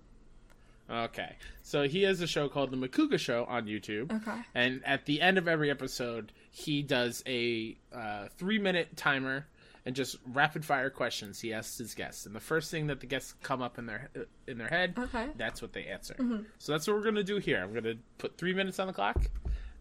Okay. 0.90 1.36
So 1.64 1.84
he 1.88 2.04
has 2.04 2.22
a 2.22 2.28
show 2.28 2.48
called 2.48 2.72
The 2.72 2.78
McCouga 2.78 3.20
Show 3.20 3.44
on 3.46 3.66
YouTube. 3.66 4.12
Okay. 4.22 4.40
And 4.56 4.82
at 4.86 5.06
the 5.06 5.22
end 5.22 5.38
of 5.38 5.48
every 5.48 5.70
episode, 5.70 6.32
he 6.52 6.82
does 6.82 7.22
a 7.28 7.78
uh, 7.94 8.28
three 8.38 8.58
minute 8.58 8.96
timer 8.96 9.48
and 9.86 9.96
just 9.96 10.16
rapid 10.34 10.64
fire 10.64 10.90
questions 10.90 11.40
he 11.42 11.54
asks 11.54 11.78
his 11.78 11.94
guests. 11.94 12.26
And 12.26 12.34
the 12.36 12.40
first 12.40 12.72
thing 12.72 12.88
that 12.88 13.02
the 13.02 13.06
guests 13.06 13.34
come 13.44 13.62
up 13.62 13.78
in 13.78 13.86
their 13.86 14.10
in 14.48 14.58
their 14.58 14.68
head, 14.70 14.94
Okay. 14.98 15.18
Mm-hmm. 15.24 15.32
that's 15.38 15.62
what 15.62 15.74
they 15.74 15.86
answer. 15.86 16.16
So 16.60 16.72
that's 16.72 16.88
what 16.88 16.96
we're 16.96 17.04
gonna 17.04 17.24
do 17.24 17.38
here. 17.38 17.62
I'm 17.62 17.74
gonna 17.74 17.96
put 18.18 18.38
three 18.38 18.54
minutes 18.54 18.80
on 18.80 18.88
the 18.88 18.94
clock. 18.94 19.18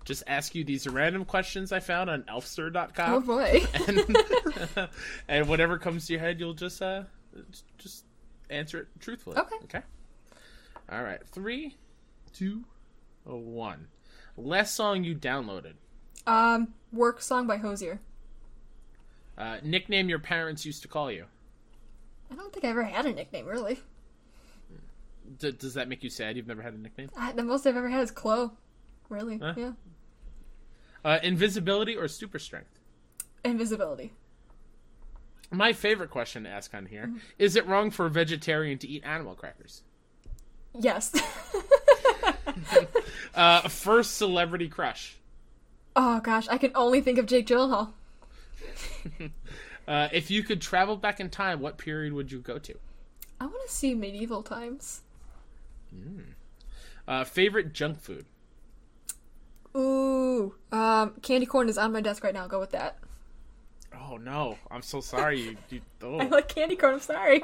Just 0.06 0.22
ask 0.28 0.54
you 0.54 0.64
these 0.64 0.86
random 0.88 1.24
questions 1.26 1.72
I 1.72 1.80
found 1.80 2.08
on 2.08 2.24
Oh 2.28 2.38
elfster.com. 2.38 3.24
boy. 3.24 3.62
and, 3.88 4.88
and 5.28 5.48
whatever 5.48 5.76
comes 5.78 6.06
to 6.06 6.14
your 6.14 6.20
head, 6.20 6.40
you'll 6.40 6.54
just 6.54 6.80
uh 6.80 7.02
just 7.76 8.04
answer 8.48 8.78
it 8.80 8.88
truthfully. 9.00 9.36
Okay. 9.36 9.56
Okay. 9.64 9.82
All 10.90 11.02
right. 11.02 11.20
Three, 11.26 11.76
two, 12.32 12.64
one. 13.24 13.88
Last 14.36 14.74
song 14.74 15.02
you 15.04 15.14
downloaded. 15.14 15.74
um, 16.26 16.72
work 16.92 17.20
song 17.20 17.46
by 17.48 17.56
Hozier. 17.56 17.98
Uh, 19.36 19.58
nickname 19.62 20.08
your 20.08 20.18
parents 20.20 20.64
used 20.64 20.82
to 20.82 20.88
call 20.88 21.10
you. 21.10 21.24
I 22.30 22.34
don't 22.36 22.52
think 22.52 22.64
I 22.64 22.68
ever 22.68 22.84
had 22.84 23.06
a 23.06 23.12
nickname 23.12 23.46
really. 23.46 23.80
D- 25.40 25.52
does 25.52 25.74
that 25.74 25.88
make 25.88 26.04
you 26.04 26.10
sad? 26.10 26.36
You've 26.36 26.46
never 26.46 26.62
had 26.62 26.74
a 26.74 26.78
nickname? 26.78 27.08
I, 27.16 27.32
the 27.32 27.42
most 27.42 27.66
I've 27.66 27.76
ever 27.76 27.88
had 27.88 28.02
is 28.02 28.10
Chloe. 28.12 28.50
Really? 29.08 29.38
Huh? 29.38 29.54
Yeah. 29.56 29.72
Uh, 31.06 31.20
invisibility 31.22 31.94
or 31.96 32.08
super 32.08 32.36
strength? 32.40 32.80
Invisibility. 33.44 34.12
My 35.52 35.72
favorite 35.72 36.10
question 36.10 36.42
to 36.42 36.50
ask 36.50 36.74
on 36.74 36.86
here: 36.86 37.06
Mm-hmm. 37.06 37.18
Is 37.38 37.54
it 37.54 37.64
wrong 37.68 37.92
for 37.92 38.06
a 38.06 38.10
vegetarian 38.10 38.76
to 38.78 38.88
eat 38.88 39.04
animal 39.04 39.36
crackers? 39.36 39.82
Yes. 40.78 41.12
Uh, 43.34 43.68
first 43.68 44.16
celebrity 44.16 44.66
crush. 44.66 45.16
oh 45.94 46.20
gosh, 46.20 46.48
I 46.48 46.56
can 46.56 46.72
only 46.74 47.02
think 47.02 47.18
of 47.18 47.26
Jake 47.26 47.46
Gyllenhaal. 47.46 47.92
Uh, 49.86 50.08
if 50.10 50.32
you 50.32 50.42
could 50.42 50.60
travel 50.60 50.96
back 50.96 51.20
in 51.20 51.30
time, 51.30 51.60
what 51.60 51.78
period 51.78 52.12
would 52.12 52.32
you 52.32 52.40
go 52.40 52.58
to? 52.58 52.74
I 53.40 53.44
want 53.44 53.68
to 53.68 53.72
see 53.72 53.94
medieval 53.94 54.42
times. 54.42 55.02
Uh, 57.06 57.22
favorite 57.22 57.72
junk 57.72 58.00
food? 58.00 58.24
Ooh, 59.76 60.54
um, 60.72 61.14
candy 61.22 61.46
corn 61.46 61.68
is 61.68 61.76
on 61.76 61.92
my 61.92 62.00
desk 62.00 62.24
right 62.24 62.32
now. 62.34 62.46
Go 62.46 62.58
with 62.58 62.70
that. 62.70 62.98
Oh 64.08 64.16
no, 64.16 64.56
I'm 64.70 64.82
so 64.82 65.00
sorry. 65.00 65.40
You, 65.40 65.56
you, 65.70 65.80
I 66.02 66.06
oh. 66.06 66.28
like 66.30 66.48
candy 66.48 66.76
corn. 66.76 66.94
I'm 66.94 67.00
sorry. 67.00 67.42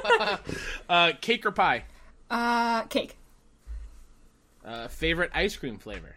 uh, 0.88 1.12
cake 1.20 1.46
or 1.46 1.52
pie? 1.52 1.84
uh, 2.30 2.82
cake, 2.84 3.16
Uh, 4.64 4.88
favorite 4.88 5.30
ice 5.34 5.56
cream 5.56 5.78
flavor? 5.78 6.16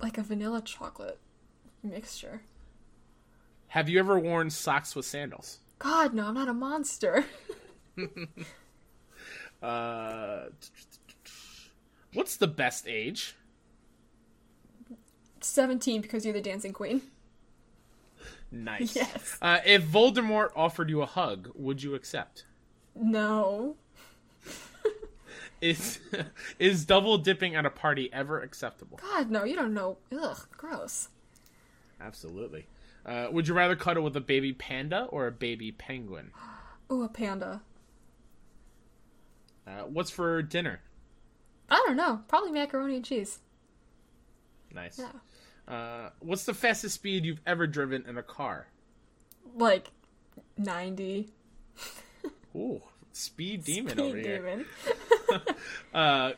like 0.00 0.16
a 0.16 0.22
vanilla 0.22 0.60
chocolate 0.62 1.18
mixture. 1.82 2.42
Have 3.68 3.88
you 3.88 3.98
ever 3.98 4.16
worn 4.18 4.48
socks 4.50 4.94
with 4.94 5.04
sandals? 5.06 5.58
God, 5.80 6.14
no, 6.14 6.26
I'm 6.26 6.34
not 6.34 6.48
a 6.48 6.54
monster. 6.54 7.24
Uh, 9.60 10.44
what's 12.14 12.36
the 12.36 12.46
best 12.46 12.86
age? 12.86 13.34
Seventeen 15.48 16.00
because 16.02 16.24
you're 16.24 16.34
the 16.34 16.40
dancing 16.40 16.72
queen. 16.72 17.02
Nice. 18.50 18.96
Yes. 18.96 19.36
Uh, 19.42 19.58
if 19.64 19.82
Voldemort 19.84 20.50
offered 20.56 20.88
you 20.90 21.02
a 21.02 21.06
hug, 21.06 21.50
would 21.54 21.82
you 21.82 21.94
accept? 21.94 22.44
No. 22.94 23.76
Is 25.60 25.98
is 26.58 26.84
double 26.84 27.18
dipping 27.18 27.56
at 27.56 27.66
a 27.66 27.70
party 27.70 28.10
ever 28.12 28.40
acceptable? 28.40 29.00
God, 29.02 29.30
no. 29.30 29.44
You 29.44 29.56
don't 29.56 29.74
know. 29.74 29.98
Ugh, 30.12 30.38
gross. 30.56 31.08
Absolutely. 32.00 32.66
Uh, 33.04 33.28
would 33.32 33.48
you 33.48 33.54
rather 33.54 33.74
cuddle 33.74 34.04
with 34.04 34.16
a 34.16 34.20
baby 34.20 34.52
panda 34.52 35.04
or 35.10 35.26
a 35.26 35.32
baby 35.32 35.72
penguin? 35.72 36.30
Ooh, 36.92 37.02
a 37.02 37.08
panda. 37.08 37.62
Uh, 39.66 39.82
what's 39.82 40.10
for 40.10 40.42
dinner? 40.42 40.80
I 41.68 41.82
don't 41.86 41.96
know. 41.96 42.20
Probably 42.28 42.52
macaroni 42.52 42.96
and 42.96 43.04
cheese. 43.04 43.40
Nice. 44.72 44.98
Yeah. 44.98 45.10
Uh, 45.68 46.10
what's 46.20 46.44
the 46.44 46.54
fastest 46.54 46.94
speed 46.94 47.24
you've 47.26 47.40
ever 47.46 47.66
driven 47.66 48.04
in 48.08 48.16
a 48.16 48.22
car? 48.22 48.68
Like 49.54 49.90
ninety. 50.56 51.28
Ooh, 52.56 52.80
speed 53.12 53.64
demon 53.64 53.92
Speed 53.92 54.02
over 54.02 54.16
here. 54.16 54.36
demon. 54.38 54.66
Uh, 55.92 56.32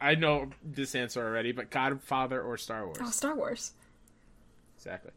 I 0.00 0.14
know 0.16 0.50
this 0.62 0.94
answer 0.94 1.24
already, 1.26 1.52
but 1.52 1.70
Godfather 1.70 2.42
or 2.42 2.58
Star 2.58 2.84
Wars? 2.84 2.98
Oh, 3.00 3.08
Star 3.10 3.34
Wars. 3.34 3.72
Exactly. 4.76 5.12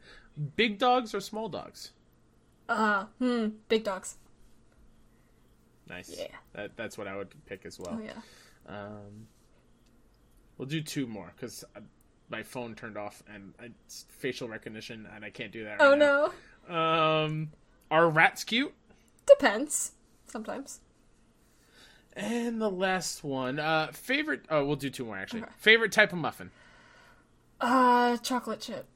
Big 0.55 0.77
dogs 0.77 1.13
or 1.13 1.19
small 1.19 1.49
dogs? 1.49 1.91
Uh, 2.69 3.05
hmm. 3.19 3.49
Big 3.67 3.83
dogs. 3.83 4.15
Nice. 5.89 6.15
Yeah. 6.17 6.27
That, 6.53 6.77
that's 6.77 6.97
what 6.97 7.07
I 7.07 7.17
would 7.17 7.33
pick 7.45 7.65
as 7.65 7.77
well. 7.79 7.99
Oh 7.99 8.03
yeah. 8.03 8.21
Um, 8.73 9.27
we'll 10.57 10.67
do 10.67 10.81
two 10.81 11.05
more 11.07 11.33
because 11.35 11.65
my 12.29 12.43
phone 12.43 12.75
turned 12.75 12.97
off 12.97 13.23
and 13.33 13.53
it's 13.61 14.05
facial 14.09 14.47
recognition 14.47 15.07
and 15.13 15.23
I 15.23 15.29
can't 15.29 15.51
do 15.51 15.63
that. 15.63 15.77
Oh 15.79 15.91
right 15.91 15.99
no. 15.99 16.31
no. 16.69 16.75
Um, 16.75 17.51
are 17.89 18.09
rats 18.09 18.43
cute? 18.43 18.73
Depends. 19.25 19.93
Sometimes. 20.27 20.81
And 22.13 22.59
the 22.59 22.71
last 22.71 23.23
one, 23.23 23.59
uh, 23.59 23.91
favorite. 23.93 24.41
Oh, 24.49 24.65
we'll 24.65 24.75
do 24.75 24.89
two 24.89 25.05
more 25.05 25.17
actually. 25.17 25.43
Okay. 25.43 25.51
Favorite 25.57 25.91
type 25.91 26.11
of 26.11 26.19
muffin. 26.19 26.51
Uh, 27.61 28.17
chocolate 28.17 28.59
chip. 28.59 28.87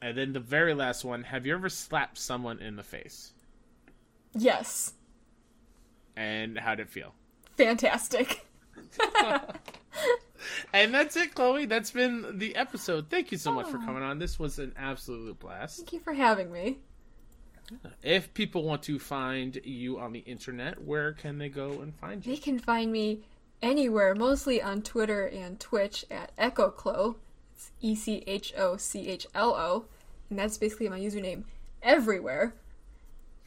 And 0.00 0.16
then 0.18 0.32
the 0.32 0.40
very 0.40 0.74
last 0.74 1.04
one, 1.04 1.24
have 1.24 1.46
you 1.46 1.54
ever 1.54 1.68
slapped 1.68 2.18
someone 2.18 2.58
in 2.58 2.76
the 2.76 2.82
face? 2.82 3.32
Yes. 4.34 4.94
And 6.16 6.58
how 6.58 6.74
did 6.74 6.86
it 6.86 6.90
feel? 6.90 7.14
Fantastic. 7.56 8.46
And 10.72 10.92
that's 10.92 11.16
it, 11.16 11.34
Chloe. 11.34 11.66
That's 11.66 11.90
been 11.90 12.38
the 12.38 12.56
episode. 12.56 13.08
Thank 13.10 13.32
you 13.32 13.38
so 13.38 13.52
much 13.52 13.68
for 13.68 13.78
oh. 13.78 13.84
coming 13.84 14.02
on. 14.02 14.18
This 14.18 14.38
was 14.38 14.58
an 14.58 14.72
absolute 14.76 15.38
blast. 15.38 15.78
Thank 15.78 15.92
you 15.92 16.00
for 16.00 16.12
having 16.12 16.50
me. 16.50 16.78
If 18.02 18.34
people 18.34 18.64
want 18.64 18.82
to 18.84 18.98
find 18.98 19.58
you 19.64 19.98
on 19.98 20.12
the 20.12 20.20
internet, 20.20 20.82
where 20.82 21.12
can 21.12 21.38
they 21.38 21.48
go 21.48 21.80
and 21.80 21.94
find 21.94 22.24
you? 22.24 22.34
They 22.34 22.40
can 22.40 22.58
find 22.58 22.92
me 22.92 23.22
anywhere, 23.62 24.14
mostly 24.14 24.60
on 24.60 24.82
Twitter 24.82 25.26
and 25.26 25.58
Twitch 25.58 26.04
at 26.10 26.32
Echo 26.36 26.70
EchoClo. 26.70 27.16
It's 27.54 27.70
E 27.80 27.94
C 27.94 28.24
H 28.26 28.52
O 28.58 28.76
C 28.76 29.08
H 29.08 29.26
L 29.34 29.54
O. 29.54 29.86
And 30.28 30.38
that's 30.38 30.58
basically 30.58 30.88
my 30.88 30.98
username 30.98 31.44
everywhere. 31.82 32.54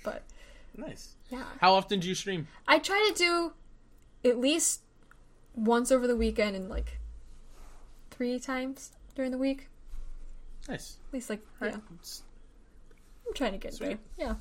But 0.04 0.24
Nice. 0.76 1.16
yeah. 1.30 1.44
How 1.60 1.74
often 1.74 2.00
do 2.00 2.08
you 2.08 2.16
stream? 2.16 2.48
I 2.68 2.80
try 2.80 3.10
to 3.12 3.18
do 3.18 3.54
at 4.24 4.40
least 4.40 4.82
once 5.56 5.92
over 5.92 6.08
the 6.08 6.16
weekend 6.16 6.56
and 6.56 6.70
like 6.70 7.00
three 8.12 8.40
times 8.40 8.92
during 9.16 9.32
the 9.32 9.38
week. 9.38 9.68
Nice. 10.68 10.98
At 11.08 11.14
least 11.14 11.30
like 11.30 11.42
yeah. 11.62 11.76
I'm 13.28 13.34
trying 13.34 13.54
to 13.54 13.58
get 13.58 13.78
there. 13.80 13.98
Yeah. 14.18 14.36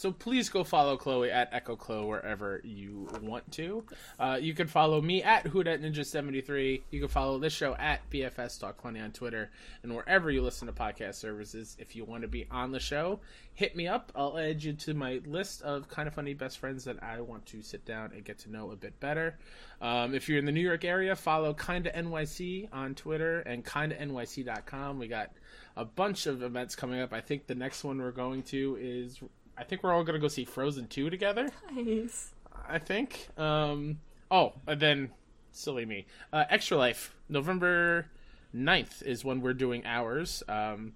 So 0.00 0.10
please 0.10 0.48
go 0.48 0.64
follow 0.64 0.96
Chloe 0.96 1.30
at 1.30 1.50
Echo 1.52 1.76
Chloe 1.76 2.06
wherever 2.06 2.62
you 2.64 3.06
want 3.20 3.52
to. 3.52 3.84
Uh, 4.18 4.38
you 4.40 4.54
can 4.54 4.66
follow 4.66 4.98
me 5.02 5.22
at 5.22 5.44
Houdat 5.44 5.82
Ninja 5.82 6.06
73 6.06 6.82
You 6.90 7.00
can 7.00 7.08
follow 7.10 7.38
this 7.38 7.52
show 7.52 7.74
at 7.74 8.08
BFS 8.08 8.58
Talk 8.58 8.80
Funny 8.80 8.98
on 8.98 9.12
Twitter 9.12 9.50
and 9.82 9.94
wherever 9.94 10.30
you 10.30 10.40
listen 10.40 10.68
to 10.68 10.72
podcast 10.72 11.16
services. 11.16 11.76
If 11.78 11.94
you 11.94 12.06
want 12.06 12.22
to 12.22 12.28
be 12.28 12.46
on 12.50 12.72
the 12.72 12.80
show, 12.80 13.20
hit 13.52 13.76
me 13.76 13.88
up. 13.88 14.10
I'll 14.16 14.38
add 14.38 14.64
you 14.64 14.72
to 14.72 14.94
my 14.94 15.20
list 15.26 15.60
of 15.60 15.94
Kinda 15.94 16.12
Funny 16.12 16.32
best 16.32 16.56
friends 16.56 16.84
that 16.84 17.02
I 17.02 17.20
want 17.20 17.44
to 17.46 17.60
sit 17.60 17.84
down 17.84 18.12
and 18.14 18.24
get 18.24 18.38
to 18.38 18.50
know 18.50 18.70
a 18.70 18.76
bit 18.76 18.98
better. 19.00 19.36
Um, 19.82 20.14
if 20.14 20.30
you're 20.30 20.38
in 20.38 20.46
the 20.46 20.52
New 20.52 20.60
York 20.60 20.86
area, 20.86 21.14
follow 21.14 21.52
Kinda 21.52 21.92
NYC 21.94 22.70
on 22.72 22.94
Twitter 22.94 23.40
and 23.40 23.66
KindaNYC.com. 23.66 24.98
We 24.98 25.08
got 25.08 25.30
a 25.76 25.84
bunch 25.84 26.26
of 26.26 26.42
events 26.42 26.74
coming 26.74 27.00
up. 27.00 27.12
I 27.12 27.20
think 27.20 27.46
the 27.46 27.54
next 27.54 27.84
one 27.84 27.98
we're 27.98 28.12
going 28.12 28.44
to 28.44 28.78
is 28.80 29.20
I 29.60 29.64
think 29.64 29.82
we're 29.82 29.92
all 29.92 30.04
going 30.04 30.14
to 30.14 30.20
go 30.20 30.28
see 30.28 30.46
Frozen 30.46 30.88
2 30.88 31.10
together. 31.10 31.50
Nice. 31.70 32.32
I 32.66 32.78
think. 32.78 33.28
Um, 33.36 34.00
oh, 34.30 34.54
and 34.66 34.80
then 34.80 35.10
silly 35.52 35.84
me. 35.84 36.06
Uh, 36.32 36.44
Extra 36.48 36.78
Life, 36.78 37.14
November 37.28 38.06
9th 38.54 39.02
is 39.02 39.22
when 39.22 39.42
we're 39.42 39.52
doing 39.52 39.82
ours. 39.84 40.42
Um, 40.48 40.94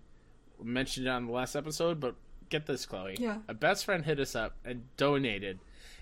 mentioned 0.62 1.06
it 1.06 1.10
on 1.10 1.26
the 1.26 1.32
last 1.32 1.54
episode, 1.54 2.00
but 2.00 2.14
get 2.48 2.64
this, 2.64 2.86
Chloe. 2.86 3.16
Yeah. 3.18 3.38
A 3.48 3.54
best 3.54 3.84
friend 3.84 4.02
hit 4.02 4.18
us 4.18 4.34
up 4.34 4.56
and 4.64 4.84
donated 4.96 5.60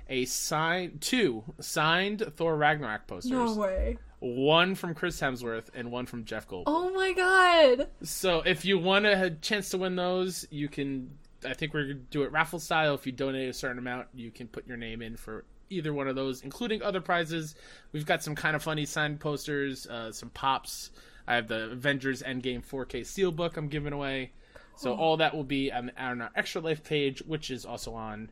a 0.09 0.24
signed 0.24 1.01
two 1.01 1.43
signed 1.60 2.24
Thor 2.36 2.56
Ragnarok 2.56 3.06
posters. 3.06 3.32
No 3.32 3.55
way. 3.55 3.98
One 4.20 4.74
from 4.74 4.94
Chris 4.94 5.20
Hemsworth 5.20 5.66
and 5.74 5.90
one 5.90 6.06
from 6.06 6.24
Jeff 6.24 6.47
Goldblum. 6.47 6.64
Oh 6.66 6.93
my 6.93 7.12
god. 7.12 7.89
So 8.02 8.43
if 8.44 8.64
you 8.64 8.78
want 8.78 9.06
a 9.06 9.30
chance 9.40 9.70
to 9.70 9.78
win 9.78 9.97
those, 9.97 10.47
you 10.51 10.68
can. 10.68 11.18
I 11.44 11.55
think 11.55 11.74
we're 11.74 11.82
gonna 11.82 11.94
do 11.94 12.23
it 12.23 12.32
raffle 12.32 12.60
style. 12.60 12.94
If 12.94 13.06
you 13.06 13.12
donate 13.12 13.48
a 13.48 13.52
certain 13.52 13.78
amount, 13.78 14.09
you 14.14 14.31
can 14.31 14.48
put 14.48 14.66
your 14.66 14.77
name 14.77 15.02
in 15.02 15.16
for 15.16 15.44
either 15.70 15.93
one 15.93 16.09
of 16.09 16.16
those, 16.16 16.43
including 16.43 16.82
other 16.82 17.01
prizes. 17.01 17.55
We've 17.93 18.06
got 18.06 18.23
some 18.23 18.35
Kinda 18.35 18.59
Funny 18.59 18.85
signed 18.85 19.20
posters, 19.20 19.86
uh, 19.86 20.12
some 20.12 20.31
pops. 20.31 20.90
I 21.27 21.36
have 21.36 21.48
the 21.48 21.70
Avengers 21.70 22.23
Endgame 22.23 22.64
4K 22.64 23.02
Steelbook 23.02 23.56
I'm 23.56 23.69
giving 23.69 23.93
away. 23.93 24.32
So 24.77 24.94
all 24.94 25.19
that 25.19 25.35
will 25.35 25.44
be 25.44 25.70
on, 25.70 25.93
on 25.97 26.23
our 26.23 26.31
Extra 26.35 26.60
Life 26.60 26.82
page, 26.82 27.23
which 27.27 27.51
is 27.51 27.64
also 27.64 27.94
on 27.94 28.31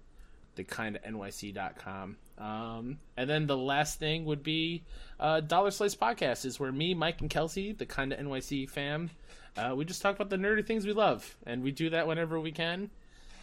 the 0.56 0.64
KindaNYC.com. 0.64 2.16
Um, 2.38 2.98
and 3.16 3.30
then 3.30 3.46
the 3.46 3.56
last 3.56 3.98
thing 3.98 4.24
would 4.24 4.42
be 4.42 4.82
uh, 5.18 5.40
Dollar 5.40 5.70
Slice 5.70 5.94
Podcast 5.94 6.44
is 6.44 6.58
where 6.58 6.72
me, 6.72 6.94
Mike, 6.94 7.20
and 7.20 7.30
Kelsey, 7.30 7.72
the 7.72 7.86
Kinda 7.86 8.16
NYC 8.16 8.68
fam, 8.68 9.10
uh, 9.56 9.74
we 9.76 9.84
just 9.84 10.00
talk 10.00 10.14
about 10.14 10.30
the 10.30 10.36
nerdy 10.36 10.64
things 10.64 10.86
we 10.86 10.92
love, 10.92 11.36
and 11.46 11.62
we 11.62 11.70
do 11.70 11.90
that 11.90 12.06
whenever 12.06 12.40
we 12.40 12.52
can. 12.52 12.90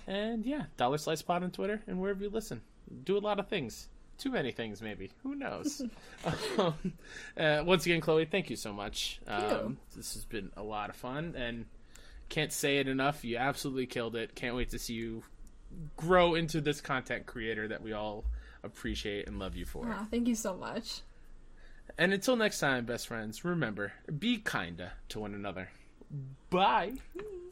And 0.07 0.45
yeah, 0.45 0.63
Dollar 0.77 0.97
Slice 0.97 1.21
Pod 1.21 1.43
on 1.43 1.51
Twitter 1.51 1.81
and 1.85 1.99
wherever 1.99 2.23
you 2.23 2.29
listen. 2.29 2.61
Do 3.03 3.17
a 3.17 3.19
lot 3.19 3.39
of 3.39 3.47
things. 3.47 3.89
Too 4.17 4.31
many 4.31 4.51
things, 4.51 4.81
maybe. 4.81 5.11
Who 5.21 5.35
knows? 5.35 5.83
um, 6.57 6.73
uh, 7.37 7.61
once 7.65 7.85
again, 7.85 8.01
Chloe, 8.01 8.25
thank 8.25 8.49
you 8.49 8.55
so 8.55 8.73
much. 8.73 9.19
Um, 9.27 9.77
this 9.95 10.15
has 10.15 10.25
been 10.25 10.51
a 10.57 10.63
lot 10.63 10.89
of 10.89 10.95
fun, 10.95 11.35
and 11.37 11.65
can't 12.29 12.51
say 12.51 12.77
it 12.77 12.87
enough. 12.87 13.23
You 13.23 13.37
absolutely 13.37 13.85
killed 13.85 14.15
it. 14.15 14.33
Can't 14.33 14.55
wait 14.55 14.71
to 14.71 14.79
see 14.79 14.93
you 14.93 15.23
grow 15.97 16.33
into 16.33 16.61
this 16.61 16.81
content 16.81 17.25
creator 17.25 17.67
that 17.67 17.81
we 17.83 17.93
all 17.93 18.23
appreciate 18.63 19.27
and 19.27 19.37
love 19.37 19.55
you 19.55 19.65
for. 19.65 19.85
Wow, 19.85 20.07
thank 20.09 20.27
you 20.27 20.35
so 20.35 20.55
much. 20.55 21.01
And 21.97 22.13
until 22.13 22.35
next 22.35 22.59
time, 22.59 22.85
best 22.85 23.07
friends, 23.07 23.45
remember 23.45 23.93
be 24.17 24.37
kinda 24.37 24.93
to 25.09 25.19
one 25.19 25.33
another. 25.33 25.69
Bye. 26.49 26.93